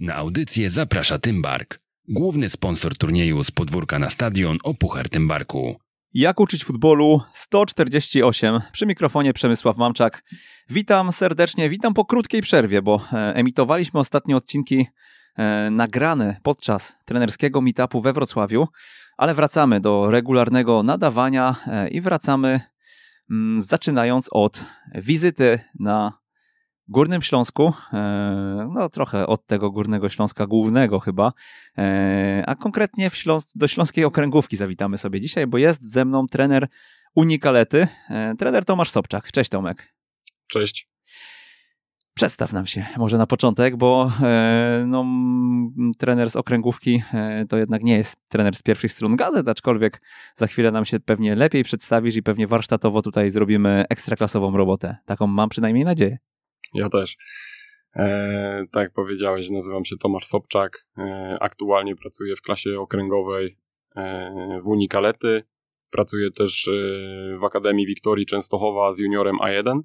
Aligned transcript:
Na 0.00 0.14
audycję 0.14 0.70
zaprasza 0.70 1.18
Tymbark, 1.18 1.78
główny 2.08 2.48
sponsor 2.48 2.96
turnieju 2.96 3.44
z 3.44 3.50
podwórka 3.50 3.98
na 3.98 4.10
stadion 4.10 4.56
o 4.64 4.74
Puchar 4.74 5.08
Tymbarku. 5.08 5.76
Jak 6.14 6.40
uczyć 6.40 6.64
futbolu 6.64 7.20
148 7.32 8.60
przy 8.72 8.86
mikrofonie 8.86 9.32
Przemysław 9.32 9.76
Mamczak. 9.76 10.22
Witam 10.70 11.12
serdecznie, 11.12 11.70
witam 11.70 11.94
po 11.94 12.04
krótkiej 12.04 12.42
przerwie, 12.42 12.82
bo 12.82 13.00
e, 13.12 13.34
emitowaliśmy 13.34 14.00
ostatnie 14.00 14.36
odcinki 14.36 14.86
e, 15.36 15.70
nagrane 15.70 16.40
podczas 16.42 16.96
trenerskiego 17.04 17.60
meetupu 17.60 18.00
we 18.00 18.12
Wrocławiu, 18.12 18.68
ale 19.16 19.34
wracamy 19.34 19.80
do 19.80 20.10
regularnego 20.10 20.82
nadawania 20.82 21.56
e, 21.66 21.88
i 21.88 22.00
wracamy 22.00 22.60
mm, 23.30 23.62
zaczynając 23.62 24.28
od 24.32 24.64
wizyty 24.94 25.58
na 25.78 26.19
Górnym 26.90 27.22
Śląsku, 27.22 27.72
e, 27.92 28.66
no 28.72 28.88
trochę 28.88 29.26
od 29.26 29.46
tego 29.46 29.70
Górnego 29.70 30.08
Śląska 30.08 30.46
głównego 30.46 31.00
chyba, 31.00 31.32
e, 31.78 32.44
a 32.46 32.54
konkretnie 32.54 33.10
Śląs 33.10 33.46
do 33.54 33.68
Śląskiej 33.68 34.04
Okręgówki 34.04 34.56
zawitamy 34.56 34.98
sobie 34.98 35.20
dzisiaj, 35.20 35.46
bo 35.46 35.58
jest 35.58 35.92
ze 35.92 36.04
mną 36.04 36.26
trener 36.26 36.68
Unikalety, 37.14 37.86
e, 38.10 38.34
trener 38.38 38.64
Tomasz 38.64 38.90
Sobczak. 38.90 39.32
Cześć 39.32 39.50
Tomek. 39.50 39.94
Cześć. 40.46 40.88
Przedstaw 42.14 42.52
nam 42.52 42.66
się 42.66 42.86
może 42.96 43.18
na 43.18 43.26
początek, 43.26 43.76
bo 43.76 44.12
no, 44.86 45.04
trener 45.98 46.30
z 46.30 46.36
okręgówki 46.36 47.02
to 47.48 47.56
jednak 47.56 47.82
nie 47.82 47.96
jest 47.96 48.16
trener 48.28 48.56
z 48.56 48.62
pierwszych 48.62 48.92
stron 48.92 49.16
gazet, 49.16 49.48
aczkolwiek 49.48 50.02
za 50.36 50.46
chwilę 50.46 50.70
nam 50.70 50.84
się 50.84 51.00
pewnie 51.00 51.34
lepiej 51.34 51.64
przedstawisz 51.64 52.16
i 52.16 52.22
pewnie 52.22 52.46
warsztatowo 52.46 53.02
tutaj 53.02 53.30
zrobimy 53.30 53.84
ekstraklasową 53.88 54.56
robotę. 54.56 54.96
Taką 55.06 55.26
mam 55.26 55.48
przynajmniej 55.48 55.84
nadzieję. 55.84 56.18
Ja 56.74 56.88
też. 56.88 57.16
E, 57.96 58.64
tak 58.72 58.82
jak 58.82 58.92
powiedziałeś, 58.92 59.50
nazywam 59.50 59.84
się 59.84 59.96
Tomasz 59.96 60.26
Sobczak. 60.26 60.86
E, 60.98 61.36
aktualnie 61.40 61.96
pracuję 61.96 62.36
w 62.36 62.42
klasie 62.42 62.80
okręgowej 62.80 63.56
e, 63.96 64.60
w 64.62 64.66
Unikalety. 64.66 65.42
Pracuję 65.90 66.30
też 66.30 66.68
e, 66.68 66.72
w 67.38 67.44
Akademii 67.44 67.86
Wiktorii 67.86 68.26
Częstochowa 68.26 68.92
z 68.92 68.98
juniorem 68.98 69.36
A1. 69.36 69.80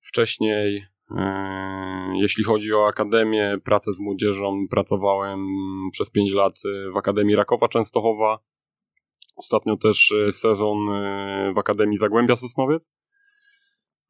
Wcześniej, 0.00 0.84
e, 1.10 2.12
jeśli 2.14 2.44
chodzi 2.44 2.72
o 2.72 2.86
akademię, 2.86 3.58
pracę 3.64 3.92
z 3.92 4.00
młodzieżą, 4.00 4.66
pracowałem 4.70 5.46
przez 5.92 6.10
5 6.10 6.32
lat 6.32 6.60
w 6.94 6.96
Akademii 6.96 7.36
Rakowa 7.36 7.68
Częstochowa. 7.68 8.38
Ostatnio 9.36 9.76
też 9.76 10.12
e, 10.12 10.32
sezon 10.32 10.78
w 11.54 11.58
Akademii 11.58 11.96
Zagłębia 11.96 12.36
Sosnowiec. 12.36 12.88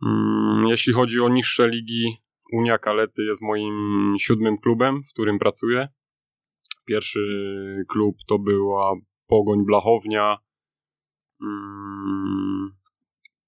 Mm, 0.06 0.67
jeśli 0.67 0.92
chodzi 0.92 1.20
o 1.20 1.28
niższe 1.28 1.69
ligi, 1.69 2.17
Unia 2.53 2.78
Kalety 2.78 3.25
jest 3.25 3.42
moim 3.42 4.14
siódmym 4.19 4.58
klubem, 4.58 5.03
w 5.03 5.12
którym 5.12 5.39
pracuję. 5.39 5.89
Pierwszy 6.84 7.20
klub 7.89 8.17
to 8.27 8.39
była 8.39 8.95
Pogoń 9.27 9.64
Blachownia. 9.67 10.39
Mm, 11.42 12.70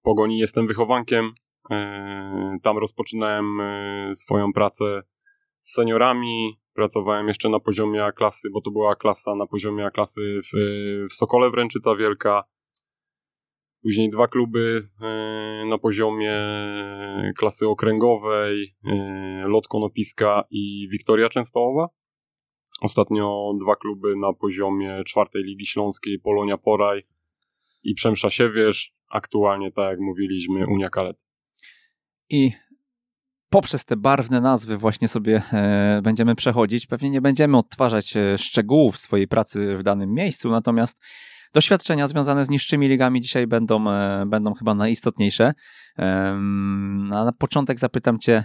Pogoni 0.03 0.39
jestem 0.39 0.67
wychowankiem. 0.67 1.33
E, 1.71 2.59
tam 2.63 2.79
rozpoczynałem 2.79 3.61
e, 3.61 4.15
swoją 4.15 4.53
pracę 4.53 5.03
z 5.61 5.75
seniorami. 5.75 6.61
Pracowałem 6.75 7.29
jeszcze 7.29 7.49
na 7.49 7.61
poziomie 7.61 8.11
klasy, 8.17 8.49
bo 8.53 8.61
to 8.61 8.71
była 8.71 8.97
klasa 8.97 9.35
na 9.35 9.47
poziomie 9.47 9.91
klasy 9.95 10.41
w, 10.45 10.57
w 11.11 11.13
Sokole 11.13 11.51
Wręczyca 11.51 11.97
Wielka. 11.97 12.45
Później 13.85 14.11
dwa 14.11 14.29
kluby 14.29 14.89
e, 15.01 15.65
na 15.67 15.79
poziomie 15.79 16.33
klasy 17.37 17.69
okręgowej, 17.69 18.75
e, 18.87 19.43
Lot 19.47 19.69
Konopiska 19.69 20.45
i 20.51 20.89
Wiktoria 20.93 21.29
Częstochowa. 21.29 21.89
Ostatnio 22.81 23.53
dwa 23.63 23.77
kluby 23.77 24.17
na 24.17 24.33
poziomie 24.33 25.05
czwartej 25.07 25.43
Ligi 25.43 25.67
Śląskiej, 25.67 26.19
Polonia 26.19 26.59
Poraj 26.59 27.03
i 27.83 27.95
Przemsza 27.95 28.31
Siewierz. 28.31 28.95
Aktualnie, 29.11 29.73
tak 29.73 29.91
jak 29.91 30.01
mówiliśmy, 30.01 30.67
Unia 30.67 30.91
Kalet. 30.91 31.25
I 32.31 32.53
poprzez 33.48 33.85
te 33.85 33.97
barwne 33.97 34.41
nazwy 34.41 34.77
właśnie 34.77 35.08
sobie 35.08 35.42
e, 35.53 36.01
będziemy 36.03 36.35
przechodzić. 36.35 36.87
Pewnie 36.87 37.11
nie 37.11 37.20
będziemy 37.20 37.57
odtwarzać 37.58 38.14
szczegółów 38.37 38.98
swojej 38.98 39.29
pracy 39.29 39.77
w 39.77 39.83
danym 39.83 40.14
miejscu, 40.14 40.51
natomiast 40.51 41.01
doświadczenia 41.55 42.09
związane 42.09 42.45
z 42.45 42.51
niższymi 42.51 42.89
ligami 42.89 43.20
dzisiaj 43.20 43.47
będą, 43.47 43.91
e, 43.91 44.25
będą 44.27 44.55
chyba 44.55 44.75
najistotniejsze. 44.75 45.53
A 45.97 47.25
na 47.25 47.33
początek 47.39 47.79
zapytam 47.79 48.19
Cię, 48.19 48.45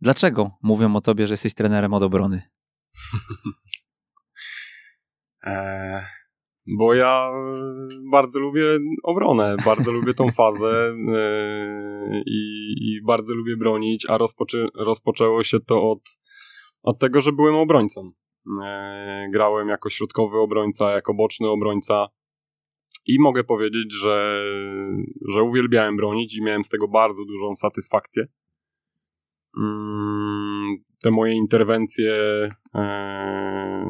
dlaczego 0.00 0.50
mówią 0.62 0.96
o 0.96 1.00
Tobie, 1.00 1.26
że 1.26 1.32
jesteś 1.32 1.54
trenerem 1.54 1.94
od 1.94 2.02
obrony? 2.02 2.42
e, 5.46 6.06
bo 6.78 6.94
ja 6.94 7.30
bardzo 8.12 8.40
lubię 8.40 8.64
obronę, 9.02 9.56
bardzo 9.64 9.92
lubię 9.92 10.14
tą 10.14 10.30
fazę 10.30 10.68
e, 11.14 12.22
i, 12.26 12.72
i, 12.80 13.02
bardzo 13.06 13.34
lubię 13.34 13.56
bronić, 13.56 14.06
a 14.10 14.18
rozpoczę, 14.18 14.68
rozpoczęło 14.74 15.42
się 15.42 15.60
to 15.60 15.90
od, 15.90 16.00
od 16.82 16.98
tego, 16.98 17.20
że 17.20 17.32
byłem 17.32 17.54
obrońcą. 17.54 18.12
E, 18.64 19.28
grałem 19.32 19.68
jako 19.68 19.90
środkowy 19.90 20.38
obrońca, 20.38 20.90
jako 20.90 21.14
boczny 21.14 21.48
obrońca. 21.48 22.06
I 23.08 23.20
mogę 23.20 23.44
powiedzieć, 23.44 23.92
że, 23.92 24.44
że 25.28 25.42
uwielbiałem 25.42 25.96
bronić 25.96 26.36
i 26.36 26.42
miałem 26.42 26.64
z 26.64 26.68
tego 26.68 26.88
bardzo 26.88 27.24
dużą 27.24 27.54
satysfakcję. 27.54 28.26
Mm, 29.58 30.76
te 31.02 31.10
moje 31.10 31.34
interwencje, 31.34 32.12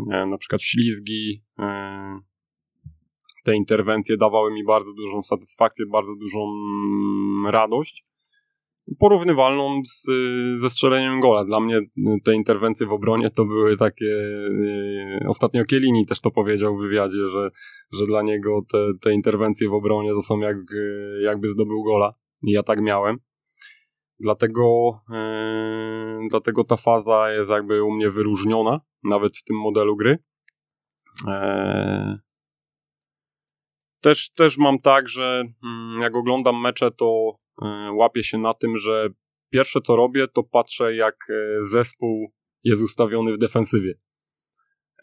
nie 0.06 0.16
wiem, 0.16 0.30
na 0.30 0.38
przykład 0.38 0.62
ślizgi, 0.62 1.42
e, 1.58 2.20
te 3.44 3.56
interwencje 3.56 4.16
dawały 4.16 4.52
mi 4.52 4.64
bardzo 4.64 4.92
dużą 4.92 5.22
satysfakcję, 5.22 5.86
bardzo 5.86 6.14
dużą 6.16 6.40
radość 7.50 8.04
porównywalną 8.98 9.82
z, 9.84 10.06
ze 10.60 10.70
strzeleniem 10.70 11.20
gola. 11.20 11.44
Dla 11.44 11.60
mnie 11.60 11.80
te 12.24 12.34
interwencje 12.34 12.86
w 12.86 12.92
obronie 12.92 13.30
to 13.30 13.44
były 13.44 13.76
takie. 13.76 14.04
Yy, 14.04 15.20
ostatnio 15.28 15.64
Kielini 15.64 16.06
też 16.06 16.20
to 16.20 16.30
powiedział 16.30 16.76
w 16.76 16.80
wywiadzie, 16.80 17.26
że, 17.26 17.50
że 17.92 18.06
dla 18.06 18.22
niego 18.22 18.60
te, 18.72 18.78
te 19.00 19.12
interwencje 19.12 19.68
w 19.68 19.74
obronie 19.74 20.10
to 20.10 20.22
są 20.22 20.38
jak, 20.38 20.56
jakby 21.22 21.48
zdobył 21.48 21.82
gola. 21.84 22.14
I 22.42 22.52
ja 22.52 22.62
tak 22.62 22.80
miałem. 22.80 23.18
Dlatego, 24.20 24.92
yy, 25.10 26.28
dlatego 26.30 26.64
ta 26.64 26.76
faza 26.76 27.32
jest 27.32 27.50
jakby 27.50 27.82
u 27.82 27.90
mnie 27.90 28.10
wyróżniona, 28.10 28.80
nawet 29.08 29.36
w 29.36 29.44
tym 29.44 29.56
modelu 29.56 29.96
gry. 29.96 30.18
Yy. 31.26 32.18
Też, 34.00 34.30
też 34.30 34.58
mam 34.58 34.78
tak, 34.78 35.08
że 35.08 35.44
mm, 35.64 36.00
jak 36.00 36.16
oglądam 36.16 36.60
mecze, 36.60 36.90
to 36.90 37.38
E, 37.38 37.47
łapię 37.92 38.24
się 38.24 38.38
na 38.38 38.54
tym, 38.54 38.76
że 38.76 39.08
pierwsze 39.50 39.80
co 39.80 39.96
robię, 39.96 40.28
to 40.28 40.42
patrzę 40.42 40.94
jak 40.94 41.16
e, 41.30 41.62
zespół 41.62 42.32
jest 42.64 42.82
ustawiony 42.82 43.32
w 43.32 43.38
defensywie. 43.38 43.94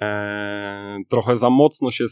E, 0.02 1.00
trochę 1.10 1.38
za 1.38 1.50
mocno 1.50 1.92
się 1.92 2.06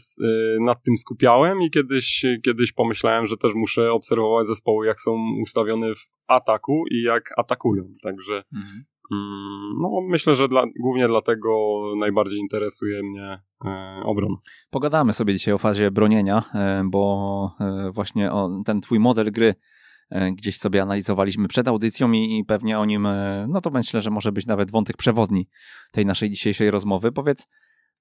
nad 0.60 0.82
tym 0.82 0.98
skupiałem 0.98 1.62
i 1.62 1.70
kiedyś, 1.70 2.26
kiedyś 2.44 2.72
pomyślałem, 2.72 3.26
że 3.26 3.36
też 3.36 3.54
muszę 3.54 3.92
obserwować 3.92 4.46
zespoły, 4.46 4.86
jak 4.86 5.00
są 5.00 5.18
ustawione 5.42 5.94
w 5.94 6.06
ataku 6.26 6.84
i 6.90 7.02
jak 7.02 7.30
atakują. 7.38 7.84
Także 8.02 8.42
mhm. 8.54 8.84
Mm, 9.12 9.74
no, 9.80 10.00
myślę, 10.08 10.34
że 10.34 10.48
dla, 10.48 10.64
głównie 10.80 11.08
dlatego 11.08 11.82
najbardziej 11.96 12.38
interesuje 12.38 13.02
mnie 13.02 13.42
e, 13.64 14.00
obron. 14.04 14.36
Pogadamy 14.70 15.12
sobie 15.12 15.34
dzisiaj 15.34 15.54
o 15.54 15.58
fazie 15.58 15.90
bronienia, 15.90 16.42
e, 16.54 16.82
bo 16.86 17.50
e, 17.60 17.90
właśnie 17.90 18.32
o, 18.32 18.62
ten 18.64 18.80
twój 18.80 19.00
model 19.00 19.32
gry 19.32 19.48
E, 19.48 19.73
gdzieś 20.10 20.58
sobie 20.58 20.82
analizowaliśmy 20.82 21.48
przed 21.48 21.68
audycją 21.68 22.12
i, 22.12 22.44
pewnie 22.46 22.78
o 22.78 22.84
nim, 22.84 23.06
e, 23.06 23.46
no 23.48 23.60
to 23.60 23.70
myślę, 23.70 24.02
że 24.02 24.10
może 24.10 24.32
być 24.32 24.46
nawet 24.46 24.70
wątek 24.70 24.96
przewodni 24.96 25.48
tej 25.92 26.06
naszej 26.06 26.30
dzisiejszej 26.30 26.70
rozmowy. 26.70 27.12
Powiedz, 27.12 27.46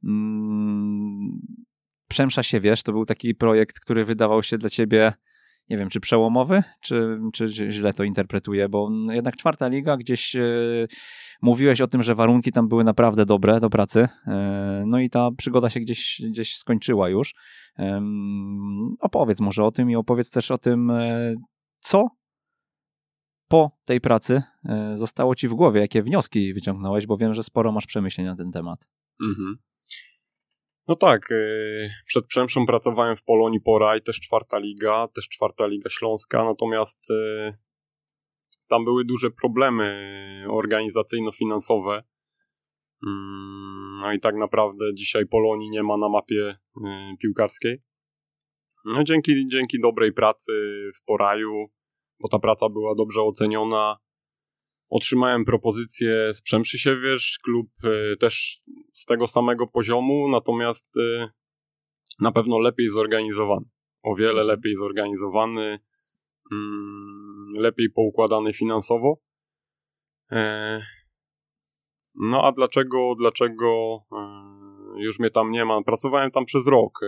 mm, 0.03 1.39
Przemsza 2.13 2.43
się 2.43 2.59
wiesz, 2.59 2.83
to 2.83 2.91
był 2.91 3.05
taki 3.05 3.35
projekt, 3.35 3.79
który 3.79 4.05
wydawał 4.05 4.43
się 4.43 4.57
dla 4.57 4.69
ciebie, 4.69 5.13
nie 5.69 5.77
wiem, 5.77 5.89
czy 5.89 5.99
przełomowy, 5.99 6.63
czy, 6.81 7.19
czy 7.33 7.47
źle 7.47 7.93
to 7.93 8.03
interpretuję, 8.03 8.69
bo 8.69 8.89
jednak 9.09 9.35
czwarta 9.35 9.67
liga, 9.67 9.97
gdzieś 9.97 10.35
e, 10.35 10.41
mówiłeś 11.41 11.81
o 11.81 11.87
tym, 11.87 12.03
że 12.03 12.15
warunki 12.15 12.51
tam 12.51 12.67
były 12.67 12.83
naprawdę 12.83 13.25
dobre 13.25 13.59
do 13.59 13.69
pracy, 13.69 14.07
e, 14.27 14.83
no 14.87 14.99
i 14.99 15.09
ta 15.09 15.29
przygoda 15.37 15.69
się 15.69 15.79
gdzieś, 15.79 16.21
gdzieś 16.29 16.55
skończyła 16.55 17.09
już. 17.09 17.33
E, 17.79 18.01
opowiedz 19.01 19.39
może 19.39 19.63
o 19.63 19.71
tym 19.71 19.89
i 19.89 19.95
opowiedz 19.95 20.29
też 20.29 20.51
o 20.51 20.57
tym, 20.57 20.89
e, 20.91 21.35
co 21.83 22.07
po 23.47 23.71
tej 23.85 24.01
pracy 24.01 24.41
e, 24.65 24.97
zostało 24.97 25.35
ci 25.35 25.47
w 25.47 25.53
głowie? 25.53 25.81
Jakie 25.81 26.03
wnioski 26.03 26.53
wyciągnąłeś? 26.53 27.05
Bo 27.05 27.17
wiem, 27.17 27.33
że 27.33 27.43
sporo 27.43 27.71
masz 27.71 27.85
przemyśleń 27.85 28.27
na 28.27 28.35
ten 28.35 28.51
temat. 28.51 28.89
Mhm. 29.21 29.57
No 30.87 30.95
tak, 30.95 31.31
e, 31.31 31.35
przed 32.05 32.25
Przemszą 32.25 32.65
pracowałem 32.65 33.15
w 33.15 33.23
Polonii 33.23 33.61
Poraj, 33.61 34.01
też 34.01 34.19
czwarta 34.19 34.57
liga, 34.57 35.07
też 35.07 35.29
czwarta 35.29 35.67
liga 35.67 35.89
śląska, 35.89 36.43
natomiast 36.43 37.11
e, 37.11 37.57
tam 38.67 38.85
były 38.85 39.05
duże 39.05 39.31
problemy 39.31 40.45
organizacyjno-finansowe. 40.49 42.03
Mm, 43.07 43.99
no 44.01 44.13
i 44.13 44.19
tak 44.19 44.35
naprawdę 44.35 44.93
dzisiaj 44.93 45.25
Polonii 45.25 45.69
nie 45.69 45.83
ma 45.83 45.97
na 45.97 46.09
mapie 46.09 46.57
piłkarskiej. 47.21 47.81
No 48.85 49.03
dzięki, 49.03 49.47
dzięki 49.47 49.79
dobrej 49.79 50.13
pracy 50.13 50.51
w 50.95 51.05
Poraju, 51.05 51.65
bo 52.19 52.29
ta 52.29 52.39
praca 52.39 52.69
była 52.69 52.95
dobrze 52.95 53.21
oceniona, 53.21 53.97
otrzymałem 54.89 55.45
propozycję 55.45 56.33
z 56.33 56.41
Przemszysiewierz, 56.41 57.39
klub 57.43 57.67
y, 57.83 58.17
też 58.17 58.61
z 58.93 59.05
tego 59.05 59.27
samego 59.27 59.67
poziomu, 59.67 60.29
natomiast 60.29 60.97
y, 60.97 61.27
na 62.19 62.31
pewno 62.31 62.59
lepiej 62.59 62.87
zorganizowany. 62.87 63.65
O 64.03 64.15
wiele 64.15 64.43
lepiej 64.43 64.75
zorganizowany, 64.75 65.79
mm, 66.51 67.53
lepiej 67.57 67.89
poukładany 67.89 68.53
finansowo. 68.53 69.17
E, 70.31 70.81
no 72.15 72.43
a 72.43 72.51
dlaczego, 72.51 73.15
dlaczego 73.17 73.99
e, 74.11 75.01
już 75.01 75.19
mnie 75.19 75.29
tam 75.29 75.51
nie 75.51 75.65
ma? 75.65 75.83
Pracowałem 75.83 76.31
tam 76.31 76.45
przez 76.45 76.67
rok. 76.67 76.99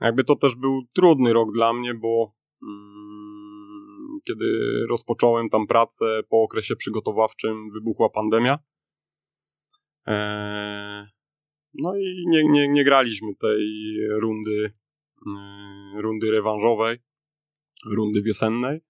E, 0.00 0.06
jakby 0.06 0.24
to 0.24 0.36
też 0.36 0.56
był 0.56 0.82
trudny 0.92 1.32
rok 1.32 1.52
dla 1.52 1.72
mnie, 1.72 1.94
bo 1.94 2.34
mm, 2.62 4.18
kiedy 4.24 4.44
rozpocząłem 4.88 5.48
tam 5.48 5.66
pracę 5.66 6.20
po 6.30 6.42
okresie 6.42 6.76
przygotowawczym 6.76 7.70
wybuchła 7.70 8.08
pandemia. 8.10 8.58
No 11.74 11.96
i 11.96 12.24
nie, 12.26 12.44
nie, 12.44 12.68
nie 12.68 12.84
graliśmy 12.84 13.34
tej 13.34 13.66
rundy, 14.10 14.72
rundy 15.96 16.30
rewanżowej, 16.30 16.98
rundy 17.86 18.22
wiosennej. 18.22 18.80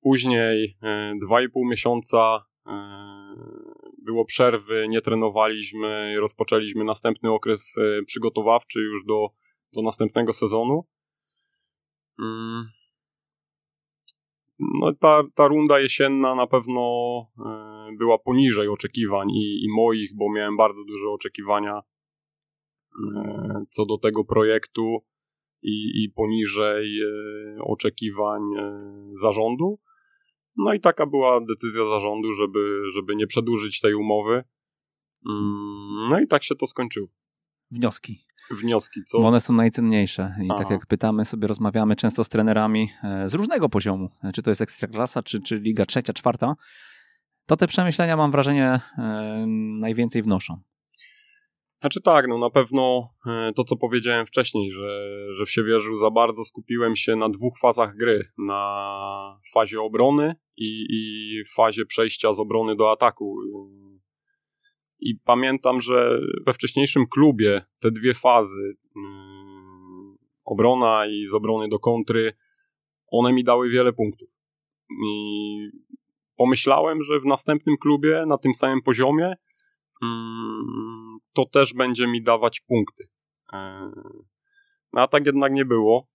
Później 0.00 0.78
dwa 1.22 1.42
i 1.42 1.48
pół 1.48 1.68
miesiąca 1.68 2.44
było 4.06 4.24
przerwy, 4.24 4.86
nie 4.88 5.00
trenowaliśmy, 5.00 6.16
rozpoczęliśmy 6.18 6.84
następny 6.84 7.32
okres 7.32 7.74
e, 7.78 8.04
przygotowawczy 8.04 8.80
już 8.80 9.04
do, 9.04 9.28
do 9.72 9.82
następnego 9.82 10.32
sezonu. 10.32 10.84
Mm. 12.18 12.64
No 14.58 14.92
ta, 14.92 15.22
ta 15.34 15.48
runda 15.48 15.80
jesienna 15.80 16.34
na 16.34 16.46
pewno 16.46 16.80
e, 17.46 17.96
była 17.98 18.18
poniżej 18.18 18.68
oczekiwań 18.68 19.30
i, 19.30 19.64
i 19.64 19.68
moich, 19.76 20.16
bo 20.16 20.32
miałem 20.32 20.56
bardzo 20.56 20.84
duże 20.84 21.10
oczekiwania 21.10 21.82
e, 23.16 23.64
co 23.70 23.86
do 23.86 23.98
tego 23.98 24.24
projektu 24.24 25.04
i, 25.62 26.04
i 26.04 26.10
poniżej 26.10 27.00
oczekiwań 27.60 28.42
zarządu. 29.14 29.78
No 30.56 30.72
i 30.74 30.80
taka 30.80 31.06
była 31.06 31.40
decyzja 31.40 31.84
zarządu, 31.84 32.32
żeby, 32.32 32.82
żeby 32.92 33.16
nie 33.16 33.26
przedłużyć 33.26 33.80
tej 33.80 33.94
umowy. 33.94 34.44
Mm, 35.28 36.08
no 36.10 36.20
i 36.20 36.26
tak 36.26 36.42
się 36.42 36.54
to 36.54 36.66
skończyło. 36.66 37.08
Wnioski. 37.70 38.26
Wnioski, 38.50 39.04
co? 39.04 39.20
Bo 39.20 39.28
one 39.28 39.40
są 39.40 39.54
najcenniejsze. 39.54 40.34
I 40.44 40.48
tak 40.48 40.56
Aha. 40.56 40.62
tak 40.62 40.70
jak 40.70 40.86
pytamy 40.86 41.24
sobie, 41.24 41.48
rozmawiamy 41.48 41.96
często 41.96 42.24
z 42.24 42.28
trenerami 42.28 42.90
e, 43.04 43.28
z 43.28 43.34
różnego 43.34 43.68
poziomu, 43.68 44.08
e, 44.24 44.32
czy 44.32 44.42
to 44.42 44.50
jest 44.50 44.60
ekstraklasa, 44.60 45.22
czy, 45.22 45.40
czy 45.40 45.56
liga 45.56 45.86
trzecia, 45.86 46.12
czwarta, 46.12 46.54
to 47.46 47.56
te 47.56 47.66
przemyślenia 47.66 48.16
mam 48.16 48.30
wrażenie 48.30 48.80
e, 48.98 49.44
najwięcej 49.80 50.22
wnoszą. 50.22 50.60
Znaczy 51.80 52.02
tak, 52.02 52.28
no 52.28 52.38
na 52.38 52.50
pewno 52.50 53.08
to, 53.56 53.64
co 53.64 53.76
powiedziałem 53.76 54.26
wcześniej, 54.26 54.70
że, 54.70 55.00
że 55.34 55.46
w 55.46 55.50
Siewierzu 55.50 55.96
za 55.96 56.10
bardzo 56.10 56.44
skupiłem 56.44 56.96
się 56.96 57.16
na 57.16 57.28
dwóch 57.28 57.58
fazach 57.58 57.96
gry. 57.96 58.28
Na 58.38 59.40
fazie 59.54 59.80
obrony 59.80 60.34
i, 60.56 60.86
i 60.90 61.42
fazie 61.56 61.86
przejścia 61.86 62.32
z 62.32 62.40
obrony 62.40 62.76
do 62.76 62.92
ataku. 62.92 63.36
I 65.00 65.14
pamiętam, 65.24 65.80
że 65.80 66.18
we 66.46 66.52
wcześniejszym 66.52 67.06
klubie 67.06 67.62
te 67.80 67.90
dwie 67.90 68.14
fazy, 68.14 68.76
mm, 68.96 70.16
obrona 70.44 71.06
i 71.06 71.26
z 71.26 71.34
obrony 71.34 71.68
do 71.68 71.78
kontry, 71.78 72.32
one 73.06 73.32
mi 73.32 73.44
dały 73.44 73.68
wiele 73.70 73.92
punktów. 73.92 74.28
I 75.04 75.70
pomyślałem, 76.36 77.02
że 77.02 77.20
w 77.20 77.24
następnym 77.24 77.76
klubie, 77.76 78.24
na 78.26 78.38
tym 78.38 78.54
samym 78.54 78.82
poziomie, 78.82 79.34
Mm, 80.02 81.18
to 81.34 81.44
też 81.46 81.74
będzie 81.74 82.06
mi 82.06 82.22
dawać 82.22 82.60
punkty. 82.60 83.08
No, 84.92 85.02
a 85.02 85.08
tak 85.08 85.26
jednak 85.26 85.52
nie 85.52 85.64
było. 85.64 86.08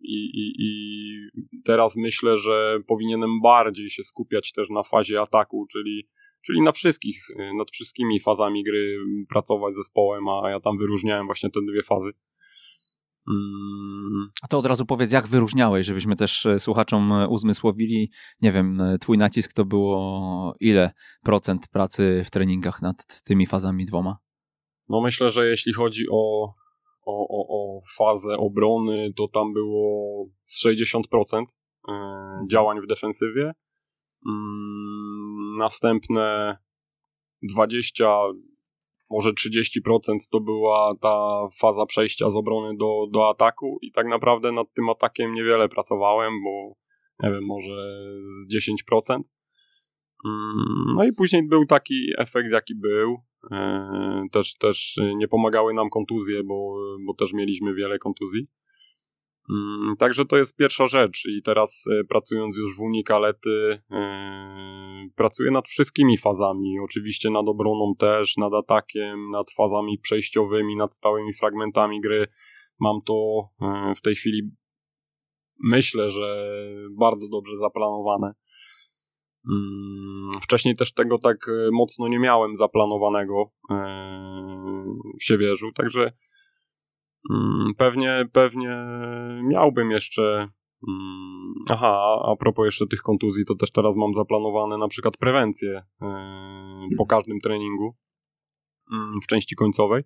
I, 0.00 0.24
i, 0.24 0.52
I 0.58 1.62
teraz 1.64 1.96
myślę, 1.96 2.38
że 2.38 2.78
powinienem 2.86 3.40
bardziej 3.42 3.90
się 3.90 4.02
skupiać 4.02 4.52
też 4.52 4.70
na 4.70 4.82
fazie 4.82 5.20
ataku, 5.20 5.66
czyli, 5.72 6.08
czyli 6.46 6.62
na 6.62 6.72
wszystkich, 6.72 7.28
nad 7.58 7.70
wszystkimi 7.70 8.20
fazami 8.20 8.64
gry 8.64 8.98
pracować 9.28 9.74
z 9.74 9.76
zespołem, 9.76 10.28
a 10.28 10.50
ja 10.50 10.60
tam 10.60 10.78
wyróżniałem 10.78 11.26
właśnie 11.26 11.50
te 11.50 11.60
dwie 11.72 11.82
fazy. 11.82 12.10
Mm. 13.28 14.30
A 14.42 14.48
to 14.48 14.58
od 14.58 14.66
razu 14.66 14.86
powiedz, 14.86 15.12
jak 15.12 15.28
wyróżniałeś, 15.28 15.86
żebyśmy 15.86 16.16
też 16.16 16.46
e, 16.46 16.60
słuchaczom 16.60 17.12
e, 17.12 17.28
uzmysłowili, 17.28 18.10
nie 18.42 18.52
wiem, 18.52 18.80
e, 18.80 18.98
twój 18.98 19.18
nacisk 19.18 19.52
to 19.52 19.64
było 19.64 20.54
ile 20.60 20.90
procent 21.22 21.68
pracy 21.68 22.22
w 22.26 22.30
treningach 22.30 22.82
nad 22.82 23.22
tymi 23.22 23.46
fazami 23.46 23.84
dwoma? 23.84 24.16
No 24.88 25.00
myślę, 25.00 25.30
że 25.30 25.48
jeśli 25.48 25.72
chodzi 25.72 26.04
o, 26.10 26.54
o, 27.06 27.28
o, 27.28 27.46
o 27.48 27.80
fazę 27.98 28.36
obrony, 28.36 29.12
to 29.16 29.28
tam 29.28 29.52
było 29.52 30.24
z 30.42 30.66
60% 30.66 31.44
działań 32.50 32.80
w 32.80 32.86
defensywie. 32.86 33.52
Mm, 34.28 35.56
następne 35.58 36.56
20 37.42 38.04
może 39.10 39.30
30% 39.30 40.16
to 40.30 40.40
była 40.40 40.94
ta 41.00 41.48
faza 41.60 41.86
przejścia 41.86 42.30
z 42.30 42.36
obrony 42.36 42.76
do, 42.76 43.06
do 43.12 43.28
ataku 43.28 43.78
i 43.82 43.92
tak 43.92 44.06
naprawdę 44.06 44.52
nad 44.52 44.66
tym 44.74 44.88
atakiem 44.88 45.34
niewiele 45.34 45.68
pracowałem, 45.68 46.32
bo 46.44 46.74
nie 47.22 47.30
wiem, 47.30 47.44
może 47.44 47.72
z 48.26 48.54
10%. 48.54 49.20
Mm, 50.24 50.94
no 50.96 51.04
i 51.04 51.12
później 51.12 51.48
był 51.48 51.66
taki 51.66 52.10
efekt, 52.18 52.48
jaki 52.52 52.74
był. 52.74 53.16
E, 53.52 54.26
też, 54.32 54.56
też 54.56 54.96
nie 55.16 55.28
pomagały 55.28 55.74
nam 55.74 55.90
kontuzje, 55.90 56.42
bo, 56.44 56.76
bo 57.06 57.14
też 57.14 57.32
mieliśmy 57.32 57.74
wiele 57.74 57.98
kontuzji. 57.98 58.46
Mm, 59.50 59.96
także 59.96 60.24
to 60.24 60.36
jest 60.36 60.56
pierwsza 60.56 60.86
rzecz 60.86 61.26
i 61.38 61.42
teraz 61.42 61.84
e, 61.90 62.04
pracując 62.04 62.56
już 62.58 62.76
w 62.76 62.80
Unikalety 62.80 63.82
e, 63.90 65.08
pracuję 65.16 65.50
nad 65.50 65.68
wszystkimi 65.68 66.18
fazami, 66.18 66.78
oczywiście 66.84 67.30
nad 67.30 67.48
obroną 67.48 67.94
też, 67.98 68.36
nad 68.36 68.52
atakiem, 68.54 69.30
nad 69.30 69.46
fazami 69.56 69.98
przejściowymi, 69.98 70.76
nad 70.76 70.94
stałymi 70.94 71.32
fragmentami 71.32 72.00
gry. 72.00 72.26
Mam 72.80 73.00
to 73.06 73.48
e, 73.60 73.92
w 73.96 74.00
tej 74.00 74.14
chwili 74.14 74.50
myślę, 75.64 76.08
że 76.08 76.46
bardzo 76.98 77.28
dobrze 77.28 77.56
zaplanowane. 77.56 78.32
Mm, 79.50 80.30
wcześniej 80.42 80.76
też 80.76 80.92
tego 80.92 81.18
tak 81.18 81.36
mocno 81.72 82.08
nie 82.08 82.18
miałem 82.18 82.56
zaplanowanego 82.56 83.50
w 85.20 85.24
Siewierzu, 85.24 85.72
także 85.72 86.12
pewnie, 87.76 88.28
pewnie 88.32 88.86
miałbym 89.42 89.90
jeszcze. 89.90 90.48
Mm, 90.88 91.54
aha, 91.70 92.22
a 92.24 92.36
propos 92.36 92.64
jeszcze 92.64 92.86
tych 92.86 93.00
kontuzji, 93.00 93.44
to 93.44 93.54
też 93.54 93.70
teraz 93.70 93.96
mam 93.96 94.14
zaplanowane 94.14 94.78
na 94.78 94.88
przykład 94.88 95.16
prewencję 95.16 95.82
e, 96.02 96.06
po 96.98 97.06
każdym 97.06 97.40
treningu 97.40 97.96
mm, 98.92 99.20
w 99.22 99.26
części 99.26 99.56
końcowej. 99.56 100.02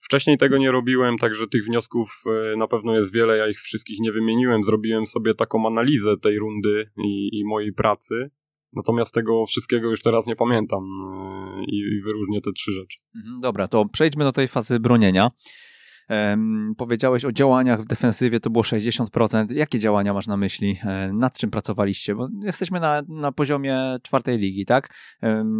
Wcześniej 0.00 0.38
tego 0.38 0.58
nie 0.58 0.70
robiłem, 0.70 1.18
także 1.18 1.46
tych 1.46 1.64
wniosków 1.64 2.22
e, 2.26 2.56
na 2.56 2.68
pewno 2.68 2.96
jest 2.96 3.12
wiele. 3.12 3.36
Ja 3.36 3.48
ich 3.48 3.58
wszystkich 3.58 4.00
nie 4.00 4.12
wymieniłem. 4.12 4.64
Zrobiłem 4.64 5.06
sobie 5.06 5.34
taką 5.34 5.66
analizę 5.66 6.16
tej 6.16 6.38
rundy 6.38 6.90
i, 7.04 7.28
i 7.32 7.44
mojej 7.44 7.72
pracy. 7.72 8.30
Natomiast 8.72 9.14
tego 9.14 9.46
wszystkiego 9.46 9.90
już 9.90 10.02
teraz 10.02 10.26
nie 10.26 10.36
pamiętam 10.36 10.84
e, 10.84 11.64
i, 11.64 11.76
i 11.76 12.02
wyróżnię 12.02 12.40
te 12.40 12.52
trzy 12.52 12.72
rzeczy. 12.72 12.98
Mhm, 13.16 13.40
dobra, 13.40 13.68
to 13.68 13.84
przejdźmy 13.92 14.24
do 14.24 14.32
tej 14.32 14.48
fazy 14.48 14.80
bronienia. 14.80 15.30
Powiedziałeś 16.76 17.24
o 17.24 17.32
działaniach 17.32 17.82
w 17.82 17.86
defensywie, 17.86 18.40
to 18.40 18.50
było 18.50 18.64
60%. 18.64 19.52
Jakie 19.52 19.78
działania 19.78 20.14
masz 20.14 20.26
na 20.26 20.36
myśli? 20.36 20.76
E, 20.84 21.12
nad 21.12 21.38
czym 21.38 21.50
pracowaliście? 21.50 22.14
Bo 22.14 22.28
jesteśmy 22.42 22.80
na, 22.80 23.02
na 23.08 23.32
poziomie 23.32 23.96
czwartej 24.02 24.38
ligi, 24.38 24.66
tak? 24.66 24.94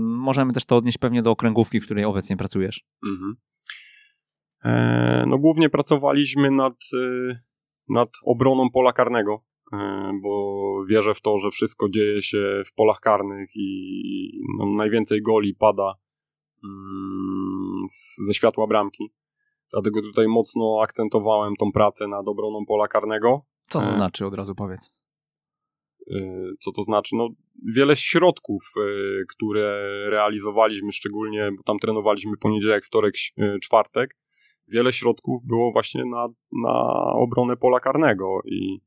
Możemy 0.04 0.52
też 0.52 0.64
to 0.64 0.76
odnieść 0.76 0.98
pewnie 0.98 1.22
do 1.22 1.30
okręgówki, 1.30 1.80
w 1.80 1.84
której 1.84 2.04
obecnie 2.04 2.36
pracujesz. 2.36 2.84
Mhm. 3.06 3.36
E, 4.64 5.24
no 5.26 5.38
głównie 5.38 5.70
pracowaliśmy 5.70 6.50
nad, 6.50 6.74
e, 6.94 7.38
nad 7.88 8.08
obroną 8.24 8.70
pola 8.70 8.92
karnego, 8.92 9.44
e, 9.72 10.12
bo 10.22 10.84
wierzę 10.88 11.14
w 11.14 11.20
to, 11.20 11.38
że 11.38 11.50
wszystko 11.50 11.88
dzieje 11.88 12.22
się 12.22 12.62
w 12.66 12.74
polach 12.74 13.00
karnych 13.00 13.50
i 13.54 14.30
no, 14.58 14.66
najwięcej 14.66 15.22
goli 15.22 15.54
pada 15.54 15.94
mm, 16.64 17.84
ze 18.26 18.34
światła 18.34 18.66
bramki. 18.66 19.12
Dlatego 19.72 20.02
tutaj 20.02 20.28
mocno 20.28 20.80
akcentowałem 20.82 21.56
tą 21.56 21.72
pracę 21.72 22.08
nad 22.08 22.28
obroną 22.28 22.66
pola 22.66 22.88
karnego. 22.88 23.42
Co 23.68 23.80
to 23.80 23.86
e, 23.86 23.90
znaczy, 23.90 24.26
od 24.26 24.34
razu 24.34 24.54
powiedz? 24.54 24.92
Co 26.60 26.72
to 26.72 26.82
znaczy? 26.82 27.16
No, 27.16 27.28
wiele 27.74 27.96
środków, 27.96 28.72
które 29.28 29.80
realizowaliśmy, 30.10 30.92
szczególnie, 30.92 31.50
bo 31.56 31.62
tam 31.62 31.78
trenowaliśmy 31.78 32.36
poniedziałek, 32.36 32.84
wtorek, 32.84 33.14
czwartek, 33.62 34.16
wiele 34.70 34.92
środków 34.92 35.46
było 35.46 35.72
właśnie 35.72 36.04
na, 36.04 36.28
na 36.52 36.92
obronę 37.14 37.56
pola 37.56 37.80
karnego 37.80 38.40
i 38.44 38.80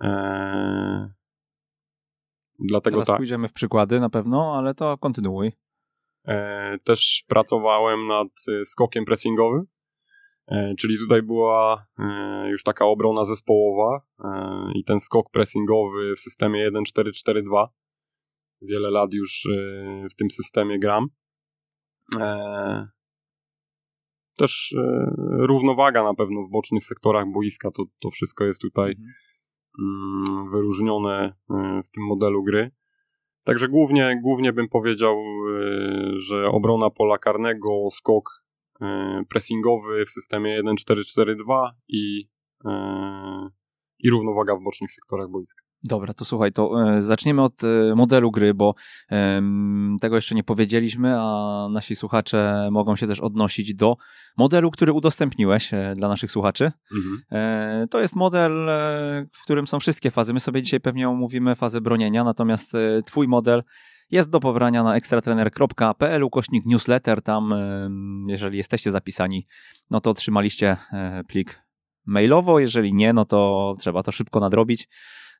e, 0.00 1.10
dlatego 2.58 2.96
Zaraz 2.96 3.06
tak. 3.06 3.16
pójdziemy 3.16 3.48
w 3.48 3.52
przykłady 3.52 4.00
na 4.00 4.10
pewno, 4.10 4.54
ale 4.58 4.74
to 4.74 4.98
kontynuuj. 4.98 5.52
E, 6.24 6.78
też 6.84 7.24
pracowałem 7.28 8.06
nad 8.06 8.28
e, 8.28 8.64
skokiem 8.64 9.04
pressingowym, 9.04 9.60
e, 9.60 9.66
czyli 10.78 10.98
tutaj 10.98 11.22
była 11.22 11.86
e, 11.98 12.48
już 12.50 12.62
taka 12.62 12.86
obrona 12.86 13.24
zespołowa 13.24 14.00
e, 14.24 14.72
i 14.74 14.84
ten 14.84 15.00
skok 15.00 15.30
pressingowy 15.30 16.14
w 16.16 16.20
systemie 16.20 16.70
1-4-4-2. 16.70 17.66
Wiele 18.62 18.90
lat 18.90 19.14
już 19.14 19.48
w 20.10 20.14
tym 20.14 20.30
systemie 20.30 20.78
gram 20.78 21.08
też 24.36 24.74
e, 24.78 25.06
równowaga 25.46 26.02
na 26.02 26.14
pewno 26.14 26.42
w 26.42 26.50
bocznych 26.50 26.84
sektorach 26.84 27.26
boiska, 27.32 27.70
to, 27.70 27.84
to 27.98 28.10
wszystko 28.10 28.44
jest 28.44 28.60
tutaj 28.60 28.90
mhm. 28.90 29.14
mm, 30.28 30.50
wyróżnione 30.50 31.32
e, 31.50 31.80
w 31.84 31.90
tym 31.90 32.04
modelu 32.04 32.42
gry. 32.42 32.70
Także 33.44 33.68
głównie, 33.68 34.20
głównie 34.22 34.52
bym 34.52 34.68
powiedział, 34.68 35.16
e, 35.16 36.20
że 36.20 36.48
obrona 36.48 36.90
pola 36.90 37.18
karnego, 37.18 37.90
skok 37.90 38.30
e, 38.30 38.45
pressingowy 39.28 40.04
w 40.06 40.10
systemie 40.10 40.62
1-4-4-2 40.62 41.70
i, 41.88 42.28
e, 42.64 43.48
i 43.98 44.10
równowaga 44.10 44.56
w 44.56 44.62
bocznych 44.62 44.92
sektorach 44.92 45.30
boiska. 45.30 45.66
Dobra, 45.82 46.14
to 46.14 46.24
słuchaj, 46.24 46.52
to 46.52 46.94
e, 46.96 47.00
zaczniemy 47.00 47.42
od 47.42 47.64
e, 47.64 47.94
modelu 47.94 48.30
gry, 48.30 48.54
bo 48.54 48.74
e, 49.10 49.42
tego 50.00 50.16
jeszcze 50.16 50.34
nie 50.34 50.44
powiedzieliśmy, 50.44 51.16
a 51.18 51.68
nasi 51.72 51.96
słuchacze 51.96 52.68
mogą 52.70 52.96
się 52.96 53.06
też 53.06 53.20
odnosić 53.20 53.74
do 53.74 53.96
modelu, 54.36 54.70
który 54.70 54.92
udostępniłeś 54.92 55.74
e, 55.74 55.94
dla 55.96 56.08
naszych 56.08 56.30
słuchaczy. 56.30 56.72
Mhm. 56.96 57.22
E, 57.32 57.86
to 57.90 58.00
jest 58.00 58.16
model, 58.16 58.68
e, 58.68 59.26
w 59.32 59.42
którym 59.42 59.66
są 59.66 59.80
wszystkie 59.80 60.10
fazy. 60.10 60.34
My 60.34 60.40
sobie 60.40 60.62
dzisiaj 60.62 60.80
pewnie 60.80 61.08
omówimy 61.08 61.54
fazę 61.54 61.80
bronienia, 61.80 62.24
natomiast 62.24 62.72
twój 63.06 63.28
model 63.28 63.62
jest 64.10 64.30
do 64.30 64.40
pobrania 64.40 64.82
na 64.82 64.96
ekstratrener.pl 64.96 66.24
ukośnik 66.24 66.66
newsletter. 66.66 67.22
Tam, 67.22 67.54
jeżeli 68.28 68.58
jesteście 68.58 68.90
zapisani, 68.90 69.46
no 69.90 70.00
to 70.00 70.10
otrzymaliście 70.10 70.76
plik 71.28 71.62
mailowo. 72.06 72.58
Jeżeli 72.58 72.94
nie, 72.94 73.12
no 73.12 73.24
to 73.24 73.74
trzeba 73.78 74.02
to 74.02 74.12
szybko 74.12 74.40
nadrobić 74.40 74.88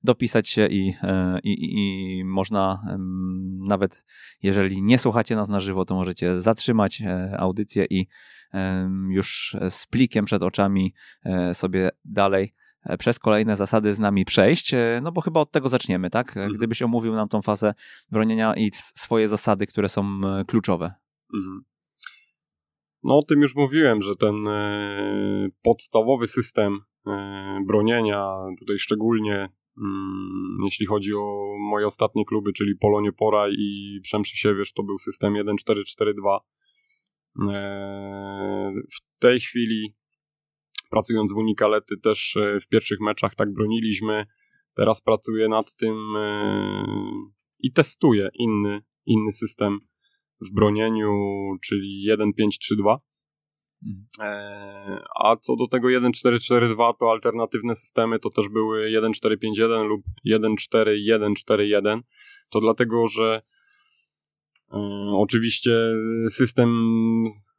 dopisać 0.04 0.48
się 0.48 0.66
i, 0.66 0.94
e, 1.02 1.38
i, 1.42 1.78
i, 1.78 2.24
można 2.24 2.82
nawet 3.68 4.04
jeżeli 4.42 4.82
nie 4.82 4.98
słuchacie 4.98 5.36
nas 5.36 5.48
na 5.48 5.60
żywo, 5.60 5.84
to 5.84 5.94
możecie 5.94 6.40
zatrzymać 6.40 7.00
e, 7.00 7.36
audycję 7.38 7.86
i 7.90 8.06
już 9.08 9.56
z 9.70 9.86
plikiem 9.86 10.24
przed 10.24 10.42
oczami 10.42 10.94
e, 11.24 11.54
sobie 11.54 11.90
dalej 12.04 12.54
przez 12.98 13.18
kolejne 13.18 13.56
zasady 13.56 13.94
z 13.94 13.98
nami 13.98 14.24
przejść, 14.24 14.74
no 15.02 15.12
bo 15.12 15.20
chyba 15.20 15.40
od 15.40 15.50
tego 15.50 15.68
zaczniemy, 15.68 16.10
tak? 16.10 16.28
Mhm. 16.28 16.52
Gdybyś 16.52 16.82
omówił 16.82 17.14
nam 17.14 17.28
tą 17.28 17.42
fazę 17.42 17.74
bronienia 18.10 18.54
i 18.56 18.70
swoje 18.72 19.28
zasady, 19.28 19.66
które 19.66 19.88
są 19.88 20.20
kluczowe. 20.46 20.94
Mhm. 21.34 21.64
No 23.02 23.18
o 23.18 23.22
tym 23.22 23.40
już 23.40 23.54
mówiłem, 23.54 24.02
że 24.02 24.16
ten 24.16 24.34
podstawowy 25.62 26.26
system 26.26 26.80
bronienia, 27.66 28.36
tutaj 28.58 28.78
szczególnie 28.78 29.48
Mm, 29.78 30.58
jeśli 30.64 30.86
chodzi 30.86 31.14
o 31.14 31.48
moje 31.58 31.86
ostatnie 31.86 32.24
kluby, 32.24 32.52
czyli 32.52 32.76
Polonie 32.76 33.12
Pora 33.12 33.48
i 33.48 34.00
Przemrzysiewierz, 34.02 34.72
to 34.72 34.82
był 34.82 34.98
system 34.98 35.34
1-4-4-2. 35.34 36.38
E, 37.50 38.72
w 38.72 39.20
tej 39.20 39.40
chwili, 39.40 39.94
pracując 40.90 41.32
w 41.32 41.36
Unikalety, 41.36 41.96
też 42.02 42.36
e, 42.36 42.60
w 42.60 42.68
pierwszych 42.68 43.00
meczach 43.00 43.34
tak 43.34 43.52
broniliśmy. 43.52 44.26
Teraz 44.74 45.02
pracuję 45.02 45.48
nad 45.48 45.74
tym 45.74 46.16
e, 46.16 46.86
i 47.58 47.72
testuję 47.72 48.28
inny, 48.34 48.80
inny 49.06 49.32
system 49.32 49.80
w 50.40 50.54
bronieniu, 50.54 51.12
czyli 51.64 52.08
1-5-3-2. 52.10 52.96
Mhm. 53.86 54.06
E, 54.20 55.04
a 55.24 55.36
co 55.36 55.56
do 55.56 55.66
tego 55.66 55.88
1.4.4.2, 55.88 56.92
to 57.00 57.10
alternatywne 57.10 57.74
systemy 57.74 58.18
to 58.18 58.30
też 58.30 58.48
były 58.48 58.90
1.4.5.1 58.90 59.84
lub 59.84 60.00
1.4.1.4.1. 60.26 62.00
To 62.50 62.60
dlatego, 62.60 63.06
że 63.06 63.42
oczywiście 65.12 65.70
system 66.28 66.70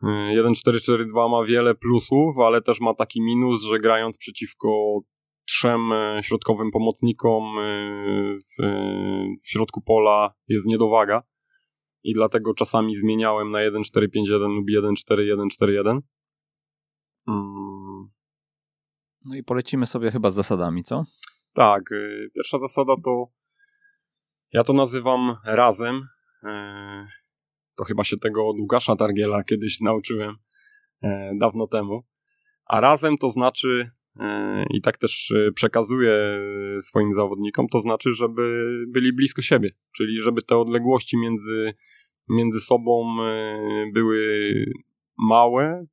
1.4.4.2 0.03 1.25
e, 1.25 1.29
ma 1.29 1.45
wiele 1.45 1.75
plusów, 1.75 2.39
ale 2.39 2.61
też 2.61 2.79
ma 2.79 2.93
taki 2.93 3.21
minus, 3.21 3.63
że 3.63 3.79
grając 3.79 4.17
przeciwko 4.17 4.99
trzem 5.45 5.81
środkowym 6.21 6.71
pomocnikom 6.71 7.43
w, 8.37 8.63
w 9.43 9.49
środku 9.49 9.81
pola 9.81 10.33
jest 10.47 10.67
niedowaga 10.67 11.23
i 12.03 12.13
dlatego 12.13 12.53
czasami 12.53 12.95
zmieniałem 12.95 13.51
na 13.51 13.59
1.4.5.1 13.59 14.55
lub 14.55 14.65
1.4.1.4.1. 15.09 15.99
Mm. 17.27 18.09
No 19.25 19.35
i 19.35 19.43
polecimy 19.43 19.85
sobie 19.85 20.11
chyba 20.11 20.29
z 20.29 20.35
zasadami, 20.35 20.83
co? 20.83 21.03
Tak, 21.53 21.83
pierwsza 22.35 22.59
zasada 22.59 22.93
to 23.05 23.27
ja 24.53 24.63
to 24.63 24.73
nazywam 24.73 25.37
razem. 25.45 26.07
Y, 26.43 26.47
to 27.75 27.83
chyba 27.83 28.03
się 28.03 28.17
tego 28.17 28.47
od 28.47 28.59
Łukasza 28.59 28.95
Targiela 28.95 29.43
kiedyś 29.43 29.81
nauczyłem 29.89 30.35
y, 31.03 31.07
dawno 31.39 31.67
temu. 31.67 32.03
A 32.65 32.79
razem 32.79 33.17
to 33.17 33.29
znaczy 33.29 33.91
i 34.69 34.81
tak 34.81 34.97
też 34.97 35.33
przekazuję 35.55 36.17
swoim 36.81 37.13
zawodnikom, 37.13 37.67
to 37.67 37.79
znaczy, 37.79 38.13
żeby 38.13 38.67
byli 38.87 39.13
blisko 39.13 39.41
siebie, 39.41 39.69
czyli 39.95 40.21
żeby 40.21 40.41
te 40.41 40.57
odległości 40.57 41.17
między, 41.17 41.73
między 42.29 42.59
sobą 42.59 43.17
były 43.93 44.51
małe 45.17 45.85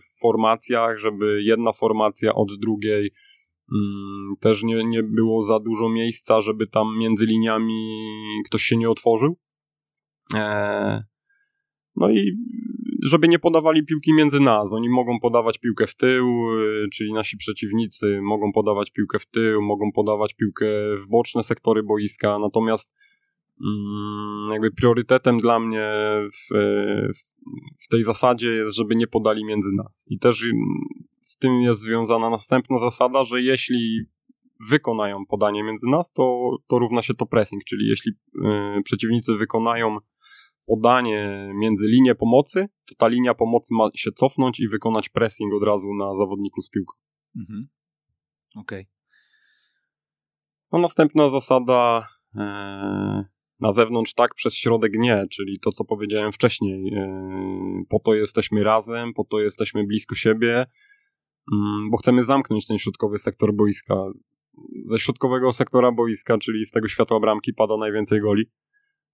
w 0.00 0.20
formacjach, 0.20 0.98
żeby 0.98 1.42
jedna 1.42 1.72
formacja 1.72 2.34
od 2.34 2.48
drugiej 2.60 3.10
mm, 3.72 4.34
też 4.40 4.62
nie, 4.62 4.84
nie 4.84 5.02
było 5.02 5.42
za 5.42 5.58
dużo 5.58 5.88
miejsca, 5.88 6.40
żeby 6.40 6.66
tam 6.66 6.98
między 6.98 7.26
liniami 7.26 7.90
ktoś 8.46 8.62
się 8.62 8.76
nie 8.76 8.90
otworzył. 8.90 9.36
E, 10.34 11.04
no 11.96 12.10
i 12.10 12.36
żeby 13.02 13.28
nie 13.28 13.38
podawali 13.38 13.84
piłki 13.84 14.14
między 14.14 14.40
nas. 14.40 14.74
Oni 14.74 14.88
mogą 14.88 15.20
podawać 15.20 15.58
piłkę 15.58 15.86
w 15.86 15.94
tył, 15.94 16.26
y, 16.58 16.88
czyli 16.92 17.12
nasi 17.12 17.36
przeciwnicy 17.36 18.20
mogą 18.22 18.52
podawać 18.52 18.90
piłkę 18.90 19.18
w 19.18 19.26
tył, 19.26 19.62
mogą 19.62 19.92
podawać 19.92 20.34
piłkę 20.34 20.66
w 20.98 21.06
boczne 21.08 21.42
sektory 21.42 21.82
boiska, 21.82 22.38
natomiast 22.38 22.92
mm, 23.60 24.48
jakby 24.52 24.70
priorytetem 24.70 25.38
dla 25.38 25.60
mnie 25.60 25.92
w, 26.32 26.54
w 27.84 27.88
tej 27.88 28.02
zasadzie 28.02 28.50
jest, 28.50 28.76
żeby 28.76 28.96
nie 28.96 29.06
podali 29.06 29.44
między 29.44 29.70
nas. 29.76 30.06
I 30.08 30.18
też 30.18 30.46
z 31.20 31.36
tym 31.36 31.60
jest 31.60 31.80
związana 31.80 32.30
następna 32.30 32.78
zasada, 32.78 33.24
że 33.24 33.42
jeśli 33.42 34.04
wykonają 34.70 35.26
podanie 35.26 35.64
między 35.64 35.86
nas, 35.90 36.12
to, 36.12 36.56
to 36.68 36.78
równa 36.78 37.02
się 37.02 37.14
to 37.14 37.26
pressing, 37.26 37.64
czyli 37.64 37.88
jeśli 37.88 38.12
y, 38.78 38.82
przeciwnicy 38.82 39.34
wykonają 39.34 39.98
podanie 40.66 41.50
między 41.54 41.86
linię 41.88 42.14
pomocy, 42.14 42.68
to 42.86 42.94
ta 42.98 43.08
linia 43.08 43.34
pomocy 43.34 43.74
ma 43.74 43.88
się 43.94 44.12
cofnąć 44.12 44.60
i 44.60 44.68
wykonać 44.68 45.08
pressing 45.08 45.54
od 45.54 45.62
razu 45.62 45.94
na 45.94 46.16
zawodniku 46.16 46.60
z 46.60 46.70
piłką. 46.70 46.94
Mhm. 47.36 47.68
Okej. 48.56 48.80
Okay. 48.80 48.92
No 50.72 50.78
następna 50.78 51.28
zasada 51.28 52.06
e, 52.36 53.24
na 53.60 53.72
zewnątrz 53.72 54.14
tak, 54.14 54.34
przez 54.34 54.54
środek 54.54 54.92
nie, 54.94 55.26
czyli 55.30 55.58
to, 55.60 55.72
co 55.72 55.84
powiedziałem 55.84 56.32
wcześniej. 56.32 56.94
E, 56.94 57.84
po 57.88 57.98
to 57.98 58.14
jesteśmy 58.14 58.64
razem, 58.64 59.12
po 59.14 59.24
to 59.24 59.40
jesteśmy 59.40 59.86
blisko 59.86 60.14
siebie, 60.14 60.66
mm, 61.52 61.90
bo 61.90 61.96
chcemy 61.96 62.24
zamknąć 62.24 62.66
ten 62.66 62.78
środkowy 62.78 63.18
sektor 63.18 63.54
boiska. 63.54 63.94
Ze 64.84 64.98
środkowego 64.98 65.52
sektora 65.52 65.92
boiska, 65.92 66.38
czyli 66.38 66.64
z 66.64 66.70
tego 66.70 66.88
światła 66.88 67.20
bramki, 67.20 67.54
pada 67.54 67.76
najwięcej 67.76 68.20
goli 68.20 68.44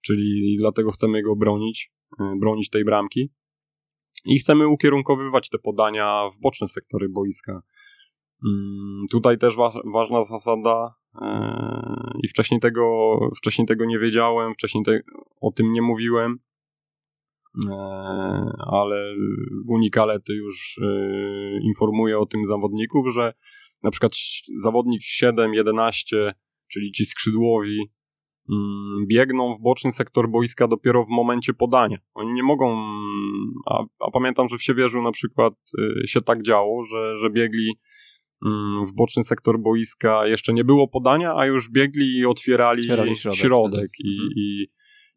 czyli 0.01 0.57
dlatego 0.59 0.91
chcemy 0.91 1.23
go 1.23 1.35
bronić, 1.35 1.91
e, 2.19 2.33
bronić 2.39 2.69
tej 2.69 2.85
bramki. 2.85 3.29
I 4.25 4.39
chcemy 4.39 4.67
ukierunkowywać 4.67 5.49
te 5.49 5.59
podania 5.59 6.29
w 6.33 6.39
boczne 6.41 6.67
sektory 6.67 7.09
boiska. 7.09 7.61
Mm, 8.45 9.05
tutaj 9.11 9.37
też 9.37 9.55
wa 9.55 9.81
ważna 9.93 10.23
zasada 10.23 10.95
e, 11.21 12.11
i 12.23 12.27
wcześniej 12.27 12.59
tego, 12.59 13.15
wcześniej 13.37 13.67
tego 13.67 13.85
nie 13.85 13.99
wiedziałem, 13.99 14.53
wcześniej 14.53 14.83
o 15.41 15.51
tym 15.51 15.71
nie 15.71 15.81
mówiłem, 15.81 16.39
e, 17.69 17.73
ale 18.59 19.15
w 19.67 19.69
Unikalety 19.69 20.33
już 20.33 20.79
informuję 21.61 22.19
o 22.19 22.25
tym 22.25 22.45
zawodników, 22.45 23.13
że 23.13 23.33
na 23.83 23.91
przykład 23.91 24.11
zawodnik 24.55 25.01
7, 25.03 25.53
11 25.53 26.33
czyli 26.71 26.91
ci 26.91 27.05
skrzydłowi, 27.05 27.91
biegną 29.07 29.55
w 29.55 29.61
boczny 29.61 29.91
sektor 29.91 30.29
boiska 30.29 30.67
dopiero 30.67 31.05
w 31.05 31.09
momencie 31.09 31.53
podania. 31.53 31.97
Oni 32.13 32.33
nie 32.33 32.43
mogą, 32.43 32.77
a, 33.65 33.83
a 33.99 34.11
pamiętam, 34.11 34.47
że 34.47 34.57
w 34.57 34.63
Siewierzu 34.63 35.01
na 35.01 35.11
przykład 35.11 35.53
y, 36.03 36.07
się 36.07 36.21
tak 36.21 36.43
działo, 36.43 36.83
że, 36.83 37.17
że 37.17 37.29
biegli 37.29 37.77
mm, 38.45 38.85
w 38.85 38.93
boczny 38.93 39.23
sektor 39.23 39.59
boiska, 39.59 40.27
jeszcze 40.27 40.53
nie 40.53 40.63
było 40.63 40.87
podania, 40.87 41.33
a 41.35 41.45
już 41.45 41.69
biegli 41.69 42.17
i 42.17 42.25
otwierali, 42.25 42.79
Otwierali 42.79 43.15
środek 43.15 43.39
środek. 43.39 43.91
I, 43.99 44.13
Mhm. 44.13 44.29
i, 44.35 44.67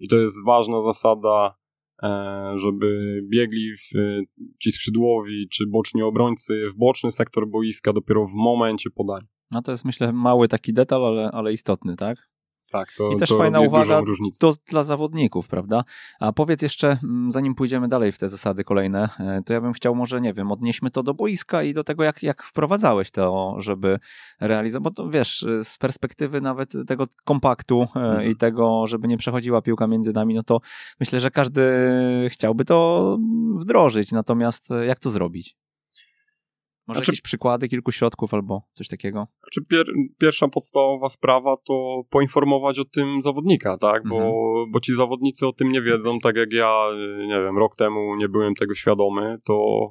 I 0.01 0.09
to 0.09 0.17
jest 0.17 0.45
ważna 0.45 0.83
zasada, 0.83 1.55
e, 2.03 2.53
żeby 2.57 3.21
biegli 3.31 3.73
w, 3.77 3.99
ci 4.63 4.73
skrzydłowi 4.73 5.49
czy 5.49 5.65
boczni 5.67 6.03
obrońcy 6.03 6.71
w 6.75 6.79
boczny 6.79 7.13
sektor 7.13 7.49
boiska 7.49 7.93
dopiero 7.93 8.27
w 8.27 8.35
momencie 8.35 8.91
podania. 8.91 9.27
No 9.51 9.63
to 9.63 9.71
jest 9.71 9.85
myślę 9.85 10.13
mały 10.13 10.49
taki 10.49 10.73
detal, 10.73 11.07
ale, 11.07 11.31
ale 11.31 11.53
istotny, 11.53 11.97
tak? 11.97 12.32
Tak, 12.73 12.93
to, 12.99 13.11
I 13.11 13.17
też 13.17 13.29
to 13.29 13.39
fajna 13.39 13.61
uwaga. 13.61 14.03
To 14.41 14.53
dla 14.69 14.83
zawodników, 14.83 15.49
prawda? 15.49 15.85
A 16.21 16.33
powiedz 16.33 16.63
jeszcze, 16.63 16.99
mm, 17.05 17.33
zanim 17.33 17.55
pójdziemy 17.55 17.89
dalej 17.89 18.13
w 18.13 18.19
te 18.19 18.29
zasady 18.29 18.65
kolejne, 18.65 19.09
e, 19.21 19.43
to 19.47 19.53
ja 19.53 19.61
bym 19.61 19.73
chciał 19.73 19.95
może, 19.95 20.21
nie 20.21 20.35
wiem, 20.35 20.53
odnieśmy 20.53 20.91
to 20.91 21.03
do 21.03 21.15
boiska 21.15 21.63
i 21.63 21.75
do 21.75 21.85
tego, 21.85 22.05
jak, 22.05 22.23
jak 22.23 22.43
wprowadzałeś 22.43 23.11
to, 23.11 23.57
żeby 23.59 23.99
realizować, 24.41 24.83
bo 24.85 24.91
to 24.91 25.11
wiesz, 25.11 25.43
e, 25.43 25.65
z 25.65 25.79
perspektywy 25.79 26.41
nawet 26.41 26.73
tego 26.87 27.07
kompaktu 27.25 27.87
e, 27.97 28.01
Mhm. 28.01 28.31
i 28.31 28.37
tego, 28.37 28.87
żeby 28.87 29.09
nie 29.09 29.17
przechodziła 29.17 29.63
piłka 29.63 29.87
między 29.87 30.13
nami, 30.13 30.35
no 30.35 30.43
to 30.43 30.61
myślę, 31.01 31.21
że 31.21 31.31
każdy 31.31 31.63
chciałby 32.29 32.65
to 32.65 33.19
wdrożyć, 33.57 34.13
natomiast 34.13 34.69
jak 34.87 34.99
to 34.99 35.11
zrobić? 35.11 35.57
Może 36.93 36.99
Znaczy- 36.99 37.11
jakieś 37.13 37.21
przykłady 37.21 37.69
kilku 37.69 37.93
środków 37.93 38.35
albo 38.35 38.63
coś 38.73 38.89
takiego? 38.89 39.27
Znaczy 39.43 39.65
pier, 39.69 39.87
pierwsza 40.19 40.49
podstawowa 40.49 41.09
sprawa 41.09 41.57
to 41.67 42.03
poinformować 42.11 42.79
o 42.79 42.85
tym 42.85 43.23
zawodnika, 43.23 43.79
tak? 43.79 44.03
Bo, 44.09 44.17
Mhm. 44.17 44.33
bo 44.73 44.81
ci 44.81 44.95
zawodnicy 44.95 45.47
o 45.47 45.53
tym 45.53 45.73
nie 45.73 45.83
wiedzą, 45.83 46.19
tak 46.21 46.37
jak 46.37 46.53
ja, 46.53 46.89
y, 47.23 47.27
nie 47.27 47.41
wiem, 47.43 47.59
rok 47.59 47.77
temu 47.77 48.17
nie 48.17 48.29
byłem 48.29 48.55
tego 48.55 48.75
świadomy, 48.75 49.39
to, 49.45 49.87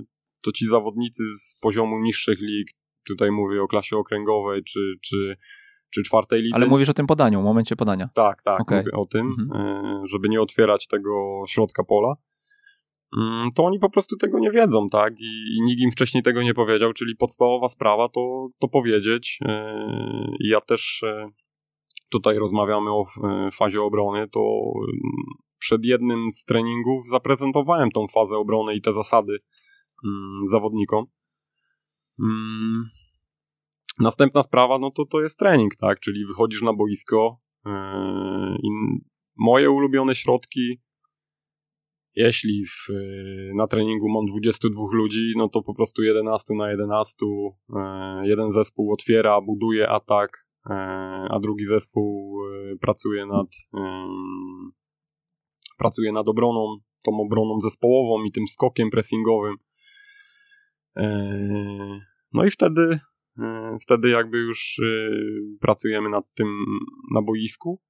y, 0.00 0.04
to 0.44 0.52
ci 0.52 0.66
zawodnicy 0.66 1.22
z 1.38 1.56
poziomu 1.60 1.98
niższych 1.98 2.38
lig, 2.40 2.68
tutaj 3.08 3.30
mówię 3.30 3.62
o 3.62 3.66
klasie 3.68 3.96
okręgowej 3.96 4.64
czy, 4.64 4.94
czy, 5.02 5.36
czy 5.94 6.02
czwartej 6.02 6.42
lidze. 6.42 6.54
Ale 6.56 6.66
mówisz 6.66 6.88
o 6.88 6.94
tym 6.94 7.06
podaniu, 7.06 7.42
momencie 7.42 7.76
podania. 7.76 8.08
Tak, 8.14 8.42
tak, 8.42 8.60
mówię 8.70 8.92
o 8.92 9.06
tym, 9.06 9.34
Mhm. 9.40 9.76
y, 10.04 10.08
żeby 10.08 10.28
nie 10.28 10.40
otwierać 10.40 10.86
tego 10.86 11.42
środka 11.48 11.84
pola. 11.84 12.14
Mm, 13.18 13.52
To 13.52 13.64
oni 13.64 13.78
po 13.78 13.90
prostu 13.90 14.16
tego 14.16 14.38
nie 14.38 14.50
wiedzą, 14.50 14.88
tak? 14.90 15.14
I, 15.20 15.60
nikt 15.62 15.80
im 15.80 15.90
wcześniej 15.90 16.22
tego 16.22 16.42
nie 16.42 16.54
powiedział, 16.54 16.92
czyli 16.92 17.16
podstawowa 17.16 17.68
sprawa 17.68 18.08
to, 18.08 18.48
to 18.58 18.68
powiedzieć. 18.68 19.38
I 20.40 20.48
ja 20.48 20.60
też 20.60 21.02
y, 21.02 21.26
tutaj 22.10 22.38
rozmawiamy 22.38 22.90
o 22.90 23.04
y, 23.46 23.50
fazie 23.50 23.82
obrony, 23.82 24.28
to 24.28 24.40
y, 24.40 24.92
przed 25.58 25.84
jednym 25.84 26.32
z 26.32 26.44
treningów 26.44 27.08
zaprezentowałem 27.08 27.90
tą 27.90 28.06
fazę 28.08 28.36
obrony 28.36 28.74
i 28.74 28.80
te 28.80 28.92
zasady 28.92 29.38
mm, 30.04 30.46
zawodnikom. 30.46 31.04
Mm, 32.20 32.84
Następna 34.00 34.42
sprawa, 34.42 34.78
no 34.78 34.90
to 34.90 35.04
to 35.04 35.20
jest 35.20 35.38
trening, 35.38 35.76
tak? 35.76 36.00
Czyli 36.00 36.26
wychodzisz 36.26 36.62
na 36.62 36.72
boisko 36.72 37.38
moje 39.36 39.70
ulubione 39.70 40.14
środki, 40.14 40.80
jeśli 42.14 42.64
w, 42.64 42.88
yy, 42.88 43.52
na 43.54 43.66
treningu 43.66 44.08
mam 44.08 44.26
22 44.26 44.80
ludzi, 44.92 45.32
no 45.36 45.48
to 45.48 45.62
po 45.62 45.74
prostu 45.74 46.02
11 46.02 46.54
na 46.54 46.70
11, 46.70 47.16
yy, 47.26 48.28
jeden 48.28 48.50
zespół 48.50 48.92
otwiera, 48.92 49.40
buduje 49.40 49.88
atak, 49.88 50.46
yy, 50.70 50.74
a 51.30 51.40
drugi 51.40 51.64
zespół 51.64 52.38
yy, 52.50 52.78
pracuje 52.78 53.26
nad 53.26 53.48
pracuje 55.78 56.12
nad 56.12 56.28
obroną, 56.28 56.76
tą 57.02 57.20
obroną 57.20 57.60
zespołową 57.60 58.24
i 58.24 58.32
tym 58.32 58.46
skokiem 58.46 58.90
pressingowym. 58.90 59.56
No 62.32 62.44
i 62.44 62.50
wtedy 62.50 62.98
Wtedy 63.82 64.10
jakby 64.10 64.38
już 64.38 64.78
yy, 64.82 65.58
pracujemy 65.60 66.08
nad 66.08 66.24
tym 66.34 66.48
na 67.14 67.22
boisku 67.22 67.80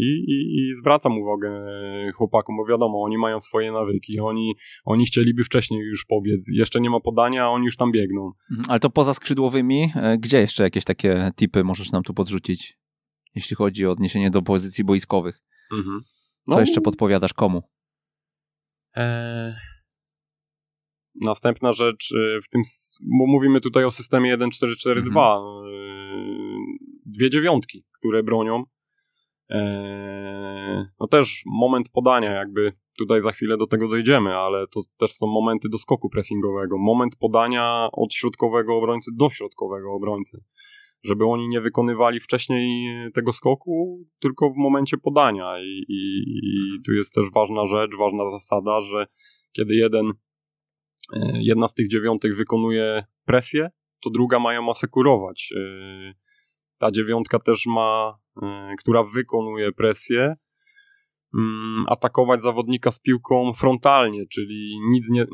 i, 0.00 0.04
i, 0.04 0.56
i 0.68 0.72
zwracam 0.74 1.18
uwagę 1.18 1.66
chłopakom, 2.14 2.56
bo 2.56 2.66
wiadomo, 2.66 3.02
oni 3.02 3.18
mają 3.18 3.40
swoje 3.40 3.72
nawyki, 3.72 4.20
oni, 4.20 4.54
oni 4.84 5.06
chcieliby 5.06 5.44
wcześniej 5.44 5.80
już 5.80 6.04
pobiec, 6.04 6.48
jeszcze 6.52 6.80
nie 6.80 6.90
ma 6.90 7.00
podania, 7.00 7.44
a 7.44 7.48
oni 7.48 7.64
już 7.64 7.76
tam 7.76 7.92
biegną. 7.92 8.32
Mhm, 8.50 8.64
Ale 8.68 8.80
to 8.80 8.90
poza 8.90 9.14
skrzydłowymi, 9.14 9.90
e, 9.96 10.18
gdzie 10.18 10.38
jeszcze 10.40 10.62
jakieś 10.64 10.84
takie 10.84 11.30
tipy 11.36 11.64
możesz 11.64 11.92
nam 11.92 12.02
tu 12.02 12.14
podrzucić, 12.14 12.78
jeśli 13.34 13.56
chodzi 13.56 13.86
o 13.86 13.90
odniesienie 13.90 14.30
do 14.30 14.42
pozycji 14.42 14.84
boiskowych? 14.84 15.42
Mhm. 15.72 16.00
Co 16.50 16.60
jeszcze 16.60 16.80
podpowiadasz 16.80 17.32
komu? 17.32 17.62
E, 18.96 19.54
Następna 21.20 21.72
rzecz 21.72 22.14
w 22.44 22.48
tym, 22.48 22.62
bo 23.18 23.26
mówimy 23.26 23.60
tutaj 23.60 23.84
o 23.84 23.90
systemie 23.90 24.36
1-4-4-2. 24.38 25.38
y, 25.66 25.72
Dwie 27.06 27.30
dziewiątki, 27.30 27.84
które 27.98 28.22
bronią. 28.22 28.64
E, 29.52 30.86
No 31.00 31.08
też 31.08 31.42
moment 31.46 31.90
podania, 31.92 32.30
jakby 32.32 32.72
tutaj 32.98 33.20
za 33.20 33.32
chwilę 33.32 33.56
do 33.56 33.66
tego 33.66 33.88
dojdziemy, 33.88 34.36
ale 34.36 34.66
to 34.66 34.80
też 34.98 35.12
są 35.12 35.26
momenty 35.26 35.68
do 35.68 35.78
skoku 35.78 36.08
pressingowego. 36.08 36.78
Moment 36.78 37.16
podania 37.16 37.88
od 37.92 38.14
środkowego 38.14 38.76
obrońcy 38.76 39.10
do 39.16 39.30
środkowego 39.30 39.92
obrońcy. 39.92 40.44
Żeby 41.04 41.24
oni 41.26 41.48
nie 41.48 41.60
wykonywali 41.60 42.20
wcześniej 42.20 42.88
tego 43.14 43.32
skoku, 43.32 44.04
tylko 44.20 44.50
w 44.50 44.56
momencie 44.56 44.98
podania. 44.98 45.58
I, 45.58 45.84
i, 45.88 46.22
i 46.44 46.82
tu 46.86 46.92
jest 46.92 47.14
też 47.14 47.24
ważna 47.34 47.66
rzecz, 47.66 47.90
ważna 47.98 48.30
zasada, 48.30 48.80
że 48.80 49.06
kiedy 49.52 49.74
jeden, 49.74 50.12
e, 51.16 51.42
jedna 51.42 51.68
z 51.68 51.74
tych 51.74 51.88
dziewiątek 51.88 52.34
wykonuje 52.34 53.04
presję, 53.24 53.70
to 54.00 54.10
druga 54.10 54.38
ma 54.38 54.54
ją 54.54 54.70
asekurować. 54.70 55.52
E, 55.56 56.14
Ta 56.78 56.90
dziewiątka 56.90 57.38
też 57.38 57.66
ma, 57.66 58.18
która 58.78 59.02
wykonuje 59.02 59.72
presję, 59.72 60.36
mm, 61.34 61.84
atakować 61.88 62.42
zawodnika 62.42 62.90
z 62.90 62.98
piłką 62.98 63.52
frontalnie, 63.52 64.26
czyli 64.26 64.80
nic 64.92 65.10
nie, 65.10 65.26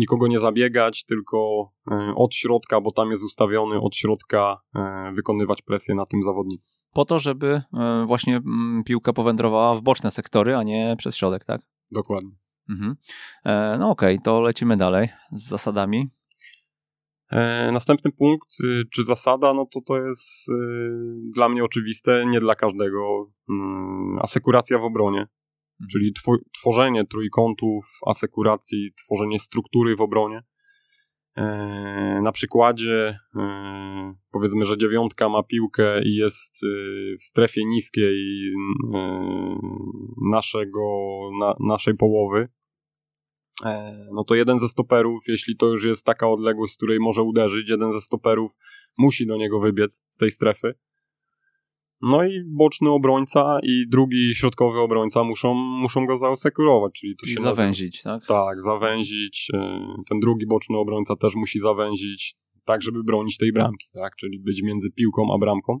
nikogo 0.00 0.26
nie 0.26 0.38
zabiegać, 0.38 1.04
tylko 1.04 1.70
e, 1.90 2.12
od 2.16 2.34
środka, 2.34 2.80
bo 2.80 2.92
tam 2.92 3.10
jest 3.10 3.24
ustawiony 3.24 3.80
od 3.80 3.96
środka 3.96 4.60
e, 4.74 5.12
wykonywać 5.14 5.62
presję 5.62 5.94
na 5.94 6.06
tym 6.06 6.22
zawodniku. 6.22 6.64
Po 6.92 7.04
to, 7.04 7.18
żeby 7.18 7.62
e, 7.74 8.04
właśnie 8.06 8.36
mm, 8.36 8.84
piłka 8.84 9.12
powędrowała 9.12 9.74
w 9.74 9.82
boczne 9.82 10.10
sektory, 10.10 10.56
a 10.56 10.62
nie 10.62 10.94
przez 10.98 11.16
środek, 11.16 11.44
tak? 11.44 11.60
Dokładnie. 11.92 12.30
Mhm. 12.68 12.96
E, 13.44 13.76
No 13.78 13.90
okej, 13.90 14.18
to 14.20 14.40
lecimy 14.40 14.76
dalej 14.76 15.08
z 15.32 15.48
zasadami. 15.48 16.10
E, 17.30 17.72
Następny 17.72 18.12
punkt, 18.12 18.48
y, 18.64 18.82
czy 18.92 19.04
zasada, 19.04 19.54
no 19.54 19.66
to 19.74 19.80
to 19.80 19.96
jest 19.96 20.48
y, 20.48 20.52
dla 21.34 21.48
mnie 21.48 21.64
oczywiste, 21.64 22.26
nie 22.26 22.40
dla 22.40 22.54
każdego. 22.54 23.30
Mm, 23.50 24.18
Asekuracja 24.22 24.78
w 24.78 24.84
obronie, 24.84 25.26
czyli 25.92 26.12
tw- 26.12 26.42
tworzenie 26.60 27.04
trójkątów, 27.06 27.84
asekuracji, 28.06 28.90
tworzenie 29.04 29.38
struktury 29.38 29.96
w 29.96 30.00
obronie. 30.00 30.40
E, 31.36 32.20
Na 32.22 32.32
przykładzie 32.32 33.18
e, 33.36 34.14
powiedzmy, 34.32 34.64
że 34.64 34.76
dziewiątka 34.78 35.28
ma 35.28 35.42
piłkę 35.42 36.02
i 36.02 36.14
jest 36.14 36.62
y, 36.64 37.16
w 37.20 37.24
strefie 37.24 37.60
niskiej 37.70 38.16
naszego, 40.30 40.80
na, 41.40 41.54
naszej 41.60 41.94
połowy, 41.94 42.48
no 44.12 44.24
to 44.24 44.34
jeden 44.34 44.58
ze 44.58 44.68
stoperów, 44.68 45.24
jeśli 45.28 45.56
to 45.56 45.66
już 45.66 45.84
jest 45.84 46.04
taka 46.04 46.28
odległość, 46.28 46.72
z 46.72 46.76
której 46.76 46.98
może 47.00 47.22
uderzyć, 47.22 47.68
jeden 47.68 47.92
ze 47.92 48.00
stoperów 48.00 48.52
musi 48.98 49.26
do 49.26 49.36
niego 49.36 49.60
wybiec 49.60 50.04
z 50.08 50.16
tej 50.16 50.30
strefy. 50.30 50.74
No 52.00 52.24
i 52.24 52.40
boczny 52.46 52.90
obrońca 52.90 53.58
i 53.62 53.84
drugi 53.88 54.34
środkowy 54.34 54.78
obrońca 54.80 55.24
muszą, 55.24 55.54
muszą 55.54 56.06
go 56.06 56.16
zaosekurować, 56.18 56.92
czyli 57.00 57.16
to 57.16 57.26
I 57.26 57.28
się 57.28 57.40
zawęzić, 57.40 58.02
tak? 58.02 58.12
Nazywa, 58.12 58.44
tak, 58.44 58.62
zawęzić. 58.62 59.48
e, 59.54 59.78
Ten 60.08 60.20
drugi 60.20 60.46
boczny 60.46 60.76
obrońca 60.76 61.16
też 61.16 61.34
musi 61.34 61.58
zawęzić, 61.58 62.36
tak 62.64 62.82
żeby 62.82 63.04
bronić 63.04 63.36
tej 63.36 63.52
bramki, 63.52 63.88
tak, 63.92 64.16
czyli 64.16 64.38
być 64.38 64.62
między 64.62 64.90
piłką 64.90 65.34
a 65.34 65.38
bramką. 65.38 65.78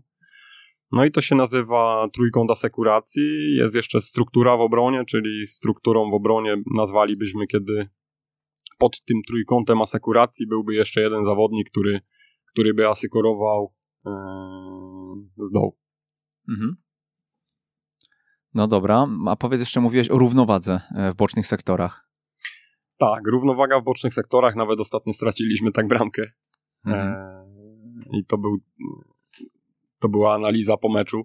No 0.92 1.04
i 1.04 1.10
to 1.10 1.20
się 1.20 1.34
nazywa 1.34 2.08
trójkąt 2.12 2.50
asekuracji. 2.50 3.56
Jest 3.56 3.74
jeszcze 3.74 4.00
struktura 4.00 4.56
w 4.56 4.60
obronie, 4.60 5.04
czyli 5.04 5.46
strukturą 5.46 6.10
w 6.10 6.14
obronie 6.14 6.56
nazwalibyśmy, 6.76 7.46
kiedy 7.46 7.88
pod 8.78 9.04
tym 9.04 9.16
trójkątem 9.28 9.82
asekuracji 9.82 10.46
byłby 10.46 10.74
jeszcze 10.74 11.00
jeden 11.00 11.24
zawodnik, 11.24 11.70
który, 11.70 12.00
który 12.46 12.74
by 12.74 12.88
asekurował 12.88 13.74
e, 14.06 14.10
z 15.38 15.50
dołu. 15.50 15.78
Mhm. 16.48 16.76
No 18.54 18.68
dobra, 18.68 19.06
a 19.26 19.36
powiedz 19.36 19.60
jeszcze, 19.60 19.80
mówiłeś 19.80 20.10
o 20.10 20.18
równowadze 20.18 20.80
e, 20.96 21.12
w 21.12 21.14
bocznych 21.14 21.46
sektorach. 21.46 22.10
Tak, 22.98 23.26
równowaga 23.26 23.80
w 23.80 23.84
bocznych 23.84 24.14
sektorach, 24.14 24.56
nawet 24.56 24.80
ostatnio 24.80 25.12
straciliśmy 25.12 25.72
tak 25.72 25.88
bramkę. 25.88 26.22
Mhm. 26.86 27.08
E, 27.08 27.46
I 28.12 28.24
to 28.24 28.38
był 28.38 28.56
To 30.00 30.08
była 30.08 30.34
analiza 30.34 30.76
po 30.76 30.88
meczu. 30.88 31.22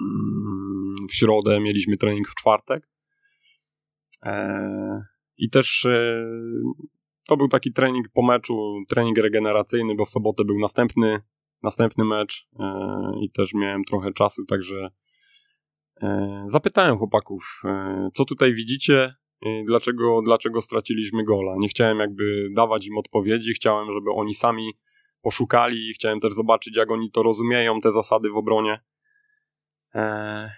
Mm, 0.00 1.06
w 1.10 1.14
środę 1.14 1.60
mieliśmy 1.60 1.96
trening 1.96 2.28
w 2.28 2.34
czwartek. 2.34 2.88
E, 4.22 5.04
I 5.36 5.50
też 5.50 5.84
e, 5.84 6.24
to 7.28 7.36
był 7.36 7.48
taki 7.48 7.72
trening 7.72 8.06
po 8.14 8.22
meczu, 8.22 8.82
trening 8.88 9.18
regeneracyjny, 9.18 9.94
bo 9.94 10.04
w 10.04 10.10
sobotę 10.10 10.44
był 10.44 10.58
następny, 10.58 11.20
następny 11.62 12.04
mecz 12.04 12.48
i 13.22 13.30
też 13.30 13.54
miałem 13.54 13.84
trochę 13.84 14.12
czasu, 14.12 14.44
także 14.46 14.88
zapytałem 16.44 16.98
chłopaków, 16.98 17.62
co 18.14 18.24
tutaj 18.24 18.54
widzicie, 18.54 19.14
dlaczego, 19.66 20.20
dlaczego 20.24 20.60
straciliśmy 20.60 21.24
gola. 21.24 21.54
Nie 21.58 21.68
chciałem 21.68 21.98
jakby 21.98 22.48
dawać 22.56 22.86
im 22.86 22.98
odpowiedzi, 22.98 23.52
chciałem, 23.52 23.92
żeby 23.92 24.10
oni 24.12 24.34
sami 24.34 24.72
poszukali, 25.22 25.92
chciałem 25.94 26.20
też 26.20 26.32
zobaczyć, 26.32 26.76
jak 26.76 26.90
oni 26.90 27.10
to 27.10 27.22
rozumieją, 27.22 27.80
te 27.80 27.92
zasady 27.92 28.30
w 28.30 28.36
obronie. 28.36 28.80
Eee, 29.94 30.50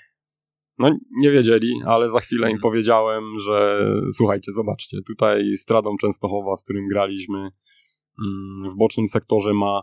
no, 0.79 0.99
nie 1.11 1.31
wiedzieli, 1.31 1.81
ale 1.87 2.11
za 2.11 2.21
chwilę 2.21 2.51
im 2.51 2.57
mhm. 2.57 2.61
powiedziałem, 2.61 3.25
że 3.41 3.87
słuchajcie, 4.13 4.53
zobaczcie, 4.53 4.99
tutaj 5.07 5.57
Stradą 5.57 5.97
Częstochowa, 6.01 6.57
z 6.57 6.65
którym 6.65 6.89
graliśmy 6.89 7.39
mm, 7.39 8.71
w 8.71 8.77
bocznym 8.77 9.09
sektorze 9.09 9.55
ma 9.55 9.83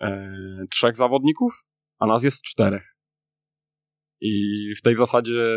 e, 0.00 0.32
trzech 0.70 0.96
zawodników, 0.96 1.64
a 1.98 2.06
nas 2.06 2.22
jest 2.22 2.42
czterech. 2.42 2.96
I 4.20 4.64
w 4.78 4.82
tej 4.82 4.94
zasadzie, 4.94 5.56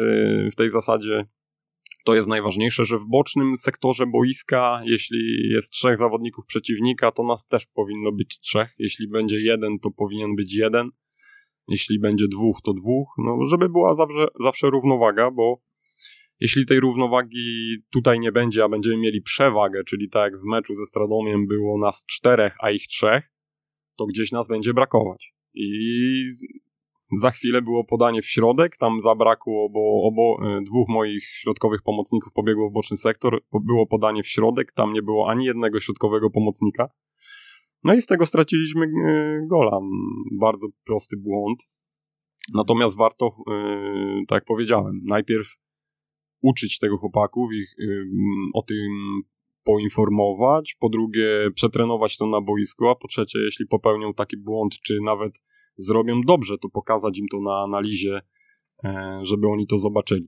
w 0.51 0.55
tej 0.55 0.69
zasadzie 0.69 1.25
to 2.03 2.15
jest 2.15 2.27
najważniejsze, 2.27 2.85
że 2.85 2.97
w 2.97 3.05
bocznym 3.05 3.57
sektorze 3.57 4.05
boiska, 4.07 4.81
jeśli 4.85 5.49
jest 5.49 5.71
trzech 5.71 5.97
zawodników 5.97 6.45
przeciwnika, 6.45 7.11
to 7.11 7.23
nas 7.23 7.47
też 7.47 7.65
powinno 7.65 8.11
być 8.11 8.39
trzech. 8.39 8.69
Jeśli 8.79 9.07
będzie 9.07 9.41
jeden, 9.41 9.79
to 9.79 9.91
powinien 9.91 10.35
być 10.35 10.55
jeden. 10.55 10.89
Jeśli 11.67 11.99
będzie 11.99 12.25
dwóch, 12.27 12.61
to 12.63 12.73
dwóch. 12.73 13.07
No, 13.17 13.45
żeby 13.45 13.69
była 13.69 13.95
zawsze, 13.95 14.27
zawsze 14.39 14.69
równowaga, 14.69 15.31
bo 15.31 15.61
jeśli 16.39 16.65
tej 16.65 16.79
równowagi 16.79 17.77
tutaj 17.91 18.19
nie 18.19 18.31
będzie, 18.31 18.63
a 18.63 18.69
będziemy 18.69 18.97
mieli 18.97 19.21
przewagę, 19.21 19.83
czyli 19.83 20.09
tak 20.09 20.31
jak 20.31 20.41
w 20.41 20.45
meczu 20.45 20.75
ze 20.75 20.85
Stradomiem 20.85 21.47
było 21.47 21.79
nas 21.79 22.05
czterech, 22.05 22.55
a 22.59 22.71
ich 22.71 22.87
trzech, 22.87 23.23
to 23.97 24.05
gdzieś 24.05 24.31
nas 24.31 24.47
będzie 24.47 24.73
brakować. 24.73 25.33
I 25.53 25.69
za 27.17 27.31
chwilę 27.31 27.61
było 27.61 27.83
podanie 27.83 28.21
w 28.21 28.25
środek, 28.25 28.77
tam 28.77 29.01
zabrakło, 29.01 29.69
bo 29.69 29.79
obo, 30.03 30.37
e, 30.47 30.61
dwóch 30.61 30.89
moich 30.89 31.23
środkowych 31.23 31.81
pomocników 31.81 32.33
pobiegło 32.33 32.69
w 32.69 32.73
boczny 32.73 32.97
sektor, 32.97 33.43
było 33.53 33.87
podanie 33.87 34.23
w 34.23 34.27
środek, 34.27 34.71
tam 34.71 34.93
nie 34.93 35.01
było 35.01 35.29
ani 35.29 35.45
jednego 35.45 35.79
środkowego 35.79 36.29
pomocnika. 36.29 36.89
No 37.83 37.93
i 37.93 38.01
z 38.01 38.05
tego 38.05 38.25
straciliśmy 38.25 38.85
e, 38.85 39.47
gola. 39.47 39.79
Bardzo 40.31 40.67
prosty 40.85 41.17
błąd. 41.17 41.69
Natomiast 42.53 42.97
warto, 42.97 43.25
e, 43.51 44.21
tak 44.27 44.35
jak 44.35 44.45
powiedziałem, 44.45 45.01
najpierw 45.03 45.47
uczyć 46.41 46.79
tego 46.79 46.97
chłopaków, 46.97 47.53
ich 47.53 47.75
o 48.53 48.61
tym 48.61 49.21
poinformować, 49.63 50.75
po 50.79 50.89
drugie 50.89 51.49
przetrenować 51.55 52.17
to 52.17 52.27
na 52.27 52.41
boisku, 52.41 52.89
a 52.89 52.95
po 52.95 53.07
trzecie, 53.07 53.39
jeśli 53.39 53.67
popełnią 53.67 54.13
taki 54.13 54.37
błąd, 54.37 54.79
czy 54.79 54.97
nawet 55.05 55.41
zrobią 55.77 56.21
dobrze, 56.21 56.57
to 56.57 56.69
pokazać 56.69 57.17
im 57.17 57.25
to 57.31 57.41
na 57.41 57.63
analizie, 57.63 58.21
e, 58.83 59.19
żeby 59.23 59.47
oni 59.47 59.67
to 59.67 59.77
zobaczyli. 59.77 60.27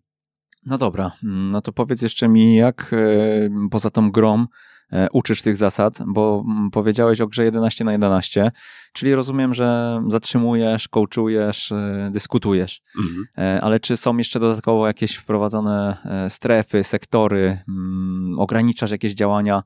No 0.66 0.78
dobra, 0.78 1.12
no 1.24 1.62
to 1.62 1.72
powiedz 1.72 2.02
jeszcze 2.02 2.28
mi, 2.28 2.56
jak 2.56 2.92
e, 2.94 3.70
poza 3.72 3.90
tą 3.90 4.12
grą 4.12 4.46
e, 4.92 5.08
uczysz 5.14 5.42
tych 5.42 5.56
zasad, 5.56 6.00
bo 6.08 6.44
mm, 6.48 6.72
powiedziałeś 6.72 7.22
o 7.22 7.28
grze 7.28 7.44
11 7.44 7.84
na 7.84 7.92
11, 7.92 8.52
czyli 8.94 9.16
rozumiem, 9.16 9.54
że 9.54 10.00
zatrzymujesz, 10.08 10.88
coachujesz, 10.88 11.74
dyskutujesz, 12.12 12.82
mhm. 12.98 13.60
ale 13.64 13.80
czy 13.80 13.98
są 13.98 14.18
jeszcze 14.18 14.40
dodatkowo 14.40 14.88
jakieś 14.88 15.16
wprowadzone 15.16 15.98
strefy, 16.30 16.84
sektory, 16.84 17.60
mm, 17.68 18.40
ograniczasz 18.40 18.92
jakieś 18.92 19.14
działania 19.14 19.64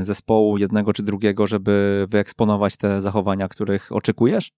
zespołu 0.00 0.58
jednego 0.58 0.92
czy 0.92 1.02
drugiego, 1.02 1.46
żeby 1.46 2.06
wyeksponować 2.10 2.76
te 2.76 3.00
zachowania, 3.00 3.48
których 3.48 3.92
oczekujesz? 3.92 4.52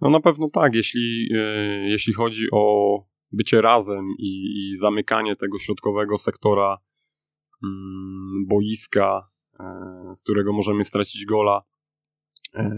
No 0.00 0.10
na 0.10 0.20
pewno 0.20 0.48
tak, 0.52 0.74
jeśli, 0.74 1.28
e, 1.34 1.38
jeśli 1.88 2.12
chodzi 2.12 2.46
o 2.52 3.13
bycie 3.34 3.60
razem 3.60 4.04
i, 4.18 4.70
i 4.70 4.76
zamykanie 4.76 5.36
tego 5.36 5.58
środkowego 5.58 6.18
sektora 6.18 6.78
mm, 7.64 8.46
boiska, 8.46 9.28
e, 9.60 9.64
z 10.16 10.22
którego 10.22 10.52
możemy 10.52 10.84
stracić 10.84 11.26
gola, 11.26 11.62
e, 12.54 12.70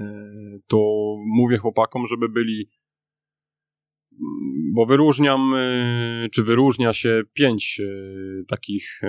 to 0.66 0.78
mówię 1.26 1.58
chłopakom, 1.58 2.06
żeby 2.06 2.28
byli 2.28 2.70
bo 4.74 4.86
wyróżniam, 4.86 5.54
czy 6.32 6.42
wyróżnia 6.42 6.92
się 6.92 7.22
pięć 7.32 7.80
takich 8.48 9.00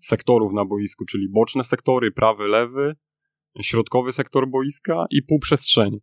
sektorów 0.00 0.52
na 0.52 0.64
boisku, 0.64 1.04
czyli 1.04 1.28
boczne 1.28 1.64
sektory, 1.64 2.12
prawy, 2.12 2.48
lewy, 2.48 2.96
środkowy 3.62 4.12
sektor 4.12 4.48
boiska 4.48 5.04
i 5.10 5.22
półprzestrzeń. 5.22 6.00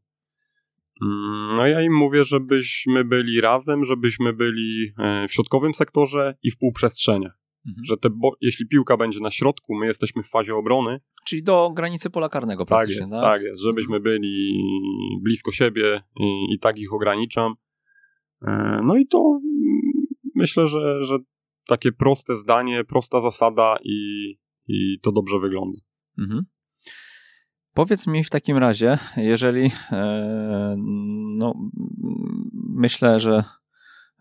Mm, 1.02 1.56
no 1.58 1.68
ja 1.68 1.82
im 1.82 1.94
mówię, 1.94 2.24
żebyśmy 2.24 3.06
byli 3.06 3.42
razem, 3.42 3.86
żebyśmy 3.86 4.34
byli 4.34 4.94
e, 4.98 5.28
w 5.28 5.34
środkowym 5.34 5.74
sektorze 5.74 6.36
i 6.44 6.52
w 6.52 6.58
półprzestrzeniach. 6.58 7.40
Mhm. 7.68 7.86
Że 7.86 7.98
te, 7.98 8.10
bo, 8.10 8.36
jeśli 8.42 8.68
piłka 8.68 8.98
będzie 8.98 9.20
na 9.20 9.32
środku, 9.32 9.76
my 9.76 9.86
jesteśmy 9.86 10.24
w 10.24 10.30
fazie 10.30 10.56
obrony. 10.56 11.00
Czyli 11.26 11.44
do 11.44 11.72
granicy 11.76 12.10
pola 12.10 12.30
karnego 12.30 12.66
tak 12.66 12.90
jest, 12.90 13.12
tak? 13.12 13.22
tak 13.22 13.42
jest, 13.42 13.62
żebyśmy 13.62 14.00
byli 14.00 14.64
blisko 15.24 15.52
siebie 15.52 16.02
i, 16.20 16.54
i 16.54 16.60
tak 16.60 16.78
ich 16.78 16.94
ograniczam. 16.94 17.54
E, 18.48 18.82
no 18.84 18.96
i 18.96 19.08
to 19.08 19.40
myślę, 20.36 20.68
że, 20.68 21.04
że 21.04 21.18
takie 21.68 21.92
proste 21.92 22.36
zdanie, 22.36 22.84
prosta 22.84 23.20
zasada 23.20 23.78
i, 23.84 24.30
i 24.68 25.00
to 25.02 25.12
dobrze 25.12 25.40
wygląda. 25.40 25.80
Mhm. 26.18 26.46
Powiedz 27.74 28.08
mi 28.08 28.24
w 28.24 28.30
takim 28.30 28.58
razie, 28.58 28.98
jeżeli 29.18 29.72
e, 29.92 30.76
no, 31.38 31.54
myślę, 32.54 33.20
że 33.20 33.44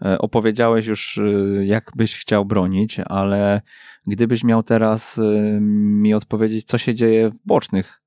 e, 0.05 0.19
opowiedziałeś 0.19 0.87
już, 0.87 1.19
e, 1.19 1.23
jak 1.65 1.91
byś 1.97 2.19
chciał 2.19 2.45
bronić, 2.45 3.01
ale 3.01 3.61
gdybyś 4.07 4.45
miał 4.45 4.63
teraz 4.63 5.21
mi 5.61 6.15
odpowiedzieć, 6.15 6.65
co 6.65 6.79
się 6.79 6.95
dzieje 6.95 7.31
w 7.31 7.47
bocznych 7.47 8.02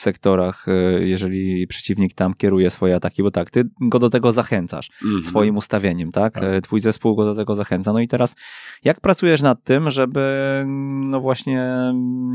sektorach, 0.00 0.68
e, 0.68 0.72
jeżeli 1.06 1.66
przeciwnik 1.66 2.14
tam 2.14 2.34
kieruje 2.34 2.70
swoje 2.70 2.94
ataki, 2.94 3.22
bo 3.22 3.30
tak, 3.30 3.50
ty 3.50 3.64
go 3.80 3.98
do 3.98 4.10
tego 4.10 4.32
zachęcasz 4.32 4.90
mm 5.04 5.20
-hmm. 5.20 5.24
swoim 5.24 5.56
ustawieniem, 5.56 6.12
tak? 6.12 6.34
tak? 6.34 6.42
E, 6.42 6.60
twój 6.60 6.80
zespół 6.80 7.16
go 7.16 7.24
do 7.24 7.34
tego 7.34 7.54
zachęca. 7.54 7.92
No 7.92 8.00
i 8.00 8.08
teraz, 8.08 8.36
jak 8.84 9.00
pracujesz 9.00 9.42
nad 9.42 9.64
tym, 9.64 9.90
żeby 9.90 10.64
no 11.04 11.20
właśnie 11.20 11.70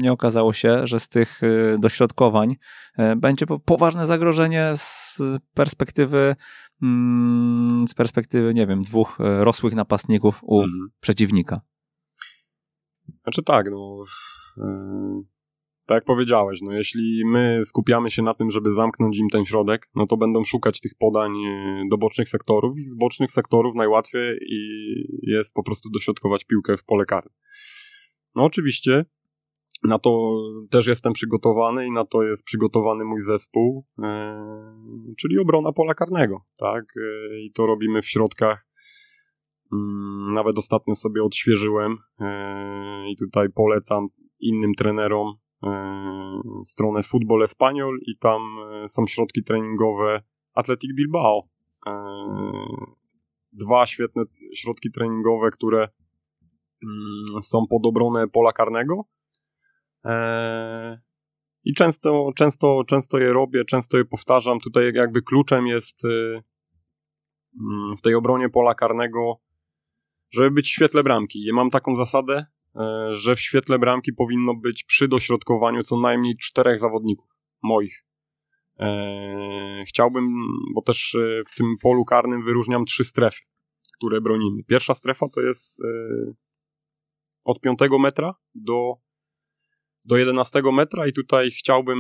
nie 0.02 0.12
okazało 0.12 0.54
się, 0.54 0.88
że 0.88 1.00
z 1.00 1.08
tych 1.08 1.42
e, 1.44 1.78
dośrodkowań 1.78 2.56
będzie 3.18 3.46
poważne 3.66 4.06
zagrożenie 4.06 4.74
z 4.76 5.18
perspektywy 5.54 6.36
mm, 6.84 7.88
z 7.88 7.94
perspektywy, 7.94 8.54
nie 8.54 8.68
wiem, 8.68 8.82
dwóch 8.82 9.18
rosłych 9.20 9.76
napastników 9.76 10.40
u 10.44 10.60
mm 10.60 10.72
-hmm. 10.72 10.88
przeciwnika? 11.00 11.62
Znaczy 13.24 13.44
tak, 13.44 13.72
no 13.72 14.04
tak 15.92 15.96
jak 15.96 16.06
powiedziałeś, 16.06 16.60
no 16.62 16.72
jeśli 16.72 17.26
my 17.26 17.62
skupiamy 17.66 18.12
się 18.12 18.22
na 18.22 18.34
tym, 18.34 18.52
żeby 18.52 18.74
zamknąć 18.74 19.20
im 19.20 19.30
ten 19.30 19.46
środek, 19.46 19.90
no 19.96 20.08
to 20.08 20.18
będą 20.18 20.44
szukać 20.44 20.80
tych 20.80 20.92
podań 21.00 21.32
e, 21.46 21.84
do 21.90 21.98
bocznych 21.98 22.30
sektorów 22.30 22.78
i 22.78 22.84
z 22.84 22.96
bocznych 22.96 23.32
sektorów 23.32 23.76
najłatwiej 23.76 24.40
jest 25.24 25.54
po 25.54 25.64
prostu 25.64 25.90
dośrodkować 25.90 26.46
piłkę 26.46 26.78
w 26.78 26.84
pole 26.84 27.06
karne. 27.06 27.32
No 28.36 28.44
oczywiście 28.44 29.06
na 29.84 30.00
to 30.00 30.42
też 30.70 30.88
jestem 30.88 31.14
przygotowany 31.14 31.88
i 31.88 31.92
na 31.92 32.06
to 32.06 32.24
jest 32.24 32.44
przygotowany 32.44 33.06
mój 33.06 33.22
zespół, 33.22 33.86
e, 34.04 34.46
czyli 35.20 35.40
obrona 35.40 35.72
pola 35.72 35.94
karnego, 35.94 36.42
tak? 36.58 36.84
E, 36.98 37.40
I 37.42 37.52
to 37.52 37.66
robimy 37.66 38.02
w 38.02 38.10
środkach. 38.10 38.68
Mm, 39.74 40.34
nawet 40.34 40.58
ostatnio 40.58 40.96
sobie 40.96 41.24
odświeżyłem 41.24 41.98
i 43.12 43.18
tutaj 43.18 43.48
polecam 43.56 44.08
innym 44.40 44.74
trenerom 44.78 45.34
stronę 46.66 47.04
Football 47.04 47.44
Espanyol 47.44 48.00
i 48.02 48.18
tam 48.18 48.42
e, 48.84 48.88
są 48.90 49.08
środki 49.08 49.44
treningowe 49.44 50.22
Athletic 50.54 50.96
Bilbao. 50.96 51.48
E, 51.88 51.92
dwa 53.52 53.86
świetne 53.86 54.24
środki 54.56 54.92
treningowe, 54.92 55.50
które 55.52 55.90
mm, 56.84 57.42
są 57.42 57.68
pod 57.70 57.86
obronę 57.86 58.28
pola 58.28 58.54
karnego. 58.54 59.06
I 61.64 61.74
często, 61.74 62.32
często, 62.36 62.84
często 62.88 63.18
je 63.18 63.34
robię, 63.34 63.66
często 63.66 63.98
je 63.98 64.06
powtarzam. 64.06 64.60
Tutaj 64.60 64.92
jakby 64.94 65.22
kluczem 65.22 65.68
jest 65.68 66.06
mm, 66.06 67.98
w 67.98 68.02
tej 68.02 68.16
obronie 68.16 68.50
pola 68.50 68.76
karnego, 68.76 69.40
żeby 70.32 70.52
być 70.52 70.66
w 70.66 70.72
świetle 70.72 71.04
bramki. 71.04 71.46
Ja 71.46 71.54
mam 71.54 71.70
taką 71.70 71.96
zasadę, 71.96 72.46
E, 72.61 72.61
że 73.12 73.36
w 73.36 73.42
świetle 73.42 73.80
bramki 73.80 74.14
powinno 74.14 74.54
być 74.56 74.84
przy 74.84 75.08
dośrodkowaniu 75.08 75.84
co 75.84 76.00
najmniej 76.00 76.38
czterech 76.38 76.80
zawodników 76.80 77.30
moich. 77.64 78.06
E, 78.80 79.84
chciałbym, 79.88 80.26
bo 80.76 80.82
też 80.82 81.16
e, 81.16 81.44
w 81.52 81.56
tym 81.56 81.76
polu 81.82 82.06
karnym 82.06 82.44
wyróżniam 82.44 82.86
trzy 82.86 83.04
strefy, 83.04 83.42
które 83.98 84.22
bronimy. 84.22 84.64
Pierwsza 84.64 84.94
strefa 84.94 85.30
to 85.30 85.42
jest 85.42 85.84
e, 85.84 85.88
od 87.46 87.60
5 87.62 87.80
metra 88.00 88.34
do, 88.56 88.94
do 90.06 90.18
11 90.18 90.62
metra 90.74 91.08
i 91.08 91.14
tutaj 91.14 91.52
chciałbym 91.52 91.98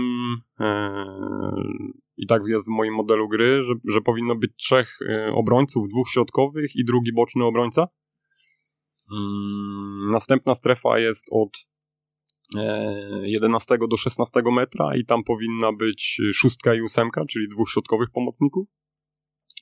i 2.17 2.27
tak 2.27 2.41
jest 2.47 2.67
w 2.67 2.71
moim 2.71 2.93
modelu 2.93 3.29
gry, 3.29 3.63
że, 3.63 3.73
że 3.87 4.01
powinno 4.01 4.35
być 4.35 4.51
trzech 4.55 4.99
obrońców, 5.33 5.87
dwóch 5.89 6.09
środkowych 6.09 6.75
i 6.75 6.85
drugi 6.85 7.13
boczny 7.13 7.45
obrońca. 7.45 7.87
Mm, 9.11 10.09
następna 10.11 10.55
strefa 10.55 10.99
jest 10.99 11.25
od 11.31 11.71
11 13.23 13.77
do 13.89 13.97
16 13.97 14.41
metra 14.51 14.95
i 14.95 15.05
tam 15.05 15.23
powinna 15.23 15.73
być 15.73 16.21
szóstka 16.33 16.73
i 16.73 16.81
ósemka, 16.81 17.25
czyli 17.25 17.49
dwóch 17.49 17.69
środkowych 17.69 18.09
pomocników. 18.13 18.67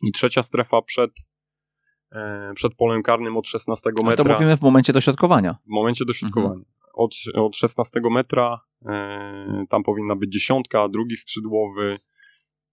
I 0.01 0.11
trzecia 0.11 0.43
strefa 0.43 0.81
przed, 0.81 1.11
e, 2.11 2.51
przed 2.55 2.75
polem 2.75 3.03
karnym 3.03 3.37
od 3.37 3.47
16 3.47 3.89
metra. 3.97 4.13
A 4.13 4.15
to 4.15 4.33
mówimy 4.33 4.57
w 4.57 4.61
momencie 4.61 4.93
dośrodkowania. 4.93 5.53
W 5.65 5.69
momencie 5.69 6.05
dośrodkowania. 6.05 6.53
Mhm. 6.53 6.65
Od, 6.93 7.15
od 7.35 7.55
16 7.55 7.99
metra 8.11 8.59
e, 8.85 9.65
tam 9.69 9.83
powinna 9.83 10.15
być 10.15 10.33
dziesiątka, 10.33 10.89
drugi 10.89 11.15
skrzydłowy. 11.17 11.99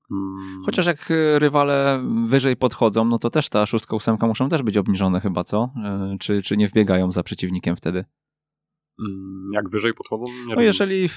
Hmm. 0.08 0.62
Chociaż 0.64 0.86
jak 0.86 1.08
rywale 1.38 2.02
wyżej 2.26 2.56
podchodzą, 2.56 3.04
no 3.04 3.18
to 3.18 3.30
też 3.30 3.48
ta 3.48 3.66
szóstka, 3.66 3.96
ósemka 3.96 4.26
muszą 4.26 4.48
też 4.48 4.62
być 4.62 4.76
obniżone 4.76 5.20
chyba, 5.20 5.44
co? 5.44 5.70
E, 5.84 6.16
czy, 6.20 6.42
czy 6.42 6.56
nie 6.56 6.68
wbiegają 6.68 7.10
za 7.10 7.22
przeciwnikiem 7.22 7.76
wtedy? 7.76 8.04
Mm, 9.00 9.50
jak 9.52 9.70
wyżej 9.70 9.94
podchodzą? 9.94 10.24
Nie 10.48 10.54
no 10.54 10.62
jeżeli, 10.62 11.08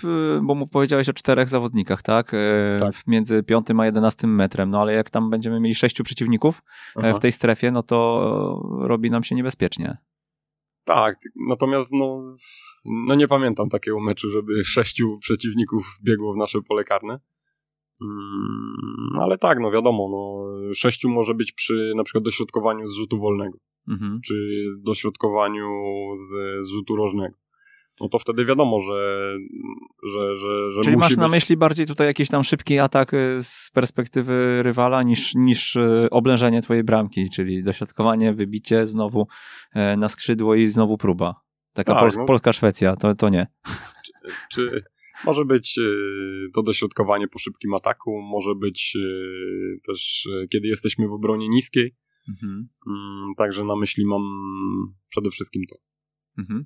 bo 0.41 0.55
mu 0.55 0.67
powiedziałeś 0.67 1.09
o 1.09 1.13
czterech 1.13 1.49
zawodnikach, 1.49 2.01
tak? 2.01 2.33
E, 2.33 2.77
tak? 2.79 3.07
Między 3.07 3.43
piątym 3.43 3.79
a 3.79 3.85
jedenastym 3.85 4.35
metrem, 4.35 4.69
no 4.69 4.81
ale 4.81 4.93
jak 4.93 5.09
tam 5.09 5.29
będziemy 5.29 5.59
mieli 5.59 5.75
sześciu 5.75 6.03
przeciwników 6.03 6.61
Aha. 6.95 7.13
w 7.13 7.19
tej 7.19 7.31
strefie, 7.31 7.71
no 7.71 7.83
to 7.83 8.61
robi 8.81 9.11
nam 9.11 9.23
się 9.23 9.35
niebezpiecznie. 9.35 9.97
Tak, 10.83 11.15
natomiast 11.49 11.93
no, 11.93 12.35
no 12.85 13.15
nie 13.15 13.27
pamiętam 13.27 13.69
takiego 13.69 13.99
meczu, 13.99 14.29
żeby 14.29 14.63
sześciu 14.63 15.17
przeciwników 15.17 15.97
biegło 16.03 16.33
w 16.33 16.37
nasze 16.37 16.59
pole 16.61 16.83
karne. 16.83 17.19
Mm, 18.01 19.09
ale 19.21 19.37
tak, 19.37 19.59
no 19.59 19.71
wiadomo, 19.71 20.09
no, 20.11 20.73
sześciu 20.73 21.09
może 21.09 21.33
być 21.33 21.51
przy 21.51 21.93
na 21.95 22.03
przykład 22.03 22.23
dośrodkowaniu 22.23 22.87
z 22.87 22.95
rzutu 22.95 23.19
wolnego, 23.19 23.57
mhm. 23.87 24.19
czy 24.25 24.65
dośrodkowaniu 24.77 25.67
z, 26.17 26.65
z 26.65 26.69
rzutu 26.69 26.95
rożnego 26.95 27.35
no 27.99 28.09
to 28.09 28.19
wtedy 28.19 28.45
wiadomo, 28.45 28.79
że, 28.79 29.33
że, 30.13 30.35
że, 30.35 30.71
że 30.71 30.81
Czyli 30.81 30.97
masz 30.97 31.17
na 31.17 31.27
myśli 31.29 31.57
bardziej 31.57 31.85
tutaj 31.85 32.07
jakiś 32.07 32.29
tam 32.29 32.43
szybki 32.43 32.79
atak 32.79 33.13
y, 33.13 33.37
z 33.43 33.71
perspektywy 33.73 34.63
rywala 34.63 35.03
niż, 35.03 35.35
niż 35.35 35.75
y, 35.75 36.07
oblężenie 36.11 36.61
twojej 36.61 36.83
bramki, 36.83 37.29
czyli 37.29 37.63
dośrodkowanie, 37.63 38.33
wybicie, 38.33 38.87
znowu 38.87 39.27
e, 39.73 39.97
na 39.97 40.09
skrzydło 40.09 40.55
i 40.55 40.67
znowu 40.67 40.97
próba. 40.97 41.35
Taka 41.73 41.93
tak, 41.93 42.01
Pols 42.01 42.17
no. 42.17 42.25
Polska-Szwecja, 42.25 42.95
to, 42.95 43.15
to 43.15 43.29
nie. 43.29 43.47
Czy, 44.51 44.69
czy, 44.69 44.83
może 45.25 45.45
być 45.45 45.77
y, 45.77 46.51
to 46.53 46.63
dośrodkowanie 46.63 47.27
po 47.27 47.39
szybkim 47.39 47.73
ataku, 47.73 48.21
może 48.21 48.55
być 48.55 48.97
też 49.87 50.27
kiedy 50.49 50.67
jesteśmy 50.67 51.07
w 51.07 51.13
obronie 51.13 51.49
niskiej. 51.49 51.95
Mhm. 52.29 52.69
Mm, 52.87 53.35
także 53.37 53.63
na 53.63 53.75
myśli 53.75 54.05
mam 54.05 54.21
przede 55.09 55.29
wszystkim 55.29 55.63
to. 55.69 55.75
Mhm. 56.37 56.65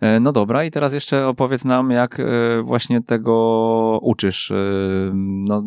E, 0.00 0.20
no 0.20 0.32
dobra, 0.32 0.64
i 0.64 0.70
teraz 0.70 0.94
jeszcze 0.94 1.26
opowiedz 1.26 1.64
nam, 1.64 1.90
jak 1.90 2.20
e, 2.20 2.62
właśnie 2.62 3.02
tego 3.02 3.98
uczysz. 4.02 4.50
E, 4.50 4.54
no, 5.14 5.64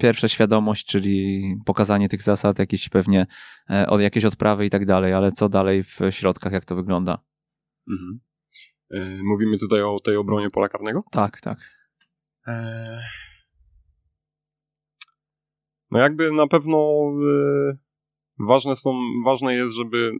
pierwsza 0.00 0.28
świadomość, 0.28 0.86
czyli 0.86 1.42
pokazanie 1.66 2.08
tych 2.08 2.22
zasad, 2.22 2.58
jakieś 2.58 2.88
pewnie 2.88 3.26
od 3.88 4.00
jakieś 4.00 4.24
odprawy 4.24 4.66
i 4.66 4.70
tak 4.70 4.86
dalej, 4.86 5.12
ale 5.12 5.32
co 5.32 5.48
dalej 5.48 5.82
w 5.82 5.98
środkach, 6.10 6.52
jak 6.52 6.64
to 6.64 6.76
wygląda? 6.76 7.18
Mhm. 7.90 8.20
Mówimy 9.22 9.58
tutaj 9.58 9.82
o 9.82 10.00
tej 10.04 10.16
obronie 10.16 10.46
pola 10.52 10.68
karnego? 10.68 11.02
Tak, 11.10 11.40
tak. 11.40 11.58
No 15.90 15.98
jakby 15.98 16.32
na 16.32 16.46
pewno 16.46 17.02
ważne 18.38 18.76
są, 18.76 19.00
ważne 19.24 19.54
jest, 19.54 19.74
żeby, 19.74 20.12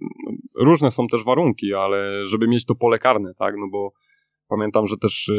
różne 0.54 0.90
są 0.90 1.06
też 1.06 1.24
warunki, 1.24 1.74
ale 1.74 2.26
żeby 2.26 2.48
mieć 2.48 2.64
to 2.64 2.74
pole 2.74 2.98
karne, 2.98 3.34
tak, 3.38 3.54
no 3.58 3.66
bo 3.72 3.92
pamiętam, 4.48 4.86
że 4.86 4.96
też 4.96 5.30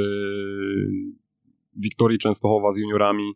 Wiktorii 1.76 2.18
Częstochowa 2.18 2.72
z 2.72 2.78
juniorami 2.78 3.34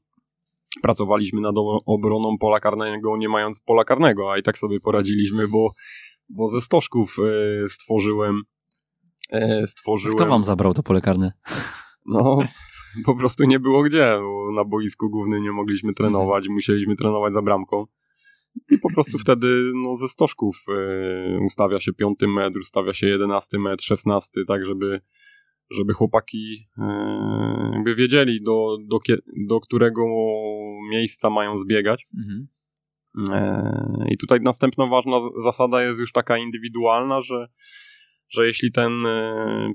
pracowaliśmy 0.82 1.42
nad 1.42 1.56
obroną 1.86 2.38
pola 2.38 2.60
karnego, 2.60 3.18
nie 3.18 3.30
mając 3.30 3.60
pola 3.60 3.84
karnego, 3.84 4.32
a 4.32 4.38
i 4.38 4.44
tak 4.44 4.58
sobie 4.58 4.80
poradziliśmy, 4.80 5.48
bo, 5.48 5.74
bo 6.30 6.48
ze 6.48 6.62
stożków 6.62 7.18
stworzyłem 7.68 8.42
stworzyłem... 9.66 10.16
Kto 10.16 10.26
wam 10.26 10.44
zabrał 10.44 10.74
to 10.74 10.84
pole 10.84 11.02
karne? 11.02 11.32
No, 12.06 12.40
po 13.06 13.16
prostu 13.16 13.44
nie 13.44 13.60
było 13.60 13.84
gdzie, 13.84 14.18
bo 14.22 14.52
na 14.56 14.66
boisku 14.66 15.10
głównym 15.10 15.44
nie 15.44 15.52
mogliśmy 15.52 15.94
trenować, 15.94 16.48
musieliśmy 16.50 16.96
trenować 16.96 17.34
za 17.34 17.42
bramką. 17.42 17.80
I 18.72 18.78
po 18.78 18.94
prostu 18.94 19.18
wtedy 19.18 19.72
no, 19.76 19.96
ze 19.96 20.08
stożków 20.08 20.58
y, 20.70 21.40
ustawia 21.46 21.80
się 21.80 21.94
piąty 21.94 22.28
metr, 22.28 22.58
ustawia 22.58 22.94
się 22.94 23.08
jedenasty 23.08 23.60
metr, 23.60 23.84
szesnasty, 23.84 24.46
tak 24.48 24.66
żeby, 24.66 25.02
żeby 25.72 25.94
chłopaki 25.94 26.68
y, 26.78 26.82
jakby 27.74 27.96
wiedzieli 27.96 28.44
do, 28.44 28.78
do, 28.88 29.00
do 29.48 29.60
którego 29.60 30.04
miejsca 30.90 31.30
mają 31.30 31.58
zbiegać. 31.58 32.08
Mhm. 32.18 32.48
E, 33.32 34.06
I 34.12 34.18
tutaj 34.18 34.40
następna 34.42 34.88
ważna 34.88 35.20
zasada 35.44 35.84
jest 35.84 36.00
już 36.00 36.12
taka 36.12 36.38
indywidualna, 36.38 37.22
że, 37.22 37.48
że 38.30 38.48
jeśli 38.48 38.72
ten 38.72 38.92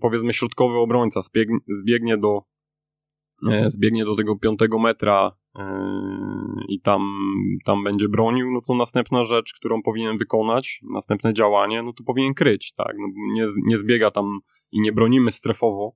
powiedzmy 0.01 0.33
środkowy 0.33 0.79
obrońca 0.79 1.23
zbiegnie, 1.23 1.59
zbiegnie 1.69 2.19
do 2.19 2.43
zbiegnie 3.67 4.05
do 4.05 4.17
tego 4.17 4.39
piątego 4.39 4.79
metra 4.79 5.37
Yy, 5.59 6.65
i 6.69 6.81
tam, 6.81 7.03
tam 7.65 7.85
będzie 7.85 8.09
bronił, 8.09 8.51
no 8.51 8.61
to 8.61 8.75
następna 8.75 9.25
rzecz, 9.25 9.53
którą 9.53 9.83
powinien 9.83 10.19
wykonać, 10.19 10.81
następne 10.93 11.35
działanie, 11.35 11.83
no 11.83 11.93
to 11.93 12.05
powinien 12.05 12.35
kryć, 12.35 12.73
tak, 12.73 12.97
no 12.99 13.07
nie, 13.33 13.47
nie 13.65 13.79
zbiega 13.79 14.11
tam 14.11 14.41
i 14.73 14.81
nie 14.81 14.93
bronimy 14.93 15.33
strefowo, 15.33 15.93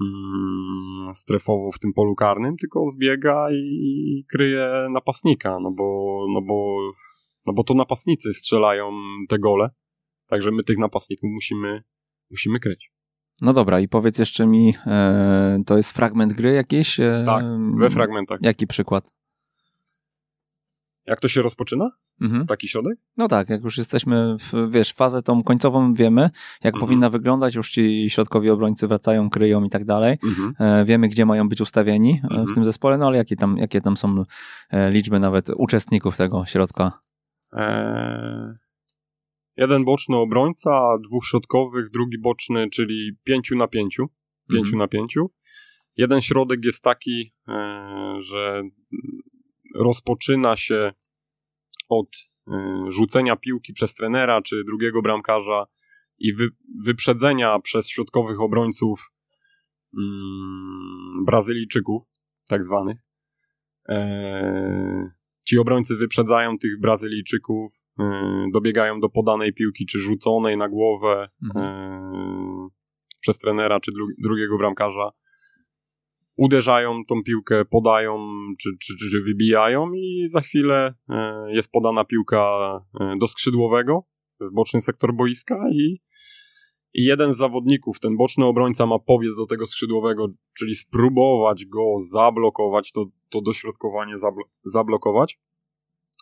mm, 0.00 1.14
strefowo 1.14 1.72
w 1.72 1.78
tym 1.78 1.92
polu 1.92 2.14
karnym, 2.14 2.56
tylko 2.56 2.86
zbiega 2.90 3.46
i 3.52 4.24
kryje 4.32 4.86
napastnika, 4.90 5.58
no 5.60 5.70
bo, 5.70 6.18
no 6.34 6.42
bo, 6.42 6.76
no 7.46 7.52
bo 7.52 7.64
to 7.64 7.74
napastnicy 7.74 8.32
strzelają 8.32 8.92
te 9.28 9.38
gole, 9.38 9.70
także 10.32 10.50
my 10.50 10.64
tych 10.64 10.78
napastników 10.78 11.30
musimy, 11.30 11.82
musimy 12.30 12.60
kryć. 12.60 12.92
No 13.40 13.52
dobra, 13.52 13.80
i 13.80 13.88
powiedz 13.88 14.18
jeszcze 14.18 14.46
mi, 14.46 14.74
e, 14.86 15.62
to 15.66 15.76
jest 15.76 15.92
fragment 15.92 16.32
gry 16.32 16.52
jakiś? 16.52 17.00
E, 17.00 17.22
tak, 17.26 17.44
we 17.78 17.90
fragmentach. 17.90 18.38
Jaki 18.42 18.66
przykład? 18.66 19.08
Jak 21.06 21.20
to 21.20 21.28
się 21.28 21.42
rozpoczyna? 21.42 21.90
Mhm. 22.20 22.46
Taki 22.46 22.68
środek? 22.68 22.98
No 23.16 23.28
tak, 23.28 23.48
jak 23.50 23.64
już 23.64 23.78
jesteśmy, 23.78 24.36
w, 24.38 24.70
wiesz, 24.70 24.92
fazę 24.92 25.22
tą 25.22 25.42
końcową 25.42 25.94
wiemy, 25.94 26.30
jak 26.64 26.74
mhm. 26.74 26.80
powinna 26.80 27.10
wyglądać, 27.10 27.54
już 27.54 27.70
ci 27.70 28.10
środkowi 28.10 28.50
obrońcy 28.50 28.88
wracają, 28.88 29.30
kryją 29.30 29.64
i 29.64 29.70
tak 29.70 29.84
dalej. 29.84 30.18
Mhm. 30.24 30.54
E, 30.58 30.84
wiemy, 30.84 31.08
gdzie 31.08 31.26
mają 31.26 31.48
być 31.48 31.60
ustawieni 31.60 32.20
e, 32.24 32.28
w 32.28 32.32
mhm. 32.32 32.54
tym 32.54 32.64
zespole, 32.64 32.98
no 32.98 33.06
ale 33.06 33.16
jakie 33.16 33.36
tam, 33.36 33.58
jakie 33.58 33.80
tam 33.80 33.96
są 33.96 34.24
e, 34.70 34.90
liczby 34.90 35.20
nawet 35.20 35.50
uczestników 35.56 36.16
tego 36.16 36.46
środka? 36.46 37.02
E, 37.52 38.61
jeden 39.56 39.84
boczny 39.84 40.16
obrońca, 40.16 40.94
dwóch 41.04 41.26
środkowych, 41.26 41.90
drugi 41.90 42.18
boczny, 42.18 42.70
czyli 42.70 43.12
pięciu 43.24 43.56
na 43.56 43.68
pięciu. 43.68 44.08
Pięciu 44.48 44.74
mhm. 44.74 44.78
na 44.78 44.88
pięciu. 44.88 45.30
Jeden 45.96 46.20
środek 46.20 46.64
jest 46.64 46.84
taki, 46.84 47.34
e, 47.48 48.16
że 48.20 48.62
rozpoczyna 49.74 50.56
się 50.56 50.92
od 51.88 52.08
e, 52.48 52.84
rzucenia 52.88 53.36
piłki 53.36 53.72
przez 53.72 53.94
trenera 53.94 54.42
czy 54.42 54.64
drugiego 54.64 55.02
bramkarza 55.02 55.66
i 56.18 56.34
wy, 56.34 56.48
wyprzedzenia 56.84 57.58
przez 57.58 57.88
środkowych 57.88 58.40
obrońców 58.40 59.12
mm, 59.98 61.24
Brazylijczyków, 61.24 62.02
tak 62.48 62.64
zwanych. 62.64 62.98
E, 63.88 65.10
ci 65.44 65.58
obrońcy 65.58 65.96
wyprzedzają 65.96 66.58
tych 66.58 66.80
Brazylijczyków, 66.80 67.81
dobiegają 68.52 69.00
do 69.00 69.08
podanej 69.08 69.52
piłki, 69.52 69.86
czy 69.86 69.98
rzuconej 69.98 70.56
na 70.56 70.68
głowę 70.68 71.28
mhm. 71.44 71.64
Y, 71.64 72.68
przez 73.20 73.38
trenera, 73.38 73.80
czy 73.80 73.92
dru 73.92 74.06
drugiego 74.22 74.58
bramkarza. 74.58 75.10
Uderzają 76.36 77.04
tą 77.08 77.22
piłkę, 77.22 77.64
podają, 77.64 78.28
czy, 78.60 78.70
czy, 78.80 78.96
czy, 78.96 79.10
czy 79.10 79.20
wybijają, 79.22 79.92
i 79.92 80.24
za 80.28 80.40
chwilę 80.40 80.94
y, 81.10 81.14
jest 81.52 81.72
podana 81.72 82.04
piłka 82.04 82.80
do 83.20 83.26
skrzydłowego 83.26 84.04
w 84.40 84.54
boczny 84.54 84.80
sektor 84.80 85.14
boiska 85.14 85.68
i, 85.72 86.00
i 86.94 87.04
jeden 87.04 87.34
z 87.34 87.36
zawodników, 87.36 88.00
ten 88.00 88.16
boczny 88.16 88.44
obrońca 88.44 88.86
ma 88.86 88.98
powiedz 88.98 89.36
do 89.36 89.46
tego 89.46 89.66
skrzydłowego, 89.66 90.28
czyli 90.58 90.74
spróbować 90.74 91.66
go 91.66 91.96
zablokować, 91.98 92.92
to, 92.92 93.06
to 93.30 93.40
dośrodkowanie 93.40 94.18
zablo 94.18 94.44
zablokować. 94.64 95.38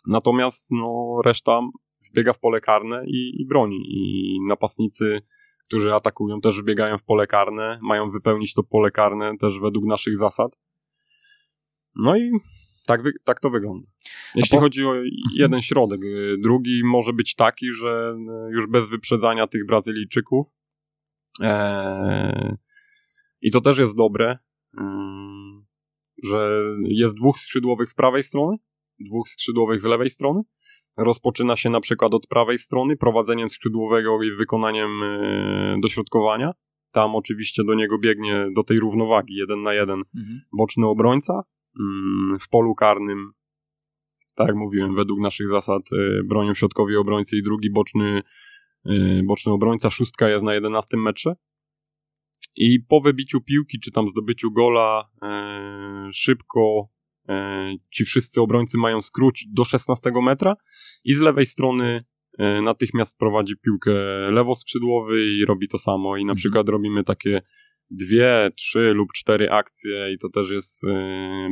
Natomiast 0.07 0.67
no, 0.69 1.21
reszta 1.25 1.61
wbiega 2.11 2.33
w 2.33 2.39
pole 2.39 2.61
karne 2.61 3.03
i, 3.07 3.31
i 3.41 3.45
broni. 3.45 3.77
I 3.87 4.37
napastnicy, 4.47 5.21
którzy 5.67 5.93
atakują, 5.93 6.41
też 6.41 6.61
wbiegają 6.61 6.97
w 6.97 7.03
pole 7.03 7.27
karne, 7.27 7.79
mają 7.81 8.11
wypełnić 8.11 8.53
to 8.53 8.63
pole 8.63 8.91
karne 8.91 9.37
też 9.37 9.59
według 9.59 9.85
naszych 9.85 10.17
zasad. 10.17 10.59
No 11.95 12.17
i 12.17 12.31
tak, 12.85 13.01
tak 13.23 13.39
to 13.39 13.49
wygląda. 13.49 13.87
Jeśli 14.35 14.57
po... 14.57 14.61
chodzi 14.61 14.85
o 14.85 14.93
jeden 15.35 15.61
środek, 15.61 16.01
drugi 16.39 16.81
może 16.83 17.13
być 17.13 17.35
taki, 17.35 17.71
że 17.71 18.15
już 18.51 18.67
bez 18.67 18.89
wyprzedzania 18.89 19.47
tych 19.47 19.65
Brazylijczyków 19.65 20.47
Eee, 21.39 22.55
I 23.41 23.51
to 23.51 23.61
też 23.61 23.77
jest 23.77 23.97
dobre, 23.97 24.37
mm, 24.77 25.65
że 26.23 26.63
jest 26.83 27.15
dwóch 27.15 27.39
skrzydłowych 27.39 27.89
z 27.89 27.95
prawej 27.95 28.23
strony, 28.23 28.57
dwóch 29.03 29.29
skrzydłowych 29.29 29.81
z 29.81 29.85
lewej 29.85 30.09
strony. 30.09 30.41
Rozpoczyna 30.97 31.55
się 31.55 31.69
na 31.69 31.79
przykład 31.79 32.13
od 32.13 32.27
prawej 32.27 32.57
strony 32.57 32.97
prowadzeniem 32.97 33.49
skrzydłowego 33.49 34.23
i 34.23 34.31
wykonaniem 34.31 35.03
e, 35.03 35.75
dośrodkowania. 35.81 36.51
Tam 36.91 37.15
oczywiście 37.15 37.63
do 37.63 37.73
niego 37.73 37.97
biegnie 37.99 38.47
do 38.55 38.63
tej 38.63 38.79
równowagi 38.79 39.35
jeden 39.35 39.63
na 39.63 39.73
jeden 39.73 40.03
mhm. 40.15 40.39
boczny 40.57 40.87
obrońca. 40.87 41.43
Mm, 41.79 42.39
w 42.39 42.49
polu 42.49 42.75
karnym, 42.75 43.31
tak 44.35 44.47
jak 44.47 44.55
mówiłem, 44.55 44.95
według 44.95 45.19
naszych 45.19 45.49
zasad 45.49 45.81
e, 45.93 46.23
bronią 46.23 46.53
środkowi 46.53 46.95
obrońcy 46.95 47.37
i 47.37 47.43
drugi 47.43 47.71
boczny 47.71 48.21
Y, 48.85 49.21
boczny 49.25 49.51
obrońca, 49.51 49.89
szóstka 49.89 50.29
jest 50.29 50.45
na 50.45 50.53
11 50.53 50.97
metrze. 50.97 51.35
I 52.55 52.79
po 52.79 53.01
wybiciu 53.01 53.41
piłki, 53.41 53.79
czy 53.79 53.91
tam 53.91 54.07
zdobyciu 54.07 54.51
gola, 54.51 55.09
e, 55.21 56.09
szybko 56.13 56.89
e, 56.89 57.00
ci 57.93 58.05
wszyscy 58.05 58.41
obrońcy 58.41 58.77
mają 58.77 59.01
skrócić 59.01 59.47
do 59.53 59.63
16 59.63 60.11
metra 60.23 60.55
i 61.03 61.13
z 61.13 61.21
lewej 61.21 61.45
strony 61.45 62.03
e, 62.37 62.61
natychmiast 62.61 63.17
prowadzi 63.17 63.53
piłkę 63.57 63.91
lewoskrzydłowy 64.31 65.25
i 65.25 65.45
robi 65.45 65.67
to 65.67 65.77
samo. 65.77 66.17
I 66.17 66.19
na 66.19 66.31
mhm. 66.31 66.35
przykład 66.35 66.69
robimy 66.69 67.03
takie 67.03 67.41
dwie, 67.89 68.49
trzy 68.55 68.93
lub 68.93 69.13
cztery 69.13 69.49
akcje 69.49 70.13
i 70.13 70.17
to 70.17 70.29
też 70.29 70.51
jest 70.51 70.81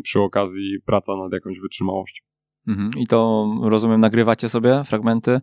przy 0.03 0.19
okazji 0.19 0.77
praca 0.85 1.15
nad 1.15 1.33
jakąś 1.33 1.59
wytrzymałością. 1.59 2.23
Mhm. 2.67 2.91
I 2.97 3.07
to 3.07 3.49
rozumiem, 3.63 4.01
nagrywacie 4.01 4.49
sobie 4.49 4.83
fragmenty 4.83 5.41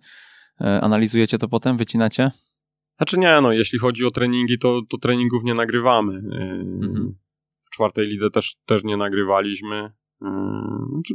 E, 0.61 0.81
analizujecie 0.81 1.39
to 1.39 1.49
potem, 1.49 1.77
wycinacie? 1.77 2.31
Znaczy 2.97 3.19
nie, 3.19 3.41
no 3.41 3.53
jeśli 3.53 3.79
chodzi 3.79 4.05
o 4.05 4.11
treningi, 4.11 4.59
to, 4.59 4.83
to 4.89 4.99
treningów 4.99 5.45
nie 5.45 5.55
nagrywamy. 5.55 6.13
E, 6.13 6.43
mhm. 6.85 7.15
W 7.61 7.71
czwartej 7.71 8.07
lidze 8.07 8.31
też, 8.31 8.57
też 8.67 8.85
nie 8.85 8.97
nagrywaliśmy. 8.97 9.93
E, 10.23 10.29
znaczy, 10.93 11.15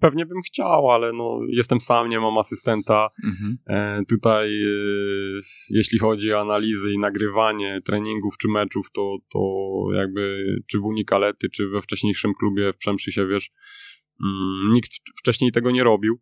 pewnie 0.00 0.26
bym 0.26 0.42
chciał, 0.42 0.90
ale 0.90 1.12
no, 1.12 1.40
jestem 1.48 1.80
sam, 1.80 2.08
nie 2.08 2.20
mam 2.20 2.38
asystenta. 2.38 3.08
Mhm. 3.24 4.04
Tutaj 4.06 4.50
jeśli 5.70 5.98
chodzi 5.98 6.32
o 6.32 6.40
analizy 6.40 6.92
i 6.92 6.98
nagrywanie 6.98 7.80
treningów 7.84 8.38
czy 8.38 8.48
meczów, 8.48 8.86
to, 8.92 9.16
to 9.32 9.40
jakby 9.94 10.56
czy 10.66 10.78
w 10.78 10.84
Unikalety, 10.84 11.48
czy 11.48 11.68
we 11.68 11.82
wcześniejszym 11.82 12.32
klubie 12.34 12.72
w 12.72 12.76
Przemszy 12.76 13.26
wiesz, 13.28 13.50
mm, 14.24 14.72
nikt 14.72 14.90
wcześniej 15.18 15.52
tego 15.52 15.70
nie 15.70 15.84
robił. 15.84 16.18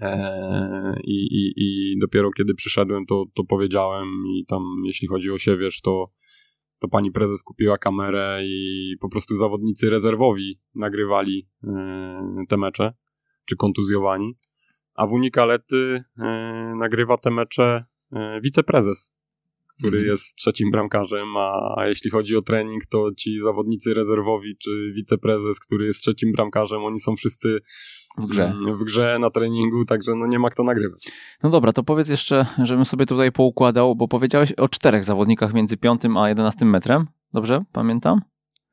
E, 0.00 1.00
I, 1.04 1.14
i, 1.14 1.52
I 1.56 1.98
dopiero 2.00 2.30
kiedy 2.30 2.54
przyszedłem, 2.54 3.06
to, 3.06 3.24
to 3.34 3.44
powiedziałem 3.44 4.08
i 4.26 4.44
tam, 4.46 4.62
jeśli 4.84 5.08
chodzi 5.08 5.30
o 5.30 5.38
siewierz, 5.38 5.80
to, 5.80 6.10
to 6.78 6.88
pani 6.88 7.10
prezes 7.12 7.42
kupiła 7.42 7.78
kamerę 7.78 8.40
i 8.44 8.94
po 9.00 9.08
prostu 9.08 9.34
zawodnicy 9.34 9.90
rezerwowi 9.90 10.60
nagrywali 10.74 11.48
e, 11.64 12.44
te 12.48 12.56
mecze, 12.56 12.92
czy 13.44 13.56
kontuzjowani. 13.56 14.38
A 14.94 15.06
w 15.06 15.12
Unikalety 15.12 16.04
e, 16.18 16.24
nagrywa 16.76 17.16
te 17.16 17.30
mecze 17.30 17.84
wiceprezes 18.42 19.17
który 19.78 19.98
mhm. 19.98 20.12
jest 20.12 20.36
trzecim 20.36 20.70
bramkarzem, 20.70 21.36
a, 21.36 21.74
a 21.76 21.86
jeśli 21.86 22.10
chodzi 22.10 22.36
o 22.36 22.42
trening, 22.42 22.86
to 22.86 23.10
ci 23.16 23.40
zawodnicy 23.44 23.94
rezerwowi 23.94 24.56
czy 24.56 24.92
wiceprezes, 24.96 25.60
który 25.60 25.86
jest 25.86 26.00
trzecim 26.00 26.32
bramkarzem, 26.32 26.84
oni 26.84 27.00
są 27.00 27.16
wszyscy 27.16 27.60
w 28.18 28.26
grze. 28.26 28.44
Mm, 28.44 28.76
w 28.76 28.84
grze, 28.84 29.18
na 29.20 29.30
treningu, 29.30 29.84
także 29.84 30.14
no 30.14 30.26
nie 30.26 30.38
ma 30.38 30.50
kto 30.50 30.64
nagrywać. 30.64 31.08
No 31.42 31.50
dobra, 31.50 31.72
to 31.72 31.82
powiedz 31.82 32.08
jeszcze, 32.08 32.46
żebym 32.62 32.84
sobie 32.84 33.06
tutaj 33.06 33.32
poukładał, 33.32 33.96
bo 33.96 34.08
powiedziałeś 34.08 34.52
o 34.52 34.68
czterech 34.68 35.04
zawodnikach 35.04 35.54
między 35.54 35.76
piątym 35.76 36.16
a 36.16 36.28
jedenastym 36.28 36.70
metrem. 36.70 37.06
Dobrze, 37.32 37.64
pamiętam? 37.72 38.20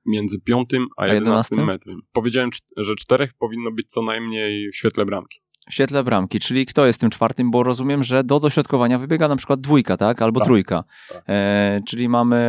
Między 0.05 0.39
piątym 0.39 0.87
a 0.97 1.07
jedenastym 1.07 1.65
metrem. 1.65 2.01
Powiedziałem, 2.13 2.49
że 2.77 2.95
czterech 2.95 3.33
powinno 3.33 3.71
być 3.71 3.87
co 3.87 4.01
najmniej 4.01 4.71
w 4.71 4.75
świetle 4.75 5.05
bramki 5.05 5.44
w 5.69 5.73
świetle 5.73 6.03
bramki, 6.03 6.39
czyli 6.39 6.65
kto 6.65 6.85
jest 6.85 6.99
tym 6.99 7.09
czwartym, 7.09 7.51
bo 7.51 7.63
rozumiem, 7.63 8.03
że 8.03 8.23
do 8.23 8.39
dośrodkowania 8.39 8.99
wybiega 8.99 9.27
na 9.27 9.35
przykład 9.35 9.61
dwójka, 9.61 9.97
tak? 9.97 10.21
Albo 10.21 10.39
tak, 10.39 10.47
trójka. 10.47 10.83
Tak. 11.09 11.23
E, 11.27 11.81
czyli 11.87 12.09
mamy 12.09 12.39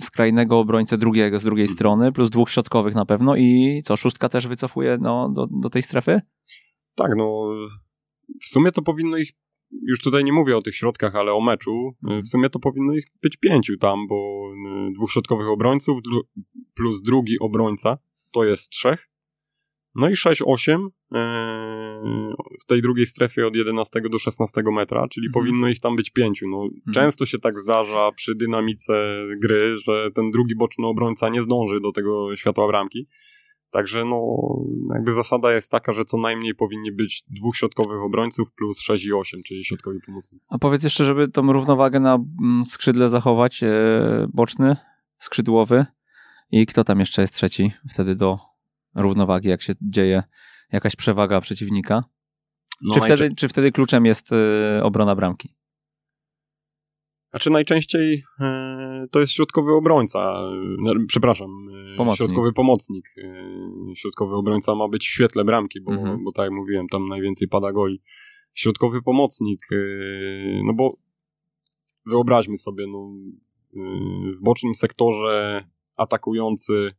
skrajnego 0.00 0.58
obrońcę 0.58 0.98
drugiego 0.98 1.38
z 1.38 1.44
drugiej 1.44 1.66
hmm. 1.66 1.76
strony, 1.76 2.12
plus 2.12 2.30
dwóch 2.30 2.50
środkowych 2.50 2.94
na 2.94 3.06
pewno 3.06 3.36
i 3.36 3.80
co, 3.84 3.96
szóstka 3.96 4.28
też 4.28 4.46
wycofuje 4.46 4.98
no, 5.00 5.30
do, 5.30 5.46
do 5.60 5.70
tej 5.70 5.82
strefy? 5.82 6.20
Tak, 6.94 7.10
no 7.16 7.50
w 8.42 8.46
sumie 8.46 8.72
to 8.72 8.82
powinno 8.82 9.16
ich, 9.16 9.32
już 9.82 10.00
tutaj 10.00 10.24
nie 10.24 10.32
mówię 10.32 10.56
o 10.56 10.62
tych 10.62 10.76
środkach, 10.76 11.14
ale 11.14 11.32
o 11.32 11.40
meczu, 11.40 11.94
hmm. 12.02 12.22
w 12.22 12.28
sumie 12.28 12.50
to 12.50 12.58
powinno 12.58 12.94
ich 12.94 13.06
być 13.22 13.36
pięciu 13.36 13.76
tam, 13.76 14.06
bo 14.08 14.50
y, 14.88 14.92
dwóch 14.94 15.12
środkowych 15.12 15.48
obrońców 15.48 15.98
plus 16.74 17.02
drugi 17.02 17.38
obrońca 17.40 17.98
to 18.32 18.44
jest 18.44 18.70
trzech 18.70 19.07
no 19.94 20.08
i 20.08 20.12
6-8 20.12 20.86
e, 21.14 21.18
w 22.60 22.66
tej 22.66 22.82
drugiej 22.82 23.06
strefie 23.06 23.46
od 23.46 23.56
11 23.56 24.00
do 24.10 24.18
16 24.18 24.62
metra, 24.72 25.08
czyli 25.08 25.26
mhm. 25.26 25.44
powinno 25.44 25.68
ich 25.68 25.80
tam 25.80 25.96
być 25.96 26.10
pięciu. 26.10 26.48
No, 26.48 26.62
mhm. 26.62 26.94
Często 26.94 27.26
się 27.26 27.38
tak 27.38 27.58
zdarza 27.58 28.12
przy 28.12 28.34
dynamice 28.34 28.92
gry, 29.42 29.78
że 29.78 30.10
ten 30.14 30.30
drugi 30.30 30.56
boczny 30.56 30.86
obrońca 30.86 31.28
nie 31.28 31.42
zdąży 31.42 31.80
do 31.80 31.92
tego 31.92 32.36
światła 32.36 32.66
bramki. 32.66 33.08
Także 33.70 34.04
no, 34.04 34.36
jakby 34.94 35.12
zasada 35.12 35.52
jest 35.52 35.70
taka, 35.70 35.92
że 35.92 36.04
co 36.04 36.18
najmniej 36.18 36.54
powinni 36.54 36.92
być 36.92 37.24
dwóch 37.30 37.56
środkowych 37.56 38.02
obrońców 38.02 38.52
plus 38.52 38.80
6 38.80 39.04
i 39.04 39.12
8, 39.12 39.42
czyli 39.42 39.64
środkowi 39.64 39.98
pomocnicy. 40.06 40.48
A 40.50 40.58
powiedz 40.58 40.84
jeszcze, 40.84 41.04
żeby 41.04 41.28
tą 41.28 41.52
równowagę 41.52 42.00
na 42.00 42.14
mm, 42.14 42.64
skrzydle 42.64 43.08
zachować, 43.08 43.62
e, 43.62 44.28
boczny, 44.32 44.76
skrzydłowy 45.18 45.86
i 46.50 46.66
kto 46.66 46.84
tam 46.84 47.00
jeszcze 47.00 47.22
jest 47.22 47.34
trzeci 47.34 47.72
wtedy 47.88 48.14
do 48.14 48.38
równowagi, 48.94 49.48
jak 49.48 49.62
się 49.62 49.72
dzieje 49.80 50.22
jakaś 50.72 50.96
przewaga 50.96 51.40
przeciwnika? 51.40 52.04
No 52.82 52.94
czy, 52.94 53.00
wtedy, 53.00 53.34
czy 53.34 53.48
wtedy 53.48 53.72
kluczem 53.72 54.06
jest 54.06 54.32
y, 54.32 54.82
obrona 54.82 55.14
bramki? 55.14 55.48
Znaczy 57.30 57.50
najczęściej 57.50 58.14
y, 58.14 59.08
to 59.10 59.20
jest 59.20 59.32
środkowy 59.32 59.72
obrońca, 59.72 60.40
y, 61.02 61.06
przepraszam, 61.06 61.48
pomocnik. 61.96 62.26
środkowy 62.26 62.52
pomocnik. 62.52 63.14
środkowy 63.96 64.34
obrońca 64.34 64.74
ma 64.74 64.88
być 64.88 65.06
w 65.06 65.10
świetle 65.10 65.44
bramki, 65.44 65.80
bo, 65.80 65.92
mhm. 65.92 66.24
bo 66.24 66.32
tak 66.32 66.44
jak 66.44 66.52
mówiłem, 66.52 66.88
tam 66.88 67.08
najwięcej 67.08 67.48
pada 67.48 67.72
goli. 67.72 68.02
Środkowy 68.54 69.02
pomocnik, 69.02 69.68
no 70.64 70.74
bo 70.74 70.96
wyobraźmy 72.06 72.56
sobie, 72.56 72.86
no, 72.86 73.12
w 74.38 74.42
bocznym 74.42 74.74
sektorze 74.74 75.64
atakujący 75.96 76.92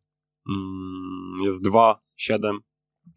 jest 1.44 1.64
2, 1.64 2.02
7, 2.16 2.60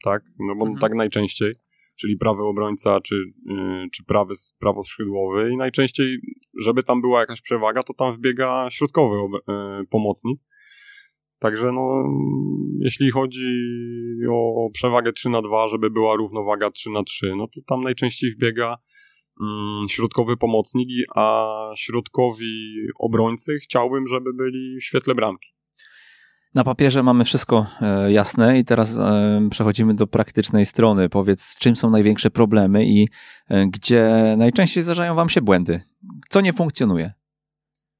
tak? 0.04 0.22
No 0.38 0.54
bo 0.54 0.62
mhm. 0.62 0.78
tak 0.78 0.94
najczęściej, 0.94 1.52
czyli 2.00 2.16
prawy 2.16 2.42
obrońca 2.42 3.00
czy, 3.00 3.14
y, 3.14 3.88
czy 3.92 4.04
prawy, 4.04 4.34
prawo 4.58 4.82
skrzydłowy 4.82 5.50
i 5.52 5.56
najczęściej, 5.56 6.18
żeby 6.60 6.82
tam 6.82 7.00
była 7.00 7.20
jakaś 7.20 7.40
przewaga, 7.42 7.82
to 7.82 7.94
tam 7.94 8.16
wbiega 8.16 8.68
środkowy 8.70 9.16
y, 9.16 9.86
pomocnik. 9.86 10.40
Także 11.38 11.72
no, 11.72 12.04
jeśli 12.80 13.10
chodzi 13.10 13.46
o 14.30 14.70
przewagę 14.72 15.12
3 15.12 15.30
na 15.30 15.42
2, 15.42 15.68
żeby 15.68 15.90
była 15.90 16.16
równowaga 16.16 16.70
3 16.70 16.90
na 16.90 17.02
3, 17.02 17.34
no 17.36 17.46
to 17.46 17.60
tam 17.66 17.80
najczęściej 17.80 18.30
wbiega 18.30 18.76
mm, 19.40 19.88
środkowy 19.88 20.36
pomocnik, 20.36 20.88
a 21.14 21.46
środkowi 21.76 22.74
obrońcy 22.98 23.52
chciałbym, 23.62 24.08
żeby 24.08 24.32
byli 24.34 24.76
w 24.80 24.84
świetle 24.84 25.14
bramki. 25.14 25.48
Na 26.54 26.64
papierze 26.64 27.02
mamy 27.02 27.24
wszystko 27.24 27.66
e, 27.80 28.12
jasne 28.12 28.58
i 28.58 28.64
teraz 28.64 28.98
e, 28.98 29.48
przechodzimy 29.50 29.94
do 29.94 30.06
praktycznej 30.06 30.66
strony. 30.66 31.08
Powiedz, 31.08 31.56
czym 31.58 31.76
są 31.76 31.90
największe 31.90 32.30
problemy 32.30 32.86
i 32.86 33.08
e, 33.48 33.66
gdzie 33.66 34.34
najczęściej 34.38 34.82
zdarzają 34.82 35.14
wam 35.14 35.28
się 35.28 35.40
błędy? 35.40 35.80
Co 36.28 36.40
nie 36.40 36.52
funkcjonuje? 36.52 37.12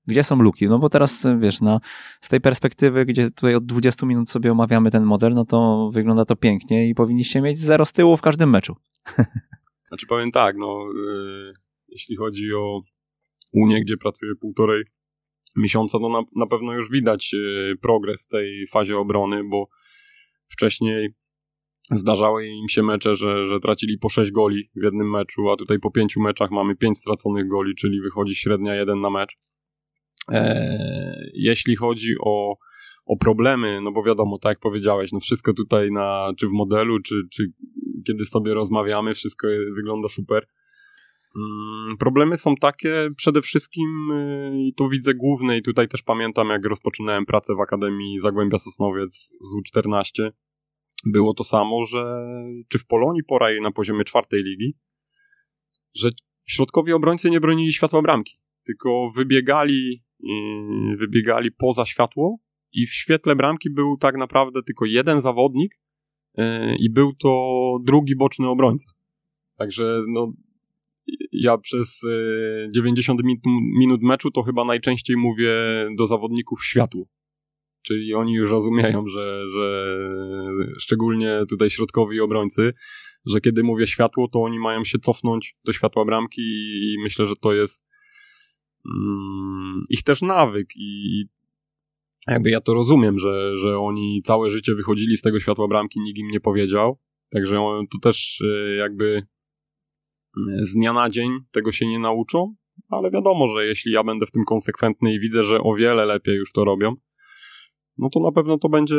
Gdzie 0.07 0.25
są 0.25 0.43
luki? 0.43 0.69
No 0.69 0.79
bo 0.79 0.89
teraz, 0.89 1.27
wiesz, 1.39 1.61
na, 1.61 1.81
z 2.21 2.29
tej 2.29 2.41
perspektywy, 2.41 3.07
gdzie 3.07 3.31
tutaj 3.31 3.55
od 3.55 3.67
20 3.67 4.07
minut 4.07 4.31
sobie 4.31 4.53
omawiamy 4.53 4.91
ten 4.91 5.05
model, 5.05 5.33
no 5.35 5.45
to 5.45 5.91
wygląda 5.93 6.25
to 6.25 6.37
pięknie 6.37 6.89
i 6.89 6.95
powinniście 6.95 7.41
mieć 7.41 7.59
zero 7.59 7.85
z 7.85 7.93
tyłu 7.93 8.17
w 8.17 8.23
każdym 8.23 8.51
meczu. 8.51 8.77
Znaczy 9.89 10.07
powiem 10.07 10.31
tak, 10.31 10.57
no, 10.57 10.85
yy, 10.95 11.53
jeśli 11.89 12.17
chodzi 12.17 12.55
o 12.55 12.81
Unię, 13.53 13.81
gdzie 13.81 13.97
pracuję 13.97 14.33
półtorej 14.41 14.85
miesiąca, 15.57 15.99
to 15.99 16.09
na, 16.09 16.23
na 16.37 16.47
pewno 16.47 16.73
już 16.73 16.91
widać 16.91 17.35
e, 17.35 17.77
progres 17.77 18.25
w 18.25 18.29
tej 18.29 18.67
fazie 18.67 18.99
obrony, 18.99 19.45
bo 19.45 19.69
wcześniej 20.49 21.09
zdarzały 21.91 22.47
im 22.47 22.69
się 22.69 22.83
mecze, 22.83 23.17
że, 23.17 23.47
że 23.47 23.61
tracili 23.61 23.99
po 23.99 24.09
6 24.09 24.31
goli 24.31 24.71
w 24.77 24.85
jednym 24.85 25.11
meczu, 25.11 25.51
a 25.51 25.57
tutaj 25.57 25.79
po 25.79 25.91
5 25.91 26.17
meczach 26.17 26.51
mamy 26.51 26.77
5 26.77 26.99
straconych 26.99 27.49
goli, 27.49 27.75
czyli 27.75 28.01
wychodzi 28.01 28.35
średnia 28.35 28.75
jeden 28.75 29.01
na 29.01 29.11
mecz. 29.11 29.37
E, 30.33 31.31
jeśli 31.35 31.77
chodzi 31.77 32.15
o, 32.21 32.57
o 33.07 33.17
problemy, 33.17 33.81
no 33.81 33.93
bo 33.93 34.03
wiadomo, 34.03 34.39
tak 34.39 34.51
jak 34.51 34.61
powiedziałeś, 34.61 35.13
no 35.13 35.21
wszystko 35.21 35.53
tutaj 35.55 35.91
na, 35.91 36.33
czy 36.39 36.49
w 36.49 36.53
modelu, 36.53 37.01
czy, 37.01 37.15
czy 37.33 37.45
kiedy 38.07 38.25
sobie 38.25 38.55
rozmawiamy, 38.55 39.15
wszystko 39.15 39.49
wygląda 39.77 40.09
super. 40.09 40.47
Mm, 41.37 41.97
problemy 41.97 42.37
są 42.37 42.57
takie 42.57 43.09
przede 43.17 43.43
wszystkim, 43.43 44.11
y, 44.11 44.63
i 44.69 44.75
tu 44.75 44.89
widzę 44.89 45.15
główne, 45.15 45.59
i 45.59 45.63
tutaj 45.63 45.89
też 45.89 46.03
pamiętam, 46.03 46.49
jak 46.49 46.67
rozpoczynałem 46.67 47.27
pracę 47.27 47.55
w 47.55 47.61
Akademii 47.61 48.19
Zagłębia 48.19 48.59
Sosnowiec 48.59 49.33
z 49.41 49.77
U14, 49.77 50.31
było 51.07 51.35
to 51.35 51.45
samo, 51.45 51.85
że 51.85 52.27
czy 52.69 52.79
w 52.79 52.87
Polonii 52.87 53.25
poraj 53.25 53.61
na 53.61 53.71
poziomie 53.71 54.05
czwartej 54.05 54.43
ligi, 54.43 54.75
że 55.95 56.11
środkowi 56.47 56.93
obrońcy 56.93 57.31
nie 57.31 57.41
bronili 57.41 57.73
światła 57.73 58.03
bramki, 58.03 58.39
tylko 58.65 59.11
wybiegali, 59.17 60.03
y, 60.21 60.97
wybiegali 60.97 61.51
poza 61.59 61.87
światło 61.87 62.39
i 62.73 62.87
w 62.87 62.93
świetle 62.93 63.37
bramki 63.37 63.71
był 63.71 63.97
tak 63.97 64.17
naprawdę 64.17 64.63
tylko 64.63 64.85
jeden 64.85 65.21
zawodnik 65.21 65.75
y, 66.39 66.43
i 66.79 66.91
był 66.91 67.13
to 67.13 67.49
drugi 67.85 68.17
boczny 68.17 68.49
obrońca. 68.49 68.91
Także 69.57 70.03
no, 70.09 70.33
ja 71.33 71.59
przez 71.59 72.01
90 72.75 73.21
e, 73.21 73.25
minut 73.79 74.03
meczu 74.03 74.31
to 74.31 74.43
chyba 74.43 74.65
najczęściej 74.65 75.17
mówię 75.17 75.53
do 75.99 76.07
zawodników 76.07 76.65
światło. 76.65 77.07
Czyli 77.83 78.15
oni 78.15 78.35
już 78.35 78.51
rozumieją, 78.51 79.07
że, 79.07 79.51
że 79.51 79.97
szczególnie 80.79 81.41
tutaj 81.49 81.71
środkowi 81.71 82.21
obrońcy, 82.21 82.73
że 83.27 83.41
kiedy 83.41 83.63
mówię 83.63 83.87
światło, 83.87 84.29
to 84.29 84.43
oni 84.43 84.59
mają 84.59 84.85
się 84.85 84.99
cofnąć 84.99 85.57
do 85.65 85.73
światła 85.73 86.05
bramki 86.05 86.43
i 86.43 86.97
myślę, 87.03 87.27
że 87.27 87.37
to 87.37 87.53
jest 87.53 87.87
mm, 88.87 89.81
ich 89.91 90.03
też 90.03 90.23
nawyk 90.23 90.69
i 90.77 91.25
jakby 92.29 92.51
ja 92.51 92.61
to 92.61 92.75
rozumiem, 92.75 93.19
że, 93.19 93.59
że 93.59 93.79
oni 93.79 94.23
całe 94.25 94.51
życie 94.51 94.75
wychodzili 94.75 95.17
z 95.17 95.23
tego 95.23 95.41
światła 95.41 95.69
bramki, 95.69 96.01
nikt 96.01 96.19
im 96.19 96.29
nie 96.29 96.41
powiedział. 96.41 96.99
Także 97.31 97.57
to 97.93 97.99
też 97.99 98.41
e, 98.41 98.75
jakby 98.75 99.27
z 100.63 100.75
dnia 100.75 100.93
na 100.93 101.11
dzień 101.11 101.31
tego 101.51 101.73
się 101.73 101.87
nie 101.87 101.99
nauczą, 101.99 102.55
ale 102.89 103.11
wiadomo, 103.11 103.49
że 103.49 103.67
jeśli 103.67 103.93
ja 103.93 104.05
będę 104.05 104.27
w 104.27 104.31
tym 104.31 104.45
konsekwentny 104.45 105.15
i 105.15 105.21
widzę, 105.21 105.45
że 105.45 105.59
o 105.61 105.75
wiele 105.75 106.07
lepiej 106.07 106.37
już 106.37 106.53
to 106.53 106.65
robią, 106.65 106.95
no 107.99 108.09
to 108.11 108.21
na 108.21 108.33
pewno 108.33 108.59
to 108.59 108.69
będzie 108.69 108.97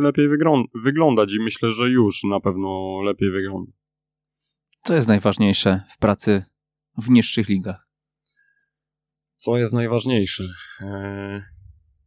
lepiej 0.00 0.28
wyglądać 0.74 1.32
i 1.32 1.40
myślę, 1.40 1.70
że 1.70 1.88
już 1.88 2.24
na 2.24 2.40
pewno 2.40 3.00
lepiej 3.02 3.30
wygląda. 3.30 3.72
Co 4.82 4.94
jest 4.94 5.08
najważniejsze 5.08 5.82
w 5.90 5.98
pracy 5.98 6.44
w 6.98 7.10
niższych 7.10 7.48
ligach? 7.48 7.88
Co 9.34 9.56
jest 9.56 9.72
najważniejsze? 9.72 10.44
Eee, 10.80 11.40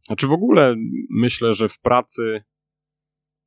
znaczy 0.06 0.26
w 0.26 0.32
ogóle 0.32 0.74
myślę, 1.10 1.52
że 1.52 1.68
w 1.68 1.80
pracy 1.80 2.42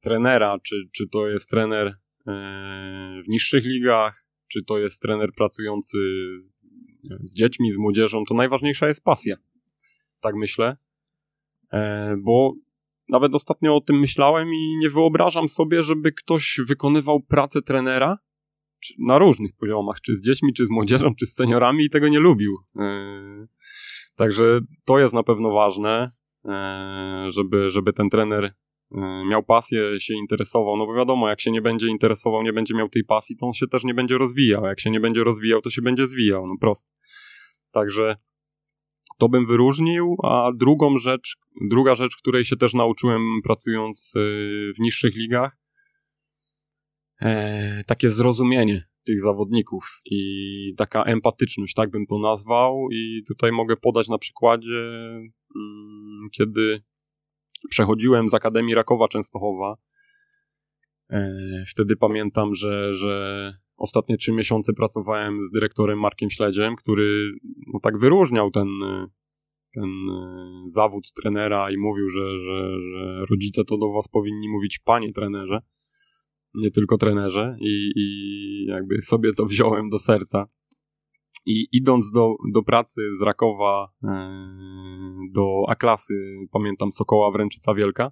trenera, 0.02 0.58
czy, 0.64 0.76
czy 0.92 1.08
to 1.08 1.28
jest 1.28 1.50
trener 1.50 1.88
eee, 1.88 3.24
w 3.24 3.28
niższych 3.28 3.66
ligach, 3.66 4.25
czy 4.56 4.64
to 4.64 4.78
jest 4.78 5.02
trener 5.02 5.30
pracujący 5.38 5.98
z 7.24 7.36
dziećmi, 7.36 7.72
z 7.72 7.78
młodzieżą, 7.78 8.24
to 8.26 8.36
najważniejsza 8.36 8.88
jest 8.88 9.04
pasja. 9.04 9.36
Tak 10.20 10.36
myślę. 10.36 10.78
E, 11.74 12.16
bo 12.24 12.54
nawet 13.10 13.36
ostatnio 13.36 13.76
o 13.76 13.82
tym 13.82 14.00
myślałem 14.00 14.48
i 14.54 14.78
nie 14.82 14.90
wyobrażam 14.90 15.48
sobie, 15.48 15.84
żeby 15.84 16.12
ktoś 16.12 16.60
wykonywał 16.68 17.20
pracę 17.20 17.62
trenera 17.62 18.18
na 19.00 19.18
różnych 19.18 19.56
poziomach, 19.56 20.02
czy 20.02 20.16
z 20.16 20.22
dziećmi, 20.22 20.54
czy 20.54 20.66
z 20.66 20.70
młodzieżą, 20.70 21.16
czy 21.16 21.26
z 21.26 21.34
seniorami 21.34 21.86
i 21.86 21.90
tego 21.90 22.08
nie 22.08 22.20
lubił. 22.20 22.58
E, 22.80 23.48
także 24.16 24.60
to 24.86 25.00
jest 25.00 25.14
na 25.14 25.24
pewno 25.24 25.52
ważne, 25.52 26.12
e, 26.46 27.28
żeby, 27.30 27.70
żeby 27.70 27.94
ten 27.94 28.10
trener 28.10 28.54
miał 29.30 29.44
pasję, 29.44 30.00
się 30.00 30.14
interesował, 30.14 30.78
no 30.78 30.86
bo 30.86 30.94
wiadomo, 30.94 31.30
jak 31.30 31.42
się 31.42 31.52
nie 31.52 31.62
będzie 31.62 31.88
interesował, 31.88 32.44
nie 32.44 32.54
będzie 32.54 32.74
miał 32.74 32.90
tej 32.90 33.04
pasji, 33.04 33.38
to 33.38 33.46
on 33.46 33.54
się 33.54 33.68
też 33.68 33.84
nie 33.84 33.94
będzie 33.94 34.18
rozwijał, 34.18 34.66
jak 34.66 34.80
się 34.80 34.92
nie 34.92 35.00
będzie 35.00 35.24
rozwijał, 35.24 35.62
to 35.62 35.70
się 35.70 35.82
będzie 35.82 36.08
zwijał, 36.08 36.48
no 36.48 36.56
prosto. 36.62 36.92
Także 37.72 38.16
to 39.18 39.30
bym 39.30 39.46
wyróżnił, 39.46 40.18
a 40.24 40.52
drugą 40.56 40.98
rzecz, 40.98 41.38
druga 41.70 41.96
rzecz, 41.96 42.18
której 42.18 42.46
się 42.46 42.56
też 42.56 42.74
nauczyłem 42.74 43.22
pracując 43.44 44.14
y, 44.16 44.20
w 44.76 44.80
niższych 44.80 45.16
ligach, 45.16 45.58
e, 47.22 47.84
takie 47.84 48.10
zrozumienie 48.10 48.88
tych 49.06 49.22
zawodników 49.22 50.02
i 50.06 50.74
taka 50.78 51.04
empatyczność, 51.04 51.74
tak 51.74 51.92
bym 51.92 52.06
to 52.06 52.20
nazwał 52.20 52.88
i 52.92 53.24
tutaj 53.28 53.52
mogę 53.52 53.78
podać 53.78 54.08
na 54.08 54.18
przykładzie, 54.18 54.90
mm, 55.56 56.26
kiedy 56.32 56.84
przechodziłem 57.70 58.28
z 58.28 58.34
Akademii 58.34 58.76
Rakowa 58.76 59.08
Częstochowa. 59.08 59.76
E, 61.10 61.34
wtedy 61.68 61.96
pamiętam, 61.96 62.56
że, 62.56 62.94
że 62.94 63.54
ostatnie 63.78 64.18
trzy 64.18 64.32
miesiące 64.32 64.74
pracowałem 64.74 65.44
z 65.44 65.52
dyrektorem 65.52 66.00
Markiem 66.00 66.30
Śledziem, 66.30 66.76
który 66.76 67.32
no, 67.74 67.80
tak 67.80 68.00
wyróżniał 68.00 68.52
ten, 68.52 68.68
ten 69.74 69.90
e, 70.10 70.64
zawód 70.66 71.14
trenera 71.22 71.72
i 71.72 71.78
mówił, 71.78 72.10
że, 72.10 72.40
że, 72.40 72.80
że 72.92 73.26
rodzice 73.30 73.64
to 73.66 73.78
do 73.78 73.92
was 73.92 74.08
powinni 74.08 74.50
mówić 74.50 74.80
panie 74.80 75.14
trenerze, 75.14 75.60
nie 76.54 76.72
tylko 76.72 76.98
trenerze 76.98 77.58
i, 77.60 77.92
i 77.96 78.66
jakby 78.66 79.02
sobie 79.02 79.34
to 79.34 79.46
wziąłem 79.46 79.90
do 79.90 79.98
serca. 79.98 80.46
I 81.46 81.68
idąc 81.72 82.12
do, 82.12 82.36
do 82.54 82.64
pracy 82.64 83.02
z 83.20 83.22
Rakowa 83.22 83.92
e, 84.04 84.08
do 85.34 85.64
A-klasy, 85.68 86.14
pamiętam 86.52 86.92
Sokoła 86.92 87.32
Wręczyca 87.32 87.74
Wielka, 87.74 88.12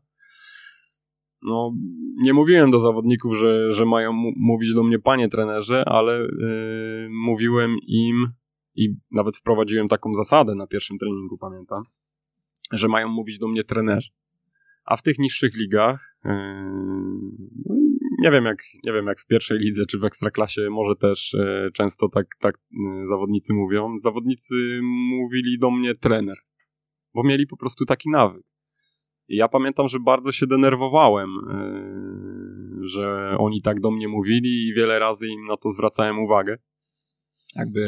no, 1.41 1.71
nie 2.23 2.33
mówiłem 2.33 2.71
do 2.71 2.79
zawodników, 2.79 3.37
że, 3.37 3.73
że 3.73 3.85
mają 3.85 4.11
mówić 4.35 4.73
do 4.73 4.83
mnie 4.83 4.99
panie 4.99 5.29
trenerze, 5.29 5.83
ale 5.85 6.19
e, 6.19 6.27
mówiłem 7.09 7.75
im 7.87 8.27
i 8.75 8.95
nawet 9.11 9.37
wprowadziłem 9.37 9.87
taką 9.87 10.13
zasadę 10.13 10.55
na 10.55 10.67
pierwszym 10.67 10.97
treningu, 10.97 11.37
pamiętam, 11.37 11.83
że 12.71 12.87
mają 12.87 13.07
mówić 13.07 13.37
do 13.37 13.47
mnie 13.47 13.63
trenerzy. 13.63 14.11
A 14.85 14.95
w 14.95 15.03
tych 15.03 15.19
niższych 15.19 15.55
ligach, 15.55 16.17
yy, 16.25 16.31
nie 18.19 18.31
wiem 18.31 18.45
jak, 18.45 18.63
nie 18.85 18.93
wiem 18.93 19.05
jak 19.05 19.19
w 19.19 19.25
pierwszej 19.25 19.59
lidze 19.59 19.85
czy 19.85 19.99
w 19.99 20.03
ekstraklasie, 20.03 20.69
może 20.69 20.95
też 20.95 21.33
yy, 21.33 21.71
często 21.73 22.09
tak, 22.09 22.27
tak 22.39 22.55
yy, 22.71 23.07
zawodnicy 23.07 23.53
mówią. 23.53 23.99
Zawodnicy 23.99 24.79
mówili 24.83 25.59
do 25.59 25.71
mnie 25.71 25.95
trener, 25.95 26.37
bo 27.13 27.23
mieli 27.23 27.47
po 27.47 27.57
prostu 27.57 27.85
taki 27.85 28.09
nawyk. 28.09 28.43
I 29.27 29.35
ja 29.35 29.47
pamiętam, 29.47 29.87
że 29.87 29.99
bardzo 29.99 30.31
się 30.31 30.47
denerwowałem, 30.47 31.29
że 32.81 33.35
oni 33.37 33.61
tak 33.61 33.79
do 33.79 33.91
mnie 33.91 34.07
mówili 34.07 34.67
i 34.67 34.73
wiele 34.73 34.99
razy 34.99 35.27
im 35.27 35.45
na 35.45 35.57
to 35.57 35.71
zwracałem 35.71 36.19
uwagę. 36.19 36.57
Jakby 37.55 37.81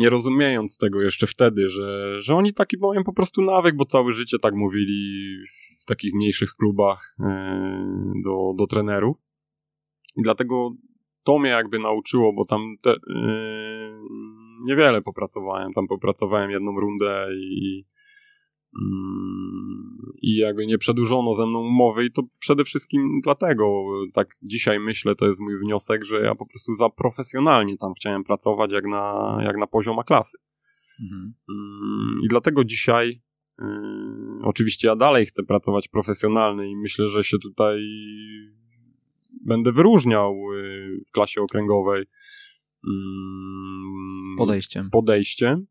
nie 0.00 0.10
rozumiejąc 0.10 0.78
tego 0.78 1.02
jeszcze 1.02 1.26
wtedy, 1.26 1.68
że, 1.68 2.20
że 2.20 2.34
oni 2.34 2.54
taki 2.54 2.78
mają 2.78 3.04
po 3.04 3.12
prostu 3.12 3.42
nawyk, 3.42 3.76
bo 3.76 3.84
całe 3.84 4.12
życie 4.12 4.38
tak 4.38 4.54
mówili 4.54 5.36
w 5.82 5.84
takich 5.84 6.14
mniejszych 6.14 6.54
klubach 6.54 7.16
e, 7.20 7.24
do, 8.24 8.52
do 8.58 8.66
trenerów. 8.66 9.16
I 10.16 10.22
dlatego 10.22 10.70
to 11.24 11.38
mnie 11.38 11.50
jakby 11.50 11.78
nauczyło, 11.78 12.32
bo 12.32 12.44
tam 12.44 12.60
te, 12.82 12.90
yy, 12.90 12.96
niewiele 14.64 15.02
popracowałem. 15.02 15.72
Tam 15.72 15.86
popracowałem 15.86 16.50
jedną 16.50 16.80
rundę 16.80 17.28
i, 17.34 17.84
i 20.22 20.36
jakby 20.36 20.66
nie 20.66 20.78
przedłużono 20.78 21.34
ze 21.34 21.46
mną 21.46 21.60
umowy 21.60 22.04
i 22.04 22.12
to 22.12 22.22
przede 22.38 22.64
wszystkim 22.64 23.20
dlatego, 23.22 23.84
tak 24.12 24.28
dzisiaj 24.42 24.80
myślę, 24.80 25.14
to 25.14 25.26
jest 25.26 25.40
mój 25.40 25.58
wniosek, 25.58 26.04
że 26.04 26.20
ja 26.20 26.34
po 26.34 26.46
prostu 26.46 26.74
za 26.74 26.88
profesjonalnie 26.88 27.76
tam 27.76 27.94
chciałem 27.94 28.24
pracować 28.24 28.72
jak 28.72 28.84
na, 28.86 29.38
jak 29.44 29.56
na 29.56 29.66
pozioma 29.66 30.04
klasy. 30.04 30.38
Mhm. 31.02 31.34
Mm, 31.48 32.20
I 32.24 32.28
dlatego 32.28 32.64
dzisiaj 32.64 33.22
y, 33.60 33.64
oczywiście 34.42 34.88
ja 34.88 34.96
dalej 34.96 35.26
chcę 35.26 35.42
pracować 35.42 35.88
profesjonalnie 35.88 36.70
i 36.70 36.76
myślę, 36.76 37.08
że 37.08 37.24
się 37.24 37.38
tutaj 37.38 37.80
będę 39.46 39.72
wyróżniał 39.72 40.34
y, 40.54 41.00
w 41.08 41.10
klasie 41.10 41.40
okręgowej 41.40 42.04
mm, 42.88 44.36
podejściem. 44.38 44.90
podejściem 44.90 45.66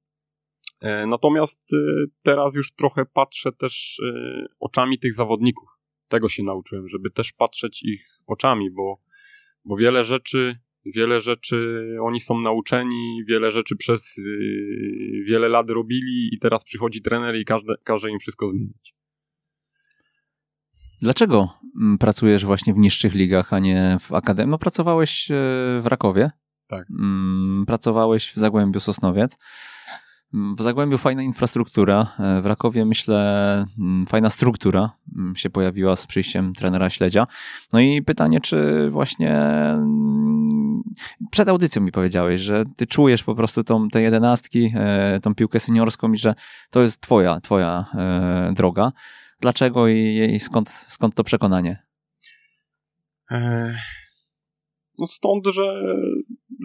natomiast 1.07 1.73
e, 1.73 1.77
teraz 2.23 2.55
już 2.55 2.71
trochę 2.71 3.05
patrzę 3.05 3.51
też 3.51 4.01
e, 4.05 4.45
oczami 4.59 4.99
tych 4.99 5.13
zawodników. 5.13 5.69
Tego 6.07 6.30
się 6.30 6.43
nauczyłem, 6.43 6.88
żeby 6.88 7.09
też 7.09 7.34
patrzeć 7.34 7.84
ich 7.84 8.05
oczami, 8.27 8.71
bo, 8.71 8.99
bo 9.65 9.77
wiele 9.77 10.03
rzeczy 10.03 10.59
Wiele 10.86 11.21
rzeczy 11.21 11.86
oni 12.01 12.19
są 12.19 12.41
nauczeni, 12.41 13.23
wiele 13.27 13.51
rzeczy 13.51 13.75
przez 13.75 14.15
wiele 15.27 15.49
lat 15.49 15.69
robili 15.69 16.30
i 16.34 16.39
teraz 16.39 16.63
przychodzi 16.63 17.01
trener 17.01 17.36
i 17.36 17.45
każde, 17.45 17.75
każe 17.84 18.11
im 18.11 18.19
wszystko 18.19 18.47
zmienić. 18.47 18.95
Dlaczego 21.01 21.49
mm, 21.82 21.97
pracujesz 21.97 22.45
właśnie 22.45 22.73
w 22.73 22.77
niższych 22.77 23.13
ligach, 23.13 23.53
a 23.53 23.59
nie 23.59 23.97
w 24.01 24.13
akademii? 24.13 24.51
No 24.51 24.57
pracowałeś 24.57 25.32
e, 25.32 25.34
w 25.82 25.86
Rakowie. 25.86 26.32
Tak. 26.67 26.88
Mm, 26.99 27.65
pracowałeś 27.67 28.32
w 28.32 28.36
Zagłębiu 28.36 28.80
Sosnowiec. 28.80 29.38
Mm, 30.34 30.55
w 30.55 30.61
Zagłębiu 30.61 30.97
fajna 30.97 31.23
infrastruktura, 31.23 32.07
e, 32.19 32.41
w 32.41 32.45
Rakowie 32.45 32.86
myślę 32.86 33.65
fajna 34.09 34.30
struktura 34.30 34.91
się 35.36 35.49
pojawiła 35.49 35.95
z 35.95 36.07
przyjściem 36.07 36.53
trenera 36.53 36.89
Śledzia. 36.89 37.27
No 37.73 37.80
i 37.80 38.01
pytanie, 38.01 38.41
czy 38.41 38.89
właśnie 38.89 39.41
przed 41.32 41.49
audycją 41.49 41.82
mi 41.82 41.91
powiedziałeś, 41.91 42.41
że 42.41 42.63
ty 42.75 42.88
czujesz 42.88 43.23
po 43.23 43.36
prostu 43.36 43.63
tą, 43.63 43.89
te 43.89 44.01
jedenastki, 44.01 44.71
e, 44.75 45.19
tą 45.23 45.36
piłkę 45.36 45.59
seniorską 45.59 46.13
i 46.13 46.17
że 46.17 46.36
to 46.69 46.82
jest 46.82 47.01
twoja, 47.01 47.41
twoja 47.41 47.86
droga. 48.53 48.91
Dlaczego 49.41 49.88
i, 49.88 50.32
i 50.36 50.39
skąd, 50.39 50.69
skąd 50.69 51.15
to 51.15 51.23
przekonanie? 51.23 51.84
No 54.99 55.07
stąd, 55.07 55.47
że, 55.47 55.84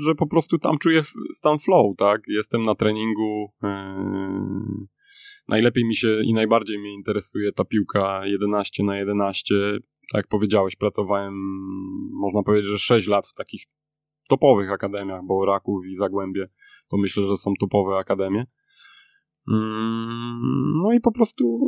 że 0.03 0.15
po 0.15 0.27
prostu 0.27 0.59
tam 0.59 0.79
czuję 0.79 1.03
stan 1.33 1.59
flow, 1.59 1.97
tak? 1.97 2.23
Jestem 2.29 2.63
na 2.63 2.75
treningu. 2.75 3.53
najlepiej 5.49 5.85
mi 5.85 5.97
się 5.97 6.21
i 6.25 6.33
najbardziej 6.33 6.79
mnie 6.79 6.95
interesuje 6.95 7.53
ta 7.53 7.65
piłka 7.65 8.27
11 8.27 8.85
na 8.85 8.97
11. 8.97 9.55
Tak 10.13 10.19
jak 10.19 10.29
powiedziałeś, 10.29 10.77
pracowałem, 10.77 11.35
można 12.13 12.43
powiedzieć, 12.43 12.71
że 12.71 12.79
6 12.79 13.09
lat 13.09 13.27
w 13.27 13.35
takich 13.35 13.63
topowych 14.29 14.71
akademiach, 14.71 15.21
bo 15.25 15.47
Raków 15.47 15.87
i 15.87 15.97
Zagłębie 15.97 16.49
to 16.89 16.97
myślę, 16.97 17.27
że 17.27 17.37
są 17.37 17.53
topowe 17.61 17.97
akademie. 17.97 18.45
Mm, 19.53 20.83
no 20.83 20.93
i 20.93 21.01
po 21.01 21.13
prostu 21.13 21.61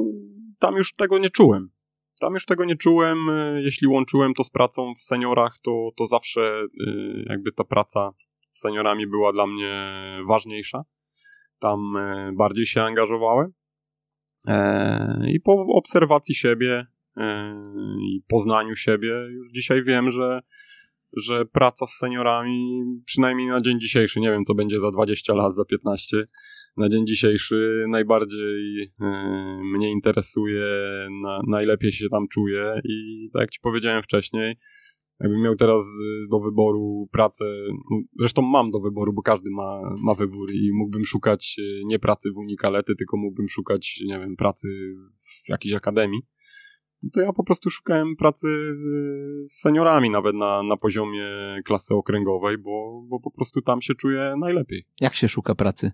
tam 0.59 0.77
już 0.77 0.95
tego 0.95 1.18
nie 1.18 1.31
czułem. 1.31 1.76
Tam 2.21 2.35
już 2.35 2.47
tego 2.47 2.64
nie 2.64 2.77
czułem. 2.77 3.19
Jeśli 3.57 3.89
łączyłem 3.89 4.35
to 4.35 4.45
z 4.45 4.51
pracą 4.51 4.95
w 4.95 5.03
seniorach, 5.03 5.59
to, 5.62 5.91
to 5.97 6.07
zawsze 6.07 6.62
y, 6.81 7.25
jakby 7.29 7.53
ta 7.53 7.64
praca 7.64 8.12
z 8.51 8.61
seniorami 8.61 9.07
była 9.07 9.33
dla 9.33 9.47
mnie 9.47 9.93
ważniejsza. 10.29 10.85
Tam 11.59 11.97
y, 11.97 12.33
bardziej 12.37 12.67
się 12.67 12.83
angażowałem. 12.83 13.53
E, 14.47 15.31
I 15.31 15.41
po 15.41 15.53
obserwacji 15.53 16.35
siebie 16.35 16.87
e, 17.17 17.55
i 18.01 18.23
poznaniu 18.29 18.77
siebie, 18.77 19.12
już 19.31 19.51
dzisiaj 19.51 19.85
wiem, 19.85 20.11
że, 20.11 20.41
że 21.17 21.45
praca 21.47 21.87
z 21.87 21.91
seniorami, 21.91 22.83
przynajmniej 23.05 23.49
na 23.49 23.61
dzień 23.61 23.81
dzisiejszy, 23.81 24.21
nie 24.21 24.31
wiem 24.31 24.45
co 24.45 24.55
będzie 24.55 24.79
za 24.79 24.91
20 24.91 25.35
lat, 25.35 25.55
za 25.55 25.64
15, 25.64 26.17
na 26.77 26.89
dzień 26.89 27.07
dzisiejszy 27.07 27.85
najbardziej 27.89 28.83
y, 28.83 28.89
mnie 29.77 29.91
interesuje, 29.91 30.66
na, 31.22 31.41
najlepiej 31.47 31.93
się 31.93 32.09
tam 32.09 32.29
czuję 32.29 32.81
i 32.85 33.29
tak 33.33 33.41
jak 33.41 33.51
ci 33.51 33.61
powiedziałem 33.62 34.03
wcześniej, 34.03 34.57
jakbym 35.20 35.43
miał 35.43 35.57
teraz 35.57 35.83
y, 35.85 36.29
do 36.31 36.41
wyboru 36.41 37.09
pracę, 37.12 37.45
no, 37.91 37.97
zresztą 38.18 38.43
mam 38.43 38.70
do 38.70 38.81
wyboru, 38.81 39.12
bo 39.12 39.22
każdy 39.22 39.51
ma, 39.51 39.81
ma 40.03 40.14
wybór 40.14 40.53
i 40.53 40.70
mógłbym 40.72 41.05
szukać 41.05 41.57
y, 41.59 41.83
nie 41.85 41.99
pracy 41.99 42.31
w 42.33 42.37
Unikalety, 42.37 42.95
tylko 42.97 43.16
mógłbym 43.16 43.49
szukać, 43.49 44.01
nie 44.07 44.18
wiem, 44.18 44.37
pracy 44.37 44.68
w 45.45 45.49
jakiejś 45.49 45.74
akademii, 45.74 46.20
to 47.14 47.20
ja 47.20 47.33
po 47.33 47.45
prostu 47.45 47.70
szukałem 47.70 48.16
pracy 48.16 48.74
z 48.74 48.83
seniorami 49.61 50.11
nawet 50.11 50.37
na, 50.37 50.62
na 50.62 50.77
poziomie 50.77 51.29
klasy 51.64 51.95
okręgowej, 51.95 52.59
bo, 52.59 53.03
bo 53.09 53.20
po 53.20 53.31
prostu 53.31 53.62
tam 53.62 53.83
się 53.83 53.95
czuję 53.95 54.35
najlepiej. 54.41 54.85
Jak 55.01 55.14
się 55.14 55.29
szuka 55.29 55.55
pracy? 55.55 55.93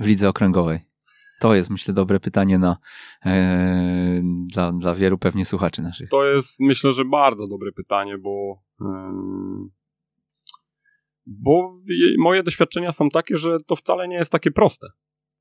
W 0.00 0.06
lidze 0.06 0.28
okręgowej? 0.28 0.80
To 1.40 1.54
jest, 1.54 1.70
myślę, 1.70 1.94
dobre 1.94 2.20
pytanie 2.20 2.58
na, 2.58 2.76
e, 3.26 4.20
dla, 4.46 4.72
dla 4.72 4.94
wielu 4.94 5.18
pewnie 5.18 5.44
słuchaczy 5.44 5.82
naszych. 5.82 6.08
To 6.08 6.24
jest, 6.24 6.60
myślę, 6.60 6.92
że 6.92 7.04
bardzo 7.04 7.46
dobre 7.46 7.72
pytanie, 7.72 8.18
bo, 8.18 8.62
e, 8.80 9.12
bo 11.26 11.80
moje 12.18 12.42
doświadczenia 12.42 12.92
są 12.92 13.08
takie, 13.08 13.36
że 13.36 13.56
to 13.66 13.76
wcale 13.76 14.08
nie 14.08 14.16
jest 14.16 14.32
takie 14.32 14.50
proste. 14.50 14.86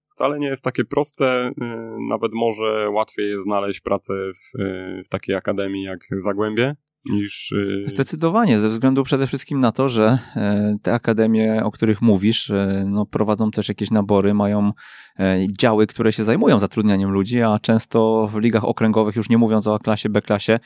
Wcale 0.07 0.39
nie 0.39 0.47
jest 0.47 0.63
takie 0.63 0.85
proste. 0.85 1.51
E, 1.61 1.97
nawet 2.09 2.31
może 2.33 2.89
łatwiej 2.89 3.29
jest 3.29 3.43
znaleźć 3.43 3.81
pracę 3.81 4.13
w, 4.13 4.59
e, 4.59 5.03
w 5.03 5.09
takiej 5.09 5.35
akademii 5.35 5.83
jak 5.83 5.99
Zagłębie, 6.17 6.75
niż. 7.09 7.51
Y, 7.51 7.83
Zdecydowanie, 7.85 8.59
ze 8.59 8.69
względu 8.69 9.03
przede 9.03 9.27
wszystkim 9.27 9.59
na 9.59 9.71
to, 9.71 9.89
że 9.89 10.19
e, 10.35 10.75
te 10.81 10.93
akademie, 10.93 11.63
o 11.63 11.71
których 11.71 12.01
mówisz, 12.01 12.49
e, 12.49 12.85
no, 12.87 13.05
prowadzą 13.05 13.51
też 13.51 13.69
jakieś 13.69 13.91
nabory, 13.91 14.33
mają 14.33 14.71
e, 15.19 15.37
działy, 15.59 15.87
które 15.87 16.11
się 16.11 16.23
zajmują 16.23 16.59
zatrudnianiem 16.59 17.11
ludzi, 17.11 17.41
a 17.41 17.59
często 17.59 18.29
w 18.33 18.39
ligach 18.39 18.63
okręgowych, 18.63 19.15
już 19.15 19.29
nie 19.29 19.37
mówiąc 19.37 19.67
o 19.67 19.75
A-klasie, 19.75 20.09
B-klasie, 20.09 20.59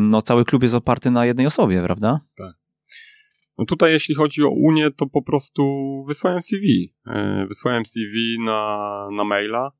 no 0.00 0.22
cały 0.22 0.44
klub 0.44 0.62
jest 0.62 0.74
oparty 0.74 1.10
na 1.10 1.26
jednej 1.26 1.46
osobie, 1.46 1.82
prawda? 1.82 2.20
Tak. 2.36 2.54
No 3.58 3.64
tutaj 3.64 3.92
jeśli 3.92 4.14
chodzi 4.14 4.42
o 4.42 4.48
Unię, 4.48 4.90
to 4.96 5.06
po 5.06 5.22
prostu 5.22 5.64
wysłałem 6.08 6.42
CV. 6.42 6.94
Wysłałem 7.48 7.86
CV 7.86 8.36
na, 8.44 8.88
na 9.16 9.24
maila 9.24 9.72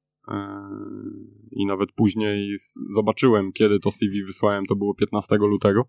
i 1.53 1.67
nawet 1.67 1.93
później 1.93 2.55
zobaczyłem, 2.89 3.53
kiedy 3.53 3.81
to 3.81 3.91
CV 3.91 4.25
wysłałem, 4.25 4.67
to 4.67 4.77
było 4.77 4.95
15 4.95 5.37
lutego. 5.37 5.81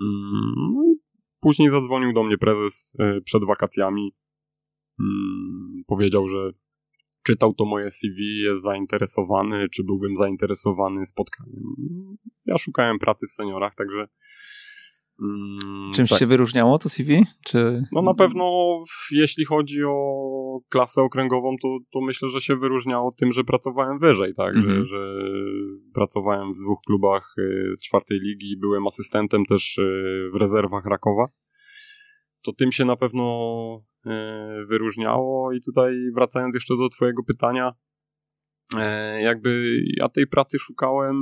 Mm, 0.00 0.74
no 0.74 0.84
i 0.84 0.96
później 1.40 1.70
zadzwonił 1.70 2.12
do 2.12 2.24
mnie 2.24 2.38
prezes 2.38 2.94
e, 2.98 3.20
przed 3.20 3.44
wakacjami. 3.44 4.14
Mm, 5.00 5.82
powiedział, 5.86 6.28
że 6.28 6.52
czytał 7.22 7.54
to 7.54 7.64
moje 7.64 7.90
CV, 7.90 8.38
jest 8.38 8.62
zainteresowany, 8.62 9.68
czy 9.68 9.84
byłbym 9.84 10.16
zainteresowany 10.16 11.06
spotkaniem. 11.06 11.62
Ja 12.46 12.58
szukałem 12.58 12.98
pracy 12.98 13.26
w 13.26 13.32
seniorach, 13.32 13.74
także 13.74 14.08
Mm, 15.22 15.92
Czymś 15.94 16.10
tak. 16.10 16.18
się 16.18 16.26
wyróżniało 16.26 16.78
to 16.78 16.88
CV? 16.88 17.24
Czy... 17.44 17.82
No 17.92 18.02
na 18.02 18.14
pewno 18.14 18.78
jeśli 19.10 19.44
chodzi 19.44 19.84
o 19.84 20.60
klasę 20.68 21.02
okręgową, 21.02 21.56
to, 21.62 21.78
to 21.92 22.00
myślę, 22.00 22.28
że 22.28 22.40
się 22.40 22.56
wyróżniało 22.56 23.10
tym, 23.18 23.32
że 23.32 23.44
pracowałem 23.44 23.98
wyżej, 23.98 24.34
tak, 24.34 24.54
że, 24.54 24.68
mhm. 24.68 24.86
że 24.86 25.14
pracowałem 25.94 26.52
w 26.54 26.58
dwóch 26.58 26.78
klubach 26.86 27.34
y, 27.38 27.76
z 27.76 27.82
czwartej 27.82 28.18
ligi, 28.20 28.56
byłem 28.60 28.86
asystentem 28.86 29.44
też 29.44 29.78
y, 29.78 30.30
w 30.32 30.36
rezerwach 30.36 30.84
Rakowa. 30.86 31.24
To 32.42 32.52
tym 32.52 32.72
się 32.72 32.84
na 32.84 32.96
pewno 32.96 33.24
y, 34.06 34.10
wyróżniało 34.66 35.52
i 35.52 35.62
tutaj 35.62 35.94
wracając 36.14 36.54
jeszcze 36.54 36.76
do 36.76 36.88
twojego 36.88 37.22
pytania, 37.24 37.72
jakby 39.20 39.80
ja 39.96 40.08
tej 40.08 40.26
pracy 40.26 40.58
szukałem 40.58 41.16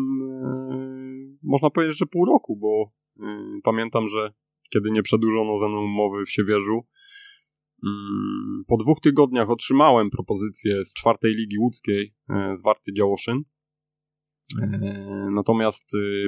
można 1.43 1.71
powiedzieć, 1.71 1.99
że 1.99 2.07
pół 2.07 2.25
roku, 2.25 2.57
bo 2.57 2.91
Mm, 3.21 3.61
pamiętam, 3.63 4.09
że 4.09 4.33
kiedy 4.71 4.91
nie 4.91 5.03
przedłużono 5.03 5.59
ze 5.59 5.69
mną 5.69 5.85
umowy 5.85 6.25
w 6.25 6.31
Siewierzu, 6.31 6.87
mm, 7.87 8.65
po 8.67 8.77
dwóch 8.77 9.01
tygodniach 9.01 9.51
otrzymałem 9.51 10.11
propozycję 10.11 10.85
z 10.85 10.95
czwartej 10.95 11.35
ligi 11.35 11.59
łódzkiej 11.59 12.15
e, 12.31 12.57
z 12.57 12.63
Warty 12.63 12.93
Działoszyn. 12.93 13.43
E, 14.63 15.29
natomiast 15.35 15.85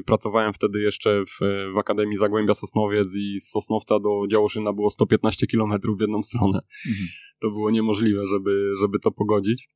pracowałem 0.06 0.52
wtedy 0.52 0.80
jeszcze 0.80 1.24
w, 1.24 1.38
w 1.74 1.78
Akademii 1.78 2.16
Zagłębia 2.16 2.54
Sosnowiec 2.54 3.16
i 3.16 3.40
z 3.40 3.50
Sosnowca 3.50 4.00
do 4.00 4.26
Działoszyna 4.30 4.72
było 4.72 4.90
115 4.90 5.46
km 5.46 5.72
w 5.98 6.00
jedną 6.00 6.22
stronę. 6.22 6.58
Mhm. 6.88 7.08
To 7.40 7.50
było 7.50 7.70
niemożliwe, 7.70 8.26
żeby, 8.26 8.72
żeby 8.80 8.98
to 8.98 9.10
pogodzić. 9.10 9.68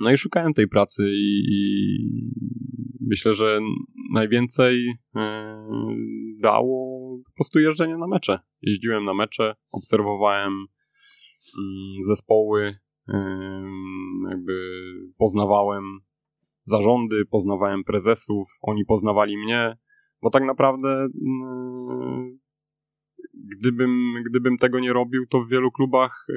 No 0.00 0.10
i 0.10 0.16
szukałem 0.16 0.54
tej 0.54 0.68
pracy 0.68 1.02
i, 1.12 1.44
i 1.48 1.62
myślę, 3.00 3.34
że 3.34 3.60
najwięcej 4.12 4.94
e, 5.16 5.66
dało 6.42 7.00
po 7.26 7.32
prostu 7.34 7.58
jeżdżenie 7.58 7.96
na 7.96 8.06
mecze. 8.06 8.38
Jeździłem 8.62 9.04
na 9.04 9.14
mecze, 9.14 9.54
obserwowałem 9.72 10.52
mm, 10.52 12.02
zespoły, 12.02 12.74
jakby 14.30 14.52
poznawałem 15.18 15.84
zarządy, 16.64 17.24
poznawałem 17.30 17.84
prezesów, 17.84 18.48
oni 18.62 18.84
poznawali 18.84 19.36
mnie, 19.36 19.76
bo 20.22 20.30
tak 20.30 20.44
naprawdę 20.44 20.88
mm, 20.88 22.38
gdybym, 23.56 24.14
gdybym 24.26 24.56
tego 24.56 24.80
nie 24.80 24.92
robił, 24.92 25.26
to 25.26 25.40
w 25.40 25.48
wielu 25.48 25.70
klubach 25.70 26.26
y, 26.28 26.34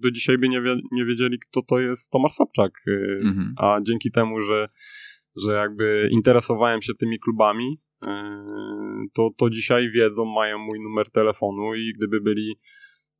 do 0.00 0.10
dzisiaj 0.10 0.38
by 0.38 0.48
nie, 0.48 0.62
wie, 0.62 0.80
nie 0.92 1.04
wiedzieli, 1.04 1.38
kto 1.38 1.62
to 1.62 1.80
jest 1.80 2.10
Tomasz 2.10 2.32
Sapczak. 2.32 2.72
Y, 2.86 3.20
mhm. 3.22 3.54
A 3.56 3.78
dzięki 3.82 4.10
temu, 4.10 4.40
że, 4.40 4.68
że 5.36 5.52
jakby 5.52 6.08
interesowałem 6.12 6.82
się 6.82 6.94
tymi 6.94 7.18
klubami, 7.18 7.80
y, 8.06 8.08
to, 9.14 9.30
to 9.36 9.50
dzisiaj 9.50 9.90
wiedzą, 9.90 10.24
mają 10.24 10.58
mój 10.58 10.80
numer 10.80 11.10
telefonu 11.10 11.74
i 11.74 11.92
gdyby 11.96 12.20
byli 12.20 12.56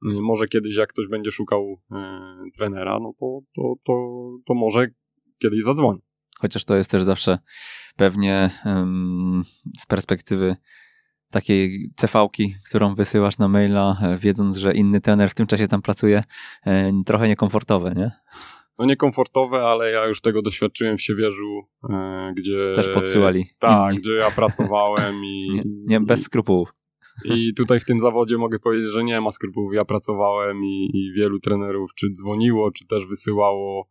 może 0.02 0.48
kiedyś, 0.48 0.76
jak 0.76 0.88
ktoś 0.88 1.08
będzie 1.08 1.30
szukał 1.30 1.80
trenera, 2.56 2.98
no 3.02 3.12
to, 3.20 3.40
to, 3.54 3.74
to, 3.84 3.92
to 4.46 4.54
może 4.54 4.86
kiedyś 5.38 5.62
zadzwoni. 5.62 6.00
Chociaż 6.40 6.64
to 6.64 6.76
jest 6.76 6.90
też 6.90 7.02
zawsze 7.02 7.38
pewnie 7.96 8.50
um, 8.64 9.42
z 9.78 9.86
perspektywy 9.86 10.56
takiej 11.30 11.90
cv 11.96 12.26
którą 12.68 12.94
wysyłasz 12.94 13.38
na 13.38 13.48
maila, 13.48 13.96
e, 14.02 14.18
wiedząc, 14.18 14.56
że 14.56 14.74
inny 14.74 15.00
trener 15.00 15.30
w 15.30 15.34
tym 15.34 15.46
czasie 15.46 15.68
tam 15.68 15.82
pracuje, 15.82 16.22
e, 16.66 16.92
trochę 17.06 17.28
niekomfortowe, 17.28 17.94
nie? 17.96 18.10
No 18.78 18.84
niekomfortowe, 18.84 19.58
ale 19.58 19.90
ja 19.90 20.06
już 20.06 20.20
tego 20.20 20.42
doświadczyłem 20.42 20.96
w 20.96 21.02
Siewierzu, 21.02 21.62
e, 21.90 22.32
gdzie... 22.36 22.72
Też 22.74 22.88
podsyłali. 22.88 23.46
Tak, 23.58 23.90
inni. 23.90 24.02
gdzie 24.02 24.12
ja 24.12 24.30
pracowałem 24.30 25.24
i... 25.24 25.48
nie, 25.54 25.62
nie, 25.64 26.00
bez 26.00 26.22
skrupułów. 26.22 26.74
I 27.24 27.54
tutaj 27.54 27.80
w 27.80 27.84
tym 27.84 28.00
zawodzie 28.00 28.38
mogę 28.38 28.58
powiedzieć, 28.58 28.88
że 28.88 29.04
nie 29.04 29.20
ma 29.20 29.30
skrupułów. 29.30 29.74
Ja 29.74 29.84
pracowałem 29.84 30.64
i, 30.64 30.90
i 30.94 31.12
wielu 31.12 31.40
trenerów 31.40 31.90
czy 31.94 32.06
dzwoniło, 32.10 32.70
czy 32.70 32.86
też 32.86 33.06
wysyłało 33.06 33.88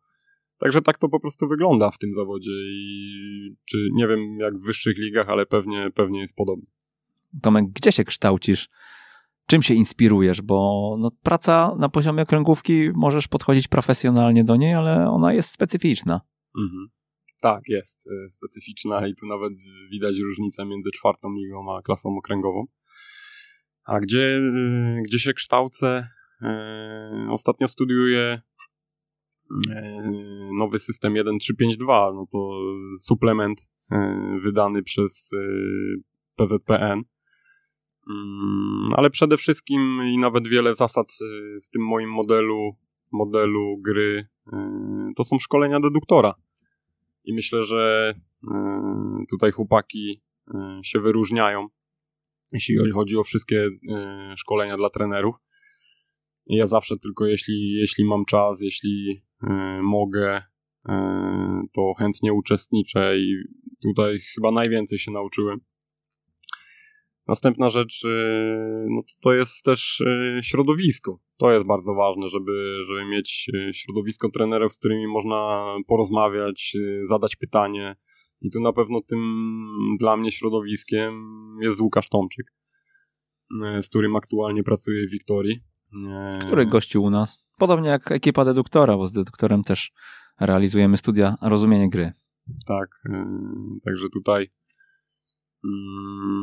Także 0.58 0.82
tak 0.82 0.98
to 0.98 1.10
po 1.10 1.20
prostu 1.20 1.48
wygląda 1.48 1.92
w 1.92 1.98
tym 1.98 2.14
zawodzie 2.14 2.52
i 2.52 3.56
czy 3.66 3.78
nie 3.94 4.08
wiem 4.08 4.38
jak 4.40 4.58
w 4.58 4.66
wyższych 4.66 4.98
ligach, 4.98 5.30
ale 5.30 5.46
pewnie, 5.46 5.92
pewnie 5.96 6.20
jest 6.20 6.36
podobnie. 6.36 6.68
Tomek, 7.42 7.66
gdzie 7.66 7.92
się 7.92 8.04
kształcisz? 8.04 8.70
Czym 9.48 9.62
się 9.62 9.74
inspirujesz? 9.74 10.42
Bo 10.42 10.96
no, 11.00 11.12
praca 11.24 11.76
na 11.80 11.90
poziomie 11.90 12.24
okręgówki 12.24 12.90
możesz 12.96 13.28
podchodzić 13.28 13.68
profesjonalnie 13.68 14.44
do 14.44 14.56
niej, 14.56 14.74
ale 14.74 15.10
ona 15.10 15.34
jest 15.34 15.52
specyficzna. 15.52 16.22
Mhm. 16.58 16.88
Tak, 17.42 17.68
jest 17.68 18.08
e, 18.08 18.30
specyficzna 18.30 19.08
i 19.08 19.16
tu 19.16 19.26
nawet 19.28 19.54
widać 19.92 20.18
różnicę 20.18 20.66
między 20.66 20.92
czwartą 20.92 21.34
ligą 21.34 21.76
a 21.78 21.82
klasą 21.82 22.18
okręgową. 22.18 22.66
A 23.84 24.00
gdzie, 24.00 24.38
e, 24.38 25.02
gdzie 25.06 25.20
się 25.20 25.34
kształcę? 25.34 26.08
E, 26.42 27.28
ostatnio 27.32 27.68
studiuję 27.68 28.42
nowy 30.60 30.80
system 30.80 31.14
1.352, 31.14 32.16
no 32.16 32.26
to 32.32 32.60
suplement 33.00 33.70
wydany 34.44 34.84
przez 34.84 35.32
PZPN. 36.36 37.02
Mm, 38.10 38.94
ale 38.94 39.10
przede 39.10 39.38
wszystkim 39.38 40.02
i 40.14 40.18
nawet 40.18 40.48
wiele 40.48 40.74
zasad 40.74 41.08
y, 41.22 41.62
w 41.62 41.70
tym 41.70 41.82
moim 41.82 42.10
modelu, 42.10 42.76
modelu 43.12 43.78
gry 43.78 44.28
y, 44.48 44.52
to 45.16 45.24
są 45.24 45.40
szkolenia 45.40 45.80
deduktora. 45.80 46.34
I 47.24 47.34
myślę, 47.34 47.64
że 47.64 48.14
y, 48.44 48.48
tutaj 49.30 49.52
chłopaki 49.52 50.22
się 50.84 51.00
wyróżniają, 51.00 51.68
jeśli 52.54 52.92
chodzi 52.92 53.18
o 53.18 53.24
wszystkie 53.24 53.70
szkolenia 54.36 54.78
dla 54.78 54.90
trenerów. 54.90 55.36
Ja 56.48 56.66
zawsze 56.66 56.96
tylko 56.96 57.26
jeśli, 57.26 57.72
jeśli 57.72 58.06
mam 58.06 58.26
czas, 58.26 58.62
jeśli 58.62 59.22
mogę, 59.82 60.44
to 61.74 61.94
chętnie 61.98 62.34
uczestniczę 62.34 63.18
i 63.18 63.36
tutaj 63.84 64.20
chyba 64.36 64.52
najwięcej 64.52 65.00
się 65.00 65.12
nauczyłem. 65.12 65.60
Następna 67.28 67.70
rzecz, 67.70 68.04
y, 68.06 68.86
no 68.90 69.02
to 69.22 69.34
jest 69.34 69.64
też 69.64 70.02
y, 70.02 70.40
środowisko. 70.44 71.20
To 71.38 71.52
jest 71.52 71.66
bardzo 71.66 71.94
ważne, 71.94 72.30
żeby, 72.30 72.84
żeby 72.88 73.06
mieć 73.06 73.52
y, 73.54 73.74
środowisko 73.74 74.30
trenerów, 74.30 74.74
z 74.74 74.80
którymi 74.80 75.08
można 75.08 75.66
porozmawiać, 75.88 76.78
zadać 77.04 77.36
pytanie. 77.36 77.96
I 78.42 78.52
tu 78.52 78.62
na 78.62 78.74
pewno 78.74 79.02
tym 79.02 79.20
dla 80.00 80.18
mnie 80.18 80.32
środowiskiem 80.32 81.14
jest 81.62 81.82
Łukasz 81.82 82.10
Tomczyk, 82.10 82.54
z 83.82 83.90
którym 83.90 84.16
aktualnie 84.16 84.64
pracuję 84.64 85.08
w 85.08 85.12
Wiktorii. 85.12 85.60
Który 86.42 86.66
gościł 86.66 87.04
u 87.04 87.10
nas. 87.10 87.38
Podobnie 87.58 87.90
jak 87.90 88.12
ekipa 88.12 88.46
deduktora, 88.46 88.98
bo 88.98 89.08
z 89.08 89.12
deduktorem 89.12 89.64
też 89.64 89.92
realizujemy 90.40 90.98
studia 90.98 91.36
rozumienie 91.42 91.90
gry. 91.90 92.14
Tak, 92.68 93.04
także 93.86 94.10
tutaj 94.14 94.50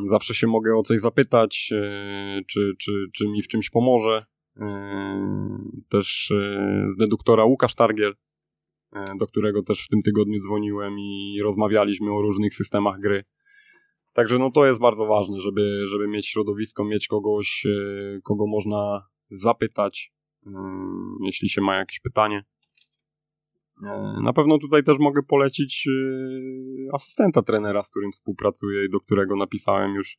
zawsze 0.05 0.35
się 0.35 0.47
mogę 0.47 0.77
o 0.77 0.83
coś 0.83 1.01
zapytać, 1.01 1.71
e, 1.73 2.41
czy, 2.47 2.73
czy, 2.79 3.07
czy 3.15 3.29
mi 3.29 3.43
w 3.43 3.49
czymś 3.49 3.71
pomoże. 3.71 4.27
E, 4.57 4.67
też 5.89 6.31
e, 6.31 6.87
z 6.89 6.97
deduktora 6.97 7.45
Łukasz 7.45 7.75
Targiel, 7.75 8.15
do 9.19 9.27
którego 9.27 9.63
też 9.63 9.85
w 9.85 9.89
tym 9.89 10.03
tygodniu 10.03 10.39
dzwoniłem 10.39 10.99
i 10.99 11.41
rozmawialiśmy 11.43 12.13
o 12.13 12.23
różnych 12.23 12.55
systemach 12.55 13.01
gry. 13.01 13.25
Także 14.13 14.39
no 14.39 14.51
to 14.51 14.67
jest 14.67 14.81
bardzo 14.81 15.07
ważne, 15.07 15.41
żeby, 15.41 15.87
żeby 15.87 16.09
mieć 16.09 16.29
środowisko, 16.29 16.85
mieć 16.85 17.07
kogoś, 17.07 17.67
kogo 18.23 18.47
można 18.47 19.07
zapytać, 19.31 20.13
jeśli 21.25 21.49
się 21.49 21.61
ma 21.61 21.77
jakieś 21.77 22.01
pytanie. 22.01 22.45
Na 24.23 24.33
pewno 24.33 24.59
tutaj 24.59 24.85
też 24.85 24.99
mogę 24.99 25.23
polecić 25.23 25.89
e, 25.89 26.95
asystenta 26.95 27.43
trenera, 27.43 27.83
z 27.83 27.91
którym 27.91 28.13
współpracuję 28.13 28.85
i 28.85 28.91
do 28.91 29.01
którego 29.01 29.37
napisałem 29.37 29.95
już 29.95 30.19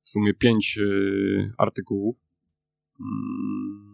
w 0.00 0.08
sumie 0.08 0.34
pięć 0.34 0.78
e, 0.78 1.52
artykułów. 1.58 2.16
Mm. 3.00 3.88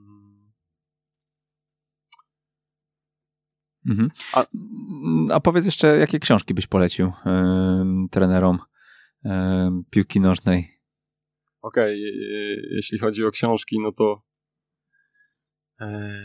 Mhm. 3.89 4.11
A, 4.35 4.45
a, 5.30 5.41
powiedz 5.41 5.64
jeszcze, 5.64 5.99
jakie 5.99 6.18
książki 6.18 6.55
byś 6.55 6.66
polecił 6.66 7.07
yy, 7.07 8.09
trenerom 8.11 8.59
yy, 9.24 9.30
piłki 9.91 10.20
nożnej? 10.20 10.68
Okej, 11.62 11.95
okay, 11.95 12.68
jeśli 12.70 12.99
chodzi 12.99 13.24
o 13.24 13.30
książki, 13.30 13.76
no 13.80 13.93
to 13.93 14.22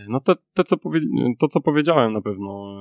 no 0.08 0.20
to, 0.20 0.36
to, 0.54 0.64
co 0.64 0.78
to, 1.40 1.48
co 1.48 1.62
powiedziałem 1.62 2.14
na 2.14 2.22
pewno. 2.22 2.80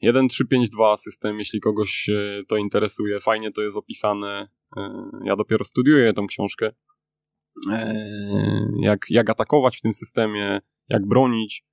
1352 0.00 0.96
system, 0.96 1.38
jeśli 1.38 1.60
kogoś 1.60 2.10
to 2.48 2.56
interesuje, 2.56 3.20
fajnie 3.20 3.52
to 3.52 3.62
jest 3.62 3.76
opisane. 3.76 4.48
E, 4.76 5.10
ja 5.24 5.36
dopiero 5.36 5.64
studiuję 5.64 6.12
tą 6.12 6.26
książkę. 6.26 6.70
E, 7.72 8.04
jak, 8.80 9.00
jak 9.10 9.30
atakować 9.30 9.78
w 9.78 9.80
tym 9.80 9.92
systemie, 9.92 10.60
jak 10.88 11.06
bronić. 11.06 11.64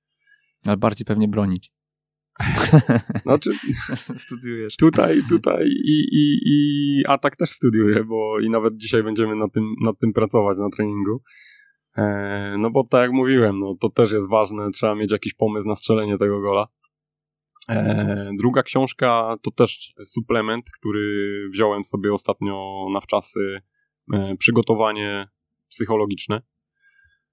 Ale 0.66 0.76
bardziej 0.76 1.04
pewnie 1.04 1.28
bronić. 1.28 1.72
Znaczy, 3.22 3.50
studiujesz. 4.26 4.76
Tutaj, 4.76 5.22
tutaj 5.28 5.66
i, 5.68 6.04
i, 6.12 6.38
i 6.46 7.06
atak 7.08 7.36
też 7.36 7.50
studiuję, 7.50 8.04
bo 8.04 8.40
i 8.40 8.50
nawet 8.50 8.76
dzisiaj 8.76 9.02
będziemy 9.02 9.34
nad 9.34 9.52
tym, 9.52 9.74
nad 9.84 9.98
tym 9.98 10.12
pracować 10.12 10.58
na 10.58 10.68
treningu. 10.76 11.22
E, 11.96 12.56
no 12.58 12.70
bo 12.70 12.84
tak 12.84 13.00
jak 13.00 13.12
mówiłem, 13.12 13.60
no 13.60 13.74
to 13.80 13.88
też 13.88 14.12
jest 14.12 14.30
ważne, 14.30 14.70
trzeba 14.70 14.94
mieć 14.94 15.12
jakiś 15.12 15.34
pomysł 15.34 15.68
na 15.68 15.74
strzelenie 15.74 16.18
tego 16.18 16.40
gola. 16.40 16.66
E, 17.68 18.30
druga 18.38 18.62
książka 18.62 19.36
to 19.42 19.50
też 19.50 19.94
suplement, 20.04 20.70
który 20.70 21.48
wziąłem 21.52 21.84
sobie 21.84 22.12
ostatnio 22.12 22.86
na 22.92 23.00
wczasy, 23.00 23.60
e, 24.12 24.36
przygotowanie 24.38 25.28
psychologiczne, 25.68 26.42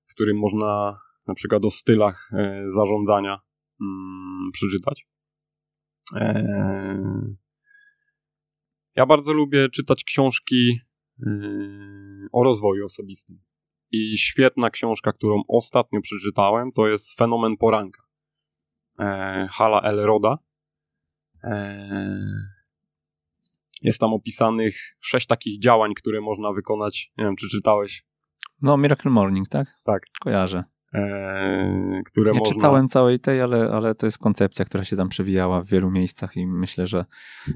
w 0.08 0.14
którym 0.14 0.38
można 0.38 1.00
na 1.28 1.34
przykład 1.34 1.66
o 1.66 1.70
stylach 1.70 2.32
zarządzania 2.68 3.40
mm, 3.82 4.52
przeczytać. 4.54 5.08
Ja 8.96 9.06
bardzo 9.06 9.34
lubię 9.34 9.70
czytać 9.70 10.04
książki 10.04 10.80
o 12.32 12.44
rozwoju 12.44 12.86
osobistym. 12.86 13.40
I 13.92 14.18
świetna 14.18 14.70
książka, 14.70 15.14
którą 15.14 15.42
ostatnio 15.48 16.02
przeczytałem, 16.02 16.72
to 16.72 16.88
jest 16.88 17.18
Fenomen 17.18 17.58
Poranka. 17.58 18.04
E, 19.00 19.48
Hala 19.52 19.82
Elroda. 19.82 20.38
E, 21.44 21.90
jest 23.82 24.00
tam 24.00 24.14
opisanych 24.14 24.98
sześć 25.00 25.28
takich 25.28 25.60
działań, 25.60 25.94
które 25.94 26.22
można 26.22 26.52
wykonać. 26.52 27.12
Nie 27.18 27.26
wiem, 27.26 27.36
czy 27.36 27.50
czytałeś? 27.50 28.06
No, 28.62 28.78
Miracle 28.78 29.12
Morning, 29.12 29.48
tak? 29.48 29.68
Tak. 29.84 30.04
Kojarzę. 30.20 30.64
E, 30.94 32.02
które 32.06 32.32
Nie 32.32 32.40
można... 32.40 32.54
czytałem 32.54 32.88
całej 32.88 33.20
tej, 33.20 33.42
ale, 33.42 33.72
ale 33.72 33.96
to 33.96 34.08
jest 34.08 34.18
koncepcja, 34.18 34.66
która 34.66 34.84
się 34.84 34.96
tam 34.96 35.10
przewijała 35.10 35.62
w 35.62 35.68
wielu 35.68 35.92
miejscach 35.92 36.38
i 36.38 36.48
myślę, 36.48 36.88
że 36.88 37.06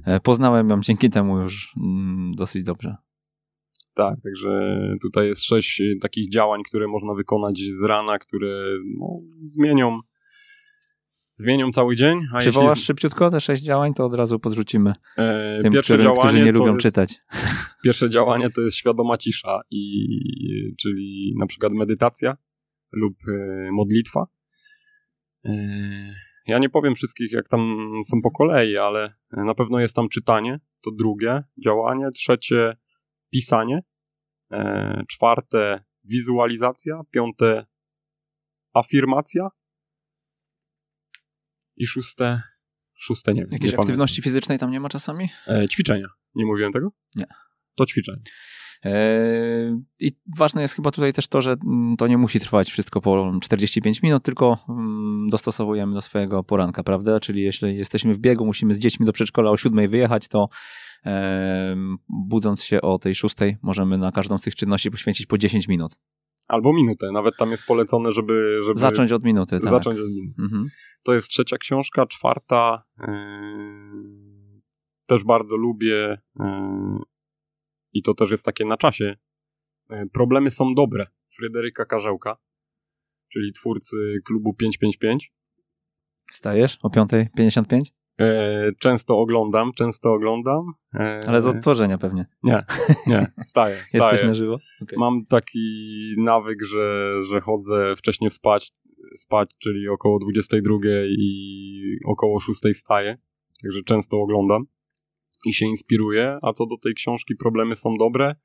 e, 0.05 0.19
poznałem 0.19 0.69
ją 0.69 0.81
dzięki 0.81 1.09
temu 1.09 1.39
już 1.39 1.73
mm, 1.77 2.31
dosyć 2.31 2.63
dobrze. 2.63 2.95
Tak, 3.95 4.15
także 4.23 4.77
tutaj 5.01 5.27
jest 5.27 5.43
sześć 5.43 5.81
y, 5.81 5.97
takich 6.01 6.29
działań, 6.29 6.61
które 6.63 6.87
można 6.87 7.13
wykonać 7.13 7.57
z 7.57 7.83
rana, 7.83 8.19
które 8.19 8.65
no, 8.99 9.21
zmienią 9.43 9.99
zmienią 11.35 11.71
cały 11.71 11.95
dzień. 11.95 12.19
A 12.33 12.37
Przywołasz 12.37 12.69
jeśli... 12.69 12.85
szybciutko 12.85 13.29
te 13.29 13.41
sześć 13.41 13.63
działań, 13.63 13.93
to 13.93 14.05
od 14.05 14.13
razu 14.13 14.39
podrzucimy 14.39 14.93
e, 15.17 15.59
tym, 15.61 15.73
którym, 15.73 16.13
którzy 16.19 16.41
nie 16.41 16.51
lubią 16.51 16.73
jest, 16.73 16.81
czytać. 16.81 17.21
Pierwsze 17.83 18.09
działanie 18.09 18.49
to 18.49 18.61
jest 18.61 18.77
świadoma 18.77 19.17
cisza, 19.17 19.61
i, 19.71 20.07
czyli 20.81 21.33
na 21.39 21.45
przykład 21.45 21.73
medytacja 21.73 22.37
lub 22.91 23.13
e, 23.27 23.71
modlitwa. 23.71 24.25
E, 25.45 25.51
ja 26.47 26.59
nie 26.59 26.69
powiem 26.69 26.95
wszystkich, 26.95 27.31
jak 27.31 27.49
tam 27.49 27.77
są 28.05 28.21
po 28.21 28.31
kolei, 28.31 28.77
ale 28.77 29.13
na 29.31 29.53
pewno 29.53 29.79
jest 29.79 29.95
tam 29.95 30.09
czytanie, 30.09 30.59
to 30.81 30.91
drugie 30.91 31.43
działanie. 31.65 32.11
Trzecie 32.11 32.77
pisanie, 33.35 33.79
e, 34.51 35.03
czwarte 35.09 35.83
wizualizacja, 36.03 37.01
piąte 37.11 37.65
afirmacja 38.73 39.47
i 41.75 41.87
szóste, 41.87 42.41
szóste 42.93 43.33
nie 43.33 43.41
wiem. 43.41 43.49
Jakiejś 43.51 43.71
nie 43.71 43.79
aktywności 43.79 44.21
fizycznej 44.21 44.59
tam 44.59 44.71
nie 44.71 44.79
ma 44.79 44.89
czasami? 44.89 45.29
E, 45.47 45.67
ćwiczenia. 45.67 46.07
Nie 46.35 46.45
mówiłem 46.45 46.73
tego? 46.73 46.89
Nie. 47.15 47.25
To 47.75 47.85
ćwiczenie. 47.85 48.23
E, 48.85 49.81
I 49.99 50.11
ważne 50.37 50.61
jest 50.61 50.75
chyba 50.75 50.91
tutaj 50.91 51.13
też 51.13 51.27
to, 51.27 51.41
że 51.41 51.55
mm, 51.65 51.97
to 51.97 52.07
nie 52.07 52.17
musi 52.17 52.39
trwać 52.39 52.71
wszystko 52.71 53.01
po 53.01 53.31
45 53.41 54.01
minut, 54.01 54.23
tylko 54.23 54.57
mm, 54.69 55.27
dostosowujemy 55.29 55.93
do 55.93 56.01
swojego 56.01 56.43
poranka, 56.43 56.83
prawda? 56.83 57.19
Czyli 57.19 57.41
jeśli 57.41 57.77
jesteśmy 57.77 58.13
w 58.13 58.19
biegu, 58.19 58.45
musimy 58.45 58.73
z 58.73 58.79
dziećmi 58.79 59.05
do 59.05 59.13
przedszkola 59.13 59.51
o 59.51 59.57
7 59.57 59.89
wyjechać, 59.89 60.27
to 60.27 60.49
budząc 62.09 62.63
się 62.63 62.81
o 62.81 62.99
tej 62.99 63.15
6 63.15 63.35
możemy 63.61 63.97
na 63.97 64.11
każdą 64.11 64.37
z 64.37 64.41
tych 64.41 64.55
czynności 64.55 64.91
poświęcić 64.91 65.25
po 65.25 65.37
10 65.37 65.67
minut. 65.67 65.91
Albo 66.47 66.73
minutę, 66.73 67.11
nawet 67.11 67.37
tam 67.37 67.51
jest 67.51 67.65
polecone, 67.65 68.11
żeby... 68.11 68.59
żeby 68.65 68.79
zacząć 68.79 69.11
od 69.11 69.23
minuty, 69.23 69.59
tak. 69.59 69.69
Zacząć 69.69 69.99
od 69.99 70.09
minuty. 70.09 70.41
Mhm. 70.43 70.67
To 71.03 71.13
jest 71.13 71.27
trzecia 71.27 71.57
książka, 71.57 72.05
czwarta... 72.05 72.83
Yy 72.99 74.45
też 75.05 75.23
bardzo 75.23 75.55
lubię 75.55 76.17
e, 76.39 76.99
i 77.95 78.01
to 78.01 78.13
też 78.13 78.31
jest 78.31 78.45
takie 78.45 78.65
na 78.65 78.75
czasie. 78.75 79.15
E, 79.89 80.05
problemy 80.13 80.51
są 80.51 80.73
dobre. 80.73 81.07
Fryderyka 81.35 81.85
Karzełka, 81.85 82.37
czyli 83.29 83.53
twórcy 83.53 84.21
klubu 84.25 84.53
555. 84.53 85.33
Wstajesz 86.31 86.77
o 86.83 86.89
5.55? 86.89 87.81
E, 88.19 88.71
często 88.79 89.17
oglądam, 89.19 89.73
często 89.73 90.13
oglądam. 90.13 90.73
Ale 91.27 91.41
z 91.41 91.45
odtworzenia 91.45 91.97
pewnie. 91.97 92.25
Nie, 92.43 92.65
nie, 93.07 93.27
staję. 93.45 93.75
staję. 93.75 93.75
Jesteś 93.93 94.23
na 94.23 94.33
żywo? 94.33 94.57
Okay. 94.81 94.99
Mam 94.99 95.23
taki 95.29 95.59
nawyk, 96.17 96.63
że, 96.63 97.13
że 97.23 97.41
chodzę 97.41 97.95
wcześniej 97.97 98.31
spać, 98.31 98.71
spać, 99.15 99.49
czyli 99.57 99.89
około 99.89 100.19
22 100.19 100.75
i 101.09 101.99
około 102.05 102.39
6 102.39 102.61
wstaję. 102.73 103.17
Także 103.61 103.83
często 103.83 104.17
oglądam 104.17 104.65
i 105.45 105.53
się 105.53 105.65
inspiruje, 105.65 106.37
a 106.41 106.53
co 106.53 106.65
do 106.65 106.77
tej 106.83 106.93
książki 106.93 107.35
problemy 107.35 107.75
są 107.75 107.93
dobre, 107.99 108.35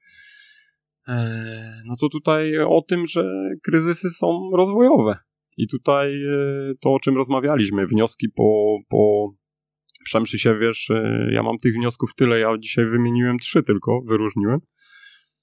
e, 1.09 1.82
no 1.86 1.96
to 2.01 2.09
tutaj 2.09 2.59
o 2.59 2.82
tym, 2.88 3.07
że 3.07 3.51
kryzysy 3.62 4.11
są 4.11 4.51
rozwojowe. 4.57 5.16
I 5.57 5.68
tutaj 5.68 6.24
e, 6.24 6.74
to, 6.80 6.92
o 6.92 7.01
czym 7.01 7.16
rozmawialiśmy, 7.16 7.86
wnioski 7.86 8.28
po, 8.36 8.78
po 8.88 9.32
przemszy 10.05 10.38
się, 10.38 10.59
wiesz, 10.59 10.90
e, 10.90 11.28
ja 11.32 11.42
mam 11.42 11.59
tych 11.59 11.74
wniosków 11.74 12.14
tyle, 12.14 12.38
ja 12.38 12.59
dzisiaj 12.59 12.86
wymieniłem 12.86 13.38
trzy 13.38 13.62
tylko, 13.62 14.01
wyróżniłem, 14.07 14.61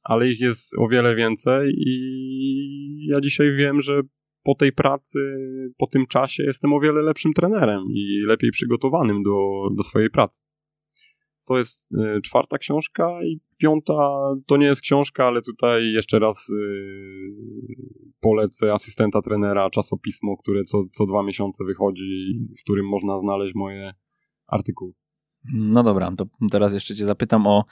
ale 0.04 0.30
ich 0.30 0.40
jest 0.40 0.74
o 0.78 0.88
wiele 0.88 1.16
więcej 1.16 1.74
i 1.78 3.08
ja 3.10 3.22
dzisiaj 3.22 3.56
wiem, 3.56 3.82
że 3.82 4.02
po 4.44 4.56
tej 4.56 4.72
pracy, 4.72 5.20
po 5.78 5.88
tym 5.88 6.08
czasie 6.08 6.44
jestem 6.44 6.74
o 6.74 6.80
wiele 6.80 7.02
lepszym 7.02 7.34
trenerem 7.34 7.84
i 7.94 8.24
lepiej 8.28 8.52
przygotowanym 8.52 9.24
do, 9.24 9.70
do 9.78 9.84
swojej 9.84 10.10
pracy. 10.10 10.42
To 11.48 11.58
jest 11.58 11.92
y, 11.92 12.22
czwarta 12.22 12.58
książka 12.58 13.24
i 13.24 13.40
piąta 13.58 13.94
to 14.46 14.58
nie 14.58 14.66
jest 14.66 14.82
książka, 14.82 15.26
ale 15.26 15.42
tutaj 15.42 15.92
jeszcze 15.92 16.20
raz 16.20 16.50
y, 16.50 16.56
polecę 18.20 18.74
asystenta 18.74 19.22
trenera, 19.22 19.70
czasopismo, 19.70 20.38
które 20.38 20.64
co, 20.64 20.84
co 20.92 21.06
dwa 21.06 21.24
miesiące 21.24 21.64
wychodzi, 21.64 22.40
w 22.60 22.64
którym 22.64 22.88
można 22.88 23.20
znaleźć 23.20 23.56
moje 23.56 23.94
artykuły. 24.48 24.94
No 25.54 25.84
dobra, 25.84 26.12
to 26.18 26.26
teraz 26.52 26.74
jeszcze 26.74 26.96
cię 26.96 27.06
zapytam 27.06 27.48
o 27.48 27.64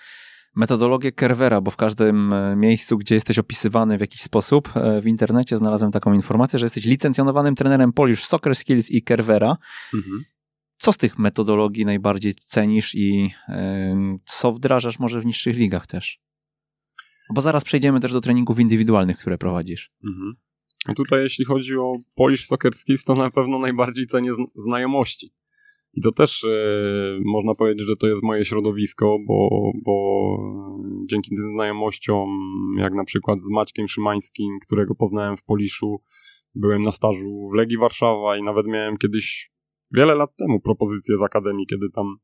metodologię 0.55 1.11
Kervera, 1.11 1.61
bo 1.61 1.71
w 1.71 1.75
każdym 1.75 2.33
e, 2.33 2.55
miejscu, 2.55 2.97
gdzie 2.97 3.15
jesteś 3.15 3.39
opisywany 3.39 3.97
w 3.97 4.01
jakiś 4.01 4.21
sposób 4.21 4.69
e, 4.75 5.01
w 5.01 5.07
internecie 5.07 5.57
znalazłem 5.57 5.91
taką 5.91 6.13
informację, 6.13 6.59
że 6.59 6.65
jesteś 6.65 6.85
licencjonowanym 6.85 7.55
trenerem 7.55 7.93
Polish 7.93 8.25
Soccer 8.25 8.55
Skills 8.55 8.91
i 8.91 9.03
Kervera. 9.03 9.57
Mhm. 9.93 10.23
Co 10.77 10.91
z 10.91 10.97
tych 10.97 11.19
metodologii 11.19 11.85
najbardziej 11.85 12.33
cenisz 12.33 12.95
i 12.95 13.31
co 14.25 14.51
wdrażasz 14.51 14.99
może 14.99 15.21
w 15.21 15.25
niższych 15.25 15.57
ligach 15.57 15.87
też? 15.87 16.19
Bo 17.33 17.41
zaraz 17.41 17.63
przejdziemy 17.63 17.99
też 17.99 18.13
do 18.13 18.21
treningów 18.21 18.59
indywidualnych, 18.59 19.17
które 19.17 19.37
prowadzisz. 19.37 19.91
Mhm. 20.03 20.33
A 20.85 20.93
tutaj 20.93 21.21
jeśli 21.21 21.45
chodzi 21.45 21.77
o 21.77 21.93
Polish 22.15 22.45
Soccer 22.45 22.73
Skills, 22.73 23.03
to 23.03 23.13
na 23.13 23.31
pewno 23.31 23.59
najbardziej 23.59 24.07
cenię 24.07 24.31
znajomości. 24.55 25.33
I 25.93 26.01
to 26.01 26.11
też 26.11 26.43
e, 26.43 26.49
można 27.25 27.55
powiedzieć, 27.55 27.87
że 27.87 27.95
to 27.95 28.07
jest 28.07 28.23
moje 28.23 28.45
środowisko, 28.45 29.17
bo, 29.27 29.71
bo 29.85 29.93
dzięki 31.09 31.35
tym 31.35 31.51
znajomościom, 31.53 32.29
jak 32.77 32.93
na 32.93 33.03
przykład 33.03 33.43
z 33.43 33.49
Maćkiem 33.49 33.87
Szymańskim, 33.87 34.57
którego 34.61 34.95
poznałem 34.95 35.37
w 35.37 35.43
Poliszu, 35.43 36.01
byłem 36.55 36.81
na 36.81 36.91
stażu 36.91 37.49
w 37.51 37.55
Legii 37.55 37.77
Warszawa 37.77 38.37
i 38.37 38.43
nawet 38.43 38.65
miałem 38.65 38.97
kiedyś 38.97 39.51
wiele 39.91 40.15
lat 40.15 40.35
temu 40.35 40.59
propozycję 40.59 41.17
z 41.17 41.21
Akademii, 41.21 41.67
kiedy 41.67 41.89
tam 41.95 42.15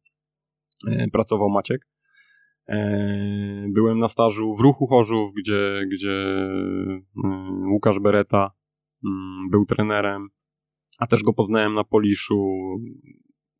e, 0.88 1.07
pracował 1.07 1.49
Maciek. 1.49 1.88
E, 2.68 3.68
byłem 3.70 3.99
na 3.99 4.07
stażu 4.07 4.55
w 4.55 4.59
Ruchu 4.59 4.88
Chorzów, 4.88 5.34
gdzie, 5.38 5.82
gdzie 5.91 6.12
e, 6.12 7.32
Łukasz 7.74 7.99
Bereta 7.99 8.51
mm, 9.05 9.49
był 9.49 9.66
trenerem, 9.66 10.28
a 10.99 11.07
też 11.07 11.24
go 11.24 11.34
poznałem 11.34 11.74
na 11.74 11.84
Poliszu. 11.84 12.57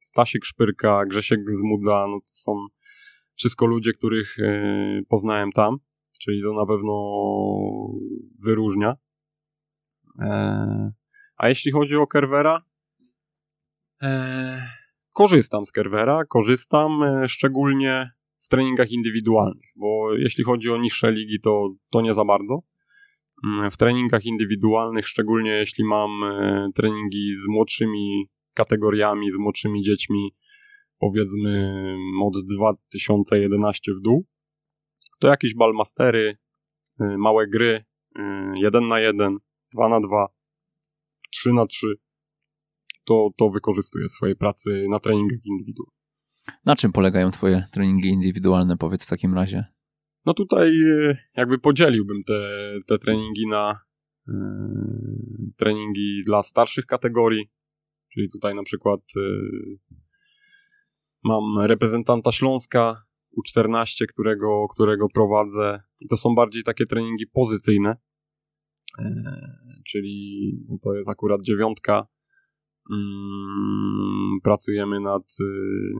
Stasiek 0.04 0.46
Szpyrka, 0.46 1.06
Grzesiek 1.06 1.40
Zmuda, 1.50 2.08
no 2.08 2.20
to 2.20 2.28
są 2.28 2.68
wszystko 3.36 3.66
ludzie, 3.66 3.94
których 3.94 4.38
poznałem 5.10 5.52
tam, 5.52 5.78
czyli 6.22 6.42
to 6.44 6.54
na 6.54 6.66
pewno 6.66 7.14
wyróżnia. 8.40 8.96
A 11.38 11.50
jeśli 11.50 11.72
chodzi 11.72 11.96
o 11.96 12.08
Kerwera, 12.08 12.66
korzystam 15.14 15.66
z 15.66 15.72
Kervera, 15.72 16.26
korzystam 16.26 17.04
e, 17.04 17.28
szczególnie 17.28 18.12
w 18.40 18.48
treningach 18.48 18.92
indywidualnych, 18.92 19.70
bo 19.76 20.14
jeśli 20.16 20.44
chodzi 20.44 20.70
o 20.70 20.78
niższe 20.78 21.12
ligi, 21.12 21.40
to, 21.44 21.70
to 21.92 22.02
nie 22.02 22.14
za 22.14 22.26
bardzo. 22.26 22.60
Mm, 23.46 23.72
w 23.72 23.78
treningach 23.78 24.26
indywidualnych, 24.26 25.08
szczególnie 25.08 25.52
jeśli 25.52 25.84
mam 25.84 26.24
e, 26.24 26.70
treningi 26.76 27.36
z 27.36 27.48
młodszymi 27.48 28.30
kategoriami, 28.54 29.32
z 29.32 29.38
młodszymi 29.38 29.84
dziećmi, 29.84 30.36
powiedzmy 31.00 31.74
od 32.24 32.34
2011 32.56 33.92
w 33.94 34.02
dół, 34.02 34.26
to 35.20 35.28
jakieś 35.28 35.56
balmastery, 35.56 36.38
małe 37.00 37.48
gry, 37.48 37.86
1 38.56 38.88
na 38.88 39.00
1, 39.00 39.38
2 39.74 39.90
na 39.90 40.00
2, 40.00 40.28
3 41.32 41.54
na 41.54 41.66
3 41.66 41.88
to, 43.04 43.30
to 43.38 43.50
wykorzystuję 43.50 44.08
w 44.08 44.12
swojej 44.12 44.36
pracy 44.36 44.86
na 44.90 45.00
treningach 45.00 45.46
indywidualnych. 45.46 46.02
Na 46.66 46.76
czym 46.76 46.92
polegają 46.92 47.32
twoje 47.32 47.64
treningi 47.72 48.10
indywidualne, 48.10 48.78
powiedz 48.78 49.06
w 49.06 49.10
takim 49.10 49.34
razie? 49.34 49.66
No 50.26 50.34
tutaj 50.34 50.68
e, 50.70 51.18
jakby 51.38 51.60
podzieliłbym 51.60 52.24
te, 52.24 52.34
te 52.88 52.98
treningi 52.98 53.48
na 53.48 53.80
yy, 54.28 54.34
treningi 55.58 56.22
dla 56.26 56.44
starszych 56.44 56.86
kategorii, 56.86 57.52
czyli 58.14 58.30
tutaj 58.30 58.56
na 58.56 58.64
przykład 58.64 59.00
yy, 59.16 59.78
mam 61.24 61.44
reprezentanta 61.60 62.32
Śląska 62.32 63.02
U14, 63.40 64.06
którego, 64.08 64.68
którego 64.68 65.08
prowadzę 65.14 65.82
i 66.00 66.08
to 66.08 66.18
są 66.18 66.36
bardziej 66.36 66.64
takie 66.64 66.86
treningi 66.86 67.28
pozycyjne, 67.28 67.96
czyli 69.88 70.52
no 70.70 70.78
to 70.82 70.94
jest 70.94 71.10
akurat 71.10 71.42
dziewiątka, 71.42 72.08
pracujemy 74.44 75.00
nad, 75.00 75.24
y, 75.42 75.44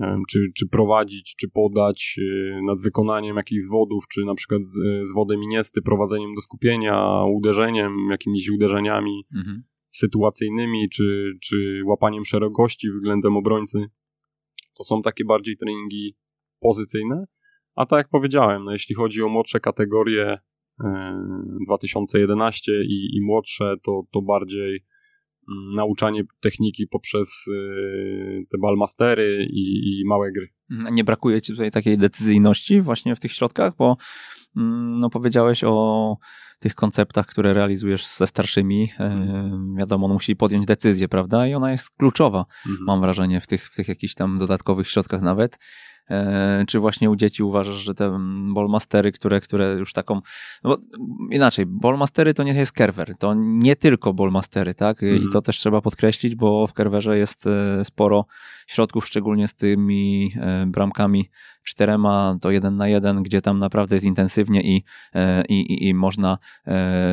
nie 0.02 0.08
wiem, 0.08 0.24
czy, 0.30 0.52
czy 0.56 0.68
prowadzić, 0.68 1.36
czy 1.36 1.50
podać, 1.50 2.16
y, 2.18 2.62
nad 2.66 2.82
wykonaniem 2.82 3.36
jakichś 3.36 3.62
zwodów, 3.62 4.04
czy 4.08 4.26
na 4.26 4.36
przykład 4.36 4.62
z, 4.66 5.08
zwodem 5.08 5.44
iniesty, 5.44 5.82
prowadzeniem 5.82 6.36
do 6.36 6.42
skupienia, 6.42 7.24
uderzeniem, 7.24 8.08
jakimiś 8.12 8.50
uderzeniami 8.50 9.26
mhm. 9.36 9.62
sytuacyjnymi, 9.92 10.90
czy, 10.90 11.34
czy 11.42 11.82
łapaniem 11.86 12.26
szerokości 12.26 12.90
względem 12.90 13.38
obrońcy. 13.38 13.86
To 14.78 14.84
są 14.84 15.02
takie 15.02 15.26
bardziej 15.26 15.58
treningi 15.58 16.16
pozycyjne. 16.60 17.26
A 17.76 17.86
tak 17.86 17.98
jak 17.98 18.10
powiedziałem, 18.10 18.64
no 18.64 18.72
jeśli 18.72 18.96
chodzi 18.96 19.24
o 19.24 19.28
młodsze 19.28 19.60
kategorie 19.60 20.38
2011 21.66 22.72
y, 22.72 22.86
i, 22.86 23.18
i 23.18 23.22
młodsze, 23.22 23.76
to, 23.84 24.02
to 24.12 24.22
bardziej 24.22 24.80
Mm, 24.80 24.82
nauczanie 25.76 26.24
techniki 26.40 26.88
poprzez 26.88 27.48
y, 27.48 28.46
te 28.50 28.58
balmastery 28.58 29.48
i, 29.50 30.00
i 30.00 30.06
małe 30.06 30.32
gry. 30.32 30.50
Nie 30.92 31.04
brakuje 31.04 31.42
ci 31.42 31.52
tutaj 31.52 31.72
takiej 31.72 31.98
decyzyjności 31.98 32.82
właśnie 32.82 33.16
w 33.16 33.20
tych 33.20 33.32
środkach, 33.32 33.76
bo 33.78 33.98
mm, 34.58 35.00
no, 35.00 35.10
powiedziałeś 35.10 35.64
o 35.64 36.18
tych 36.60 36.76
konceptach, 36.76 37.28
które 37.28 37.54
realizujesz 37.54 38.08
ze 38.08 38.28
starszymi. 38.28 38.88
Hmm. 38.88 39.76
Wiadomo, 39.76 40.06
on 40.06 40.14
musi 40.14 40.36
podjąć 40.36 40.66
decyzję, 40.66 41.08
prawda? 41.08 41.48
I 41.48 41.54
ona 41.54 41.72
jest 41.72 41.90
kluczowa, 41.90 42.46
hmm. 42.64 42.84
mam 42.86 43.02
wrażenie, 43.02 43.42
w 43.42 43.48
tych, 43.48 43.68
w 43.68 43.76
tych 43.76 43.88
jakichś 43.88 44.14
tam 44.14 44.38
dodatkowych 44.38 44.88
środkach 44.88 45.22
nawet. 45.22 45.60
E, 46.10 46.64
czy 46.68 46.80
właśnie 46.80 47.10
u 47.10 47.16
dzieci 47.16 47.44
uważasz, 47.44 47.76
że 47.76 47.96
te 47.96 48.20
ballmastery, 48.54 49.12
które, 49.12 49.42
które 49.42 49.74
już 49.74 49.94
taką, 49.94 50.22
no 50.64 50.78
inaczej, 51.32 51.66
ballmastery 51.66 52.34
to 52.34 52.44
nie 52.44 52.54
jest 52.54 52.72
kerwer, 52.72 53.16
to 53.18 53.34
nie 53.38 53.76
tylko 53.76 54.14
ballmastery, 54.14 54.74
tak? 54.74 55.02
I 55.02 55.10
mhm. 55.10 55.32
to 55.32 55.42
też 55.42 55.58
trzeba 55.58 55.82
podkreślić, 55.82 56.36
bo 56.36 56.68
w 56.68 56.74
kerwerze 56.74 57.18
jest 57.18 57.48
e, 57.48 57.86
sporo 57.86 58.26
środków, 58.68 59.08
szczególnie 59.08 59.48
z 59.48 59.54
tymi 59.54 60.34
e, 60.36 60.66
bramkami 60.68 61.30
czterema 61.64 62.38
to 62.42 62.52
jeden 62.52 62.78
na 62.78 62.88
jeden, 62.88 63.24
gdzie 63.24 63.42
tam 63.42 63.60
naprawdę 63.60 63.96
jest 63.96 64.06
intensywnie 64.06 64.62
i, 64.62 64.84
i, 65.50 65.62
i, 65.62 65.88
i 65.88 65.94
można 65.94 66.38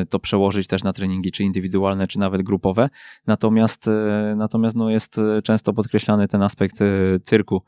to 0.09 0.19
przełożyć 0.19 0.67
też 0.67 0.83
na 0.83 0.93
treningi, 0.93 1.31
czy 1.31 1.43
indywidualne, 1.43 2.07
czy 2.07 2.19
nawet 2.19 2.41
grupowe. 2.41 2.89
Natomiast, 3.27 3.89
natomiast 4.35 4.75
no 4.75 4.89
jest 4.89 5.21
często 5.43 5.73
podkreślany 5.73 6.27
ten 6.27 6.41
aspekt 6.41 6.79
cyrku 7.23 7.63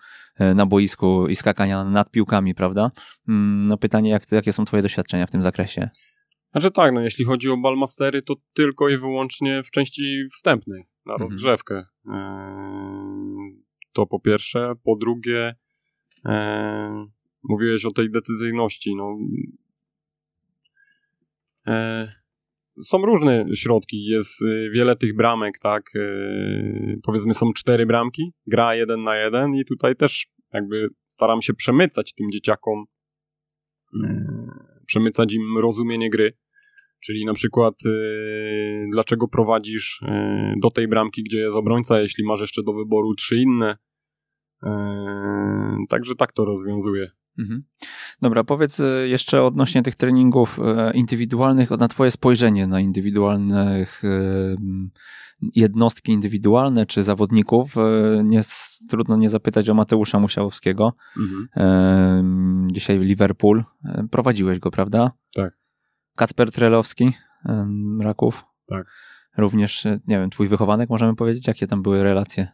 na 0.56 0.66
boisku 0.66 1.28
i 1.28 1.36
skakania 1.36 1.84
nad 1.84 2.12
piłkami, 2.12 2.56
prawda? 2.56 2.92
Mm, 3.28 3.68
no 3.68 3.78
pytanie, 3.78 4.10
jak, 4.10 4.32
jakie 4.32 4.54
są 4.54 4.66
twoje 4.66 4.84
doświadczenia 4.84 5.28
w 5.28 5.32
tym 5.32 5.42
zakresie? 5.42 5.90
Znaczy 6.52 6.72
tak, 6.72 6.94
no 6.94 7.02
jeśli 7.02 7.26
chodzi 7.26 7.50
o 7.50 7.58
Balmastery, 7.58 8.22
to 8.22 8.36
tylko 8.54 8.90
i 8.90 8.98
wyłącznie 8.98 9.64
w 9.64 9.72
części 9.72 10.24
wstępnej, 10.32 10.84
na 11.06 11.14
mhm. 11.14 11.30
rozgrzewkę. 11.30 11.86
To 13.94 14.06
po 14.06 14.20
pierwsze. 14.20 14.74
Po 14.84 14.96
drugie, 14.96 15.56
eee, 16.26 17.06
mówiłeś 17.44 17.86
o 17.86 17.92
tej 17.92 18.12
decyzyjności. 18.12 18.96
No, 18.96 19.18
eee, 21.66 22.08
są 22.82 23.06
różne 23.06 23.46
środki, 23.56 24.06
jest 24.06 24.42
y, 24.42 24.70
wiele 24.74 24.96
tych 24.96 25.16
bramek, 25.16 25.60
tak, 25.60 25.84
powiedzmy 27.04 27.34
są 27.34 27.54
cztery 27.54 27.86
bramki, 27.86 28.34
gra 28.48 28.76
jeden 28.76 29.04
na 29.04 29.18
jeden 29.18 29.56
i 29.56 29.66
tutaj 29.66 29.96
też 29.96 30.28
jakby 30.54 30.88
staram 31.06 31.42
się 31.42 31.54
przemycać 31.54 32.14
tym 32.14 32.32
dzieciakom, 32.32 32.86
przemycać 34.86 35.34
im 35.34 35.58
rozumienie 35.58 36.10
gry, 36.10 36.34
Czyli 37.02 37.26
na 37.26 37.34
przykład 37.34 37.76
yy, 37.86 38.88
dlaczego 38.92 39.28
prowadzisz 39.28 40.00
yy, 40.02 40.54
do 40.62 40.72
tej 40.72 40.88
bramki, 40.88 41.24
gdzie 41.24 41.38
jest 41.38 41.56
obrońca, 41.56 42.02
jeśli 42.02 42.24
masz 42.24 42.42
jeszcze 42.42 42.64
do 42.64 42.74
wyboru 42.74 43.16
trzy 43.16 43.38
inne. 43.38 43.78
Yy, 44.64 45.88
także 45.90 46.16
tak 46.16 46.34
to 46.34 46.46
rozwiązuje. 46.46 47.12
Mhm. 47.40 47.64
Dobra, 48.22 48.44
powiedz 48.44 48.80
y, 48.80 49.08
jeszcze 49.10 49.44
odnośnie 49.44 49.84
tych 49.84 49.96
treningów 49.96 50.60
y, 50.60 50.98
indywidualnych, 50.98 51.70
na 51.70 51.88
Twoje 51.88 52.12
spojrzenie 52.12 52.68
na 52.68 52.80
indywidualnych 52.80 54.04
y, 54.04 54.56
jednostki 55.56 56.12
indywidualne 56.12 56.86
czy 56.86 57.04
zawodników. 57.04 57.76
Nie, 58.24 58.42
trudno 58.90 59.18
nie 59.18 59.30
zapytać 59.30 59.70
o 59.70 59.74
Mateusza 59.74 60.20
Musiałowskiego. 60.20 60.94
Mhm. 61.18 62.68
Dzisiaj 62.72 63.00
Liverpool. 63.00 63.64
Prowadziłeś 64.12 64.60
go, 64.60 64.72
prawda? 64.72 65.12
Tak. 65.36 65.58
Kacper 66.16 66.52
Trelowski, 66.52 67.14
Raków. 68.00 68.44
Tak. 68.66 68.88
Również, 69.38 69.86
nie 69.86 70.20
wiem, 70.20 70.30
twój 70.30 70.48
wychowanek, 70.48 70.90
możemy 70.90 71.16
powiedzieć, 71.16 71.48
jakie 71.48 71.68
tam 71.68 71.82
były 71.82 72.04
relacje? 72.04 72.48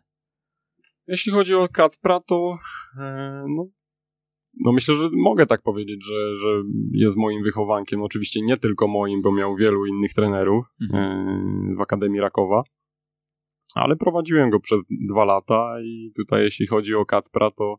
Jeśli 1.07 1.31
chodzi 1.31 1.55
o 1.55 1.67
Kacpra, 1.67 2.19
to 2.19 2.57
e, 2.99 3.45
no, 3.47 3.67
no 4.59 4.71
myślę, 4.71 4.95
że 4.95 5.09
mogę 5.13 5.45
tak 5.45 5.61
powiedzieć, 5.61 6.05
że, 6.05 6.35
że 6.35 6.63
jest 6.91 7.17
moim 7.17 7.43
wychowankiem. 7.43 8.01
Oczywiście 8.01 8.41
nie 8.41 8.57
tylko 8.57 8.87
moim, 8.87 9.21
bo 9.21 9.31
miał 9.31 9.55
wielu 9.55 9.85
innych 9.85 10.13
trenerów 10.13 10.65
mhm. 10.81 11.27
e, 11.27 11.75
w 11.77 11.81
Akademii 11.81 12.21
Rakowa. 12.21 12.63
Ale 13.75 13.95
prowadziłem 13.95 14.49
go 14.49 14.59
przez 14.59 14.81
dwa 15.09 15.25
lata 15.25 15.81
i 15.83 16.11
tutaj 16.15 16.43
jeśli 16.43 16.67
chodzi 16.67 16.95
o 16.95 17.05
Kacpra, 17.05 17.51
to 17.51 17.75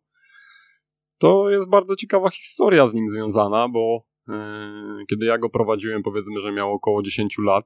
to 1.19 1.51
jest 1.51 1.71
bardzo 1.71 1.97
ciekawa 1.97 2.31
historia 2.31 2.89
z 2.89 2.95
nim 2.95 3.09
związana, 3.09 3.69
bo 3.69 4.09
Yy, 4.29 5.07
kiedy 5.07 5.27
ja 5.27 5.39
go 5.39 5.49
prowadziłem, 5.49 6.03
powiedzmy, 6.03 6.41
że 6.41 6.53
miał 6.53 6.73
około 6.73 7.03
10 7.03 7.37
lat. 7.39 7.65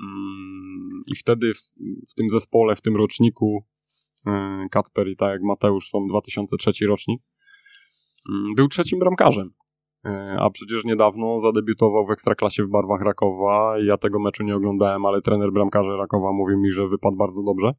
Mm, 0.00 0.98
I 1.06 1.16
wtedy 1.16 1.54
w, 1.54 1.60
w 2.10 2.14
tym 2.14 2.30
zespole, 2.30 2.76
w 2.76 2.80
tym 2.80 2.96
roczniku, 2.96 3.64
Kacper 4.70 5.08
i 5.08 5.16
tak 5.16 5.30
jak 5.30 5.42
Mateusz 5.42 5.88
są 5.88 6.06
2003 6.06 6.86
rocznik, 6.86 7.22
mm, 8.30 8.54
był 8.54 8.68
trzecim 8.68 8.98
bramkarzem. 8.98 9.50
Yy, 10.04 10.40
a 10.40 10.50
przecież 10.50 10.84
niedawno 10.84 11.40
zadebiutował 11.40 12.06
w 12.06 12.10
Ekstraklasie 12.10 12.64
w 12.64 12.70
barwach 12.70 13.00
Rakowa. 13.00 13.74
Ja 13.78 13.96
tego 13.96 14.18
meczu 14.18 14.44
nie 14.44 14.56
oglądałem, 14.56 15.06
ale 15.06 15.22
trener 15.22 15.52
bramkarza 15.52 15.96
Rakowa 15.96 16.32
mówił 16.32 16.58
mi, 16.58 16.72
że 16.72 16.88
wypadł 16.88 17.16
bardzo 17.16 17.42
dobrze. 17.42 17.72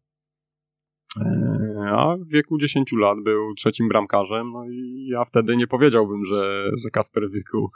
A 1.87 2.15
w 2.17 2.31
wieku 2.31 2.57
10 2.57 2.91
lat 2.91 3.17
był 3.23 3.53
trzecim 3.53 3.87
bramkarzem, 3.87 4.51
no 4.51 4.65
i 4.65 5.07
ja 5.07 5.25
wtedy 5.25 5.57
nie 5.57 5.67
powiedziałbym, 5.67 6.25
że, 6.25 6.71
że 6.83 6.89
Kasper 6.89 7.29
w 7.29 7.33
wieku 7.33 7.71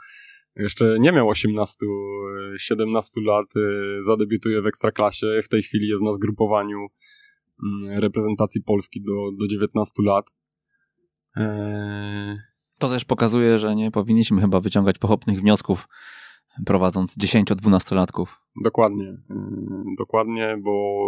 jeszcze 0.56 0.96
nie 0.98 1.12
miał 1.12 1.28
18, 1.28 1.76
17 2.56 3.20
lat, 3.20 3.46
zadebiutuje 4.02 4.62
w 4.62 4.66
Ekstraklasie, 4.66 5.26
w 5.42 5.48
tej 5.48 5.62
chwili 5.62 5.88
jest 5.88 6.02
na 6.02 6.12
zgrupowaniu 6.12 6.86
reprezentacji 7.88 8.62
Polski 8.62 9.02
do, 9.02 9.12
do 9.40 9.46
19 9.46 9.92
lat. 10.02 10.34
Eee... 11.36 12.36
To 12.78 12.88
też 12.88 13.04
pokazuje, 13.04 13.58
że 13.58 13.76
nie 13.76 13.90
powinniśmy 13.90 14.40
chyba 14.40 14.60
wyciągać 14.60 14.98
pochopnych 14.98 15.40
wniosków 15.40 15.88
prowadząc 16.66 17.18
10-12-latków. 17.18 18.26
Dokładnie, 18.64 19.04
yy, 19.04 19.94
dokładnie, 19.98 20.56
bo 20.62 21.06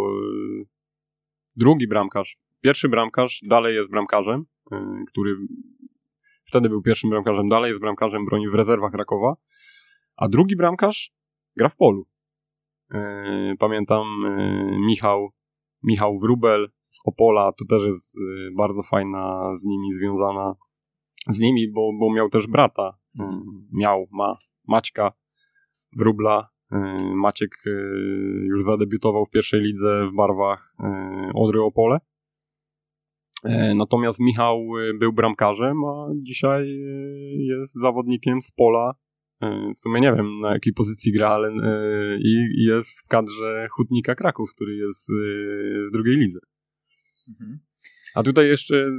drugi 1.55 1.87
bramkarz, 1.87 2.37
pierwszy 2.61 2.89
bramkarz 2.89 3.41
dalej 3.47 3.75
jest 3.75 3.91
bramkarzem, 3.91 4.45
yy, 4.71 4.77
który 5.07 5.35
Wtedy 6.49 6.69
był 6.69 6.81
pierwszym 6.81 7.09
bramkarzem, 7.09 7.49
dalej 7.49 7.69
jest 7.69 7.81
bramkarzem, 7.81 8.25
broni 8.25 8.49
w 8.49 8.53
rezerwach 8.53 8.93
Rakowa. 8.93 9.35
A 10.17 10.27
drugi 10.27 10.55
bramkarz 10.55 11.13
gra 11.57 11.69
w 11.69 11.75
polu. 11.75 12.07
E, 12.93 13.53
pamiętam 13.59 14.07
e, 14.25 14.79
Michał, 14.79 15.29
Michał 15.83 16.19
Wrubel 16.19 16.69
z 16.87 16.99
Opola, 17.05 17.51
to 17.51 17.65
też 17.69 17.83
jest 17.87 18.17
e, 18.17 18.55
bardzo 18.57 18.83
fajna 18.83 19.51
z 19.55 19.65
nimi 19.65 19.93
związana, 19.93 20.55
z 21.27 21.39
nimi, 21.39 21.71
bo, 21.71 21.91
bo 21.99 22.13
miał 22.13 22.29
też 22.29 22.47
brata. 22.47 22.97
Miał, 23.73 24.07
ma 24.11 24.37
Maćka 24.67 25.11
Wrubla. 25.97 26.49
Maciek 27.15 27.51
już 28.43 28.63
zadebiutował 28.63 29.25
w 29.25 29.29
pierwszej 29.29 29.61
lidze 29.61 30.07
w 30.11 30.15
barwach 30.15 30.75
Odry 31.33 31.61
Opole. 31.63 31.97
Natomiast 33.75 34.19
Michał 34.19 34.67
był 34.99 35.13
bramkarzem, 35.13 35.85
a 35.85 36.07
dzisiaj 36.15 36.79
jest 37.37 37.73
zawodnikiem 37.73 38.41
z 38.41 38.51
pola. 38.51 38.93
W 39.75 39.79
sumie 39.79 40.01
nie 40.01 40.13
wiem 40.13 40.39
na 40.39 40.53
jakiej 40.53 40.73
pozycji 40.73 41.11
gra, 41.11 41.29
ale 41.29 41.51
i 42.19 42.63
jest 42.65 42.99
w 42.99 43.07
kadrze 43.07 43.67
Hutnika 43.71 44.15
Kraków, 44.15 44.53
który 44.55 44.75
jest 44.75 45.11
w 45.87 45.91
drugiej 45.93 46.15
lidze. 46.15 46.39
Mhm. 47.29 47.59
A 48.15 48.23
tutaj 48.23 48.47
jeszcze 48.47 48.91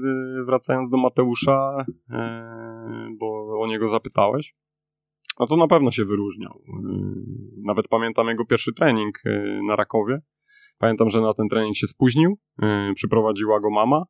wracając 0.47 0.91
do 0.91 0.97
Mateusza, 0.97 1.85
bo 3.19 3.61
o 3.61 3.67
niego 3.67 3.89
zapytałeś, 3.89 4.55
no 5.41 5.47
to 5.47 5.57
na 5.57 5.69
pewno 5.69 5.91
się 5.91 6.05
wyróżniał. 6.05 6.63
Nawet 7.65 7.89
pamiętam 7.89 8.29
jego 8.29 8.45
pierwszy 8.45 8.73
trening 8.73 9.23
na 9.67 9.77
Rakowie. 9.77 10.21
Pamiętam, 10.79 11.11
że 11.11 11.21
na 11.21 11.35
ten 11.35 11.49
trening 11.49 11.77
się 11.77 11.87
spóźnił, 11.87 12.39
przyprowadziła 12.95 13.61
go 13.61 13.71
mama, 13.71 14.05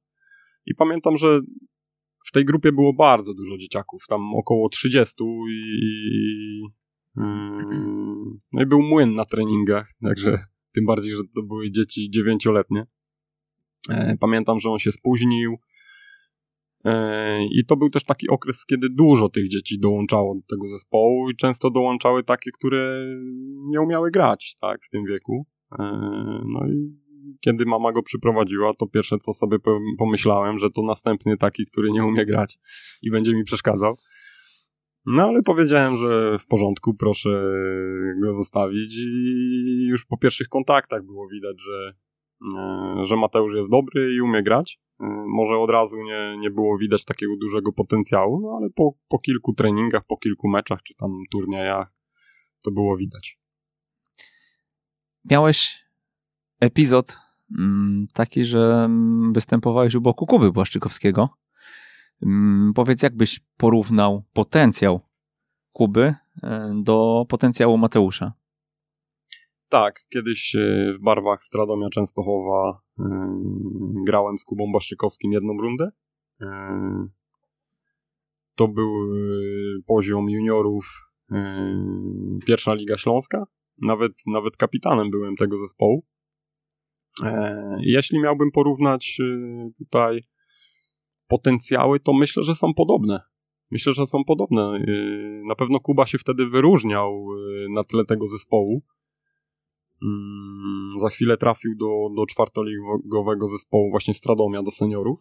i 0.66 0.74
pamiętam, 0.74 1.16
że 1.16 1.40
w 2.26 2.32
tej 2.32 2.44
grupie 2.44 2.72
było 2.72 2.92
bardzo 2.92 3.34
dużo 3.34 3.58
dzieciaków, 3.58 4.02
tam 4.08 4.34
około 4.34 4.68
30 4.68 5.24
i, 5.50 6.62
mm, 7.16 8.40
no 8.52 8.62
i 8.62 8.66
był 8.66 8.82
młyn 8.82 9.14
na 9.14 9.24
treningach, 9.24 9.92
także 10.02 10.44
tym 10.72 10.86
bardziej, 10.86 11.14
że 11.14 11.22
to 11.34 11.42
były 11.42 11.70
dzieci 11.70 12.10
dziewięcioletnie. 12.10 12.86
E, 13.90 14.16
pamiętam, 14.20 14.60
że 14.60 14.70
on 14.70 14.78
się 14.78 14.92
spóźnił 14.92 15.56
e, 16.84 17.44
i 17.44 17.64
to 17.66 17.76
był 17.76 17.90
też 17.90 18.04
taki 18.04 18.28
okres, 18.28 18.66
kiedy 18.66 18.88
dużo 18.90 19.28
tych 19.28 19.48
dzieci 19.48 19.80
dołączało 19.80 20.34
do 20.34 20.56
tego 20.56 20.68
zespołu 20.68 21.30
i 21.30 21.36
często 21.36 21.70
dołączały 21.70 22.24
takie, 22.24 22.50
które 22.50 23.06
nie 23.66 23.80
umiały 23.80 24.10
grać 24.10 24.56
tak, 24.60 24.80
w 24.84 24.90
tym 24.90 25.04
wieku. 25.04 25.46
E, 25.78 25.82
no 26.46 26.66
i 26.66 26.99
kiedy 27.40 27.64
mama 27.66 27.92
go 27.92 28.02
przyprowadziła, 28.02 28.74
to 28.74 28.86
pierwsze 28.86 29.18
co 29.18 29.32
sobie 29.32 29.58
pomyślałem, 29.98 30.58
że 30.58 30.70
to 30.70 30.82
następny 30.82 31.36
taki, 31.36 31.66
który 31.66 31.90
nie 31.90 32.04
umie 32.04 32.26
grać 32.26 32.58
i 33.02 33.10
będzie 33.10 33.34
mi 33.34 33.44
przeszkadzał. 33.44 33.96
No 35.06 35.22
ale 35.22 35.42
powiedziałem, 35.42 35.96
że 35.96 36.38
w 36.38 36.46
porządku, 36.46 36.94
proszę 36.94 37.52
go 38.22 38.32
zostawić 38.32 38.96
i 38.98 39.86
już 39.88 40.06
po 40.06 40.18
pierwszych 40.18 40.48
kontaktach 40.48 41.04
było 41.04 41.28
widać, 41.28 41.56
że, 41.62 41.94
e, 42.56 43.06
że 43.06 43.16
Mateusz 43.16 43.54
jest 43.54 43.70
dobry 43.70 44.14
i 44.14 44.20
umie 44.20 44.42
grać. 44.42 44.80
E, 45.00 45.04
może 45.26 45.58
od 45.58 45.70
razu 45.70 45.96
nie, 45.96 46.38
nie 46.38 46.50
było 46.50 46.78
widać 46.78 47.04
takiego 47.04 47.36
dużego 47.36 47.72
potencjału, 47.72 48.40
no 48.40 48.54
ale 48.58 48.70
po, 48.70 48.92
po 49.08 49.18
kilku 49.18 49.52
treningach, 49.52 50.02
po 50.08 50.16
kilku 50.16 50.48
meczach 50.48 50.82
czy 50.82 50.94
tam 50.94 51.10
turniejach 51.30 51.92
to 52.64 52.70
było 52.70 52.96
widać. 52.96 53.38
Miałeś 55.30 55.89
epizod 56.60 57.18
mm, 57.58 58.06
taki, 58.14 58.44
że 58.44 58.82
mm, 58.84 59.32
występowałeś 59.32 59.94
u 59.94 60.00
boku 60.00 60.26
Kuby 60.26 60.52
Błaszczykowskiego. 60.52 61.28
Mm, 62.22 62.72
powiedz, 62.74 63.02
jakbyś 63.02 63.40
porównał 63.56 64.24
potencjał 64.32 65.00
Kuby 65.72 66.14
e, 66.42 66.72
do 66.82 67.26
potencjału 67.28 67.78
Mateusza? 67.78 68.32
Tak, 69.68 70.06
kiedyś 70.12 70.54
e, 70.54 70.94
w 70.98 71.02
barwach 71.02 71.44
Stradomia 71.44 71.90
Częstochowa 71.90 72.80
e, 72.98 73.04
grałem 74.06 74.38
z 74.38 74.44
Kubą 74.44 74.70
Błaszczykowskim 74.72 75.32
jedną 75.32 75.52
rundę. 75.60 75.90
to 78.54 78.68
był 78.68 78.90
poziom 79.86 80.30
juniorów 80.30 81.10
pierwsza 82.46 82.74
Liga 82.74 82.98
Śląska. 82.98 83.44
Nawet, 83.82 84.12
nawet 84.26 84.56
kapitanem 84.56 85.10
byłem 85.10 85.36
tego 85.36 85.58
zespołu. 85.58 86.04
Jeśli 87.80 88.18
miałbym 88.20 88.50
porównać 88.50 89.18
tutaj 89.78 90.24
potencjały, 91.28 92.00
to 92.00 92.12
myślę, 92.12 92.42
że 92.42 92.54
są 92.54 92.74
podobne. 92.74 93.20
Myślę, 93.70 93.92
że 93.92 94.06
są 94.06 94.24
podobne. 94.24 94.84
Na 95.48 95.54
pewno 95.54 95.80
Kuba 95.80 96.06
się 96.06 96.18
wtedy 96.18 96.46
wyróżniał 96.46 97.26
na 97.70 97.84
tle 97.84 98.04
tego 98.04 98.26
zespołu. 98.26 98.82
Mm, 100.02 100.98
za 100.98 101.08
chwilę 101.08 101.36
trafił 101.36 101.76
do, 101.76 101.86
do 102.16 102.26
czwartoligowego 102.26 103.46
zespołu 103.46 103.90
właśnie 103.90 104.14
Stradomia, 104.14 104.62
do 104.62 104.70
seniorów. 104.70 105.18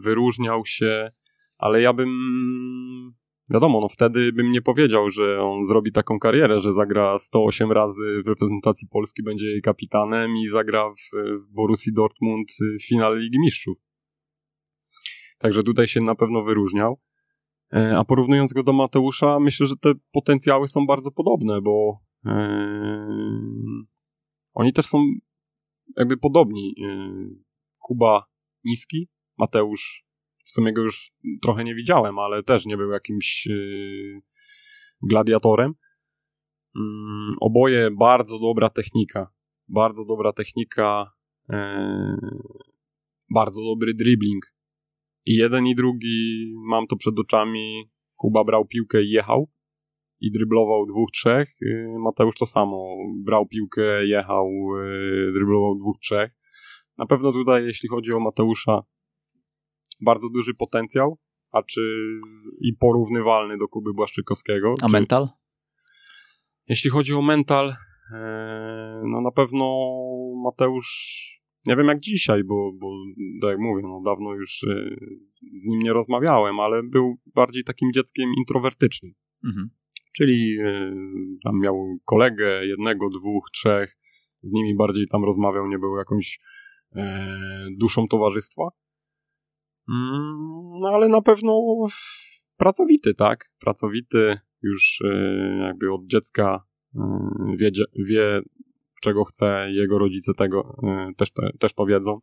Wyróżniał 0.00 0.66
się, 0.66 1.10
ale 1.58 1.80
ja 1.82 1.92
bym 1.92 2.10
wiadomo, 3.50 3.80
no 3.80 3.88
wtedy 3.88 4.32
bym 4.32 4.50
nie 4.50 4.62
powiedział, 4.62 5.10
że 5.10 5.42
on 5.42 5.66
zrobi 5.66 5.92
taką 5.92 6.18
karierę, 6.18 6.60
że 6.60 6.72
zagra 6.72 7.18
108 7.18 7.72
razy 7.72 8.22
w 8.24 8.28
reprezentacji 8.28 8.88
Polski, 8.88 9.22
będzie 9.22 9.46
jej 9.46 9.62
kapitanem 9.62 10.36
i 10.36 10.48
zagra 10.48 10.90
w, 10.90 11.16
w 11.42 11.52
Borussii 11.54 11.92
Dortmund 11.92 12.48
w 12.80 12.86
finale 12.88 13.18
Ligi 13.18 13.38
Mistrzów. 13.40 13.78
Także 15.38 15.62
tutaj 15.62 15.86
się 15.86 16.00
na 16.00 16.14
pewno 16.14 16.42
wyróżniał. 16.42 17.00
E, 17.72 17.98
a 17.98 18.04
porównując 18.04 18.52
go 18.52 18.62
do 18.62 18.72
Mateusza, 18.72 19.40
myślę, 19.40 19.66
że 19.66 19.76
te 19.76 19.92
potencjały 20.12 20.68
są 20.68 20.86
bardzo 20.86 21.10
podobne, 21.10 21.60
bo 21.60 22.00
Yy, 22.24 23.86
oni 24.54 24.72
też 24.72 24.86
są 24.86 25.04
jakby 25.96 26.16
podobni. 26.16 26.74
Yy, 26.76 27.44
Kuba 27.78 28.24
niski, 28.64 29.08
Mateusz 29.38 30.04
w 30.50 30.52
sumie 30.52 30.72
go 30.72 30.82
już 30.82 31.12
trochę 31.42 31.64
nie 31.64 31.74
widziałem, 31.74 32.18
ale 32.18 32.42
też 32.42 32.66
nie 32.66 32.76
był 32.76 32.90
jakimś 32.90 33.46
yy, 33.46 34.20
gladiatorem. 35.02 35.74
Oboje 37.40 37.90
bardzo 37.90 38.38
dobra 38.38 38.70
technika. 38.70 39.30
Bardzo 39.68 40.04
dobra 40.04 40.32
technika. 40.32 41.12
Bardzo 43.34 43.62
dobry 43.64 43.94
dribbling. 43.94 44.44
I 45.26 45.34
jeden 45.34 45.66
i 45.66 45.74
drugi 45.74 46.52
mam 46.68 46.86
to 46.86 46.96
przed 46.96 47.18
oczami. 47.18 47.90
Kuba 48.16 48.44
brał 48.44 48.66
piłkę 48.66 49.02
i 49.02 49.10
jechał 49.10 49.50
i 50.20 50.30
dryblował 50.30 50.86
dwóch, 50.86 51.10
trzech. 51.10 51.48
Y, 51.62 51.96
Mateusz 51.98 52.34
to 52.36 52.46
samo. 52.46 52.96
Brał 53.24 53.46
piłkę, 53.46 54.06
jechał, 54.06 54.46
y, 54.76 55.32
dryblował 55.32 55.74
dwóch, 55.74 55.98
trzech. 55.98 56.30
Na 56.98 57.06
pewno 57.06 57.32
tutaj, 57.32 57.64
jeśli 57.64 57.88
chodzi 57.88 58.12
o 58.12 58.20
Mateusza, 58.20 58.82
bardzo 60.00 60.28
duży 60.28 60.54
potencjał, 60.54 61.18
a 61.52 61.62
czy 61.62 61.80
i 62.60 62.72
porównywalny 62.76 63.58
do 63.58 63.68
Kuby 63.68 63.94
Błaszczykowskiego. 63.94 64.74
A 64.82 64.86
czy... 64.86 64.92
mental? 64.92 65.28
Jeśli 66.68 66.90
chodzi 66.90 67.14
o 67.14 67.22
mental, 67.22 67.74
e, 68.14 69.02
no 69.04 69.20
na 69.20 69.30
pewno 69.30 69.90
Mateusz, 70.44 71.40
nie 71.66 71.76
wiem 71.76 71.86
jak 71.86 72.00
dzisiaj, 72.00 72.44
bo, 72.44 72.72
bo 72.80 72.92
tak 73.42 73.50
jak 73.50 73.60
mówię, 73.60 73.82
no 73.82 74.02
dawno 74.04 74.34
już 74.34 74.64
e, 74.64 74.96
z 75.56 75.66
nim 75.66 75.80
nie 75.80 75.92
rozmawiałem, 75.92 76.60
ale 76.60 76.82
był 76.82 77.16
bardziej 77.34 77.64
takim 77.64 77.92
dzieckiem 77.92 78.30
introwertycznym. 78.38 79.12
Mhm 79.44 79.70
czyli 80.12 80.56
e, 80.60 80.94
tam 81.44 81.60
miał 81.60 81.98
kolegę, 82.04 82.66
jednego, 82.66 83.08
dwóch, 83.10 83.50
trzech, 83.50 83.96
z 84.42 84.52
nimi 84.52 84.76
bardziej 84.76 85.06
tam 85.08 85.24
rozmawiał, 85.24 85.66
nie 85.68 85.78
był 85.78 85.96
jakąś 85.96 86.40
duszą 87.78 88.08
towarzystwa. 88.08 88.62
Mm, 89.88 90.80
no 90.80 90.88
ale 90.94 91.08
na 91.08 91.22
pewno 91.22 91.76
pracowity, 92.56 93.14
tak? 93.14 93.50
Pracowity, 93.60 94.38
już 94.62 95.02
e, 95.04 95.08
jakby 95.66 95.92
od 95.92 96.06
dziecka 96.06 96.64
wie, 97.56 97.70
wie 97.98 98.40
czego 99.02 99.24
chce, 99.24 99.70
jego 99.70 99.98
rodzice 99.98 100.34
tego 100.34 100.76
też, 101.16 101.30
te, 101.30 101.50
też 101.58 101.74
to 101.74 101.86
wiedzą. 101.86 102.20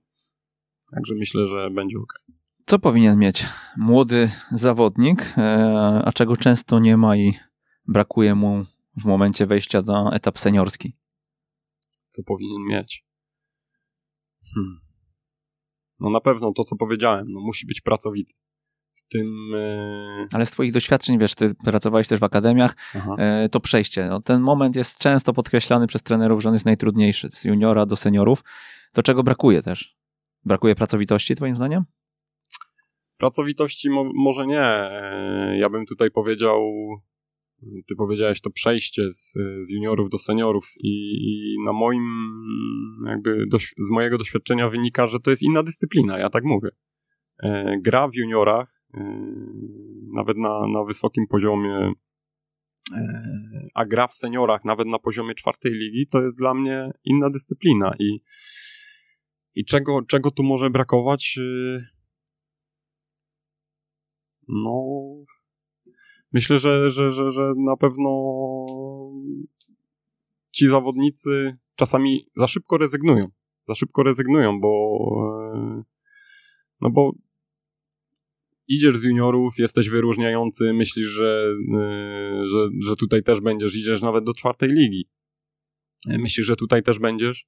Także 0.91 1.15
myślę, 1.15 1.47
że 1.47 1.69
będzie 1.69 1.97
ok. 1.97 2.13
Co 2.65 2.79
powinien 2.79 3.19
mieć 3.19 3.45
młody 3.77 4.29
zawodnik, 4.51 5.33
a 6.05 6.11
czego 6.13 6.37
często 6.37 6.79
nie 6.79 6.97
ma 6.97 7.17
i 7.17 7.33
brakuje 7.87 8.35
mu 8.35 8.63
w 9.01 9.05
momencie 9.05 9.45
wejścia 9.45 9.81
na 9.81 10.11
etap 10.13 10.39
seniorski? 10.39 10.93
Co 12.09 12.23
powinien 12.23 12.61
mieć? 12.63 13.05
Hmm. 14.53 14.86
No 15.99 16.09
na 16.09 16.19
pewno 16.19 16.53
to, 16.53 16.63
co 16.63 16.75
powiedziałem, 16.75 17.31
no 17.31 17.39
musi 17.39 17.65
być 17.65 17.81
pracowity. 17.81 18.35
W 18.93 19.07
tym... 19.07 19.27
Yy... 19.51 20.27
Ale 20.33 20.45
z 20.45 20.51
twoich 20.51 20.73
doświadczeń, 20.73 21.19
wiesz, 21.19 21.35
ty 21.35 21.55
pracowałeś 21.55 22.07
też 22.07 22.19
w 22.19 22.23
akademiach, 22.23 22.75
yy, 22.95 23.49
to 23.51 23.59
przejście, 23.59 24.07
no, 24.07 24.21
ten 24.21 24.41
moment 24.41 24.75
jest 24.75 24.97
często 24.97 25.33
podkreślany 25.33 25.87
przez 25.87 26.03
trenerów, 26.03 26.41
że 26.41 26.49
on 26.49 26.55
jest 26.55 26.65
najtrudniejszy, 26.65 27.29
z 27.31 27.45
juniora 27.45 27.85
do 27.85 27.95
seniorów. 27.95 28.43
To 28.93 29.03
czego 29.03 29.23
brakuje 29.23 29.61
też? 29.61 29.97
Brakuje 30.45 30.75
pracowitości, 30.75 31.35
twoim 31.35 31.55
zdaniem? 31.55 31.83
Pracowitości 33.17 33.89
mo 33.89 34.03
może 34.15 34.47
nie. 34.47 34.61
E, 34.61 35.57
ja 35.57 35.69
bym 35.69 35.85
tutaj 35.85 36.11
powiedział 36.11 36.61
ty 37.61 37.95
powiedziałeś 37.97 38.41
to 38.41 38.49
przejście 38.49 39.11
z, 39.11 39.33
z 39.61 39.71
juniorów 39.71 40.09
do 40.09 40.17
seniorów 40.17 40.65
i, 40.83 41.17
i 41.21 41.55
na 41.65 41.73
moim 41.73 42.03
jakby 43.05 43.45
z 43.77 43.89
mojego 43.91 44.17
doświadczenia 44.17 44.69
wynika, 44.69 45.07
że 45.07 45.19
to 45.19 45.29
jest 45.29 45.43
inna 45.43 45.63
dyscyplina, 45.63 46.19
ja 46.19 46.29
tak 46.29 46.43
mówię. 46.43 46.69
E, 47.43 47.77
gra 47.81 48.07
w 48.07 48.15
juniorach, 48.15 48.83
e, 48.93 49.23
nawet 50.13 50.37
na, 50.37 50.67
na 50.73 50.83
wysokim 50.83 51.27
poziomie, 51.27 51.91
e, 52.95 53.13
a 53.73 53.85
gra 53.85 54.07
w 54.07 54.13
seniorach, 54.13 54.65
nawet 54.65 54.87
na 54.87 54.99
poziomie 54.99 55.35
czwartej 55.35 55.71
ligi, 55.71 56.07
to 56.07 56.21
jest 56.21 56.37
dla 56.37 56.53
mnie 56.53 56.91
inna 57.03 57.29
dyscyplina 57.29 57.91
i, 57.99 58.19
i 59.55 59.65
czego, 59.65 60.01
czego 60.07 60.31
tu 60.31 60.43
może 60.43 60.69
brakować? 60.69 61.39
No, 64.47 65.03
myślę, 66.33 66.59
że, 66.59 66.91
że, 66.91 67.11
że, 67.11 67.31
że 67.31 67.53
na 67.57 67.77
pewno 67.77 68.09
ci 70.53 70.67
zawodnicy 70.67 71.57
czasami 71.75 72.29
za 72.35 72.47
szybko 72.47 72.77
rezygnują. 72.77 73.27
Za 73.63 73.75
szybko 73.75 74.03
rezygnują, 74.03 74.61
bo 74.61 74.99
e, 75.55 75.83
no 76.81 76.89
bo 76.89 77.11
idziesz 78.67 78.97
z 78.97 79.03
juniorów, 79.03 79.57
jesteś 79.57 79.89
wyróżniający, 79.89 80.73
myślisz, 80.73 81.07
że, 81.07 81.47
e, 81.75 82.47
że, 82.47 82.69
że 82.79 82.95
tutaj 82.95 83.23
też 83.23 83.41
będziesz, 83.41 83.75
idziesz 83.75 84.01
nawet 84.01 84.23
do 84.23 84.33
czwartej 84.33 84.69
ligi. 84.69 85.09
E, 86.07 86.17
myślisz, 86.17 86.45
że 86.47 86.55
tutaj 86.55 86.83
też 86.83 86.99
będziesz, 86.99 87.47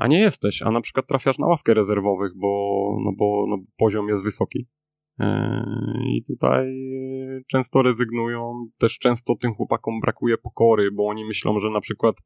a 0.00 0.06
nie 0.08 0.20
jesteś, 0.20 0.62
a 0.62 0.70
na 0.70 0.80
przykład 0.80 1.06
trafiasz 1.06 1.38
na 1.38 1.46
ławkę 1.46 1.74
rezerwowych, 1.74 2.32
bo, 2.36 2.96
no 3.04 3.12
bo 3.18 3.46
no, 3.48 3.56
poziom 3.76 4.08
jest 4.08 4.24
wysoki. 4.24 4.66
Yy, 5.18 5.26
I 6.06 6.22
tutaj 6.22 6.66
często 7.46 7.82
rezygnują, 7.82 8.68
też 8.78 8.98
często 8.98 9.34
tym 9.34 9.54
chłopakom 9.54 10.00
brakuje 10.00 10.38
pokory, 10.38 10.90
bo 10.90 11.08
oni 11.08 11.24
myślą, 11.24 11.58
że 11.58 11.70
na 11.70 11.80
przykład 11.80 12.16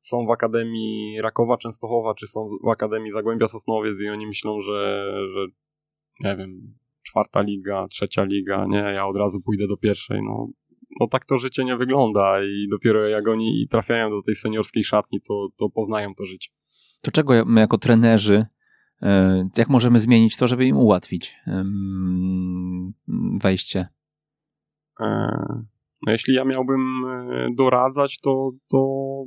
są 0.00 0.26
w 0.26 0.30
Akademii 0.30 1.18
Rakowa 1.22 1.56
Częstochowa, 1.56 2.14
czy 2.14 2.26
są 2.26 2.50
w 2.64 2.68
Akademii 2.68 3.12
Zagłębia 3.12 3.48
Sosnowiec 3.48 4.00
i 4.00 4.08
oni 4.08 4.26
myślą, 4.26 4.60
że, 4.60 5.06
że 5.34 5.46
nie 6.20 6.36
wiem, 6.36 6.74
czwarta 7.02 7.42
liga, 7.42 7.86
trzecia 7.88 8.24
liga, 8.24 8.66
nie, 8.68 8.78
ja 8.78 9.06
od 9.06 9.16
razu 9.16 9.40
pójdę 9.40 9.66
do 9.68 9.76
pierwszej, 9.76 10.20
no, 10.22 10.48
no 11.00 11.06
tak 11.08 11.24
to 11.24 11.38
życie 11.38 11.64
nie 11.64 11.76
wygląda 11.76 12.44
i 12.44 12.68
dopiero 12.70 13.08
jak 13.08 13.28
oni 13.28 13.66
trafiają 13.70 14.10
do 14.10 14.22
tej 14.22 14.34
seniorskiej 14.34 14.84
szatni, 14.84 15.20
to, 15.20 15.48
to 15.56 15.68
poznają 15.70 16.14
to 16.14 16.24
życie. 16.24 16.50
To 17.02 17.10
czego 17.10 17.44
my 17.44 17.60
jako 17.60 17.78
trenerzy 17.78 18.46
E, 18.46 18.54
jak 19.56 19.68
możemy 19.68 19.98
zmienić 19.98 20.36
to, 20.36 20.46
żeby 20.46 20.66
im 20.66 20.76
ułatwić 20.76 21.36
wejście? 23.40 23.88
E, 25.00 25.28
no 26.06 26.12
jeśli 26.12 26.34
ja 26.34 26.44
miałbym 26.44 26.80
e, 27.04 27.46
doradzać, 27.56 28.20
to, 28.20 28.50
to 28.70 28.78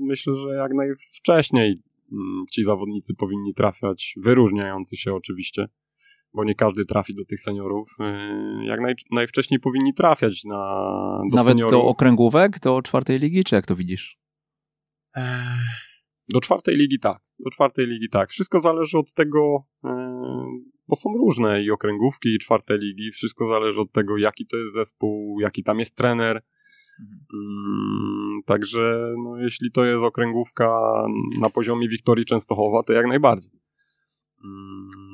myślę, 0.01 0.33
że 0.37 0.55
jak 0.55 0.71
najwcześniej 0.73 1.81
mm, 2.11 2.45
ci 2.51 2.63
zawodnicy 2.63 3.13
powinni 3.19 3.53
trafiać, 3.53 4.15
wyróżniający 4.23 4.97
się 4.97 5.13
oczywiście, 5.13 5.67
bo 6.33 6.43
nie 6.43 6.55
każdy 6.55 6.85
trafi 6.85 7.15
do 7.15 7.25
tych 7.25 7.39
seniorów. 7.39 7.95
Jak 8.63 8.81
naj, 8.81 8.93
najwcześniej 9.11 9.59
powinni 9.59 9.93
trafiać 9.93 10.43
na, 10.45 10.81
do 11.31 11.35
Nawet 11.35 11.51
seniorów. 11.51 11.71
do 11.71 11.83
okręgówek, 11.83 12.59
do 12.59 12.81
czwartej 12.81 13.19
ligi, 13.19 13.43
czy 13.43 13.55
jak 13.55 13.65
to 13.65 13.75
widzisz? 13.75 14.17
Do 16.29 16.41
czwartej 16.41 16.75
ligi 16.77 16.99
tak. 16.99 17.21
Do 17.39 17.49
czwartej 17.49 17.87
ligi 17.87 18.09
tak. 18.09 18.29
Wszystko 18.29 18.59
zależy 18.59 18.97
od 18.97 19.13
tego, 19.13 19.63
e, 19.83 19.89
bo 20.87 20.95
są 20.95 21.09
różne 21.17 21.63
i 21.63 21.71
okręgówki, 21.71 22.29
i 22.29 22.39
czwarte 22.39 22.77
ligi. 22.77 23.11
Wszystko 23.11 23.45
zależy 23.45 23.81
od 23.81 23.91
tego, 23.91 24.17
jaki 24.17 24.47
to 24.47 24.57
jest 24.57 24.73
zespół, 24.73 25.39
jaki 25.39 25.63
tam 25.63 25.79
jest 25.79 25.95
trener. 25.95 26.41
Mhm. 27.01 27.19
Mm, 27.33 28.41
także 28.45 29.13
no, 29.23 29.37
jeśli 29.37 29.71
to 29.71 29.85
jest 29.85 30.03
okręgówka 30.03 30.79
na 31.39 31.49
poziomie 31.49 31.87
Wiktorii 31.89 32.25
Częstochowa, 32.25 32.83
to 32.83 32.93
jak 32.93 33.07
najbardziej. 33.07 33.51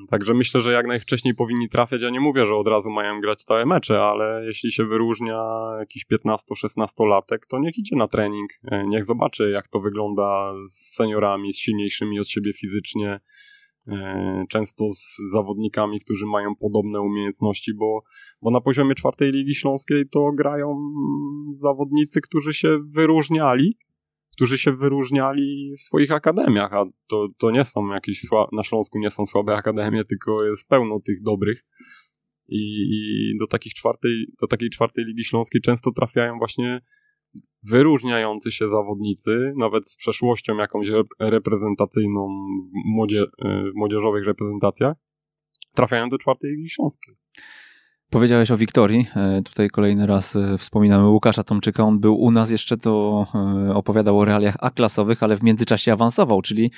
Także 0.09 0.33
myślę, 0.33 0.61
że 0.61 0.71
jak 0.71 0.87
najwcześniej 0.87 1.35
powinni 1.35 1.69
trafiać. 1.69 2.01
Ja 2.01 2.09
nie 2.09 2.19
mówię, 2.19 2.45
że 2.45 2.55
od 2.55 2.67
razu 2.67 2.89
mają 2.89 3.21
grać 3.21 3.43
całe 3.43 3.65
mecze, 3.65 4.01
ale 4.01 4.45
jeśli 4.45 4.71
się 4.71 4.85
wyróżnia 4.85 5.43
jakiś 5.79 6.05
15-16 6.05 7.07
latek, 7.07 7.47
to 7.47 7.59
niech 7.59 7.77
idzie 7.77 7.95
na 7.95 8.07
trening, 8.07 8.51
e, 8.71 8.87
niech 8.87 9.03
zobaczy, 9.03 9.51
jak 9.51 9.67
to 9.67 9.79
wygląda 9.79 10.53
z 10.67 10.95
seniorami, 10.95 11.53
z 11.53 11.57
silniejszymi 11.57 12.19
od 12.19 12.29
siebie 12.29 12.53
fizycznie, 12.53 13.19
e, 13.87 14.45
często 14.49 14.89
z 14.89 15.17
zawodnikami, 15.31 15.99
którzy 15.99 16.25
mają 16.25 16.55
podobne 16.55 17.01
umiejętności, 17.01 17.73
bo, 17.73 18.01
bo 18.41 18.51
na 18.51 18.61
poziomie 18.61 18.95
czwartej 18.95 19.31
Ligi 19.31 19.55
Śląskiej 19.55 20.09
to 20.09 20.31
grają 20.31 20.93
zawodnicy, 21.51 22.21
którzy 22.21 22.53
się 22.53 22.79
wyróżniali 22.85 23.77
którzy 24.33 24.57
się 24.57 24.71
wyróżniali 24.71 25.75
w 25.77 25.81
swoich 25.81 26.11
akademiach, 26.11 26.73
a 26.73 26.85
to, 27.07 27.27
to 27.37 27.51
nie 27.51 27.65
są 27.65 27.87
jakieś, 27.93 28.21
na 28.51 28.63
Śląsku 28.63 28.99
nie 28.99 29.09
są 29.09 29.25
słabe 29.25 29.55
akademie, 29.55 30.05
tylko 30.05 30.43
jest 30.43 30.67
pełno 30.67 30.99
tych 30.99 31.21
dobrych. 31.21 31.65
I, 32.47 32.61
i 32.91 33.37
do, 33.39 33.47
takich 33.47 33.73
czwartej, 33.73 34.25
do 34.41 34.47
takiej 34.47 34.69
czwartej 34.69 35.05
Ligi 35.05 35.23
Śląskiej 35.23 35.61
często 35.61 35.91
trafiają 35.91 36.37
właśnie 36.37 36.81
wyróżniający 37.63 38.51
się 38.51 38.69
zawodnicy, 38.69 39.53
nawet 39.57 39.89
z 39.89 39.95
przeszłością 39.95 40.57
jakąś 40.57 40.87
reprezentacyjną 41.19 42.27
młodzie, 42.85 43.25
w 43.41 43.75
młodzieżowych 43.75 44.25
reprezentacjach, 44.25 44.95
trafiają 45.75 46.09
do 46.09 46.17
czwartej 46.17 46.51
Ligi 46.51 46.69
Śląskiej. 46.69 47.15
Powiedziałeś 48.13 48.51
o 48.51 48.57
Wiktorii. 48.57 49.07
E, 49.15 49.41
tutaj 49.41 49.69
kolejny 49.69 50.07
raz 50.07 50.35
e, 50.35 50.57
wspominamy 50.57 51.07
Łukasza 51.07 51.43
Tomczyka. 51.43 51.83
On 51.83 51.99
był 51.99 52.15
u 52.15 52.31
nas 52.31 52.51
jeszcze, 52.51 52.77
to 52.77 53.25
e, 53.35 53.73
opowiadał 53.73 54.19
o 54.19 54.25
realiach 54.25 54.55
A-klasowych, 54.59 55.23
ale 55.23 55.37
w 55.37 55.43
międzyczasie 55.43 55.93
awansował, 55.93 56.41
czyli 56.41 56.71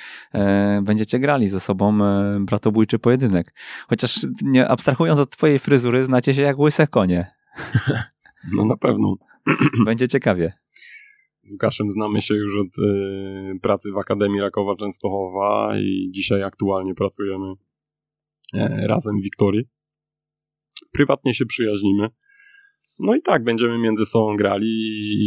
będziecie 0.82 1.20
grali 1.20 1.50
ze 1.50 1.60
sobą 1.60 1.98
bratobójczy 2.40 3.00
pojedynek. 3.00 3.54
Chociaż 3.88 4.28
nie 4.42 4.68
abstrahując 4.68 5.20
od 5.20 5.30
twojej 5.30 5.60
fryzury, 5.60 6.04
znacie 6.04 6.34
się 6.34 6.42
jak 6.42 6.60
łyse 6.60 6.88
konie. 6.88 7.28
No 8.54 8.66
na 8.66 8.78
pewno. 8.78 9.16
Będzie 9.86 10.08
ciekawie. 10.08 10.54
Z 11.44 11.52
Łukaszem 11.52 11.90
znamy 11.90 12.22
się 12.22 12.36
już 12.36 12.56
od 12.58 12.76
pracy 13.62 13.92
w 13.92 13.98
Akademii 13.98 14.42
Rakowa 14.42 14.76
Częstochowa 14.76 15.78
i 15.78 16.10
dzisiaj 16.12 16.44
aktualnie 16.44 16.96
pracujemy 16.96 17.54
razem 18.88 19.20
w 19.20 19.24
Wiktorii 19.24 19.68
prywatnie 20.96 21.34
się 21.34 21.46
przyjaźnimy. 21.46 22.10
No 23.00 23.16
i 23.16 23.22
tak, 23.22 23.44
będziemy 23.44 23.78
między 23.78 24.06
sobą 24.06 24.36
grali 24.36 24.68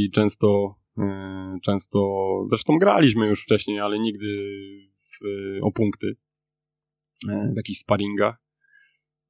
i 0.04 0.10
często, 0.10 0.74
e, 0.98 1.58
często, 1.62 2.00
zresztą 2.48 2.78
graliśmy 2.78 3.26
już 3.26 3.42
wcześniej, 3.42 3.80
ale 3.80 3.98
nigdy 3.98 4.26
w, 4.98 5.26
o 5.62 5.72
punkty 5.72 6.16
e, 7.28 7.52
w 7.52 7.56
jakichś 7.56 7.78
sparingach. 7.78 8.36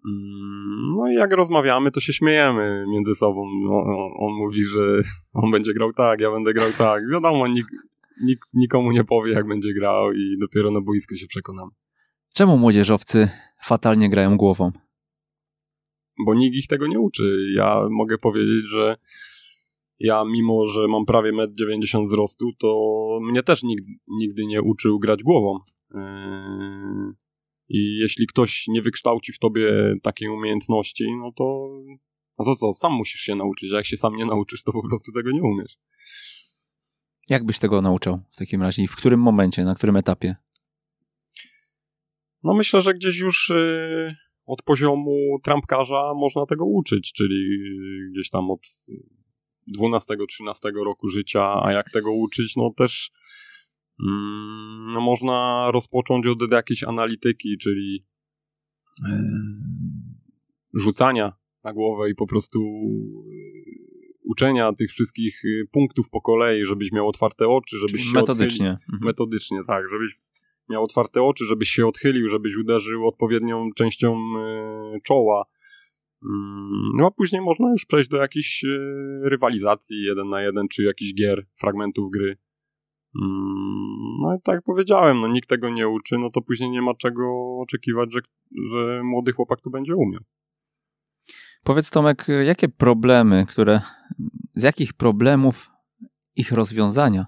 Mm, 0.07 0.97
no 0.97 1.11
i 1.11 1.15
jak 1.15 1.33
rozmawiamy, 1.33 1.91
to 1.91 2.01
się 2.01 2.13
śmiejemy 2.13 2.85
między 2.89 3.15
sobą. 3.15 3.45
No, 3.65 3.85
on 4.19 4.33
mówi, 4.33 4.63
że 4.63 4.81
on 5.43 5.51
będzie 5.51 5.75
grał 5.75 5.93
tak, 5.93 6.21
ja 6.21 6.31
będę 6.31 6.55
grał 6.55 6.69
tak. 6.79 7.03
Wiadomo, 7.13 7.47
nikt, 7.47 7.71
nikt 8.23 8.49
nikomu 8.55 8.93
nie 8.93 9.05
powie, 9.05 9.33
jak 9.33 9.47
będzie 9.49 9.75
grał 9.75 10.13
i 10.13 10.37
dopiero 10.41 10.71
na 10.71 10.81
boisku 10.81 11.17
się 11.17 11.27
przekonamy. 11.27 11.71
Czemu 12.35 12.59
młodzieżowcy 12.59 13.29
fatalnie 13.65 14.11
grają 14.11 14.37
głową? 14.37 14.73
Bo 16.27 16.35
nikt 16.35 16.57
ich 16.57 16.67
tego 16.67 16.87
nie 16.87 17.01
uczy. 17.01 17.53
Ja 17.57 17.87
mogę 17.91 18.19
powiedzieć, 18.19 18.67
że 18.71 18.97
ja 19.99 20.25
mimo, 20.25 20.67
że 20.67 20.89
mam 20.89 21.05
prawie 21.07 21.33
1,90 21.33 21.99
m 21.99 22.05
wzrostu, 22.05 22.53
to 22.59 23.19
mnie 23.23 23.43
też 23.43 23.63
nikt, 23.63 23.85
nigdy 24.09 24.47
nie 24.47 24.63
uczył 24.63 24.99
grać 24.99 25.23
głową. 25.23 25.59
Yy, 25.95 26.01
I 27.69 27.97
jeśli 27.97 28.27
ktoś 28.27 28.65
nie 28.69 28.83
wykształci 28.83 29.33
w 29.33 29.39
tobie 29.39 29.95
takiej 30.03 30.29
umiejętności, 30.29 31.05
no 31.21 31.33
to, 31.37 31.69
no 32.39 32.45
to 32.45 32.55
co, 32.55 32.73
sam 32.73 32.93
musisz 32.93 33.21
się 33.21 33.35
nauczyć. 33.35 33.73
A 33.73 33.77
jak 33.77 33.87
się 33.87 33.97
sam 33.97 34.17
nie 34.17 34.27
nauczysz, 34.27 34.63
to 34.63 34.73
po 34.73 34.89
prostu 34.89 35.13
tego 35.13 35.31
nie 35.31 35.43
umiesz. 35.43 35.79
Jak 37.29 37.45
byś 37.45 37.59
tego 37.59 37.83
nauczył 37.83 38.21
w 38.33 38.37
takim 38.37 38.63
razie? 38.63 38.83
I 38.83 38.87
w 38.87 38.97
którym 38.97 39.21
momencie, 39.21 39.65
na 39.65 39.75
którym 39.75 39.97
etapie? 39.97 40.37
No 42.43 42.55
myślę, 42.55 42.81
że 42.81 42.95
gdzieś 42.95 43.19
już... 43.19 43.53
Od 44.49 44.63
poziomu 44.63 45.39
trampkarza 45.43 46.15
można 46.17 46.47
tego 46.47 46.65
uczyć, 46.65 47.13
czyli 47.13 47.59
gdzieś 48.13 48.31
tam 48.31 48.51
od 48.51 48.61
12-13 49.79 50.85
roku 50.85 51.09
życia, 51.09 51.63
a 51.63 51.73
jak 51.73 51.91
tego 51.91 52.13
uczyć, 52.13 52.57
no 52.57 52.71
też 52.77 53.11
mm, 54.01 54.93
no 54.93 55.01
można 55.01 55.69
rozpocząć 55.73 56.27
od 56.27 56.53
jakiejś 56.53 56.85
analityki, 56.85 57.59
czyli 57.59 58.07
e, 59.09 59.23
rzucania 60.75 61.33
na 61.65 61.73
głowę 61.73 62.11
i 62.11 62.15
po 62.15 62.27
prostu 62.27 62.61
e, 62.61 63.29
uczenia 64.25 64.73
tych 64.73 64.91
wszystkich 64.91 65.43
punktów 65.71 66.11
po 66.11 66.21
kolei, 66.21 66.65
żebyś 66.65 66.93
miał 66.93 67.09
otwarte 67.09 67.49
oczy, 67.49 67.77
żebyś 67.79 68.03
się 68.03 68.13
metodycznie. 68.13 68.71
Mhm. 68.71 68.99
Metodycznie, 69.01 69.59
tak, 69.67 69.85
żebyś 69.91 70.19
miał 70.69 70.85
otwarte 70.85 71.23
oczy, 71.23 71.45
żebyś 71.45 71.69
się 71.69 71.87
odchylił, 71.87 72.29
żebyś 72.29 72.57
uderzył 72.57 73.09
odpowiednią 73.09 73.71
częścią 73.77 74.17
e, 74.17 75.01
czoła. 75.05 75.45
Mm, 76.25 76.91
no 76.97 77.07
a 77.07 77.11
później 77.11 77.43
można 77.43 77.71
już 77.71 77.87
przejść 77.87 78.09
do 78.09 78.17
jakiejś 78.17 78.65
e, 78.65 78.69
rywalizacji 79.29 80.03
jeden 80.03 80.29
na 80.29 80.43
jeden, 80.43 80.69
czy 80.69 80.83
jakichś 80.83 81.15
gier, 81.15 81.47
fragmentów 81.61 82.11
gry. 82.11 82.37
Mm, 83.23 84.19
no 84.23 84.35
i 84.35 84.43
tak 84.45 84.55
jak 84.55 84.65
powiedziałem, 84.65 85.21
no 85.21 85.29
nikt 85.29 85.49
tego 85.49 85.71
nie 85.71 85.89
uczy, 85.89 86.19
no 86.19 86.31
to 86.31 86.43
później 86.43 86.71
nie 86.71 86.83
ma 86.83 86.95
czego 86.95 87.25
oczekiwać, 87.59 88.13
że, 88.13 88.21
że 88.73 89.03
młody 89.05 89.33
chłopak 89.33 89.61
to 89.61 89.71
będzie 89.71 89.97
umiał. 89.97 90.23
Powiedz 91.65 91.91
Tomek, 91.91 92.27
jakie 92.47 92.69
problemy, 92.69 93.47
które, 93.49 93.81
z 94.55 94.63
jakich 94.63 94.93
problemów 94.93 95.71
ich 96.37 96.53
rozwiązania 96.53 97.27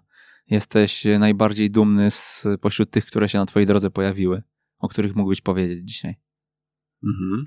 jesteś 0.51 1.05
najbardziej 1.19 1.71
dumny 1.71 2.11
z, 2.11 2.47
pośród 2.61 2.91
tych, 2.91 3.05
które 3.05 3.29
się 3.29 3.39
na 3.39 3.47
twojej 3.47 3.67
drodze 3.67 3.91
pojawiły, 3.91 4.43
o 4.79 4.89
których 4.89 5.17
mógłbyś 5.17 5.41
powiedzieć 5.41 5.89
dzisiaj? 5.89 6.15
Mhm. 7.05 7.45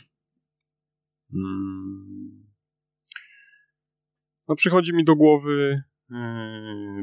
Mm. 1.34 2.44
No 4.48 4.56
przychodzi 4.56 4.94
mi 4.94 5.04
do 5.04 5.16
głowy 5.16 5.84
yy, 6.10 6.18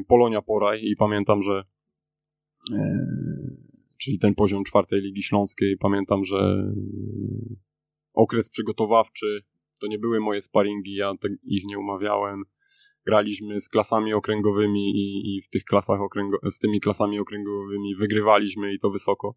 Polonia 0.07 0.41
Poraj 0.41 0.83
i 0.83 0.95
pamiętam, 0.95 1.43
że 1.43 1.63
yy, 2.71 2.77
czyli 3.97 4.19
ten 4.19 4.35
poziom 4.35 4.63
czwartej 4.63 5.01
Ligi 5.01 5.23
Śląskiej, 5.23 5.77
pamiętam, 5.77 6.23
że 6.23 6.37
yy, 6.37 7.55
okres 8.13 8.49
przygotowawczy 8.49 9.43
to 9.81 9.87
nie 9.87 9.99
były 9.99 10.19
moje 10.19 10.41
sparingi, 10.41 10.95
ja 10.95 11.13
ich 11.43 11.63
nie 11.65 11.79
umawiałem 11.79 12.43
graliśmy 13.05 13.61
z 13.61 13.69
klasami 13.69 14.13
okręgowymi 14.13 14.91
i, 14.95 15.35
i 15.35 15.41
w 15.41 15.49
tych 15.49 15.63
klasach 15.63 15.99
okręgo- 15.99 16.51
z 16.51 16.59
tymi 16.59 16.81
klasami 16.81 17.19
okręgowymi 17.19 17.95
wygrywaliśmy 17.95 18.73
i 18.73 18.79
to 18.79 18.89
wysoko. 18.89 19.35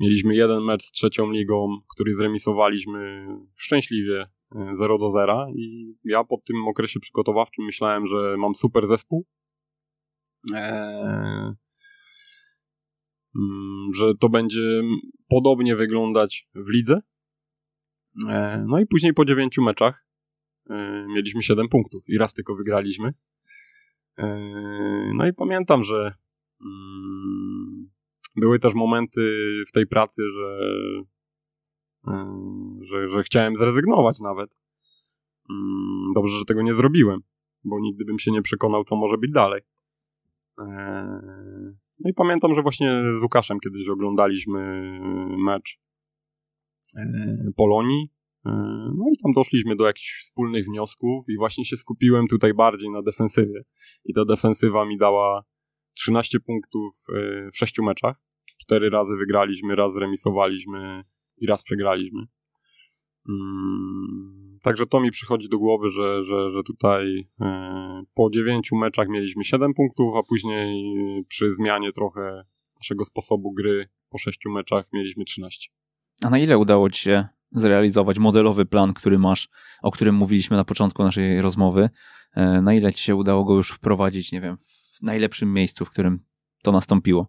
Mieliśmy 0.00 0.34
jeden 0.34 0.64
mecz 0.64 0.82
z 0.82 0.90
trzecią 0.90 1.30
ligą, 1.30 1.68
który 1.94 2.14
zremisowaliśmy 2.14 3.26
szczęśliwie 3.56 4.26
0 4.72 4.94
e, 4.94 4.98
do 4.98 5.10
0 5.10 5.46
i 5.56 5.94
ja 6.04 6.24
po 6.24 6.36
tym 6.46 6.68
okresie 6.68 7.00
przygotowawczym 7.00 7.64
myślałem, 7.64 8.06
że 8.06 8.36
mam 8.38 8.54
super 8.54 8.86
zespół. 8.86 9.26
Eee, 10.54 11.52
że 13.94 14.14
to 14.20 14.28
będzie 14.28 14.82
podobnie 15.28 15.76
wyglądać 15.76 16.48
w 16.54 16.68
lidze. 16.68 17.00
Eee, 18.28 18.64
no 18.66 18.80
i 18.80 18.86
później 18.86 19.14
po 19.14 19.24
dziewięciu 19.24 19.62
meczach 19.62 20.06
mieliśmy 21.08 21.42
7 21.42 21.68
punktów 21.68 22.04
i 22.08 22.18
raz 22.18 22.34
tylko 22.34 22.54
wygraliśmy. 22.54 23.12
E, 24.18 24.26
no 25.14 25.26
i 25.26 25.32
pamiętam, 25.32 25.82
że 25.82 26.14
mm, 26.60 27.90
były 28.36 28.58
też 28.58 28.74
momenty 28.74 29.20
w 29.68 29.72
tej 29.72 29.86
pracy, 29.86 30.22
że, 30.30 30.58
e, 32.08 32.36
że, 32.82 33.08
że 33.08 33.22
chciałem 33.22 33.56
zrezygnować 33.56 34.20
nawet. 34.20 34.56
Mm, 35.50 36.12
dobrze, 36.14 36.38
że 36.38 36.44
tego 36.44 36.62
nie 36.62 36.74
zrobiłem, 36.74 37.20
bo 37.64 37.80
nigdy 37.80 38.04
bym 38.04 38.18
się 38.18 38.30
nie 38.32 38.42
przekonał, 38.42 38.84
co 38.84 38.96
może 38.96 39.18
być 39.18 39.30
dalej. 39.30 39.60
No 41.98 42.10
i 42.10 42.14
pamiętam, 42.14 42.54
że 42.54 42.62
właśnie 42.62 43.02
z 43.14 43.22
Łukaszem 43.22 43.60
kiedyś 43.60 43.88
oglądaliśmy 43.88 44.60
mecz 45.38 45.78
Polonii 47.56 48.08
E, 48.08 48.21
no 48.44 49.04
i 49.14 49.22
tam 49.22 49.32
doszliśmy 49.32 49.76
do 49.76 49.86
jakichś 49.86 50.20
wspólnych 50.20 50.66
wniosków 50.66 51.24
i 51.28 51.36
właśnie 51.36 51.64
się 51.64 51.76
skupiłem 51.76 52.26
tutaj 52.26 52.54
bardziej 52.54 52.90
na 52.90 53.02
defensywie. 53.02 53.62
I 54.04 54.14
ta 54.14 54.24
defensywa 54.24 54.84
mi 54.84 54.98
dała 54.98 55.44
13 55.94 56.40
punktów 56.40 56.94
e, 57.16 57.50
w 57.50 57.56
6 57.56 57.78
meczach. 57.78 58.16
Cztery 58.58 58.90
razy 58.90 59.16
wygraliśmy, 59.16 59.76
raz 59.76 59.94
zremisowaliśmy 59.94 61.04
i 61.38 61.46
raz 61.46 61.62
przegraliśmy. 61.62 62.22
Mm, 63.28 64.58
także 64.62 64.86
to 64.86 65.00
mi 65.00 65.10
przychodzi 65.10 65.48
do 65.48 65.58
głowy, 65.58 65.90
że, 65.90 66.24
że, 66.24 66.50
że 66.50 66.62
tutaj 66.62 67.28
po 68.14 68.30
9 68.30 68.68
meczach 68.72 69.08
mieliśmy 69.08 69.44
7 69.44 69.74
punktów, 69.74 70.14
a 70.16 70.22
później 70.28 70.94
przy 71.28 71.50
zmianie 71.50 71.92
trochę 71.92 72.44
naszego 72.76 73.04
sposobu 73.04 73.52
gry 73.52 73.88
po 74.10 74.18
6 74.18 74.38
meczach 74.46 74.86
mieliśmy 74.92 75.24
13. 75.24 75.70
A 76.22 76.30
na 76.30 76.38
ile 76.38 76.58
udało 76.58 76.90
ci 76.90 77.02
się 77.02 77.28
zrealizować 77.54 78.18
modelowy 78.18 78.66
plan, 78.66 78.94
który 78.94 79.18
masz, 79.18 79.48
o 79.82 79.90
którym 79.90 80.14
mówiliśmy 80.14 80.56
na 80.56 80.64
początku 80.64 81.02
naszej 81.02 81.40
rozmowy? 81.40 81.90
E, 82.34 82.62
na 82.62 82.74
ile 82.74 82.92
ci 82.92 83.04
się 83.04 83.16
udało 83.16 83.44
go 83.44 83.54
już 83.54 83.70
wprowadzić, 83.70 84.32
nie 84.32 84.40
wiem, 84.40 84.56
w 84.94 85.02
najlepszym 85.02 85.52
miejscu, 85.52 85.84
w 85.84 85.90
którym 85.90 86.24
to 86.62 86.72
nastąpiło? 86.72 87.26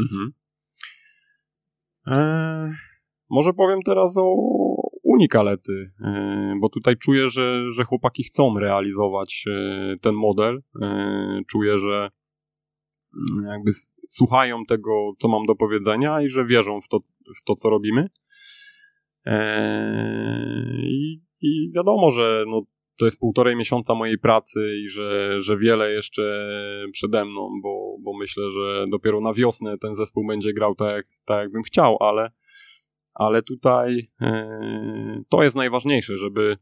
Mhm. 0.00 0.32
Eee, 2.06 2.74
może 3.30 3.52
powiem 3.52 3.78
teraz 3.86 4.14
o 4.18 4.34
unikalety, 5.02 5.92
e, 6.04 6.54
bo 6.60 6.68
tutaj 6.68 6.96
czuję, 6.96 7.28
że, 7.28 7.72
że 7.72 7.84
chłopaki 7.84 8.22
chcą 8.22 8.58
realizować 8.58 9.44
e, 9.46 9.96
ten 10.00 10.14
model. 10.14 10.62
E, 10.82 11.40
czuję, 11.46 11.78
że 11.78 12.10
mm, 13.32 13.46
jakby 13.46 13.70
słuchają 14.08 14.64
tego, 14.68 15.12
co 15.18 15.28
mam 15.28 15.46
do 15.46 15.54
powiedzenia 15.54 16.22
i 16.22 16.28
że 16.28 16.44
wierzą 16.44 16.80
w 16.80 16.88
to, 16.88 16.98
w 17.36 17.44
to 17.44 17.54
co 17.54 17.70
robimy. 17.70 18.08
I, 20.82 21.20
i 21.40 21.72
wiadomo, 21.74 22.10
że 22.10 22.44
no, 22.46 22.62
to 22.98 23.04
jest 23.04 23.20
półtorej 23.20 23.56
miesiąca 23.56 23.94
mojej 23.94 24.18
pracy 24.18 24.78
i 24.84 24.88
że, 24.88 25.40
że 25.40 25.58
wiele 25.58 25.92
jeszcze 25.92 26.48
przede 26.92 27.24
mną, 27.24 27.60
bo, 27.62 27.96
bo 28.00 28.18
myślę, 28.18 28.50
że 28.50 28.86
dopiero 28.90 29.20
na 29.20 29.32
wiosnę 29.32 29.78
ten 29.78 29.94
zespół 29.94 30.26
będzie 30.26 30.52
grał 30.52 30.74
tak, 30.74 31.06
tak 31.24 31.42
jakbym 31.42 31.62
chciał, 31.62 31.96
ale, 32.00 32.30
ale 33.14 33.42
tutaj 33.42 34.10
e, 34.20 35.22
to 35.28 35.42
jest 35.42 35.56
najważniejsze, 35.56 36.16
żeby. 36.16 36.56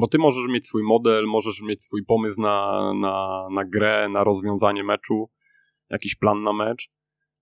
Bo 0.00 0.08
ty 0.08 0.18
możesz 0.18 0.46
mieć 0.48 0.66
swój 0.66 0.82
model, 0.82 1.26
możesz 1.26 1.62
mieć 1.62 1.82
swój 1.82 2.04
pomysł 2.04 2.40
na, 2.40 2.92
na, 2.94 3.46
na 3.54 3.64
grę, 3.64 4.08
na 4.08 4.20
rozwiązanie 4.20 4.84
meczu, 4.84 5.30
jakiś 5.90 6.14
plan 6.14 6.40
na 6.40 6.52
mecz, 6.52 6.90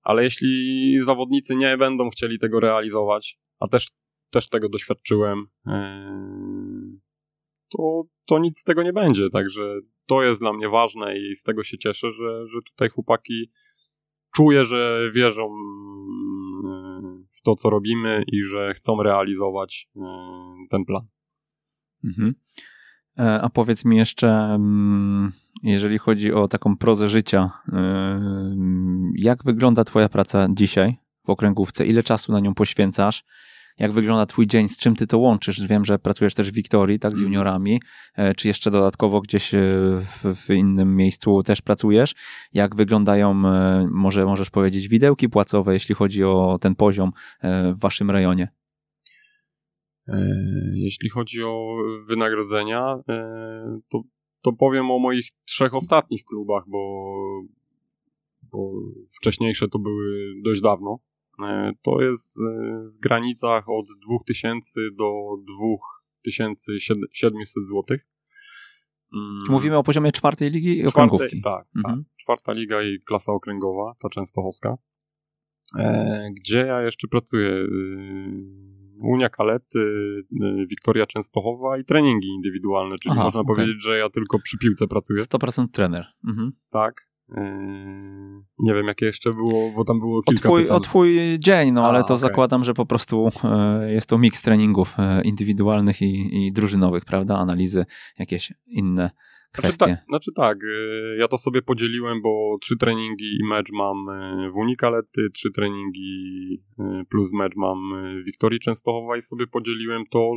ale 0.03 0.25
jeśli 0.25 0.99
zawodnicy 0.99 1.57
nie 1.57 1.77
będą 1.77 2.11
chcieli 2.11 2.39
tego 2.39 2.61
realizować, 2.61 3.39
a 3.61 3.67
też, 3.67 3.91
też 4.31 4.49
tego 4.49 4.69
doświadczyłem, 4.69 5.47
e, 5.67 6.19
to, 7.69 8.03
to 8.27 8.39
nic 8.39 8.59
z 8.59 8.65
tego 8.65 8.83
nie 8.83 8.93
będzie. 8.93 9.31
Także 9.31 9.81
to 10.07 10.23
jest 10.23 10.41
dla 10.41 10.53
mnie 10.53 10.69
ważne 10.69 11.19
i 11.19 11.35
z 11.35 11.43
tego 11.43 11.63
się 11.63 11.79
cieszę, 11.79 12.13
że, 12.13 12.47
że 12.47 12.59
tutaj 12.63 12.89
chłopaki 12.89 13.51
czuję, 14.37 14.65
że 14.65 15.11
wierzą 15.15 15.45
mm, 16.65 17.27
w 17.33 17.43
to, 17.43 17.55
co 17.55 17.71
robimy 17.71 18.25
i 18.33 18.43
że 18.45 18.75
chcą 18.75 19.03
realizować 19.03 19.89
mm, 19.97 20.67
ten 20.71 20.85
plan. 20.85 21.07
Mhm. 22.05 22.35
E, 23.19 23.41
a 23.43 23.49
powiedz 23.49 23.85
mi 23.85 23.97
jeszcze, 23.97 24.29
mm, 24.29 25.33
jeżeli 25.63 25.99
chodzi 25.99 26.33
o 26.33 26.49
taką 26.49 26.77
prozę 26.77 27.09
życia, 27.09 27.51
e, 27.73 28.21
jak 29.17 29.45
wygląda 29.45 29.85
Twoja 29.85 30.09
praca 30.09 30.49
dzisiaj 30.51 30.97
w 31.27 31.31
okręgówce? 31.31 31.87
Ile 31.87 32.03
czasu 32.03 32.33
na 32.33 32.41
nią 32.41 32.55
poświęcasz? 32.55 33.25
Jak 33.79 33.93
wygląda 33.93 34.27
twój 34.27 34.47
dzień, 34.47 34.69
z 34.69 34.77
czym 34.77 34.97
ty 34.97 35.07
to 35.07 35.19
łączysz? 35.19 35.67
Wiem, 35.67 35.85
że 35.85 35.99
pracujesz 35.99 36.35
też 36.35 36.51
w 36.51 36.55
Wiktorii, 36.55 36.99
tak, 36.99 37.13
z 37.13 37.19
mhm. 37.19 37.33
juniorami, 37.33 37.81
e, 38.15 38.35
czy 38.35 38.49
jeszcze 38.49 38.71
dodatkowo 38.71 39.21
gdzieś 39.21 39.55
e, 39.55 39.61
w, 40.25 40.51
innym 40.51 40.97
miejscu 40.97 41.43
też 41.43 41.63
pracujesz? 41.63 42.15
Jak 42.53 42.77
wyglądają, 42.77 43.31
e, 43.31 43.89
może 43.91 44.25
możesz 44.25 44.51
powiedzieć, 44.51 44.89
widełki 44.89 45.29
płacowe, 45.29 45.75
jeśli 45.75 45.95
chodzi 45.95 46.25
o 46.25 46.59
ten 46.61 46.75
poziom 46.75 47.11
w 47.75 47.81
waszym 47.81 48.11
rejonie? 48.11 48.49
Jeśli 50.75 51.11
chodzi 51.11 51.43
o 51.43 51.77
wynagrodzenia, 52.07 52.97
to, 53.89 54.03
to 54.43 54.53
powiem 54.53 54.91
o 54.91 54.99
moich 54.99 55.29
trzech 55.45 55.75
ostatnich 55.75 56.25
klubach, 56.25 56.65
bo, 56.67 57.13
bo 58.43 58.71
wcześniejsze 59.21 59.69
to 59.69 59.79
były 59.79 60.33
dość 60.45 60.61
dawno. 60.61 60.99
E, 61.43 61.73
to 61.83 62.03
jest 62.03 62.41
e, 62.41 62.43
w 62.89 62.99
granicach 63.01 63.69
od 63.69 63.87
2000 64.09 64.81
do 64.99 65.13
2700 65.59 67.67
zł. 67.67 67.99
Mm. 69.15 69.39
Mówimy 69.49 69.77
o 69.77 69.83
poziomie 69.83 70.13
czwartej 70.13 70.51
ligi 70.51 70.79
i 70.79 70.87
okręgówki. 70.87 71.43
Tak, 71.43 71.65
tak, 71.65 71.77
mhm. 71.77 72.05
tak. 72.05 72.17
Czwarta 72.17 72.53
liga 72.53 72.83
i 72.83 72.99
klasa 73.07 73.33
okręgowa, 73.33 73.95
ta 73.99 74.09
częstochowska. 74.09 74.77
E, 75.79 76.31
gdzie 76.37 76.59
ja 76.59 76.83
jeszcze 76.83 77.09
pracuję? 77.09 77.67
Unia 79.03 79.29
Kalety, 79.29 79.79
Wiktoria 80.69 81.07
Częstochowa 81.07 81.79
i 81.79 81.85
treningi 81.85 82.29
indywidualne, 82.29 82.97
czyli 83.03 83.13
Aha, 83.13 83.25
można 83.25 83.41
okay. 83.41 83.55
powiedzieć, 83.55 83.83
że 83.83 83.99
ja 83.99 84.11
tylko 84.11 84.39
przy 84.39 84.59
piłce 84.59 84.87
pracuję. 84.87 85.23
100% 85.23 85.69
trener. 85.73 86.07
Mhm. 86.29 86.53
Tak. 86.71 87.09
Yy, 87.37 88.19
nie 88.59 88.75
wiem, 88.75 88.87
jakie 88.87 89.07
jeszcze 89.07 89.31
było, 89.31 89.71
bo 89.77 89.85
tam 89.85 89.99
było 89.99 90.23
kilka 90.23 90.49
o 90.49 90.53
twój, 90.53 90.69
o 90.69 90.81
twój 90.81 91.39
dzień, 91.39 91.73
no 91.73 91.85
A, 91.85 91.89
ale 91.89 91.99
to 91.99 92.05
okay. 92.05 92.17
zakładam, 92.17 92.65
że 92.65 92.75
po 92.75 92.87
prostu 92.87 93.29
e, 93.45 93.93
jest 93.93 94.09
to 94.09 94.19
miks 94.19 94.43
treningów 94.43 94.95
e, 94.99 95.23
indywidualnych 95.23 96.03
i, 96.03 96.47
i 96.47 96.53
drużynowych, 96.53 97.05
prawda? 97.05 97.39
Analizy, 97.39 97.85
jakieś 98.19 98.53
inne 98.67 99.11
kwestie. 99.53 99.85
Znaczy 99.85 99.95
tak, 99.95 100.05
znaczy 100.09 100.31
tak, 100.37 100.59
e, 100.59 101.17
ja 101.17 101.29
to 101.29 101.39
sobie 101.39 101.63
podzieliłem, 101.63 102.23
bo 102.23 102.57
trzy 102.61 102.77
treningi 102.77 103.39
i 103.41 103.49
mecz 103.49 103.73
mam 103.73 103.97
w 104.53 104.57
Unikalety, 104.57 105.29
trzy 105.35 105.51
treningi 105.51 106.63
plus 107.11 107.33
mecz 107.33 107.53
mam 107.57 107.79
w 108.23 108.25
Wiktorii 108.25 108.61
Częstochowa 108.61 109.17
i 109.17 109.23
sobie 109.23 109.47
podzieliłem 109.47 110.03
to 110.11 110.33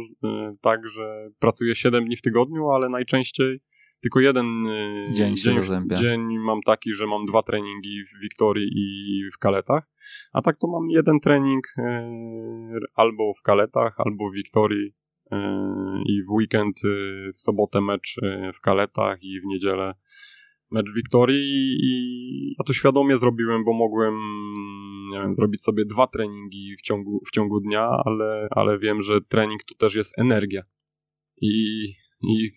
tak, 0.61 0.87
że 0.87 1.29
pracuję 1.39 1.75
7 1.75 2.05
dni 2.05 2.15
w 2.15 2.21
tygodniu, 2.21 2.69
ale 2.69 2.89
najczęściej 2.89 3.59
tylko 4.01 4.19
jeden 4.19 4.67
y, 4.67 5.13
dzień, 5.13 5.35
dzień, 5.35 5.55
dzień 5.95 6.39
mam 6.39 6.61
taki, 6.61 6.93
że 6.93 7.07
mam 7.07 7.25
dwa 7.25 7.41
treningi 7.41 8.03
w 8.03 8.21
Wiktorii 8.21 8.69
i 8.75 9.23
w 9.33 9.37
Kaletach, 9.37 9.83
a 10.33 10.41
tak 10.41 10.57
to 10.57 10.67
mam 10.67 10.89
jeden 10.89 11.19
trening 11.19 11.67
y, 11.77 11.81
albo 12.95 13.33
w 13.33 13.41
Kaletach, 13.41 13.95
albo 13.97 14.29
w 14.29 14.33
Wiktorii 14.33 14.87
y, 14.87 15.35
i 16.05 16.23
w 16.23 16.31
weekend 16.31 16.81
w 17.35 17.41
sobotę 17.41 17.81
mecz 17.81 18.15
w 18.53 18.61
Kaletach 18.61 19.23
i 19.23 19.41
w 19.41 19.45
niedzielę 19.45 19.93
mecz 20.71 20.93
Wiktorii. 20.95 21.77
I 21.83 22.55
ja 22.59 22.63
to 22.65 22.73
świadomie 22.73 23.17
zrobiłem, 23.17 23.63
bo 23.65 23.73
mogłem 23.73 24.13
nie 25.11 25.19
wiem, 25.19 25.35
zrobić 25.35 25.63
sobie 25.63 25.85
dwa 25.85 26.07
treningi 26.07 26.75
w 26.79 26.81
ciągu, 26.81 27.21
w 27.27 27.31
ciągu 27.31 27.59
dnia, 27.59 27.89
ale, 28.05 28.47
ale 28.51 28.79
wiem, 28.79 29.01
że 29.01 29.21
trening 29.21 29.63
to 29.63 29.75
też 29.75 29.95
jest 29.95 30.19
energia. 30.19 30.63
I, 31.41 31.83
i 32.21 32.51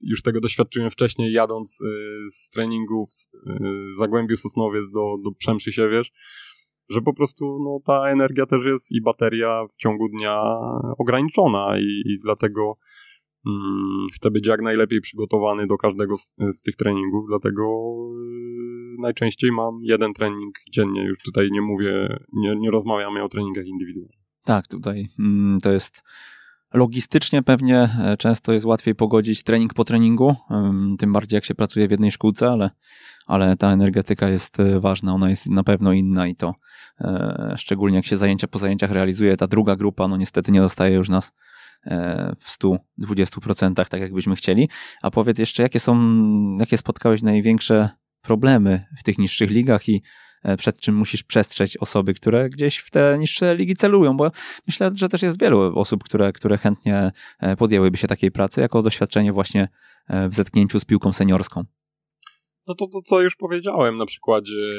już 0.00 0.22
tego 0.22 0.40
doświadczyłem 0.40 0.90
wcześniej, 0.90 1.32
jadąc 1.32 1.80
y, 1.80 1.86
z 2.30 2.50
treningu 2.50 3.06
w 3.06 3.36
y, 3.50 3.96
Zagłębiu 3.98 4.36
Sosnowiec 4.36 4.90
do, 4.92 5.16
do 5.24 5.32
Przemszy 5.38 5.72
Siewierz, 5.72 6.12
że 6.88 7.00
po 7.00 7.14
prostu 7.14 7.58
no, 7.64 7.78
ta 7.84 8.10
energia 8.10 8.46
też 8.46 8.64
jest 8.64 8.92
i 8.92 9.02
bateria 9.02 9.66
w 9.72 9.76
ciągu 9.76 10.08
dnia 10.08 10.42
ograniczona 10.98 11.78
i, 11.78 12.02
i 12.06 12.18
dlatego 12.22 12.78
mm, 13.46 14.06
chcę 14.14 14.30
być 14.30 14.46
jak 14.46 14.62
najlepiej 14.62 15.00
przygotowany 15.00 15.66
do 15.66 15.76
każdego 15.76 16.16
z, 16.16 16.34
z 16.50 16.62
tych 16.62 16.76
treningów, 16.76 17.24
dlatego 17.28 17.62
y, 18.98 19.00
najczęściej 19.02 19.52
mam 19.52 19.78
jeden 19.82 20.12
trening 20.12 20.54
dziennie, 20.72 21.04
już 21.04 21.18
tutaj 21.18 21.48
nie 21.52 21.60
mówię, 21.60 22.18
nie, 22.32 22.56
nie 22.56 22.70
rozmawiamy 22.70 23.22
o 23.22 23.28
treningach 23.28 23.66
indywidualnych. 23.66 24.24
Tak, 24.44 24.66
tutaj 24.66 25.06
mm, 25.18 25.58
to 25.60 25.72
jest 25.72 26.02
Logistycznie 26.74 27.42
pewnie 27.42 27.88
e, 28.00 28.16
często 28.16 28.52
jest 28.52 28.66
łatwiej 28.66 28.94
pogodzić 28.94 29.42
trening 29.42 29.74
po 29.74 29.84
treningu, 29.84 30.36
tym 30.98 31.12
bardziej 31.12 31.36
jak 31.36 31.44
się 31.44 31.54
pracuje 31.54 31.88
w 31.88 31.90
jednej 31.90 32.10
szkółce, 32.10 32.50
ale, 32.50 32.70
ale 33.26 33.56
ta 33.56 33.72
energetyka 33.72 34.28
jest 34.28 34.60
e, 34.60 34.80
ważna, 34.80 35.14
ona 35.14 35.30
jest 35.30 35.46
na 35.46 35.64
pewno 35.64 35.92
inna 35.92 36.26
i 36.26 36.36
to 36.36 36.54
e, 37.00 37.54
szczególnie 37.56 37.96
jak 37.96 38.06
się 38.06 38.16
zajęcia 38.16 38.46
po 38.46 38.58
zajęciach 38.58 38.90
realizuje, 38.90 39.36
ta 39.36 39.46
druga 39.46 39.76
grupa 39.76 40.08
no 40.08 40.16
niestety 40.16 40.52
nie 40.52 40.60
dostaje 40.60 40.94
już 40.94 41.08
nas 41.08 41.32
w 42.38 42.58
120%, 43.00 43.88
tak 43.88 44.00
jakbyśmy 44.00 44.36
chcieli. 44.36 44.68
A 45.02 45.10
powiedz 45.10 45.38
jeszcze, 45.38 45.62
jakie 45.62 45.80
są, 45.80 45.96
jakie 46.60 46.76
spotkałeś 46.78 47.22
największe 47.22 47.90
problemy 48.22 48.86
w 48.98 49.02
tych 49.02 49.18
niższych 49.18 49.50
ligach 49.50 49.88
i 49.88 50.02
przed 50.58 50.80
czym 50.80 50.94
musisz 50.94 51.22
przestrzeć 51.22 51.76
osoby, 51.76 52.14
które 52.14 52.50
gdzieś 52.50 52.78
w 52.78 52.90
te 52.90 53.18
niższe 53.18 53.56
ligi 53.56 53.76
celują, 53.76 54.16
bo 54.16 54.30
myślę, 54.66 54.90
że 54.96 55.08
też 55.08 55.22
jest 55.22 55.40
wielu 55.40 55.78
osób, 55.78 56.04
które, 56.04 56.32
które 56.32 56.58
chętnie 56.58 57.12
e, 57.40 57.56
podjęłyby 57.56 57.96
się 57.96 58.08
takiej 58.08 58.30
pracy 58.30 58.60
jako 58.60 58.82
doświadczenie 58.82 59.32
właśnie 59.32 59.68
e, 60.08 60.28
w 60.28 60.34
zetknięciu 60.34 60.80
z 60.80 60.84
piłką 60.84 61.12
seniorską. 61.12 61.64
No 62.66 62.74
to, 62.74 62.86
to 62.86 63.02
co 63.02 63.20
już 63.20 63.36
powiedziałem 63.36 63.96
na 63.96 64.06
przykładzie 64.06 64.72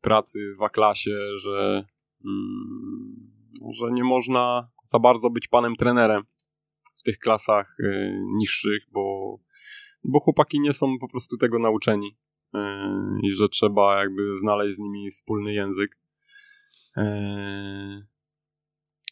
pracy 0.00 0.38
w 0.58 0.62
A-klasie, 0.62 1.18
że, 1.38 1.84
mm, 2.24 3.32
że 3.72 3.92
nie 3.92 4.04
można 4.04 4.70
za 4.84 4.98
bardzo 4.98 5.30
być 5.30 5.48
panem 5.48 5.76
trenerem 5.76 6.22
w 6.96 7.02
tych 7.02 7.18
klasach 7.18 7.76
niższych, 8.36 8.82
bo, 8.92 9.36
bo 10.04 10.20
chłopaki 10.20 10.60
nie 10.60 10.72
są 10.72 10.98
po 11.00 11.08
prostu 11.08 11.36
tego 11.36 11.58
nauczeni. 11.58 12.16
E, 12.54 12.90
i 13.22 13.32
że 13.32 13.48
trzeba 13.48 14.00
jakby 14.00 14.38
znaleźć 14.38 14.76
z 14.76 14.78
nimi 14.78 15.10
wspólny 15.10 15.54
język. 15.54 15.98
E, 16.96 18.06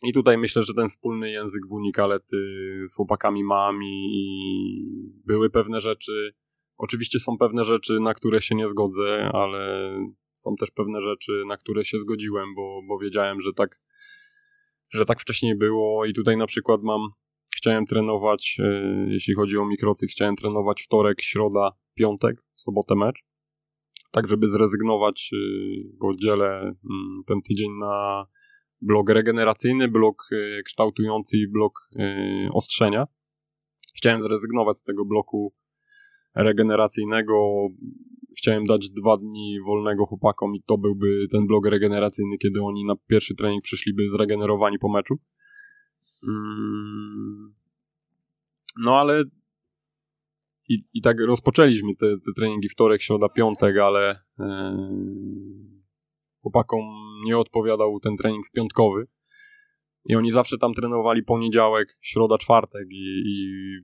I 0.02 0.12
tutaj 0.12 0.38
myślę, 0.38 0.62
że 0.62 0.74
ten 0.74 0.88
wspólny 0.88 1.30
język 1.30 1.66
w 1.68 1.72
Unikalety 1.72 2.36
z 2.88 2.96
chłopakami 2.96 3.44
mam 3.44 3.82
i 3.82 4.26
były 5.26 5.50
pewne 5.50 5.80
rzeczy. 5.80 6.34
Oczywiście 6.76 7.18
są 7.18 7.38
pewne 7.38 7.64
rzeczy, 7.64 8.00
na 8.00 8.14
które 8.14 8.42
się 8.42 8.54
nie 8.54 8.66
zgodzę, 8.66 9.30
ale 9.32 9.92
są 10.34 10.56
też 10.56 10.70
pewne 10.70 11.00
rzeczy, 11.00 11.42
na 11.46 11.56
które 11.56 11.84
się 11.84 11.98
zgodziłem, 11.98 12.54
bo, 12.54 12.80
bo 12.88 12.98
wiedziałem, 12.98 13.40
że 13.40 13.52
tak, 13.52 13.80
że 14.90 15.04
tak 15.04 15.20
wcześniej 15.20 15.58
było 15.58 16.04
i 16.04 16.14
tutaj 16.14 16.36
na 16.36 16.46
przykład 16.46 16.82
mam, 16.82 17.00
chciałem 17.56 17.86
trenować, 17.86 18.56
e, 18.60 19.06
jeśli 19.08 19.34
chodzi 19.34 19.58
o 19.58 19.66
mikrocy, 19.66 20.06
chciałem 20.06 20.36
trenować 20.36 20.82
wtorek, 20.82 21.22
środa, 21.22 21.70
piątek, 21.94 22.36
sobotę 22.54 22.94
mecz, 22.94 23.24
tak 24.10 24.28
żeby 24.28 24.48
zrezygnować, 24.48 25.30
e, 25.32 25.36
bo 26.00 26.14
dzielę 26.14 26.60
mm, 26.60 27.20
ten 27.26 27.42
tydzień 27.42 27.70
na 27.80 28.26
blok 28.80 29.10
regeneracyjny, 29.10 29.88
blok 29.88 30.28
e, 30.32 30.62
kształtujący 30.62 31.36
i 31.36 31.48
blok 31.48 31.88
ostrzenia. 32.52 33.06
Chciałem 33.96 34.22
zrezygnować 34.22 34.78
z 34.78 34.82
tego 34.82 35.04
bloku 35.04 35.54
regeneracyjnego. 36.34 37.68
Chciałem 38.38 38.64
dać 38.64 38.90
dwa 38.90 39.16
dni 39.16 39.58
wolnego 39.66 40.06
chłopakom 40.06 40.54
i 40.54 40.62
to 40.66 40.78
byłby 40.78 41.26
ten 41.32 41.46
blok 41.46 41.66
regeneracyjny, 41.66 42.38
kiedy 42.38 42.62
oni 42.62 42.84
na 42.84 42.94
pierwszy 43.06 43.34
trening 43.34 43.62
przyszliby 43.62 44.08
zregenerowani 44.08 44.78
po 44.78 44.88
meczu. 44.88 45.18
Mm. 46.28 47.54
No 48.78 48.98
ale 49.00 49.24
i, 50.68 50.84
i 50.94 51.02
tak 51.02 51.16
rozpoczęliśmy 51.20 51.94
te, 51.94 52.06
te 52.06 52.32
treningi 52.36 52.68
wtorek, 52.68 53.02
środa, 53.02 53.28
piątek, 53.28 53.76
ale 53.78 54.20
yy, 54.38 54.44
chłopakom 56.42 56.80
nie 57.24 57.38
odpowiadał 57.38 58.00
ten 58.00 58.16
trening 58.16 58.44
piątkowy. 58.54 59.06
I 60.06 60.16
oni 60.16 60.30
zawsze 60.30 60.58
tam 60.58 60.72
trenowali 60.72 61.22
poniedziałek, 61.22 61.98
środa, 62.00 62.38
czwartek 62.38 62.86
i, 62.90 63.22
i 63.26 63.36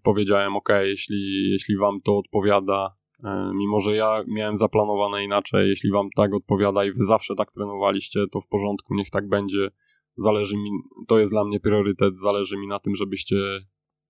powiedziałem, 0.02 0.56
ok, 0.56 0.68
jeśli, 0.82 1.50
jeśli 1.50 1.76
wam 1.76 2.00
to 2.04 2.18
odpowiada, 2.18 2.88
e, 3.24 3.50
mimo 3.54 3.80
że 3.80 3.96
ja 3.96 4.22
miałem 4.28 4.56
zaplanowane 4.56 5.24
inaczej, 5.24 5.68
jeśli 5.68 5.90
wam 5.90 6.08
tak 6.16 6.34
odpowiada 6.34 6.84
i 6.84 6.92
wy 6.92 7.04
zawsze 7.04 7.34
tak 7.34 7.52
trenowaliście, 7.52 8.20
to 8.32 8.40
w 8.40 8.48
porządku, 8.48 8.94
niech 8.94 9.10
tak 9.10 9.28
będzie. 9.28 9.68
Zależy 10.16 10.56
mi, 10.56 10.70
to 11.08 11.18
jest 11.18 11.32
dla 11.32 11.44
mnie 11.44 11.60
priorytet, 11.60 12.18
zależy 12.18 12.58
mi 12.58 12.66
na 12.66 12.78
tym, 12.78 12.96
żebyście 12.96 13.36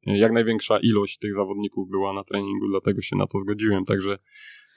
e, 0.07 0.19
jak 0.19 0.33
największa 0.33 0.79
ilość 0.83 1.19
tych 1.19 1.35
zawodników 1.35 1.91
była 1.91 2.13
na 2.13 2.25
treningu, 2.25 2.69
dlatego 2.69 3.03
się 3.03 3.17
na 3.17 3.27
to 3.27 3.39
zgodziłem. 3.39 3.85
Także 3.85 4.19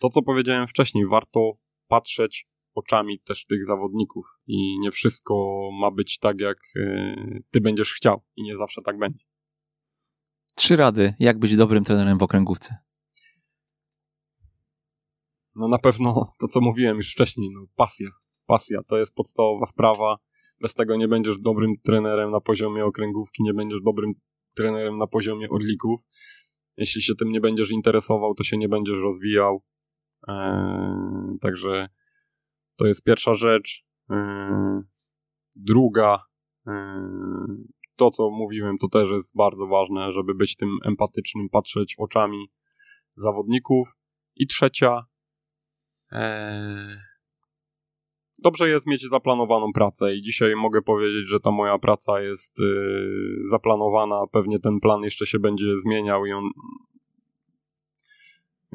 to, 0.02 0.10
co 0.10 0.22
powiedziałem 0.22 0.68
wcześniej, 0.68 1.08
warto 1.08 1.52
patrzeć 1.88 2.48
oczami 2.76 3.20
też 3.20 3.46
tych 3.46 3.66
zawodników 3.66 4.26
i 4.48 4.80
nie 4.80 4.92
wszystko 4.92 5.70
ma 5.82 5.92
być 5.92 6.20
tak, 6.20 6.40
jak 6.40 6.58
e, 6.76 7.16
ty 7.52 7.62
będziesz 7.62 7.94
chciał 7.94 8.22
i 8.36 8.44
nie 8.44 8.58
zawsze 8.58 8.82
tak 8.82 8.98
będzie. 8.98 9.26
Trzy 10.56 10.76
rady, 10.76 11.14
jak 11.20 11.40
być 11.40 11.56
dobrym 11.56 11.84
trenerem 11.84 12.18
w 12.18 12.24
okręgówce. 12.24 12.78
No 15.56 15.68
na 15.68 15.78
pewno 15.78 16.24
to, 16.40 16.48
co 16.48 16.62
mówiłem 16.62 16.98
już 16.98 17.12
wcześniej, 17.12 17.50
no 17.54 17.66
pasja. 17.76 18.10
Pasja 18.46 18.84
to 18.88 18.98
jest 18.98 19.16
podstawowa 19.16 19.66
sprawa. 19.66 20.18
Bez 20.64 20.74
tego 20.74 20.96
nie 20.96 21.08
będziesz 21.08 21.42
dobrym 21.42 21.74
trenerem 21.86 22.32
na 22.32 22.42
poziomie 22.42 22.86
okręgówki, 22.86 23.44
nie 23.44 23.54
będziesz 23.54 23.82
dobrym 23.82 24.14
trenerem 24.54 24.98
na 24.98 25.08
poziomie 25.08 25.50
odlików. 25.50 26.00
Jeśli 26.78 27.02
się 27.02 27.16
tym 27.16 27.32
nie 27.32 27.42
będziesz 27.42 27.72
interesował, 27.72 28.36
to 28.36 28.44
się 28.44 28.58
nie 28.58 28.70
będziesz 28.70 29.00
rozwijał. 29.00 29.64
Eee, 30.28 31.40
także 31.42 31.90
to 32.76 32.86
jest 32.86 33.04
pierwsza 33.04 33.34
rzecz. 33.34 33.86
Yy, 34.10 34.16
druga, 35.56 36.20
yy, 36.66 36.74
to 37.96 38.10
co 38.10 38.30
mówiłem, 38.30 38.78
to 38.78 38.88
też 38.88 39.10
jest 39.10 39.36
bardzo 39.36 39.68
ważne, 39.68 40.12
żeby 40.12 40.36
być 40.36 40.56
tym 40.56 40.78
empatycznym, 40.86 41.50
patrzeć 41.50 41.96
oczami 41.98 42.52
zawodników. 43.16 43.96
I 44.36 44.48
trzecia, 44.48 45.06
yy, 46.12 46.20
dobrze 48.44 48.70
jest 48.70 48.88
mieć 48.88 49.10
zaplanowaną 49.10 49.74
pracę 49.74 50.16
i 50.16 50.22
dzisiaj 50.22 50.56
mogę 50.56 50.82
powiedzieć, 50.82 51.30
że 51.30 51.40
ta 51.40 51.52
moja 51.52 51.78
praca 51.80 52.22
jest 52.22 52.58
zaplanowana, 53.50 54.24
pewnie 54.32 54.60
ten 54.60 54.80
plan 54.80 55.04
jeszcze 55.04 55.26
się 55.26 55.40
będzie 55.40 55.78
zmieniał 55.78 56.26
i 56.26 56.32
on 56.32 56.44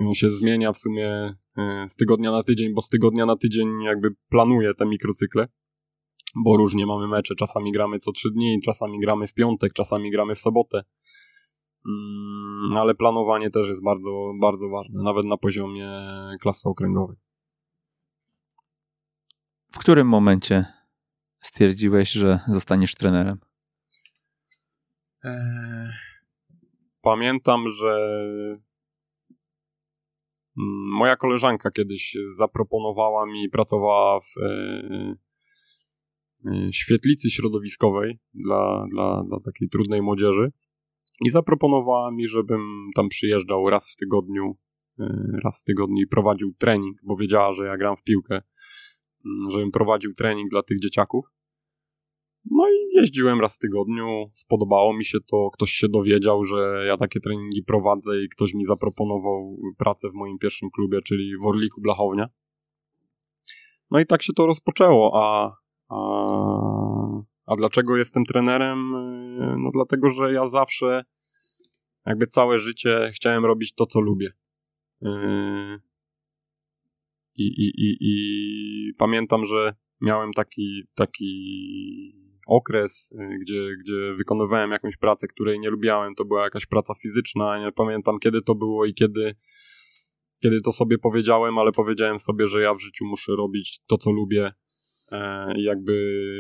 on 0.07 0.15
się 0.15 0.31
zmienia 0.31 0.73
w 0.73 0.78
sumie 0.78 1.35
e, 1.57 1.86
z 1.89 1.97
tygodnia 1.97 2.32
na 2.32 2.43
tydzień, 2.43 2.74
bo 2.74 2.81
z 2.81 2.89
tygodnia 2.89 3.24
na 3.24 3.36
tydzień 3.36 3.82
jakby 3.82 4.09
planuję 4.28 4.74
te 4.74 4.86
mikrocykle, 4.86 5.49
bo 6.45 6.57
różnie 6.57 6.86
mamy 6.86 7.09
mecze, 7.09 7.35
czasami 7.35 7.73
gramy 7.73 7.99
co 7.99 8.12
trzy 8.12 8.31
dni, 8.31 8.61
czasami 8.65 9.01
gramy 9.01 9.27
w 9.27 9.35
piątek, 9.35 9.73
czasami 9.73 10.11
gramy 10.11 10.35
w 10.35 10.39
sobotę, 10.39 10.82
mm, 11.86 12.77
ale 12.77 12.95
planowanie 12.95 13.51
też 13.51 13.69
jest 13.69 13.85
bardzo, 13.85 14.32
bardzo 14.40 14.69
ważne, 14.69 15.03
nawet 15.03 15.27
na 15.27 15.36
poziomie 15.36 15.90
klasy 16.40 16.69
okręgowej. 16.69 17.16
W 19.73 19.78
którym 19.78 20.09
momencie 20.09 20.65
stwierdziłeś, 21.40 22.12
że 22.12 22.40
zostaniesz 22.49 22.95
trenerem? 22.95 23.39
Eee, 25.24 25.90
pamiętam, 27.03 27.70
że 27.70 28.19
Mm, 30.59 30.99
moja 30.99 31.16
koleżanka 31.16 31.70
kiedyś 31.70 32.16
zaproponowała 32.28 33.27
mi, 33.27 33.49
pracowała 33.49 34.20
w 34.20 34.43
e, 34.43 35.15
e, 36.47 36.73
świetlicy 36.73 37.31
środowiskowej 37.31 38.19
dla, 38.35 38.86
dla, 38.90 39.24
dla 39.28 39.40
takiej 39.40 39.69
trudnej 39.69 40.03
młodzieży 40.03 40.53
i 41.20 41.31
zaproponowała 41.31 42.11
mi, 42.11 42.28
żebym 42.28 42.90
tam 42.97 43.09
przyjeżdżał 43.09 43.70
raz 43.70 43.93
w 43.93 43.97
tygodniu, 43.97 44.57
e, 45.01 45.39
raz 45.45 45.62
w 45.62 45.65
tygodniu 45.65 46.03
i 46.03 46.07
prowadził 46.07 46.55
trening, 46.59 46.97
bo 47.03 47.16
wiedziała, 47.16 47.55
że 47.55 47.66
ja 47.66 47.77
gram 47.77 47.97
w 47.97 48.03
piłkę, 48.03 48.43
żebym 49.51 49.70
prowadził 49.70 50.15
trening 50.15 50.51
dla 50.51 50.62
tych 50.62 50.81
dzieciaków. 50.81 51.24
No 52.51 52.69
i 52.69 52.97
jeździłem 52.97 53.40
raz 53.40 53.57
w 53.57 53.59
tygodniu, 53.59 54.31
spodobało 54.32 54.95
mi 54.95 55.05
się 55.05 55.19
to, 55.20 55.51
ktoś 55.53 55.70
się 55.70 55.89
dowiedział, 55.89 56.45
że 56.45 56.85
ja 56.86 56.97
takie 56.97 57.20
treningi 57.20 57.62
prowadzę 57.62 58.23
i 58.23 58.28
ktoś 58.28 58.55
mi 58.55 58.65
zaproponował 58.65 59.57
pracę 59.78 60.11
w 60.11 60.15
moim 60.15 60.39
pierwszym 60.39 60.70
klubie, 60.70 61.03
czyli 61.03 61.36
w 61.43 61.47
Orliku 61.47 61.81
Blachownia. 61.81 62.28
No 63.90 64.01
i 64.01 64.07
tak 64.07 64.23
się 64.23 64.32
to 64.32 64.47
rozpoczęło, 64.47 65.12
a, 65.15 65.57
a, 65.89 65.99
a 67.47 67.57
dlaczego 67.57 67.97
jestem 67.97 68.24
trenerem? 68.24 68.90
No 69.62 69.70
dlatego, 69.74 70.09
że 70.09 70.32
ja 70.32 70.49
zawsze 70.49 71.05
jakby 72.07 72.27
całe 72.27 72.59
życie 72.59 73.11
chciałem 73.15 73.45
robić 73.45 73.74
to, 73.74 73.86
co 73.86 74.01
lubię. 74.01 74.32
Yy, 75.01 75.81
I, 77.39 77.47
i, 77.47 77.73
i, 77.77 77.97
i 78.01 78.94
pamiętam, 78.94 79.44
że 79.44 79.74
miałem 80.01 80.32
taki, 80.32 80.82
taki 80.94 81.28
okres, 82.48 83.12
y, 83.12 83.39
gdzie, 83.39 83.77
gdzie 83.85 84.15
wykonywałem 84.16 84.70
jakąś 84.70 84.97
pracę, 84.97 85.28
której 85.28 85.60
nie 85.60 85.70
lubiałem, 85.70 86.15
to 86.15 86.24
była 86.24 86.44
jakaś 86.44 86.66
praca 86.66 86.94
fizyczna, 86.94 87.59
nie 87.59 87.73
pamiętam 87.73 88.19
kiedy 88.19 88.43
to 88.43 88.55
było 88.55 88.86
i 88.86 88.94
kiedy, 88.94 89.35
kiedy 90.43 90.60
to 90.60 90.73
sobie 90.73 90.98
powiedziałem, 90.98 91.59
ale 91.59 91.73
powiedziałem 91.73 92.19
sobie, 92.19 92.47
że 92.47 92.62
ja 92.62 92.74
w 92.74 92.81
życiu 92.81 93.05
muszę 93.05 93.32
robić 93.36 93.81
to, 93.86 93.97
co 93.97 94.12
lubię 94.12 94.52
e, 95.12 95.52
i 95.59 95.62
jakby 95.62 95.93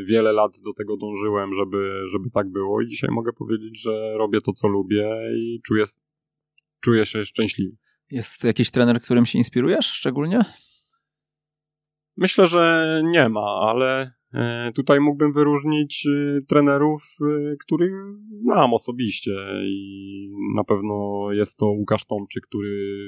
wiele 0.06 0.32
lat 0.32 0.60
do 0.64 0.72
tego 0.72 0.96
dążyłem, 0.96 1.54
żeby, 1.54 2.02
żeby 2.08 2.30
tak 2.30 2.48
było 2.52 2.80
i 2.82 2.88
dzisiaj 2.88 3.10
mogę 3.12 3.32
powiedzieć, 3.32 3.82
że 3.82 4.14
robię 4.18 4.40
to, 4.40 4.52
co 4.52 4.68
lubię 4.68 5.10
i 5.36 5.60
czuję, 5.66 5.84
czuję 6.80 7.06
się 7.06 7.24
szczęśliwy. 7.24 7.76
Jest 8.10 8.44
jakiś 8.44 8.70
trener, 8.70 9.00
którym 9.00 9.26
się 9.26 9.38
inspirujesz 9.38 9.86
szczególnie? 9.86 10.40
Myślę, 12.18 12.46
że 12.46 13.00
nie 13.04 13.28
ma, 13.28 13.60
ale 13.60 14.18
E, 14.34 14.72
tutaj 14.72 15.00
mógłbym 15.00 15.32
wyróżnić 15.32 16.06
e, 16.06 16.40
trenerów, 16.42 17.02
e, 17.20 17.56
których 17.56 18.00
znam 18.00 18.74
osobiście 18.74 19.30
i 19.64 20.30
na 20.54 20.64
pewno 20.64 21.26
jest 21.32 21.58
to 21.58 21.66
Łukasz 21.66 22.06
Tomczyk, 22.06 22.46
który 22.46 22.98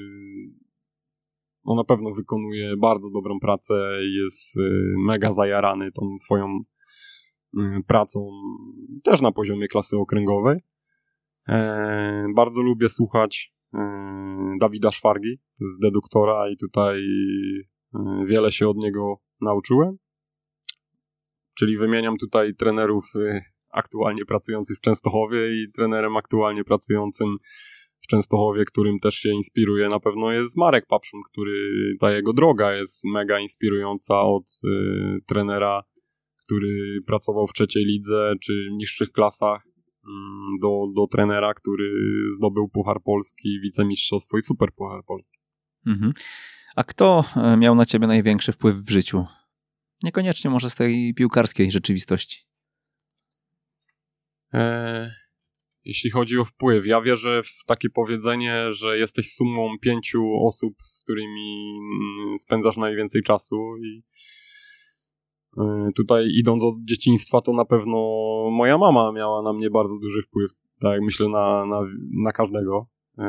no 1.65 1.75
na 1.75 1.85
pewno 1.85 2.11
wykonuje 2.11 2.77
bardzo 2.77 3.11
dobrą 3.11 3.41
pracę 3.41 3.75
i 4.05 4.15
jest 4.15 4.57
mega 5.07 5.33
zajarany 5.33 5.93
tą 5.93 6.19
swoją 6.19 6.47
pracą 7.87 8.31
też 9.03 9.21
na 9.21 9.33
poziomie 9.33 9.69
klasy 9.69 9.97
okręgowej. 9.97 10.59
Bardzo 12.35 12.63
lubię 12.63 12.89
słuchać 12.89 13.55
Dawida 14.61 14.91
Szwargi 14.91 15.39
z 15.61 15.79
Deduktora 15.79 16.51
i 16.51 16.57
tutaj 16.57 17.03
wiele 18.27 18.53
się 18.53 18.69
od 18.69 18.77
niego 18.77 19.17
nauczyłem. 19.41 19.97
Czyli 21.55 21.79
wymieniam 21.79 22.17
tutaj 22.17 22.55
trenerów 22.55 23.05
y, 23.17 23.41
aktualnie 23.71 24.25
pracujących 24.25 24.79
w 24.79 24.81
Częstochowie 24.81 25.63
i 25.63 25.71
trenerem 25.73 26.17
aktualnie 26.17 26.65
pracującym 26.65 27.37
w 28.01 28.07
Częstochowie, 28.07 28.65
którym 28.65 28.99
też 28.99 29.15
się 29.15 29.31
inspiruje 29.31 29.89
na 29.89 30.01
pewno 30.01 30.33
jest 30.33 30.57
Marek 30.57 30.87
Papszun, 30.87 31.21
który 31.33 31.73
ta 32.01 32.13
jego 32.13 32.33
droga 32.33 32.73
jest 32.73 33.05
mega 33.05 33.41
inspirująca 33.41 34.21
od 34.21 34.45
y, 34.65 35.19
trenera, 35.27 35.83
który 36.45 37.01
pracował 37.07 37.47
w 37.47 37.53
trzeciej 37.53 37.85
lidze 37.85 38.35
czy 38.43 38.69
niższych 38.73 39.13
klasach 39.13 39.63
mm, 40.07 40.59
do, 40.63 40.87
do 40.97 41.07
trenera, 41.07 41.55
który 41.55 41.93
zdobył 42.37 42.69
Puchar 42.69 42.97
Polski, 43.05 43.61
wicemistrzostwo 43.63 44.39
i 44.39 44.43
super 44.43 44.69
Puchar 44.77 45.01
Polski. 45.07 45.39
Mhm. 45.87 46.13
A 46.77 46.85
kto 46.85 47.25
e, 47.37 47.57
miał 47.57 47.75
na 47.75 47.85
ciebie 47.85 48.07
największy 48.07 48.53
wpływ 48.53 48.77
w 48.77 48.91
życiu? 48.91 49.27
Niekoniecznie 50.03 50.51
może 50.51 50.71
z 50.71 50.75
tej 50.75 51.15
piłkarskiej 51.15 51.71
rzeczywistości. 51.71 52.39
E, 54.55 55.11
jeśli 55.85 56.11
chodzi 56.11 56.39
o 56.39 56.45
wpływ, 56.45 56.87
ja 56.87 57.01
wierzę 57.01 57.43
w 57.43 57.65
takie 57.67 57.91
powiedzenie, 57.91 58.73
że 58.73 58.99
jesteś 58.99 59.33
sumą 59.33 59.79
pięciu 59.81 60.23
osób, 60.47 60.75
z 60.85 61.03
którymi 61.03 61.79
mm, 62.21 62.39
spędzasz 62.39 62.77
najwięcej 62.77 63.23
czasu 63.23 63.57
i 63.85 64.03
e, 65.59 65.89
tutaj 65.97 66.29
idąc 66.35 66.65
od 66.65 66.75
dzieciństwa, 66.85 67.41
to 67.41 67.53
na 67.53 67.65
pewno 67.65 67.97
moja 68.51 68.79
mama 68.79 69.13
miała 69.13 69.43
na 69.43 69.53
mnie 69.53 69.71
bardzo 69.71 69.99
duży 69.99 70.23
wpływ, 70.23 70.51
tak 70.81 71.01
myślę 71.03 71.29
na, 71.29 71.67
na, 71.67 71.81
na 72.25 72.33
każdego. 72.33 72.87
E, 73.21 73.27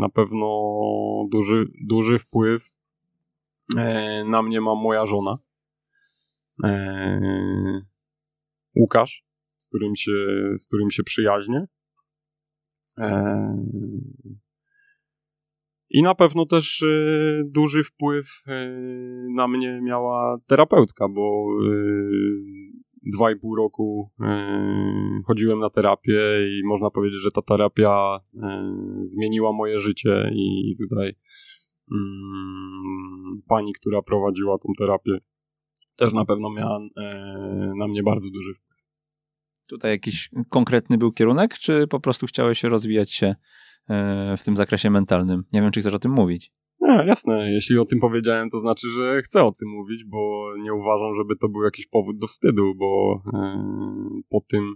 na 0.00 0.08
pewno 0.08 0.46
duży, 1.30 1.66
duży 1.86 2.18
wpływ 2.18 2.70
e, 3.76 4.24
na 4.24 4.42
mnie 4.42 4.60
ma 4.60 4.74
moja 4.74 5.06
żona. 5.06 5.38
Łukasz, 8.76 9.24
z 9.56 9.68
którym 9.68 9.96
się, 9.96 10.12
z 10.58 10.66
którym 10.66 10.90
się 10.90 11.02
przyjaźnię. 11.02 11.66
I 15.90 16.02
na 16.02 16.14
pewno 16.14 16.46
też 16.46 16.82
e, 16.82 17.42
duży 17.44 17.84
wpływ 17.84 18.42
e, 18.46 18.66
na 19.34 19.48
mnie 19.48 19.80
miała 19.82 20.38
terapeutka, 20.46 21.08
bo 21.08 21.46
e, 21.62 21.72
dwa 23.02 23.32
i 23.32 23.36
pół 23.36 23.56
roku 23.56 24.10
chodziłem 25.26 25.58
na 25.58 25.70
terapię 25.70 26.20
i 26.48 26.66
można 26.66 26.90
powiedzieć, 26.90 27.20
że 27.20 27.30
ta 27.30 27.42
terapia 27.42 28.20
zmieniła 29.04 29.52
moje 29.52 29.78
życie 29.78 30.30
i 30.34 30.74
tutaj 30.78 31.14
mm, 31.92 33.42
pani, 33.48 33.72
która 33.72 34.02
prowadziła 34.02 34.58
tą 34.58 34.72
terapię, 34.78 35.18
też 35.96 36.12
na 36.12 36.24
pewno 36.24 36.50
miała 36.50 36.80
na 37.78 37.88
mnie 37.88 38.02
bardzo 38.02 38.30
duży 38.30 38.54
wpływ. 38.54 38.70
Tutaj 39.66 39.90
jakiś 39.90 40.30
konkretny 40.48 40.98
był 40.98 41.12
kierunek, 41.12 41.54
czy 41.58 41.86
po 41.86 42.00
prostu 42.00 42.26
chciałeś 42.26 42.64
rozwijać 42.64 43.12
się 43.12 43.34
e, 43.88 44.36
w 44.36 44.44
tym 44.44 44.56
zakresie 44.56 44.90
mentalnym? 44.90 45.44
Nie 45.52 45.62
wiem, 45.62 45.70
czy 45.70 45.80
chcesz 45.80 45.94
o 45.94 45.98
tym 45.98 46.12
mówić. 46.12 46.52
Nie, 46.80 47.04
jasne. 47.06 47.52
Jeśli 47.52 47.78
o 47.78 47.84
tym 47.84 48.00
powiedziałem, 48.00 48.50
to 48.50 48.60
znaczy, 48.60 48.88
że 48.88 49.22
chcę 49.22 49.44
o 49.44 49.52
tym 49.52 49.68
mówić, 49.68 50.04
bo 50.04 50.52
nie 50.58 50.74
uważam, 50.74 51.14
żeby 51.16 51.36
to 51.36 51.48
był 51.48 51.62
jakiś 51.62 51.86
powód 51.86 52.18
do 52.18 52.26
wstydu, 52.26 52.74
bo 52.74 53.22
yy, 53.32 54.22
po 54.30 54.40
tym. 54.48 54.74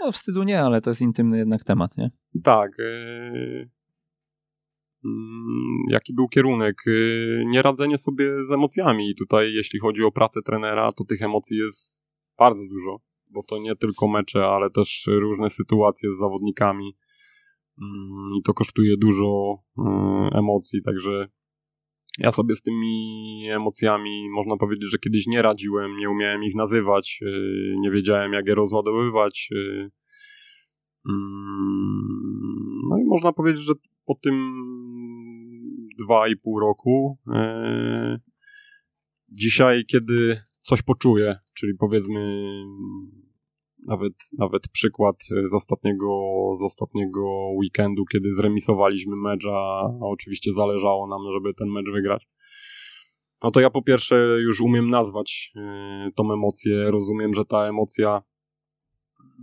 No, 0.00 0.12
wstydu 0.12 0.42
nie, 0.42 0.60
ale 0.60 0.80
to 0.80 0.90
jest 0.90 1.02
intymny 1.02 1.38
jednak 1.38 1.64
temat, 1.64 1.96
nie? 1.96 2.08
Tak. 2.44 2.70
Yy, 2.78 3.68
jaki 5.90 6.14
był 6.14 6.28
kierunek? 6.28 6.76
Yy, 6.86 7.44
nieradzenie 7.46 7.98
sobie 7.98 8.46
z 8.46 8.52
emocjami. 8.52 9.10
I 9.10 9.16
tutaj, 9.16 9.52
jeśli 9.52 9.80
chodzi 9.80 10.02
o 10.02 10.12
pracę 10.12 10.40
trenera, 10.42 10.92
to 10.92 11.04
tych 11.04 11.22
emocji 11.22 11.58
jest 11.58 12.04
bardzo 12.38 12.62
dużo 12.70 13.00
bo 13.34 13.42
to 13.42 13.58
nie 13.58 13.76
tylko 13.76 14.08
mecze, 14.08 14.46
ale 14.46 14.70
też 14.70 15.06
różne 15.06 15.50
sytuacje 15.50 16.12
z 16.12 16.18
zawodnikami 16.18 16.96
mm, 17.82 18.34
i 18.38 18.42
to 18.42 18.54
kosztuje 18.54 18.96
dużo 18.96 19.58
emocji, 20.32 20.82
także 20.82 21.28
ja 22.18 22.30
sobie 22.30 22.54
z 22.54 22.62
tymi 22.62 23.48
emocjami 23.50 24.30
można 24.30 24.56
powiedzieć, 24.56 24.90
że 24.90 24.98
kiedyś 24.98 25.26
nie 25.26 25.42
radziłem, 25.42 25.96
nie 25.96 26.10
umiałem 26.10 26.44
ich 26.44 26.54
nazywać, 26.54 27.20
y, 27.22 27.74
nie 27.80 27.90
wiedziałem 27.90 28.32
jak 28.32 28.46
je 28.46 28.54
rozładowywać. 28.54 29.48
Y, 29.52 29.90
mm, 31.08 32.08
no 32.90 32.98
i 32.98 33.04
można 33.04 33.32
powiedzieć, 33.32 33.62
że 33.62 33.72
po 34.06 34.14
tym 34.14 34.34
dwa 36.04 36.28
i 36.28 36.36
pół 36.36 36.60
roku 36.60 37.18
y, 37.28 38.20
dzisiaj, 39.28 39.84
kiedy 39.86 40.42
coś 40.60 40.82
poczuję, 40.82 41.38
czyli 41.54 41.74
powiedzmy 41.78 42.20
nawet, 43.88 44.12
nawet 44.38 44.68
przykład 44.68 45.16
z 45.44 45.54
ostatniego, 45.54 46.08
z 46.58 46.62
ostatniego 46.62 47.48
weekendu, 47.56 48.04
kiedy 48.12 48.32
zremisowaliśmy 48.32 49.16
mecz, 49.16 49.46
a 49.46 49.88
oczywiście 50.00 50.52
zależało 50.52 51.06
nam, 51.06 51.20
żeby 51.34 51.54
ten 51.54 51.68
mecz 51.68 51.90
wygrać. 51.92 52.26
No 53.44 53.50
to 53.50 53.60
ja 53.60 53.70
po 53.70 53.82
pierwsze 53.82 54.16
już 54.42 54.60
umiem 54.60 54.86
nazwać 54.86 55.52
yy, 55.54 56.12
tą 56.12 56.32
emocję, 56.32 56.90
rozumiem, 56.90 57.34
że 57.34 57.44
ta 57.44 57.68
emocja, 57.68 58.22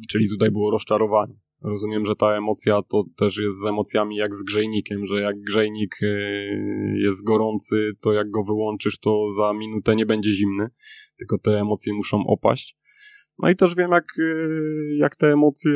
czyli 0.10 0.30
tutaj 0.30 0.52
było 0.52 0.72
rozczarowanie. 0.72 1.34
Rozumiem, 1.62 2.06
że 2.06 2.16
ta 2.16 2.38
emocja 2.38 2.82
to 2.90 3.04
też 3.18 3.38
jest 3.38 3.60
z 3.60 3.66
emocjami 3.66 4.16
jak 4.16 4.36
z 4.36 4.44
grzejnikiem, 4.44 5.06
że 5.06 5.22
jak 5.22 5.42
grzejnik 5.42 5.98
yy, 6.02 7.00
jest 7.00 7.24
gorący, 7.24 7.92
to 8.02 8.14
jak 8.14 8.32
go 8.32 8.44
wyłączysz, 8.44 9.00
to 9.00 9.32
za 9.32 9.54
minutę 9.54 9.96
nie 9.96 10.06
będzie 10.06 10.32
zimny, 10.32 10.68
tylko 11.18 11.38
te 11.38 11.60
emocje 11.60 11.94
muszą 11.94 12.24
opaść. 12.28 12.78
No 13.42 13.50
i 13.50 13.56
też 13.56 13.76
wiem, 13.76 13.92
jak, 13.92 14.06
y, 14.20 14.96
jak 14.98 15.16
te 15.16 15.34
emocje 15.34 15.72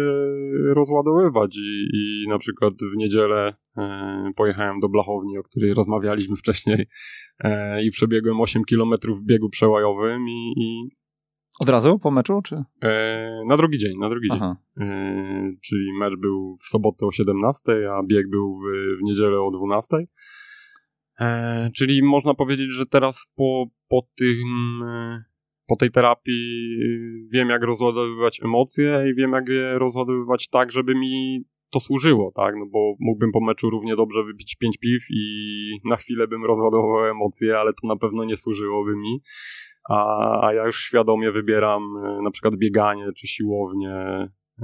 rozładowywać. 0.73 1.57
I, 1.57 1.89
I 1.93 2.29
na 2.29 2.39
przykład 2.39 2.73
w 2.93 2.97
niedzielę 2.97 3.53
e, 3.77 4.31
pojechałem 4.35 4.79
do 4.79 4.89
Blachowni, 4.89 5.37
o 5.37 5.43
której 5.43 5.73
rozmawialiśmy 5.73 6.35
wcześniej, 6.45 6.87
e, 7.39 7.83
i 7.83 7.91
przebiegłem 7.91 8.41
8 8.41 8.63
km 8.69 8.93
w 9.07 9.25
biegu 9.25 9.49
przełajowym. 9.49 10.29
I, 10.29 10.53
i 10.57 10.89
Od 11.59 11.69
razu 11.69 11.99
po 11.99 12.11
meczu, 12.11 12.41
czy? 12.43 12.63
Na 13.47 13.55
drugi 13.57 13.77
dzień, 13.77 13.97
na 13.99 14.09
drugi 14.09 14.27
Aha. 14.31 14.55
dzień. 14.77 14.87
Czyli 15.61 15.93
mecz 15.99 16.19
był 16.19 16.57
w 16.57 16.65
sobotę 16.65 17.05
o 17.05 17.11
17, 17.11 17.61
a 17.91 18.03
bieg 18.03 18.29
był 18.29 18.59
w, 18.59 19.03
niedzielę 19.03 19.41
o 19.41 19.51
12. 19.51 19.97
E, 21.19 21.69
czyli 21.75 22.03
można 22.03 22.33
powiedzieć, 22.33 22.73
że 22.73 22.85
teraz 22.85 23.31
po, 23.35 23.65
po 23.87 24.01
tym 24.17 24.43
po 25.67 25.75
tej 25.75 25.91
terapii 25.91 26.77
wiem, 27.33 27.49
jak 27.49 27.63
rozładowywać 27.63 28.43
emocje 28.43 29.05
i 29.11 29.15
wiem, 29.15 29.31
jak 29.31 29.49
je 29.49 29.79
rozładowywać 29.79 30.47
tak, 30.47 30.71
żeby 30.71 30.95
mi 30.95 31.43
to 31.69 31.79
służyło, 31.79 32.31
tak? 32.35 32.55
No 32.59 32.65
bo 32.65 32.95
mógłbym 32.99 33.31
po 33.31 33.41
meczu 33.41 33.69
równie 33.69 33.95
dobrze 33.95 34.23
wypić 34.23 34.55
pięć 34.55 34.77
piw 34.77 35.03
i 35.09 35.23
na 35.85 35.95
chwilę 35.95 36.27
bym 36.27 36.45
rozładował 36.45 37.05
emocje, 37.05 37.57
ale 37.57 37.73
to 37.73 37.87
na 37.87 37.95
pewno 37.95 38.25
nie 38.25 38.37
służyłoby 38.37 38.95
mi. 38.95 39.21
A, 39.89 40.47
a 40.47 40.53
ja 40.53 40.65
już 40.65 40.79
świadomie 40.79 41.31
wybieram 41.31 41.83
e, 41.97 42.21
na 42.23 42.31
przykład 42.31 42.55
bieganie, 42.55 43.05
czy 43.17 43.27
siłownię, 43.27 43.95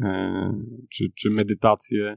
e, 0.03 0.53
czy, 0.93 1.05
czy 1.17 1.29
medytację. 1.29 2.15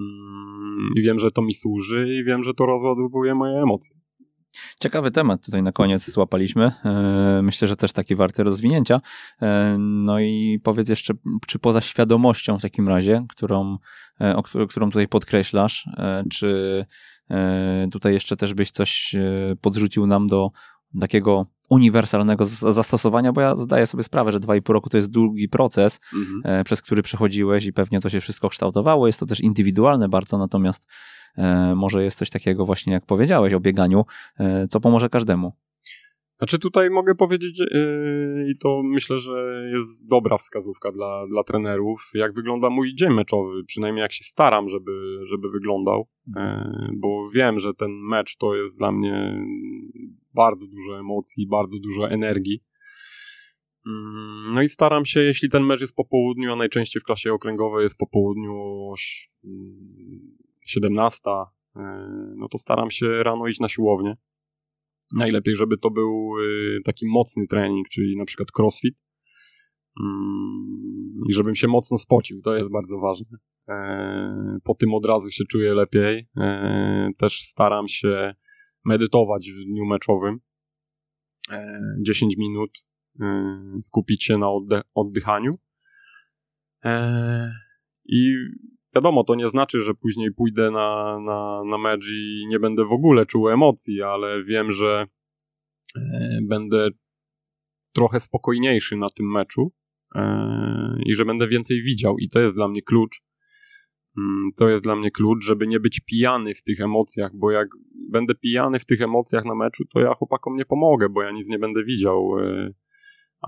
Mm, 0.00 0.88
I 0.96 1.02
wiem, 1.02 1.18
że 1.18 1.30
to 1.30 1.42
mi 1.42 1.54
służy 1.54 2.08
i 2.20 2.24
wiem, 2.24 2.42
że 2.42 2.54
to 2.54 2.66
rozładowuje 2.66 3.34
moje 3.34 3.58
emocje. 3.58 3.96
Ciekawy 4.80 5.10
temat 5.10 5.44
tutaj 5.44 5.62
na 5.62 5.72
koniec 5.72 6.10
złapaliśmy. 6.10 6.72
E, 6.84 7.40
myślę, 7.42 7.68
że 7.68 7.76
też 7.76 7.92
taki 7.92 8.14
warty 8.14 8.42
rozwinięcia. 8.42 9.00
E, 9.42 9.76
no 9.78 10.20
i 10.20 10.60
powiedz 10.62 10.88
jeszcze, 10.88 11.14
czy 11.46 11.58
poza 11.58 11.80
świadomością 11.80 12.58
w 12.58 12.62
takim 12.62 12.88
razie, 12.88 13.26
którą, 13.28 13.78
e, 14.20 14.36
o, 14.36 14.42
którą 14.42 14.90
tutaj 14.90 15.08
podkreślasz, 15.08 15.88
czy 16.30 16.84
tutaj 17.92 18.12
jeszcze 18.12 18.36
też 18.36 18.54
byś 18.54 18.70
coś 18.70 19.16
podrzucił 19.60 20.06
nam 20.06 20.26
do 20.26 20.50
takiego 21.00 21.46
uniwersalnego 21.68 22.44
zastosowania, 22.46 23.32
bo 23.32 23.40
ja 23.40 23.56
zdaję 23.56 23.86
sobie 23.86 24.02
sprawę, 24.02 24.32
że 24.32 24.40
dwa 24.40 24.56
i 24.56 24.62
pół 24.62 24.72
roku 24.72 24.88
to 24.88 24.96
jest 24.96 25.10
długi 25.10 25.48
proces, 25.48 26.00
mhm. 26.14 26.64
przez 26.64 26.82
który 26.82 27.02
przechodziłeś 27.02 27.64
i 27.64 27.72
pewnie 27.72 28.00
to 28.00 28.10
się 28.10 28.20
wszystko 28.20 28.48
kształtowało. 28.48 29.06
Jest 29.06 29.20
to 29.20 29.26
też 29.26 29.40
indywidualne 29.40 30.08
bardzo, 30.08 30.38
natomiast 30.38 30.86
może 31.76 32.04
jest 32.04 32.18
coś 32.18 32.30
takiego 32.30 32.66
właśnie, 32.66 32.92
jak 32.92 33.06
powiedziałeś 33.06 33.54
o 33.54 33.60
bieganiu, 33.60 34.04
e, 34.38 34.66
co 34.68 34.80
pomoże 34.80 35.08
każdemu. 35.08 35.52
Znaczy 36.38 36.58
tutaj 36.58 36.90
mogę 36.90 37.14
powiedzieć 37.14 37.58
yy, 37.58 38.50
i 38.50 38.58
to 38.58 38.82
myślę, 38.84 39.20
że 39.20 39.68
jest 39.74 40.08
dobra 40.08 40.38
wskazówka 40.38 40.92
dla, 40.92 41.26
dla 41.26 41.44
trenerów, 41.44 42.10
jak 42.14 42.34
wygląda 42.34 42.70
mój 42.70 42.94
dzień 42.94 43.10
meczowy, 43.10 43.64
przynajmniej 43.64 44.02
jak 44.02 44.12
się 44.12 44.24
staram, 44.24 44.68
żeby, 44.68 45.20
żeby 45.26 45.50
wyglądał, 45.50 46.08
bo 46.96 47.30
wiem, 47.34 47.60
że 47.60 47.74
ten 47.74 47.90
mecz 47.90 48.36
to 48.36 48.54
jest 48.54 48.78
dla 48.78 48.92
mnie 48.92 49.44
bardzo 50.34 50.66
dużo 50.66 51.00
emocji, 51.00 51.46
bardzo 51.46 51.78
dużo 51.78 52.10
energii. 52.10 52.62
Yy, 53.86 53.92
no 54.54 54.62
i 54.62 54.68
staram 54.68 55.04
się, 55.04 55.20
jeśli 55.20 55.48
ten 55.48 55.64
mecz 55.64 55.80
jest 55.80 55.94
po 55.94 56.04
południu, 56.04 56.52
a 56.52 56.56
najczęściej 56.56 57.00
w 57.00 57.04
klasie 57.04 57.32
okręgowej 57.32 57.82
jest 57.82 57.98
po 57.98 58.06
południu 58.06 58.54
17, 60.68 61.30
e, 61.30 61.80
no 62.36 62.48
to 62.48 62.58
staram 62.58 62.90
się 62.90 63.22
rano 63.22 63.46
iść 63.46 63.60
na 63.60 63.68
siłownię. 63.68 64.16
Najlepiej, 65.14 65.56
żeby 65.56 65.78
to 65.78 65.90
był 65.90 66.32
e, 66.38 66.82
taki 66.84 67.06
mocny 67.06 67.46
trening, 67.46 67.88
czyli 67.88 68.16
na 68.16 68.24
przykład 68.24 68.48
crossfit. 68.58 69.04
Mm, 70.00 71.14
I 71.28 71.32
żebym 71.32 71.54
się 71.54 71.68
mocno 71.68 71.98
spocił, 71.98 72.40
to 72.42 72.56
jest 72.56 72.70
bardzo 72.72 72.98
ważne. 72.98 73.38
E, 73.68 74.58
po 74.64 74.74
tym 74.74 74.94
od 74.94 75.06
razu 75.06 75.30
się 75.30 75.44
czuję 75.44 75.74
lepiej. 75.74 76.28
Też 77.16 77.40
staram 77.42 77.88
się 77.88 78.34
medytować 78.84 79.50
w 79.50 79.64
dniu 79.64 79.84
meczowym. 79.84 80.40
10 82.02 82.36
minut 82.36 82.70
skupić 83.82 84.24
się 84.24 84.38
na 84.38 84.48
oddychaniu. 84.94 85.58
I 88.04 88.34
Wiadomo, 88.94 89.24
to 89.24 89.34
nie 89.34 89.48
znaczy, 89.48 89.80
że 89.80 89.94
później 89.94 90.32
pójdę 90.32 90.70
na, 90.70 91.18
na, 91.20 91.62
na 91.64 91.78
mecz 91.78 92.06
i 92.12 92.46
nie 92.48 92.58
będę 92.58 92.84
w 92.84 92.92
ogóle 92.92 93.26
czuł 93.26 93.48
emocji, 93.48 94.02
ale 94.02 94.44
wiem, 94.44 94.72
że 94.72 95.06
e, 95.96 96.38
będę 96.42 96.88
trochę 97.92 98.20
spokojniejszy 98.20 98.96
na 98.96 99.10
tym 99.10 99.32
meczu, 99.32 99.72
i 101.06 101.14
że 101.14 101.24
będę 101.24 101.48
więcej 101.48 101.82
widział 101.82 102.18
i 102.18 102.28
to 102.28 102.40
jest 102.40 102.54
dla 102.54 102.68
mnie 102.68 102.82
klucz. 102.82 103.22
Mm, 104.18 104.50
to 104.56 104.68
jest 104.68 104.84
dla 104.84 104.96
mnie 104.96 105.10
klucz, 105.10 105.44
żeby 105.44 105.66
nie 105.66 105.80
być 105.80 106.00
pijany 106.00 106.54
w 106.54 106.62
tych 106.62 106.80
emocjach, 106.80 107.30
bo 107.34 107.50
jak 107.50 107.68
będę 108.10 108.34
pijany 108.34 108.78
w 108.78 108.84
tych 108.84 109.00
emocjach 109.00 109.44
na 109.44 109.54
meczu, 109.54 109.84
to 109.84 110.00
ja 110.00 110.14
chłopakom 110.14 110.56
nie 110.56 110.64
pomogę, 110.64 111.08
bo 111.08 111.22
ja 111.22 111.30
nic 111.30 111.48
nie 111.48 111.58
będę 111.58 111.84
widział. 111.84 112.30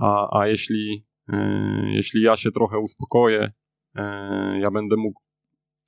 A, 0.00 0.40
a 0.40 0.46
jeśli, 0.46 1.06
jeśli 1.86 2.22
ja 2.22 2.36
się 2.36 2.50
trochę 2.50 2.78
uspokoję, 2.78 3.52
ja 4.60 4.70
będę 4.70 4.96
mógł 4.96 5.20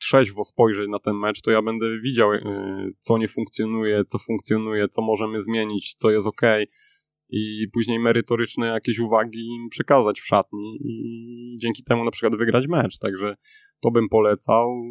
trzeźwo 0.03 0.45
spojrzeć 0.45 0.89
na 0.89 0.99
ten 0.99 1.17
mecz, 1.17 1.41
to 1.41 1.51
ja 1.51 1.63
będę 1.63 2.01
widział, 2.01 2.33
y, 2.33 2.41
co 2.99 3.19
nie 3.19 3.29
funkcjonuje, 3.29 4.05
co 4.05 4.19
funkcjonuje, 4.19 4.89
co 4.89 5.03
możemy 5.03 5.41
zmienić, 5.41 5.95
co 5.95 6.11
jest 6.11 6.27
ok. 6.27 6.41
I 7.35 7.69
później 7.73 7.99
merytoryczne 7.99 8.67
jakieś 8.67 8.99
uwagi 8.99 9.47
im 9.47 9.69
przekazać 9.69 10.21
w 10.21 10.27
szatni 10.27 10.79
i 10.81 11.59
dzięki 11.61 11.85
temu 11.85 12.05
na 12.05 12.11
przykład 12.11 12.39
wygrać 12.39 12.67
mecz. 12.69 12.99
Także 12.99 13.37
to 13.81 13.91
bym 13.91 14.09
polecał. 14.09 14.83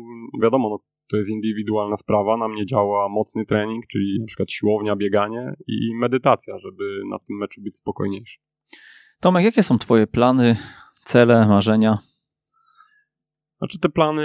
Wiadomo, 0.42 0.70
no, 0.70 0.80
to 1.10 1.18
jest 1.18 1.30
indywidualna 1.30 1.98
sprawa. 1.98 2.38
Na 2.38 2.48
mnie 2.48 2.66
działa 2.66 3.10
mocny 3.10 3.46
trening, 3.46 3.88
czyli 3.88 4.18
na 4.20 4.26
przykład 4.26 4.52
siłownia, 4.52 4.96
bieganie 4.96 5.54
i 5.68 5.96
medytacja, 5.96 6.58
żeby 6.60 7.02
na 7.10 7.20
tym 7.20 7.38
meczu 7.38 7.62
być 7.62 7.78
spokojniejszy. 7.78 8.40
Tomek, 9.20 9.46
jakie 9.46 9.64
są 9.64 9.78
Twoje 9.78 10.08
plany, 10.08 10.58
cele, 11.04 11.48
marzenia 11.48 11.98
znaczy 13.62 13.80
te 13.80 13.90
plany, 13.90 14.24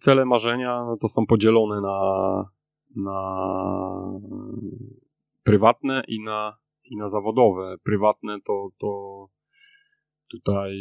cele, 0.00 0.24
marzenia 0.24 0.84
no 0.84 0.96
to 0.96 1.08
są 1.08 1.26
podzielone 1.26 1.80
na, 1.80 1.98
na 2.96 3.20
prywatne 5.42 6.02
i 6.08 6.22
na, 6.22 6.56
i 6.84 6.96
na 6.96 7.08
zawodowe. 7.08 7.76
Prywatne 7.82 8.40
to, 8.40 8.68
to 8.78 8.88
tutaj 10.30 10.78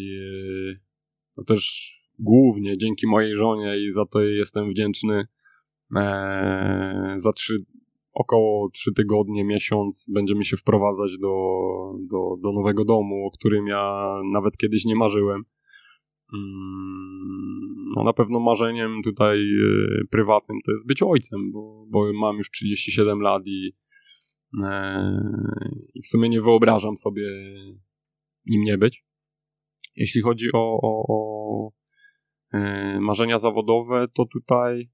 no 1.37 1.43
też 1.43 1.93
głównie 2.19 2.77
dzięki 2.77 3.07
mojej 3.07 3.35
żonie 3.35 3.77
i 3.77 3.91
za 3.91 4.05
to 4.05 4.21
jestem 4.21 4.69
wdzięczny. 4.69 5.27
E, 5.95 7.13
za 7.15 7.33
trzy, 7.33 7.65
około 8.13 8.69
trzy 8.69 8.93
tygodnie, 8.93 9.43
miesiąc 9.43 10.07
będziemy 10.13 10.43
się 10.45 10.57
wprowadzać 10.57 11.17
do, 11.19 11.35
do, 11.99 12.37
do 12.41 12.51
nowego 12.51 12.85
domu, 12.85 13.25
o 13.27 13.31
którym 13.31 13.67
ja 13.67 14.15
nawet 14.31 14.57
kiedyś 14.57 14.85
nie 14.85 14.95
marzyłem. 14.95 15.43
Mm, 16.33 17.91
no 17.95 18.03
na 18.03 18.13
pewno 18.13 18.39
marzeniem 18.39 19.01
tutaj 19.03 19.37
y, 19.39 20.07
prywatnym 20.11 20.57
to 20.65 20.71
jest 20.71 20.87
być 20.87 21.03
ojcem, 21.03 21.51
bo, 21.51 21.85
bo 21.89 22.13
mam 22.13 22.37
już 22.37 22.51
37 22.51 23.21
lat 23.21 23.43
i, 23.45 23.73
e, 24.63 25.11
i 25.93 26.01
w 26.01 26.07
sumie 26.07 26.29
nie 26.29 26.41
wyobrażam 26.41 26.97
sobie 26.97 27.29
nim 28.45 28.63
nie 28.63 28.77
być. 28.77 29.05
Jeśli 29.95 30.21
chodzi 30.21 30.47
o, 30.53 30.79
o, 30.81 31.05
o 31.07 31.71
e, 32.53 32.99
marzenia 32.99 33.39
zawodowe, 33.39 34.07
to 34.13 34.25
tutaj 34.25 34.89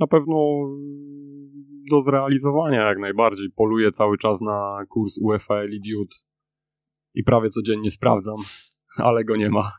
na 0.00 0.06
pewno 0.06 0.36
do 1.90 2.00
zrealizowania 2.00 2.88
jak 2.88 2.98
najbardziej. 2.98 3.50
Poluję 3.56 3.92
cały 3.92 4.18
czas 4.18 4.40
na 4.40 4.84
kurs 4.88 5.18
UEFA 5.22 5.54
Elite 5.54 6.16
i 7.14 7.24
prawie 7.24 7.48
codziennie 7.48 7.90
sprawdzam, 7.90 8.36
ale 8.98 9.24
go 9.24 9.36
nie 9.36 9.50
ma 9.50 9.72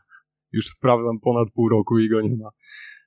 już 0.52 0.66
sprawdzam 0.66 1.20
ponad 1.20 1.48
pół 1.54 1.68
roku 1.68 1.98
i 1.98 2.08
go 2.08 2.20
nie 2.20 2.36
ma. 2.36 2.50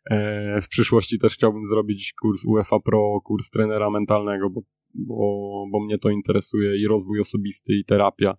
E, 0.06 0.62
w 0.62 0.68
przyszłości 0.68 1.20
też 1.20 1.34
chciałbym 1.34 1.66
zrobić 1.66 2.14
kurs 2.22 2.46
UEFA 2.46 2.80
Pro, 2.80 3.22
kurs 3.24 3.50
trenera 3.50 3.90
mentalnego, 3.90 4.50
bo, 4.50 4.62
bo, 4.94 5.66
bo 5.72 5.86
mnie 5.86 5.98
to 5.98 6.10
interesuje 6.10 6.82
i 6.82 6.88
rozwój 6.88 7.20
osobisty, 7.20 7.74
i 7.74 7.86
terapia. 7.86 8.38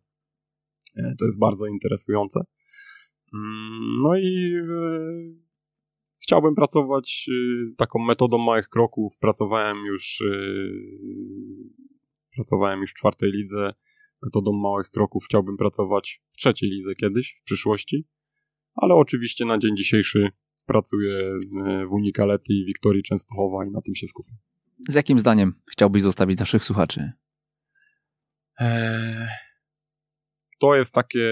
E, 0.96 1.14
to 1.18 1.24
jest 1.24 1.38
bardzo 1.38 1.66
interesujące. 1.66 2.40
Mm, 3.34 4.02
no 4.02 4.16
i 4.16 4.54
e, 4.54 5.52
chciałbym 6.22 6.54
pracować 6.54 7.30
taką 7.76 7.98
metodą 7.98 8.38
małych 8.38 8.68
kroków. 8.68 9.18
Pracowałem 9.20 9.78
już 9.86 10.22
pracowałem 12.36 12.80
już 12.80 12.90
w 12.90 12.94
czwartej 12.94 13.30
lidze. 13.32 13.72
Metodą 14.22 14.52
małych 14.52 14.90
kroków 14.90 15.24
chciałbym 15.24 15.56
pracować 15.56 16.22
w 16.30 16.36
trzeciej 16.36 16.70
lidze 16.70 16.94
kiedyś, 16.94 17.38
w 17.42 17.44
przyszłości 17.44 18.06
ale 18.74 18.94
oczywiście 18.94 19.44
na 19.44 19.58
dzień 19.58 19.76
dzisiejszy 19.76 20.28
pracuję 20.66 21.18
e, 21.18 21.86
w 21.86 21.92
Unikalety 21.92 22.52
i 22.52 22.64
Wiktorii 22.64 23.02
Częstochowa 23.02 23.64
i 23.64 23.70
na 23.70 23.80
tym 23.80 23.94
się 23.94 24.06
skupię. 24.06 24.32
Z 24.88 24.94
jakim 24.94 25.18
zdaniem 25.18 25.52
chciałbyś 25.70 26.02
zostawić 26.02 26.38
naszych 26.38 26.64
słuchaczy? 26.64 27.12
Eee, 28.58 29.28
to 30.60 30.76
jest 30.76 30.94
takie 30.94 31.28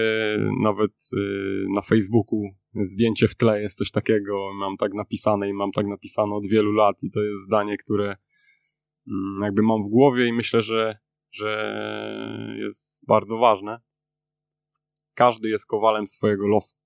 nawet 0.61 0.91
e, 0.91 1.19
na 1.75 1.81
Facebooku 1.81 2.41
zdjęcie 2.75 3.27
w 3.27 3.35
tle 3.35 3.61
jest 3.61 3.77
coś 3.77 3.91
takiego, 3.91 4.53
mam 4.53 4.77
tak 4.77 4.93
napisane 4.93 5.49
i 5.49 5.53
mam 5.53 5.71
tak 5.71 5.87
napisane 5.87 6.35
od 6.35 6.47
wielu 6.47 6.71
lat 6.71 7.03
i 7.03 7.11
to 7.11 7.21
jest 7.21 7.43
zdanie, 7.43 7.77
które 7.77 8.15
mm, 9.07 9.41
jakby 9.43 9.61
mam 9.61 9.83
w 9.83 9.89
głowie 9.89 10.27
i 10.27 10.33
myślę, 10.33 10.61
że, 10.61 10.97
że 11.31 11.75
jest 12.59 13.05
bardzo 13.07 13.37
ważne. 13.37 13.79
Każdy 15.13 15.49
jest 15.49 15.65
kowalem 15.65 16.07
swojego 16.07 16.47
losu 16.47 16.80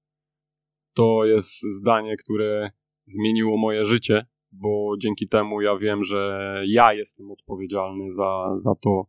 to 0.95 1.25
jest 1.25 1.61
zdanie, 1.61 2.17
które 2.17 2.71
zmieniło 3.05 3.57
moje 3.57 3.85
życie, 3.85 4.25
bo 4.51 4.95
dzięki 4.99 5.27
temu 5.27 5.61
ja 5.61 5.77
wiem, 5.77 6.03
że 6.03 6.61
ja 6.67 6.93
jestem 6.93 7.31
odpowiedzialny 7.31 8.15
za, 8.15 8.55
za 8.57 8.75
to, 8.75 9.03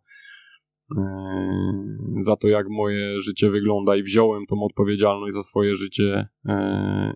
yy, 0.97 2.23
za 2.23 2.37
to, 2.37 2.49
jak 2.49 2.67
moje 2.69 3.21
życie 3.21 3.51
wygląda 3.51 3.97
i 3.97 4.03
wziąłem 4.03 4.47
tą 4.47 4.63
odpowiedzialność 4.63 5.35
za 5.35 5.43
swoje 5.43 5.77
życie 5.77 6.29
yy, 6.45 6.55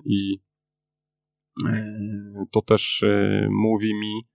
i 0.05 0.41
yy, 1.65 2.47
to 2.53 2.63
też 2.63 3.05
mówi 3.51 3.95
mi, 3.95 4.29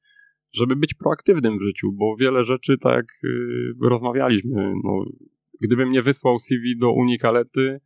żeby 0.53 0.75
być 0.75 0.93
proaktywnym 0.93 1.59
w 1.59 1.63
życiu, 1.63 1.91
bo 1.93 2.15
wiele 2.19 2.43
rzeczy, 2.43 2.77
tak 2.77 2.95
jak 2.95 3.05
rozmawialiśmy, 3.81 4.73
no, 4.83 5.05
gdybym 5.61 5.91
nie 5.91 6.01
wysłał 6.01 6.39
CV 6.39 6.77
do 6.77 6.91
Unikalety, 6.91 7.79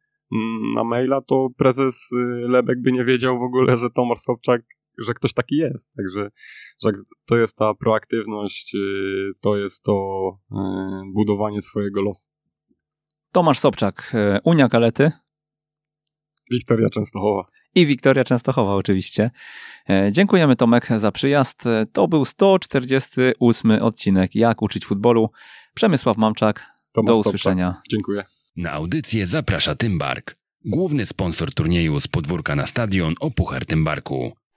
na 0.76 0.84
maila, 0.84 1.22
to 1.22 1.50
prezes 1.58 2.12
y, 2.12 2.48
Lebek 2.48 2.82
by 2.82 2.92
nie 2.92 3.06
wiedział 3.06 3.40
w 3.40 3.42
ogóle, 3.42 3.78
że 3.78 3.90
Tomasz 3.90 4.20
Sobczak, 4.20 4.62
że 4.98 5.14
ktoś 5.14 5.34
taki 5.34 5.56
jest. 5.56 5.96
Także 5.96 6.30
że 6.84 6.92
to 7.26 7.38
jest 7.38 7.58
ta 7.58 7.74
proaktywność, 7.74 8.76
y, 8.76 9.32
to 9.42 9.58
jest 9.58 9.84
to 9.84 9.94
y, 10.52 10.56
budowanie 11.14 11.62
swojego 11.62 12.02
losu. 12.02 12.30
Tomasz 13.32 13.60
Sobczak, 13.60 14.14
Unia 14.44 14.70
Kalety. 14.70 15.12
Wiktoria 16.52 16.90
Częstochowa. 16.90 17.46
I 17.76 17.86
Wiktoria 17.86 18.24
Częstochowa 18.24 18.76
oczywiście. 18.76 19.32
E, 19.90 20.12
dziękujemy 20.12 20.56
Tomek 20.56 20.88
za 20.98 21.12
przyjazd. 21.12 21.64
To 21.92 22.08
był 22.08 22.26
148 22.26 23.72
odcinek 23.72 24.36
Jak 24.36 24.62
uczyć 24.62 24.86
futbolu. 24.86 25.30
Przemysław 25.74 26.18
Mamczak. 26.18 26.66
Tomasz 26.92 27.08
Do 27.08 27.18
usłyszenia. 27.18 27.68
Sobczak. 27.68 27.84
Dziękuję. 27.92 28.39
Na 28.60 28.72
audycję 28.72 29.28
zaprasza 29.28 29.76
Tymbark, 29.76 30.36
główny 30.66 31.06
sponsor 31.06 31.54
turnieju 31.54 32.00
z 32.00 32.08
podwórka 32.08 32.56
na 32.56 32.68
stadion 32.68 33.14
o 33.20 33.32
Puchar 33.32 33.66
Tymbarku. 33.66 34.32